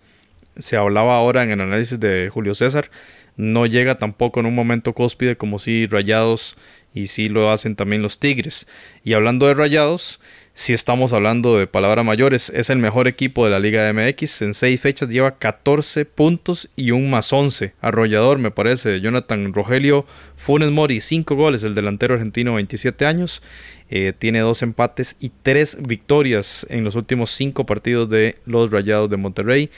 se 0.57 0.77
hablaba 0.77 1.18
ahora 1.18 1.44
en 1.44 1.52
el 1.52 1.61
análisis 1.61 1.99
de 1.99 2.30
Julio 2.30 2.56
César, 2.56 2.90
no 3.36 3.65
llega 3.65 3.99
tampoco 3.99 4.40
en 4.40 4.45
un 4.45 4.56
momento 4.56 4.94
cóspide 4.94 5.36
como 5.36 5.60
si 5.60 5.86
Rayados 5.86 6.56
y 6.94 7.07
si 7.07 7.27
lo 7.27 7.52
hacen 7.52 7.76
también 7.76 8.02
los 8.02 8.19
Tigres. 8.19 8.68
Y 9.03 9.14
hablando 9.14 9.48
de 9.48 9.53
Rayados, 9.53 10.22
si 10.57 10.72
estamos 10.72 11.11
hablando 11.11 11.57
de 11.57 11.68
palabras 11.68 12.06
mayores, 12.06 12.49
es 12.56 12.69
el 12.69 12.77
mejor 12.80 13.10
equipo 13.10 13.44
de 13.44 13.52
la 13.52 13.60
Liga 13.60 13.91
MX. 13.91 14.41
En 14.41 14.53
seis 14.53 14.80
fechas 14.80 15.10
lleva 15.10 15.38
14 15.38 16.06
puntos 16.06 16.69
y 16.77 16.91
un 16.91 17.10
más 17.10 17.34
11. 17.34 17.73
Arrollador, 17.82 18.40
me 18.40 18.52
parece. 18.52 19.02
Jonathan 19.02 19.53
Rogelio 19.53 20.06
Funes 20.38 20.72
Mori, 20.72 21.02
5 21.02 21.36
goles. 21.36 21.64
El 21.64 21.76
delantero 21.76 22.14
argentino, 22.14 22.53
27 22.53 23.06
años. 23.06 23.44
Eh, 23.90 24.14
tiene 24.18 24.40
dos 24.40 24.61
empates 24.61 25.18
y 25.19 25.30
tres 25.30 25.77
victorias 25.86 26.65
en 26.69 26.86
los 26.86 26.95
últimos 26.95 27.32
cinco 27.32 27.65
partidos 27.65 28.10
de 28.10 28.38
los 28.45 28.72
Rayados 28.72 29.10
de 29.10 29.18
Monterrey. 29.18 29.69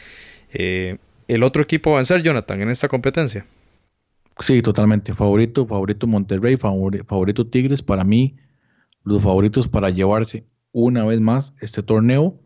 Eh, 0.54 0.98
el 1.28 1.42
otro 1.42 1.64
equipo 1.64 1.90
va 1.90 1.98
a 1.98 2.00
vencer, 2.02 2.22
Jonathan, 2.22 2.62
en 2.62 2.70
esta 2.70 2.88
competencia. 2.88 3.48
Sí, 4.38 4.62
totalmente. 4.62 5.12
Favorito, 5.16 5.66
favorito 5.66 6.06
Monterrey, 6.06 6.56
favorito 6.56 7.48
Tigres. 7.48 7.82
Para 7.82 8.04
mí, 8.04 8.36
los 9.04 9.24
favoritos 9.24 9.68
para 9.68 9.90
llevarse 9.90 10.46
una 10.72 11.06
vez 11.06 11.20
más 11.20 11.54
este 11.62 11.84
torneo. 11.84 12.40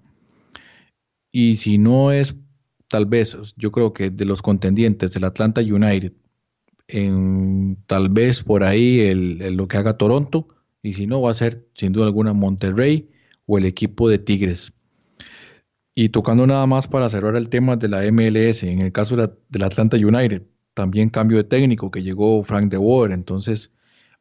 Y 1.31 1.55
si 1.55 1.77
no 1.77 2.11
es, 2.11 2.35
tal 2.87 3.05
vez, 3.05 3.37
yo 3.55 3.71
creo 3.71 3.93
que 3.93 4.09
de 4.09 4.25
los 4.25 4.41
contendientes 4.41 5.11
del 5.11 5.23
Atlanta 5.23 5.61
United, 5.61 6.13
tal 7.87 8.09
vez 8.09 8.43
por 8.43 8.63
ahí 8.63 8.99
el, 9.01 9.55
lo 9.55 9.67
que 9.67 9.77
haga 9.77 9.97
Toronto, 9.97 10.47
y 10.83 10.93
si 10.93 11.07
no, 11.07 11.21
va 11.21 11.31
a 11.31 11.35
ser 11.35 11.67
sin 11.75 11.93
duda 11.93 12.05
alguna 12.05 12.33
Monterrey 12.33 13.09
o 13.45 13.57
el 13.57 13.65
equipo 13.65 14.09
de 14.09 14.17
Tigres. 14.19 14.73
Y 15.93 16.09
tocando 16.09 16.47
nada 16.47 16.65
más 16.67 16.87
para 16.87 17.09
cerrar 17.09 17.35
el 17.35 17.49
tema 17.49 17.75
de 17.75 17.89
la 17.89 18.01
MLS, 18.11 18.63
en 18.63 18.81
el 18.81 18.91
caso 18.91 19.15
de 19.15 19.29
del 19.49 19.63
Atlanta 19.63 19.97
United, 19.97 20.43
también 20.73 21.09
cambio 21.09 21.37
de 21.37 21.43
técnico 21.43 21.91
que 21.91 22.01
llegó 22.03 22.43
Frank 22.43 22.71
de 22.71 22.77
Boer, 22.77 23.11
entonces 23.11 23.71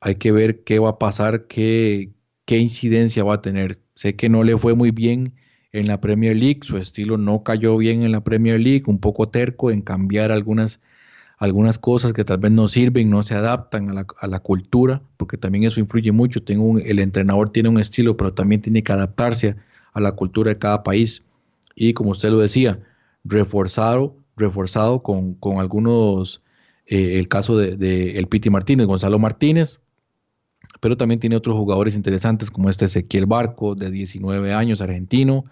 hay 0.01 0.17
que 0.17 0.33
ver 0.33 0.65
qué 0.65 0.79
va 0.79 0.91
a 0.91 0.99
pasar, 0.99 1.47
qué, 1.47 2.13
qué 2.45 2.59
incidencia 2.59 3.25
va 3.25 3.35
a 3.35 3.43
tener. 3.43 3.81
Sé 4.01 4.17
que 4.17 4.31
no 4.31 4.45
le 4.45 4.57
fue 4.57 4.75
muy 4.75 4.93
bien 4.93 5.35
en 5.73 5.87
la 5.87 6.01
Premier 6.01 6.35
League, 6.35 6.61
su 6.63 6.79
estilo 6.79 7.19
no 7.19 7.43
cayó 7.43 7.77
bien 7.77 8.03
en 8.03 8.13
la 8.13 8.25
Premier 8.25 8.59
League, 8.59 8.85
un 8.87 8.99
poco 8.99 9.29
terco 9.29 9.71
en 9.71 9.83
cambiar 9.83 10.33
algunas, 10.33 10.81
algunas 11.37 11.79
cosas 11.79 12.15
que 12.15 12.25
tal 12.25 12.39
vez 12.39 12.51
no 12.51 12.67
sirven, 12.67 13.11
no 13.11 13.23
se 13.23 13.35
adaptan 13.35 13.91
a 13.91 13.93
la, 13.93 14.07
a 14.19 14.27
la 14.27 14.39
cultura, 14.39 15.03
porque 15.19 15.37
también 15.37 15.65
eso 15.65 15.81
influye 15.81 16.13
mucho. 16.13 16.43
Tengo 16.43 16.79
el 16.79 16.99
entrenador 16.99 17.53
tiene 17.53 17.69
un 17.69 17.79
estilo, 17.79 18.17
pero 18.17 18.33
también 18.33 18.63
tiene 18.63 18.83
que 18.83 18.91
adaptarse 18.91 19.57
a 19.93 20.01
la 20.01 20.13
cultura 20.13 20.51
de 20.51 20.59
cada 20.59 20.83
país. 20.83 21.23
Y 21.75 21.93
como 21.93 22.13
usted 22.13 22.31
lo 22.31 22.39
decía, 22.39 22.81
reforzado, 23.25 24.17
reforzado 24.35 25.03
con, 25.03 25.35
con 25.35 25.59
algunos, 25.59 26.43
eh, 26.87 27.19
el 27.19 27.29
caso 27.29 27.59
de, 27.59 27.77
de 27.77 28.19
el 28.19 28.29
Piti 28.29 28.49
Martínez, 28.49 28.87
Gonzalo 28.87 29.19
Martínez, 29.19 29.83
pero 30.81 30.97
también 30.97 31.21
tiene 31.21 31.37
otros 31.37 31.57
jugadores 31.57 31.95
interesantes 31.95 32.51
como 32.51 32.71
este 32.71 32.87
Ezequiel 32.87 33.27
Barco, 33.27 33.75
de 33.75 33.91
19 33.91 34.53
años, 34.55 34.81
argentino. 34.81 35.45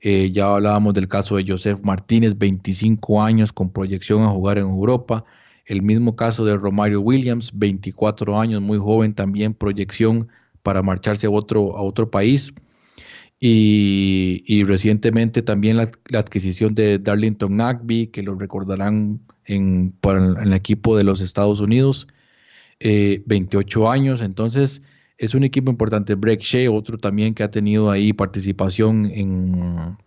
Eh, 0.00 0.30
ya 0.32 0.54
hablábamos 0.54 0.94
del 0.94 1.08
caso 1.08 1.36
de 1.36 1.44
Joseph 1.46 1.80
Martínez, 1.82 2.38
25 2.38 3.20
años 3.20 3.52
con 3.52 3.70
proyección 3.70 4.22
a 4.22 4.28
jugar 4.28 4.58
en 4.58 4.64
Europa. 4.64 5.24
El 5.66 5.82
mismo 5.82 6.14
caso 6.14 6.44
de 6.44 6.56
Romario 6.56 7.00
Williams, 7.00 7.50
24 7.54 8.40
años, 8.40 8.62
muy 8.62 8.78
joven 8.78 9.12
también, 9.14 9.52
proyección 9.52 10.28
para 10.62 10.82
marcharse 10.82 11.26
a 11.26 11.30
otro, 11.30 11.76
a 11.76 11.82
otro 11.82 12.10
país. 12.10 12.54
Y, 13.40 14.64
recientemente 14.64 15.42
también 15.42 15.76
la, 15.76 15.90
adquisición 16.14 16.74
de 16.74 16.98
Darlington 16.98 17.56
Nagby, 17.56 18.08
que 18.08 18.22
lo 18.22 18.34
recordarán 18.34 19.20
en, 19.44 19.94
en 20.02 20.36
el 20.42 20.52
equipo 20.54 20.96
de 20.96 21.04
los 21.04 21.20
Estados 21.20 21.60
Unidos, 21.60 22.08
28 22.80 23.84
eh, 23.84 23.88
años, 23.88 24.22
entonces 24.22 24.82
es 25.18 25.34
un 25.34 25.44
equipo 25.44 25.70
importante. 25.70 26.14
Break 26.14 26.40
Shea, 26.40 26.70
otro 26.70 26.96
también 26.96 27.34
que 27.34 27.42
ha 27.42 27.50
tenido 27.50 27.90
ahí 27.90 28.12
participación 28.12 29.06
en, 29.06 29.98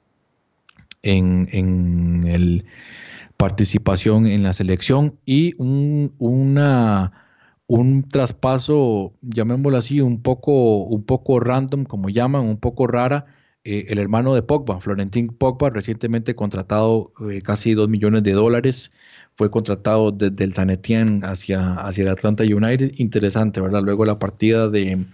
en, 1.04 2.24
el 2.26 2.66
participación 3.38 4.28
en 4.28 4.44
la 4.44 4.54
selección 4.54 5.18
y 5.26 5.54
un, 5.58 6.14
una, 6.20 7.12
un 7.68 8.08
traspaso, 8.08 9.14
llamémoslo 9.22 9.78
así, 9.78 10.00
un 10.00 10.22
poco, 10.22 10.78
un 10.84 11.04
poco 11.04 11.40
random, 11.40 11.86
como 11.86 12.10
llaman, 12.10 12.44
un 12.46 12.58
poco 12.58 12.88
rara. 12.88 13.26
Eh, 13.64 13.86
el 13.90 14.00
hermano 14.00 14.34
de 14.34 14.42
Pogba, 14.42 14.80
Florentín 14.80 15.28
Pogba, 15.28 15.70
recientemente 15.70 16.36
contratado 16.36 17.14
eh, 17.30 17.42
casi 17.44 17.76
2 17.76 17.90
millones 17.90 18.24
de 18.24 18.32
dólares 18.32 18.92
fue 19.38 19.50
contratado 19.52 20.12
desde 20.12 20.44
el 20.44 20.54
San 20.54 20.70
Etienne 20.70 21.22
hacia, 21.26 21.74
hacia 21.76 22.04
el 22.04 22.10
Atlanta 22.10 22.44
United. 22.44 22.94
Interesante, 22.98 23.62
¿verdad? 23.62 23.82
Luego 23.84 24.06
la 24.06 24.20
partida 24.20 24.70
de, 24.70 25.06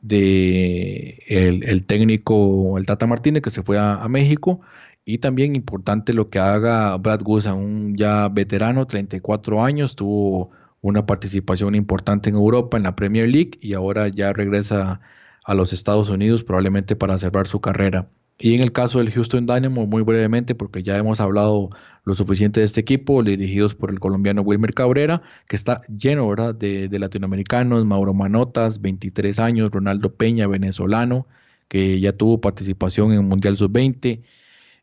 de 0.00 1.22
el, 1.28 1.86
técnico, 1.86 2.78
el 2.78 2.86
Tata 2.86 3.06
Martínez, 3.06 3.42
que 3.42 3.50
se 3.50 3.62
fue 3.62 3.78
a, 3.78 4.06
México. 4.08 4.60
Y 5.04 5.18
también 5.18 5.56
importante 5.56 6.12
lo 6.14 6.30
que 6.30 6.38
haga 6.38 6.96
Brad 6.96 7.22
Goose, 7.22 7.52
un 7.52 7.96
ya 7.96 8.28
veterano, 8.28 8.86
34 8.86 9.62
años, 9.62 9.96
tuvo 9.96 10.50
una 10.80 11.06
participación 11.06 11.74
importante 11.74 12.30
en 12.30 12.36
Europa, 12.36 12.76
en 12.76 12.84
la 12.84 12.96
Premier 12.96 13.28
League, 13.28 13.52
y 13.60 13.74
ahora 13.74 14.08
ya 14.08 14.32
regresa 14.32 15.00
a 15.44 15.54
los 15.54 15.72
Estados 15.72 16.10
Unidos, 16.10 16.44
probablemente 16.44 16.96
para 16.96 17.18
cerrar 17.18 17.46
su 17.46 17.60
carrera. 17.60 18.08
Y 18.38 18.54
en 18.54 18.62
el 18.62 18.72
caso 18.72 18.98
del 18.98 19.12
Houston 19.12 19.46
Dynamo, 19.46 19.86
muy 19.86 20.02
brevemente, 20.02 20.54
porque 20.54 20.82
ya 20.82 20.96
hemos 20.96 21.20
hablado 21.20 21.70
lo 22.04 22.14
suficiente 22.14 22.60
de 22.60 22.66
este 22.66 22.80
equipo, 22.80 23.22
dirigidos 23.22 23.74
por 23.74 23.90
el 23.90 24.00
colombiano 24.00 24.42
Wilmer 24.42 24.74
Cabrera, 24.74 25.22
que 25.48 25.56
está 25.56 25.82
lleno 25.82 26.28
¿verdad? 26.28 26.54
De, 26.54 26.88
latinoamericanos, 26.98 27.84
Mauro 27.84 28.12
Manotas, 28.12 28.80
23 28.80 29.38
años, 29.38 29.70
Ronaldo 29.70 30.14
Peña, 30.14 30.48
venezolano, 30.48 31.26
que 31.68 32.00
ya 32.00 32.12
tuvo 32.12 32.40
participación 32.40 33.12
en 33.12 33.24
Mundial 33.26 33.56
Sub-20, 33.56 34.22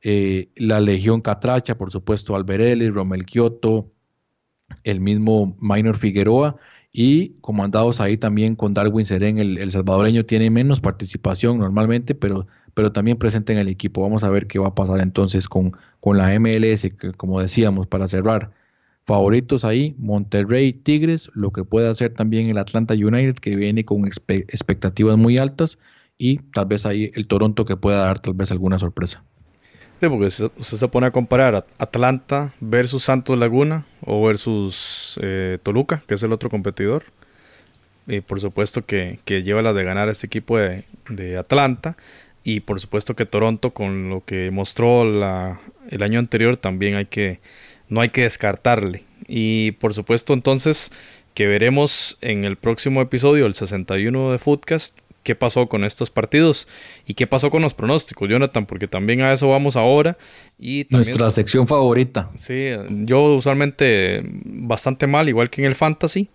eh, 0.03 0.49
la 0.56 0.80
Legión 0.80 1.22
Catracha, 1.22 1.78
por 1.78 1.91
supuesto, 1.91 2.36
Alberelli, 2.36 2.90
Romel 2.90 3.26
Kioto, 3.26 3.91
el 4.84 5.02
mismo 5.02 5.57
Minor 5.60 5.98
Figueroa, 5.98 6.56
y 6.94 7.36
comandados 7.41 8.02
ahí 8.02 8.18
también 8.18 8.56
con 8.56 8.73
Darwin 8.73 9.06
Serén, 9.06 9.40
el, 9.40 9.57
el 9.57 9.72
salvadoreño 9.72 10.26
tiene 10.26 10.49
menos 10.49 10.80
participación 10.80 11.60
normalmente, 11.60 12.15
pero 12.15 12.48
pero 12.73 12.91
también 12.91 13.18
presente 13.18 13.53
en 13.53 13.60
el 13.60 13.68
equipo. 13.68 14.02
Vamos 14.02 14.23
a 14.23 14.30
ver 14.30 14.48
qué 14.48 14.60
va 14.60 14.69
a 14.69 14.76
pasar 14.76 14.99
entonces 15.02 15.48
con, 15.48 15.73
con 15.99 16.18
la 16.18 16.38
MLS, 16.39 16.81
que 16.81 17.14
como 17.15 17.41
decíamos, 17.41 17.88
para 17.88 18.07
cerrar, 18.07 18.52
favoritos 19.06 19.65
ahí, 19.65 19.95
Monterrey, 19.98 20.73
Tigres, 20.73 21.30
lo 21.34 21.52
que 21.52 21.64
puede 21.64 21.89
hacer 21.89 22.14
también 22.14 22.49
el 22.49 22.57
Atlanta 22.57 22.93
United, 22.93 23.35
que 23.35 23.56
viene 23.56 23.84
con 23.84 24.06
expectativas 24.06 25.18
muy 25.18 25.38
altas, 25.38 25.77
y 26.18 26.38
tal 26.53 26.65
vez 26.65 26.85
ahí 26.85 27.11
el 27.15 27.27
Toronto 27.27 27.65
que 27.65 27.77
pueda 27.77 28.06
dar 28.06 28.19
tal 28.19 28.34
vez 28.34 28.52
alguna 28.52 28.77
sorpresa. 28.77 29.23
Sí, 29.99 30.07
porque 30.10 30.27
usted 30.27 30.49
se 30.61 30.88
pone 30.88 31.07
a 31.07 31.11
comparar 31.11 31.65
Atlanta 31.77 32.53
versus 32.60 33.03
Santos 33.03 33.38
Laguna 33.38 33.85
o 34.06 34.26
versus 34.26 35.19
eh, 35.22 35.60
Toluca, 35.61 36.02
que 36.07 36.15
es 36.15 36.23
el 36.23 36.31
otro 36.31 36.49
competidor. 36.49 37.03
Y 38.07 38.22
por 38.22 38.41
supuesto 38.41 38.81
que, 38.81 39.19
lleva 39.27 39.61
la 39.61 39.73
de 39.73 39.84
ganar 39.84 40.10
este 40.10 40.26
equipo 40.26 40.57
de, 40.57 40.85
de 41.07 41.38
Atlanta. 41.38 41.98
Y 42.43 42.61
por 42.61 42.80
supuesto 42.80 43.15
que 43.15 43.26
Toronto, 43.26 43.72
con 43.72 44.09
lo 44.09 44.26
que 44.26 44.49
mostró 44.51 45.05
la, 45.05 45.59
el 45.89 46.03
año 46.03 46.19
anterior, 46.19 46.57
también 46.57 46.95
hay 46.95 47.05
que, 47.05 47.39
no 47.89 48.01
hay 48.01 48.09
que 48.09 48.23
descartarle. 48.23 49.03
Y 49.27 49.72
por 49.73 49.93
supuesto 49.93 50.34
entonces 50.34 50.91
que 51.34 51.47
veremos 51.47 52.18
en 52.22 52.43
el 52.43 52.57
próximo 52.57 53.01
episodio, 53.01 53.45
el 53.45 53.53
61 53.53 54.31
de 54.31 54.39
Footcast, 54.39 54.99
qué 55.23 55.35
pasó 55.35 55.68
con 55.68 55.84
estos 55.84 56.09
partidos 56.09 56.68
y 57.05 57.13
qué 57.13 57.27
pasó 57.27 57.51
con 57.51 57.61
los 57.61 57.73
pronósticos, 57.73 58.30
Jonathan, 58.30 58.65
porque 58.65 58.88
también 58.88 59.22
a 59.22 59.31
eso 59.31 59.47
vamos 59.47 59.76
ahora. 59.76 60.18
Y 60.59 60.88
Nuestra 60.89 61.30
sección 61.30 61.68
favorita. 61.68 62.30
Sí, 62.35 62.69
yo 62.89 63.23
usualmente 63.35 64.23
bastante 64.23 65.07
mal, 65.07 65.30
igual 65.30 65.49
que 65.49 65.61
en 65.61 65.68
el 65.68 65.76
Fantasy. 65.76 66.30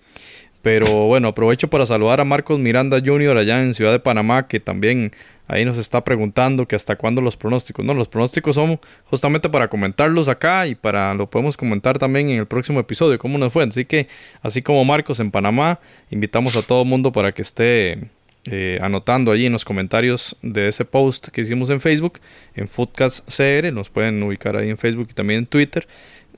Pero 0.66 1.06
bueno, 1.06 1.28
aprovecho 1.28 1.70
para 1.70 1.86
saludar 1.86 2.20
a 2.20 2.24
Marcos 2.24 2.58
Miranda 2.58 2.98
Jr. 2.98 3.36
allá 3.36 3.62
en 3.62 3.72
Ciudad 3.72 3.92
de 3.92 4.00
Panamá, 4.00 4.48
que 4.48 4.58
también 4.58 5.12
Ahí 5.46 5.64
nos 5.64 5.78
está 5.78 6.02
preguntando 6.02 6.66
que 6.66 6.74
hasta 6.74 6.96
cuándo 6.96 7.22
los 7.22 7.36
pronósticos. 7.36 7.84
No, 7.84 7.94
los 7.94 8.08
pronósticos 8.08 8.56
son 8.56 8.80
justamente 9.04 9.48
para 9.48 9.68
comentarlos 9.68 10.28
acá 10.28 10.66
y 10.66 10.74
para 10.74 11.14
lo 11.14 11.30
podemos 11.30 11.56
comentar 11.56 12.00
también 12.00 12.30
en 12.30 12.38
el 12.38 12.46
próximo 12.46 12.80
episodio, 12.80 13.16
cómo 13.16 13.38
nos 13.38 13.52
fue. 13.52 13.62
Así 13.62 13.84
que, 13.84 14.08
así 14.42 14.60
como 14.60 14.84
Marcos 14.84 15.20
en 15.20 15.30
Panamá, 15.30 15.78
invitamos 16.10 16.56
a 16.56 16.66
todo 16.66 16.82
el 16.82 16.88
mundo 16.88 17.12
para 17.12 17.30
que 17.30 17.42
esté 17.42 18.08
eh, 18.46 18.80
anotando 18.82 19.30
allí 19.30 19.46
en 19.46 19.52
los 19.52 19.64
comentarios 19.64 20.36
de 20.42 20.66
ese 20.66 20.84
post 20.84 21.28
que 21.28 21.42
hicimos 21.42 21.70
en 21.70 21.80
Facebook, 21.80 22.18
en 22.56 22.66
Foodcast 22.66 23.28
CR. 23.28 23.72
Nos 23.72 23.88
pueden 23.88 24.20
ubicar 24.24 24.56
ahí 24.56 24.68
en 24.68 24.78
Facebook 24.78 25.06
y 25.12 25.14
también 25.14 25.38
en 25.38 25.46
Twitter 25.46 25.86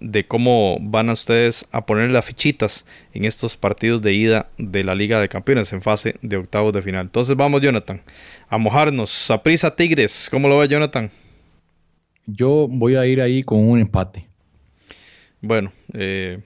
de 0.01 0.27
cómo 0.27 0.79
van 0.81 1.09
a 1.09 1.13
ustedes 1.13 1.67
a 1.73 1.85
poner 1.87 2.11
las 2.11 2.25
fichitas 2.25 2.87
en 3.13 3.25
estos 3.25 3.57
partidos 3.57 4.03
de 4.03 4.15
ida 4.15 4.49
de 4.59 4.85
la 4.85 4.95
Liga 4.95 5.21
de 5.21 5.29
Campeones 5.29 5.73
en 5.73 5.83
fase 5.83 6.17
de 6.23 6.37
octavos 6.37 6.73
de 6.73 6.83
final. 6.83 7.07
Entonces 7.07 7.37
vamos, 7.37 7.61
Jonathan, 7.61 8.03
a 8.49 8.59
mojarnos. 8.59 9.31
A 9.31 9.43
prisa 9.43 9.75
Tigres, 9.75 10.29
¿cómo 10.31 10.49
lo 10.49 10.59
ve, 10.59 10.69
Jonathan? 10.69 11.11
Yo 12.27 12.69
voy 12.69 12.97
a 12.97 13.07
ir 13.07 13.21
ahí 13.21 13.43
con 13.43 13.69
un 13.69 13.81
empate. 13.81 14.27
Bueno, 15.41 15.73
eh, 15.95 16.41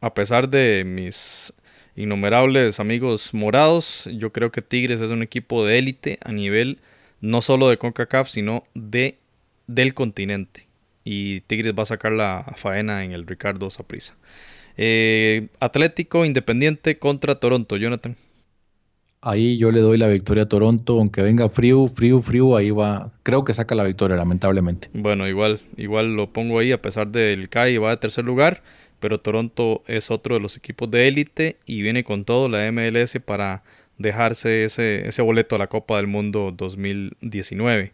a 0.00 0.14
pesar 0.14 0.48
de 0.48 0.84
mis 0.84 1.52
innumerables 1.96 2.78
amigos 2.80 3.32
morados, 3.32 4.08
yo 4.12 4.32
creo 4.32 4.52
que 4.52 4.62
Tigres 4.62 5.00
es 5.00 5.10
un 5.10 5.22
equipo 5.22 5.64
de 5.64 5.78
élite 5.78 6.18
a 6.22 6.32
nivel 6.32 6.78
no 7.20 7.40
solo 7.40 7.68
de 7.68 7.78
CONCACAF, 7.78 8.28
sino 8.28 8.64
de 8.74 9.18
del 9.66 9.94
continente 9.94 10.65
y 11.06 11.40
Tigres 11.42 11.72
va 11.72 11.84
a 11.84 11.86
sacar 11.86 12.10
la 12.10 12.44
faena 12.56 13.04
en 13.04 13.12
el 13.12 13.26
Ricardo 13.26 13.70
Saprissa. 13.70 14.16
Eh, 14.76 15.46
Atlético 15.60 16.24
Independiente 16.24 16.98
contra 16.98 17.36
Toronto, 17.36 17.76
Jonathan. 17.76 18.16
Ahí 19.22 19.56
yo 19.56 19.70
le 19.70 19.80
doy 19.80 19.98
la 19.98 20.08
victoria 20.08 20.42
a 20.42 20.48
Toronto, 20.48 20.98
aunque 20.98 21.22
venga 21.22 21.48
frío, 21.48 21.86
frío, 21.86 22.20
frío, 22.22 22.56
ahí 22.56 22.70
va. 22.70 23.12
Creo 23.22 23.44
que 23.44 23.54
saca 23.54 23.76
la 23.76 23.84
victoria, 23.84 24.16
lamentablemente. 24.16 24.88
Bueno, 24.92 25.28
igual, 25.28 25.60
igual 25.76 26.16
lo 26.16 26.32
pongo 26.32 26.58
ahí, 26.58 26.72
a 26.72 26.82
pesar 26.82 27.08
del 27.08 27.48
CAI 27.48 27.78
va 27.78 27.90
de 27.90 27.96
tercer 27.98 28.24
lugar, 28.24 28.64
pero 28.98 29.20
Toronto 29.20 29.84
es 29.86 30.10
otro 30.10 30.34
de 30.34 30.40
los 30.40 30.56
equipos 30.56 30.90
de 30.90 31.06
élite 31.06 31.56
y 31.66 31.82
viene 31.82 32.02
con 32.02 32.24
todo 32.24 32.48
la 32.48 32.70
MLS 32.72 33.18
para 33.24 33.62
dejarse 33.96 34.64
ese, 34.64 35.06
ese 35.06 35.22
boleto 35.22 35.54
a 35.54 35.58
la 35.58 35.68
Copa 35.68 35.98
del 35.98 36.08
Mundo 36.08 36.52
2019. 36.56 37.92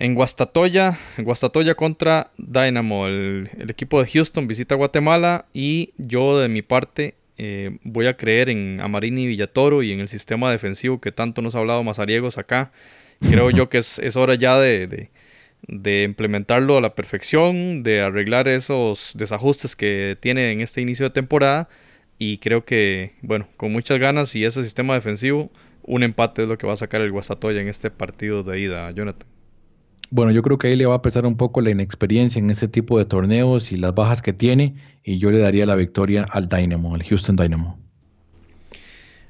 En 0.00 0.14
Guastatoya, 0.14 0.96
Guastatoya 1.18 1.74
contra 1.74 2.30
Dynamo, 2.38 3.08
el, 3.08 3.50
equipo 3.68 4.00
de 4.00 4.08
Houston 4.08 4.46
visita 4.46 4.76
Guatemala 4.76 5.46
y 5.52 5.92
yo 5.98 6.38
de 6.38 6.48
mi 6.48 6.62
parte 6.62 7.16
eh, 7.36 7.78
voy 7.82 8.06
a 8.06 8.16
creer 8.16 8.48
en 8.48 8.80
Amarini 8.80 9.26
Villatoro 9.26 9.82
y 9.82 9.90
en 9.90 9.98
el 9.98 10.06
sistema 10.06 10.52
defensivo 10.52 11.00
que 11.00 11.10
tanto 11.10 11.42
nos 11.42 11.56
ha 11.56 11.58
hablado 11.58 11.82
Mazariegos 11.82 12.38
acá. 12.38 12.70
Creo 13.28 13.50
yo 13.50 13.68
que 13.68 13.78
es, 13.78 14.14
hora 14.14 14.36
ya 14.36 14.56
de, 14.60 15.10
de, 15.66 16.02
implementarlo 16.04 16.76
a 16.76 16.80
la 16.80 16.94
perfección, 16.94 17.82
de 17.82 18.00
arreglar 18.00 18.46
esos 18.46 19.14
desajustes 19.18 19.74
que 19.74 20.16
tiene 20.20 20.52
en 20.52 20.60
este 20.60 20.80
inicio 20.80 21.06
de 21.06 21.10
temporada 21.10 21.68
y 22.18 22.38
creo 22.38 22.64
que, 22.64 23.14
bueno, 23.20 23.48
con 23.56 23.72
muchas 23.72 23.98
ganas 23.98 24.36
y 24.36 24.44
ese 24.44 24.62
sistema 24.62 24.94
defensivo 24.94 25.50
un 25.82 26.04
empate 26.04 26.42
es 26.42 26.48
lo 26.48 26.56
que 26.56 26.68
va 26.68 26.74
a 26.74 26.76
sacar 26.76 27.00
el 27.00 27.10
Guastatoya 27.10 27.60
en 27.60 27.66
este 27.66 27.90
partido 27.90 28.44
de 28.44 28.60
ida, 28.60 28.88
Jonathan. 28.92 29.37
Bueno, 30.10 30.32
yo 30.32 30.42
creo 30.42 30.58
que 30.58 30.68
ahí 30.68 30.76
le 30.76 30.86
va 30.86 30.94
a 30.94 31.02
pesar 31.02 31.26
un 31.26 31.36
poco 31.36 31.60
la 31.60 31.70
inexperiencia 31.70 32.38
en 32.38 32.48
este 32.48 32.66
tipo 32.66 32.98
de 32.98 33.04
torneos 33.04 33.72
y 33.72 33.76
las 33.76 33.94
bajas 33.94 34.22
que 34.22 34.32
tiene, 34.32 34.74
y 35.04 35.18
yo 35.18 35.30
le 35.30 35.38
daría 35.38 35.66
la 35.66 35.74
victoria 35.74 36.24
al 36.30 36.48
Dynamo, 36.48 36.94
al 36.94 37.02
Houston 37.02 37.36
Dynamo. 37.36 37.78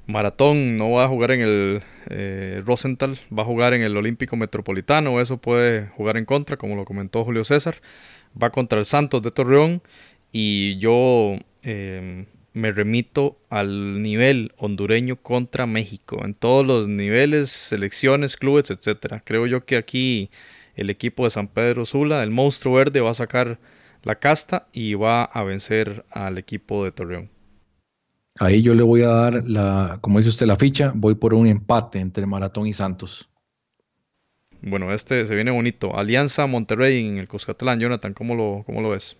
Maratón 0.07 0.77
no 0.77 0.93
va 0.93 1.05
a 1.05 1.09
jugar 1.09 1.33
en 1.33 1.41
el 1.41 1.83
eh, 2.09 2.63
Rosenthal, 2.65 3.19
va 3.37 3.43
a 3.43 3.47
jugar 3.47 3.75
en 3.75 3.83
el 3.83 3.97
Olímpico 3.97 4.37
Metropolitano, 4.37 5.21
eso 5.21 5.37
puede 5.37 5.89
jugar 5.89 6.17
en 6.17 6.25
contra, 6.25 6.57
como 6.57 6.77
lo 6.77 6.85
comentó 6.85 7.25
Julio 7.25 7.45
César. 7.45 7.77
Va 8.41 8.51
contra 8.51 8.79
el 8.79 8.85
Santos 8.85 9.23
de 9.23 9.33
Torreón 9.33 9.83
y 10.33 10.79
yo 10.79 11.37
eh, 11.63 12.25
me 12.55 12.73
remito 12.73 13.39
al 13.51 14.01
nivel 14.01 14.53
hondureño 14.57 15.17
contra 15.17 15.67
México, 15.67 16.25
en 16.25 16.35
todos 16.35 16.65
los 16.65 16.89
niveles, 16.89 17.51
selecciones, 17.51 18.37
clubes, 18.37 18.71
etcétera. 18.71 19.23
Creo 19.25 19.47
yo 19.47 19.67
que 19.67 19.77
aquí 19.77 20.31
el 20.79 20.91
equipo 20.91 21.25
de 21.25 21.31
San 21.31 21.49
Pedro 21.49 21.85
Sula, 21.85 22.23
el 22.23 22.31
monstruo 22.31 22.75
verde, 22.75 23.01
va 23.01 23.11
a 23.11 23.15
sacar 23.15 23.59
la 24.05 24.15
casta 24.17 24.69
y 24.73 24.95
va 24.95 25.25
a 25.25 25.43
vencer 25.43 26.05
al 26.11 26.39
equipo 26.39 26.85
de 26.85 26.93
Torreón. 26.93 27.31
Ahí 28.39 28.63
yo 28.63 28.75
le 28.75 28.85
voy 28.85 29.03
a 29.03 29.09
dar 29.09 29.43
la, 29.45 29.99
como 30.01 30.19
dice 30.19 30.31
usted, 30.31 30.47
la 30.47 30.57
ficha, 30.57 30.93
voy 30.95 31.17
por 31.17 31.35
un 31.35 31.49
empate 31.49 31.99
entre 31.99 32.25
Maratón 32.25 32.69
y 32.69 32.73
Santos. 32.73 33.29
Bueno, 34.63 34.93
este 34.93 35.27
se 35.27 35.35
viene 35.35 35.51
bonito. 35.51 35.97
Alianza 35.97 36.47
Monterrey 36.47 37.07
en 37.07 37.19
el 37.19 37.29
Cuscatlán. 37.29 37.81
Jonathan, 37.81 38.13
¿cómo 38.13 38.35
lo, 38.35 38.63
cómo 38.65 38.81
lo 38.81 38.91
ves? 38.91 39.17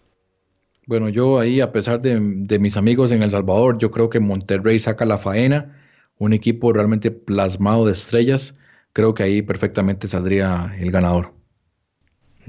Bueno, 0.87 1.09
yo 1.09 1.39
ahí, 1.39 1.61
a 1.61 1.73
pesar 1.73 2.01
de, 2.01 2.19
de, 2.21 2.59
mis 2.59 2.77
amigos 2.77 3.13
en 3.13 3.23
El 3.23 3.31
Salvador, 3.31 3.79
yo 3.79 3.91
creo 3.91 4.09
que 4.09 4.21
Monterrey 4.21 4.79
saca 4.79 5.05
la 5.05 5.19
faena. 5.19 5.77
Un 6.17 6.33
equipo 6.33 6.73
realmente 6.73 7.11
plasmado 7.11 7.87
de 7.87 7.93
estrellas. 7.93 8.55
Creo 8.93 9.15
que 9.15 9.23
ahí 9.23 9.43
perfectamente 9.43 10.09
saldría 10.09 10.75
el 10.81 10.91
ganador. 10.91 11.38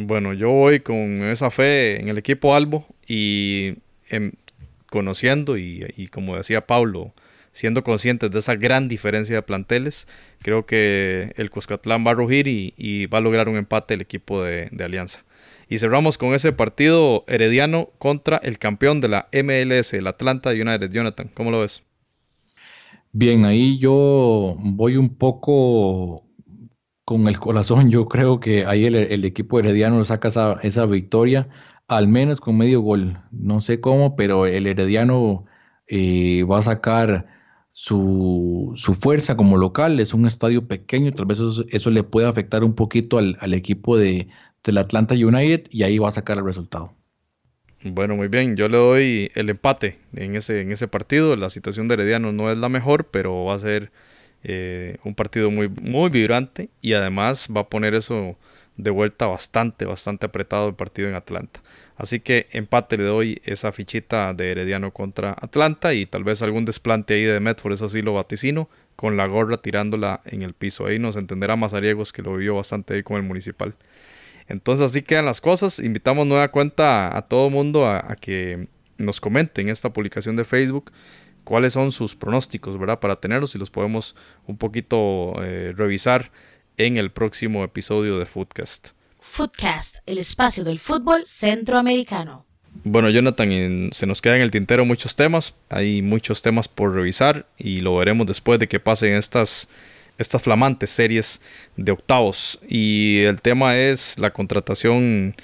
Bueno, 0.02 0.34
yo 0.34 0.50
voy 0.50 0.80
con 0.80 1.24
esa 1.24 1.50
fe 1.52 2.00
en 2.00 2.08
el 2.08 2.18
equipo 2.18 2.56
Albo 2.56 2.86
y 3.06 3.74
en, 4.08 4.36
conociendo 4.90 5.58
y, 5.58 6.08
como 6.10 6.38
decía 6.38 6.66
Pablo, 6.66 7.12
siendo 7.52 7.84
conscientes 7.84 8.32
de 8.32 8.40
esa 8.40 8.56
gran 8.56 8.88
diferencia 8.88 9.36
de 9.36 9.42
planteles, 9.42 10.08
creo 10.42 10.66
que 10.66 11.34
el 11.36 11.50
Cuscatlán 11.50 12.08
va 12.08 12.12
a 12.12 12.14
rugir 12.14 12.48
y, 12.48 13.08
va 13.08 13.18
a 13.18 13.22
lograr 13.22 13.50
un 13.50 13.58
empate 13.58 13.96
el 13.96 14.00
equipo 14.02 14.42
de, 14.42 14.70
Alianza. 14.80 15.26
Y 15.68 15.80
cerramos 15.80 16.18
con 16.18 16.34
ese 16.34 16.54
partido 16.54 17.26
herediano 17.28 17.90
contra 17.98 18.38
el 18.38 18.58
campeón 18.58 19.02
de 19.02 19.10
la 19.10 19.28
MLS, 19.34 19.92
el 19.92 20.08
Atlanta 20.08 20.52
United. 20.52 20.92
Jonathan, 20.92 21.30
¿cómo 21.34 21.52
lo 21.52 21.60
ves? 21.60 21.84
Bien, 23.12 23.44
ahí 23.44 23.78
yo 23.80 24.56
voy 24.60 24.96
un 24.96 25.10
poco 25.10 26.24
con 27.10 27.28
el 27.28 27.40
corazón. 27.40 27.90
Yo 27.90 28.08
creo 28.08 28.40
que 28.40 28.68
ahí 28.68 28.86
el, 28.86 29.26
equipo 29.26 29.58
herediano 29.58 30.06
saca 30.06 30.28
esa, 30.28 30.58
esa, 30.62 30.86
victoria, 30.86 31.50
al 31.88 32.08
menos 32.08 32.40
con 32.40 32.56
medio 32.56 32.82
gol. 32.82 33.18
No 33.32 33.62
sé 33.62 33.82
cómo, 33.82 34.16
pero 34.16 34.46
el 34.46 34.68
herediano 34.68 35.46
eh, 35.88 36.44
va 36.44 36.60
a 36.60 36.62
sacar 36.62 37.26
su, 37.72 38.74
su, 38.76 38.94
fuerza 38.94 39.36
como 39.36 39.58
local. 39.58 40.00
Es 40.00 40.14
un 40.14 40.28
estadio 40.28 40.68
pequeño, 40.68 41.12
tal 41.12 41.26
vez 41.26 41.42
eso, 41.72 41.90
le 41.90 42.04
puede 42.04 42.28
afectar 42.28 42.64
un 42.64 42.76
poquito 42.76 43.18
al, 43.18 43.38
al 43.40 43.56
equipo 43.56 43.98
de, 43.98 44.28
del 44.64 44.78
Atlanta 44.78 45.16
United 45.16 45.64
y 45.72 45.82
ahí 45.82 45.98
va 45.98 46.10
a 46.10 46.12
sacar 46.12 46.38
el 46.38 46.46
resultado. 46.46 46.94
Bueno, 47.84 48.18
muy 48.18 48.28
bien. 48.28 48.56
Yo 48.56 48.70
le 48.70 48.78
doy 48.78 49.32
el 49.34 49.50
empate 49.50 49.98
en 50.14 50.36
ese, 50.36 50.62
en 50.62 50.72
ese 50.72 50.88
partido. 50.88 51.36
La 51.36 51.50
situación 51.50 51.88
de 51.88 51.96
Herediano 51.96 52.32
no 52.34 52.52
es 52.52 52.60
la 52.60 52.70
mejor, 52.70 53.10
pero 53.10 53.46
va 53.46 53.56
a 53.56 53.60
ser 53.60 53.92
eh, 54.44 54.98
un 55.04 55.16
partido 55.16 55.52
muy, 55.52 55.68
muy 55.68 56.10
vibrante 56.10 56.70
y 56.82 56.94
además 56.94 57.48
va 57.56 57.62
a 57.62 57.70
poner 57.70 57.94
eso 57.94 58.38
de 58.78 58.92
vuelta 58.92 59.28
bastante, 59.28 59.84
bastante 59.86 60.26
apretado 60.26 60.70
el 60.70 60.76
partido 60.76 61.10
en 61.10 61.16
Atlanta. 61.16 61.62
Así 61.98 62.22
que 62.22 62.48
empate 62.52 62.98
le 62.98 63.04
doy 63.04 63.42
esa 63.44 63.74
fichita 63.74 64.34
de 64.34 64.52
Herediano 64.52 64.92
contra 64.92 65.32
Atlanta 65.32 65.94
y 65.94 66.06
tal 66.06 66.24
vez 66.24 66.42
algún 66.42 66.64
desplante 66.64 67.14
ahí 67.14 67.24
de 67.24 67.42
Medford, 67.42 67.74
eso 67.74 67.90
sí 67.90 68.02
lo 68.02 68.14
vaticino, 68.14 68.70
con 68.96 69.18
la 69.18 69.28
gorra 69.28 69.58
tirándola 69.58 70.22
en 70.24 70.44
el 70.44 70.54
piso. 70.54 70.86
Ahí 70.86 70.98
nos 70.98 71.18
entenderá 71.18 71.58
Mazariegos 71.58 72.14
que 72.14 72.22
lo 72.22 72.38
vio 72.38 72.56
bastante 72.56 72.94
ahí 72.94 73.04
con 73.04 73.18
el 73.18 73.24
municipal. 73.24 73.76
Entonces 74.48 74.86
así 74.86 75.02
quedan 75.02 75.26
las 75.26 75.42
cosas. 75.42 75.80
Invitamos 75.80 76.26
nueva 76.26 76.48
cuenta 76.48 77.16
a 77.16 77.22
todo 77.24 77.50
mundo 77.50 77.86
a, 77.86 77.98
a 77.98 78.16
que 78.16 78.70
nos 78.98 79.20
comenten 79.20 79.68
esta 79.68 79.92
publicación 79.92 80.38
de 80.38 80.46
Facebook 80.46 80.92
cuáles 81.50 81.74
son 81.74 81.92
sus 81.92 82.16
pronósticos, 82.16 82.78
¿verdad? 82.78 83.00
Para 83.00 83.16
tenerlos 83.16 83.56
y 83.56 83.58
los 83.58 83.72
podemos 83.72 84.16
un 84.46 84.56
poquito 84.56 85.34
eh, 85.42 85.74
revisar 85.76 86.30
en 86.78 86.96
el 86.96 87.10
próximo 87.10 87.64
episodio 87.64 88.20
de 88.20 88.28
Footcast. 88.28 88.90
Footcast, 89.20 89.98
el 90.06 90.20
espacio 90.20 90.64
del 90.64 90.78
fútbol 90.78 91.26
centroamericano. 91.26 92.46
Bueno, 92.84 93.10
Jonathan, 93.10 93.90
se 93.92 94.06
nos 94.06 94.22
quedan 94.22 94.38
en 94.38 94.44
el 94.44 94.52
tintero 94.52 94.86
muchos 94.86 95.16
temas, 95.16 95.56
hay 95.70 96.04
muchos 96.04 96.44
temas 96.44 96.68
por 96.68 96.94
revisar 96.94 97.48
y 97.58 97.78
lo 97.78 97.96
veremos 97.96 98.28
después 98.28 98.60
de 98.60 98.68
que 98.68 98.80
pasen 98.80 99.16
estas, 99.16 99.68
estas 100.20 100.44
flamantes 100.44 100.92
series 100.92 101.42
de 101.78 101.92
octavos. 101.92 102.60
Y 102.68 103.22
el 103.22 103.42
tema 103.42 103.76
es 103.76 104.20
la 104.20 104.30
contratación 104.30 105.36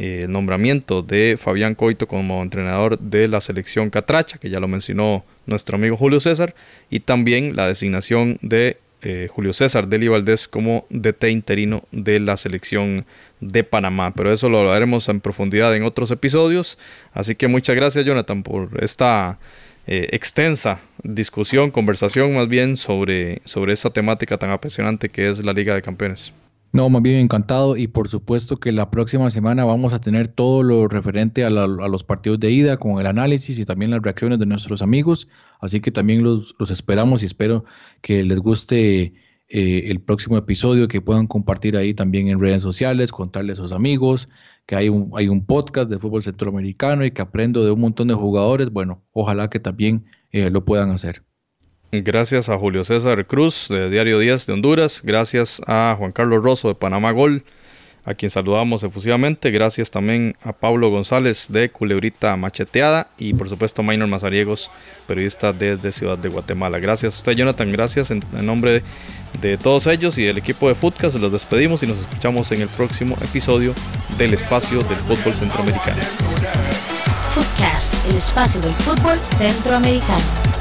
eh, 0.00 0.20
el 0.22 0.32
nombramiento 0.32 1.02
de 1.02 1.36
Fabián 1.38 1.74
Coito 1.74 2.08
como 2.08 2.42
entrenador 2.42 2.98
de 2.98 3.28
la 3.28 3.42
selección 3.42 3.90
Catracha, 3.90 4.38
que 4.38 4.48
ya 4.48 4.58
lo 4.58 4.66
mencionó 4.66 5.26
nuestro 5.44 5.76
amigo 5.76 5.94
Julio 5.94 6.20
César, 6.20 6.54
y 6.88 7.00
también 7.00 7.54
la 7.54 7.66
designación 7.66 8.38
de 8.40 8.78
eh, 9.02 9.28
Julio 9.30 9.52
César 9.52 9.88
Deli 9.88 10.08
Valdés 10.08 10.48
como 10.48 10.86
DT 10.88 11.24
interino 11.28 11.82
de 11.90 12.18
la 12.18 12.38
selección 12.38 13.04
de 13.40 13.62
Panamá. 13.62 14.14
Pero 14.14 14.32
eso 14.32 14.48
lo 14.48 14.60
hablaremos 14.60 15.06
en 15.10 15.20
profundidad 15.20 15.76
en 15.76 15.82
otros 15.82 16.10
episodios. 16.10 16.78
Así 17.12 17.34
que 17.34 17.46
muchas 17.46 17.76
gracias 17.76 18.06
Jonathan 18.06 18.42
por 18.42 18.82
esta 18.82 19.38
eh, 19.86 20.08
extensa 20.12 20.80
discusión, 21.02 21.70
conversación 21.70 22.34
más 22.34 22.48
bien 22.48 22.78
sobre, 22.78 23.42
sobre 23.44 23.74
temática 23.76 24.38
tan 24.38 24.50
apasionante 24.50 25.10
que 25.10 25.28
es 25.28 25.44
la 25.44 25.52
Liga 25.52 25.74
de 25.74 25.82
Campeones. 25.82 26.32
No, 26.72 26.88
más 26.88 27.02
bien 27.02 27.16
encantado 27.16 27.76
y 27.76 27.88
por 27.88 28.06
supuesto 28.06 28.58
que 28.60 28.70
la 28.70 28.92
próxima 28.92 29.28
semana 29.30 29.64
vamos 29.64 29.92
a 29.92 30.00
tener 30.00 30.28
todo 30.28 30.62
lo 30.62 30.86
referente 30.86 31.44
a, 31.44 31.50
los 31.50 32.04
partidos 32.04 32.38
de 32.38 32.52
ida 32.52 32.76
con 32.76 33.00
el 33.00 33.06
análisis 33.06 33.58
y 33.58 33.64
también 33.64 33.90
las 33.90 34.02
reacciones 34.02 34.38
de 34.38 34.46
nuestros 34.46 34.80
amigos, 34.80 35.26
así 35.60 35.80
que 35.80 35.90
también 35.90 36.22
los, 36.22 36.54
esperamos 36.70 37.22
y 37.22 37.26
espero 37.26 37.64
que 38.02 38.22
les 38.22 38.38
guste 38.38 39.14
eh, 39.48 39.84
el 39.88 40.00
próximo 40.00 40.36
episodio, 40.36 40.86
que 40.86 41.00
puedan 41.00 41.26
compartir 41.26 41.76
ahí 41.76 41.92
también 41.92 42.28
en 42.28 42.38
redes 42.40 42.62
sociales, 42.62 43.10
contarle 43.10 43.52
a 43.54 43.56
sus 43.56 43.72
amigos, 43.72 44.28
que 44.66 44.76
hay 44.76 44.88
un, 44.88 45.10
hay 45.16 45.26
un 45.26 45.44
podcast 45.44 45.90
de 45.90 45.98
fútbol 45.98 46.22
centroamericano 46.22 47.04
y 47.04 47.10
que 47.10 47.22
aprendo 47.22 47.64
de 47.64 47.72
un 47.72 47.80
montón 47.80 48.06
de 48.06 48.14
jugadores, 48.14 48.70
bueno, 48.70 49.02
ojalá 49.12 49.50
que 49.50 49.58
también 49.58 50.04
eh, 50.30 50.50
lo 50.50 50.64
puedan 50.64 50.90
hacer. 50.90 51.24
Gracias 51.92 52.48
a 52.48 52.56
Julio 52.56 52.84
César 52.84 53.26
Cruz 53.26 53.66
de 53.68 53.90
Diario 53.90 54.20
Díaz 54.20 54.46
de 54.46 54.52
Honduras. 54.52 55.00
Gracias 55.02 55.60
a 55.66 55.96
Juan 55.98 56.12
Carlos 56.12 56.40
Rosso 56.40 56.68
de 56.68 56.76
Panamá 56.76 57.10
Gol, 57.10 57.42
a 58.04 58.14
quien 58.14 58.30
saludamos 58.30 58.84
efusivamente. 58.84 59.50
Gracias 59.50 59.90
también 59.90 60.36
a 60.44 60.52
Pablo 60.52 60.88
González 60.90 61.46
de 61.48 61.70
Culebrita 61.70 62.36
Macheteada 62.36 63.08
y 63.18 63.34
por 63.34 63.48
supuesto 63.48 63.82
a 63.82 63.84
Maynor 63.84 64.06
Mazariegos, 64.06 64.70
periodista 65.08 65.52
desde 65.52 65.90
Ciudad 65.90 66.16
de 66.16 66.28
Guatemala. 66.28 66.78
Gracias 66.78 67.16
a 67.16 67.18
usted 67.18 67.32
Jonathan, 67.32 67.72
gracias 67.72 68.12
en, 68.12 68.22
nombre 68.40 68.84
de, 69.42 69.56
todos 69.56 69.88
ellos 69.88 70.16
y 70.16 70.22
del 70.22 70.38
equipo 70.38 70.68
de 70.68 70.76
Footcast. 70.76 71.16
Los 71.16 71.32
despedimos 71.32 71.82
y 71.82 71.88
nos 71.88 71.98
escuchamos 71.98 72.52
en 72.52 72.60
el 72.60 72.68
próximo 72.68 73.16
episodio 73.20 73.74
del 74.16 74.34
Espacio 74.34 74.78
del 74.84 74.98
Fútbol 74.98 75.34
Centroamericano. 75.34 76.02
Footcast, 77.34 77.92
el 78.10 78.16
espacio 78.16 78.60
del 78.60 78.74
fútbol 78.74 79.16
centroamericano. 79.16 80.59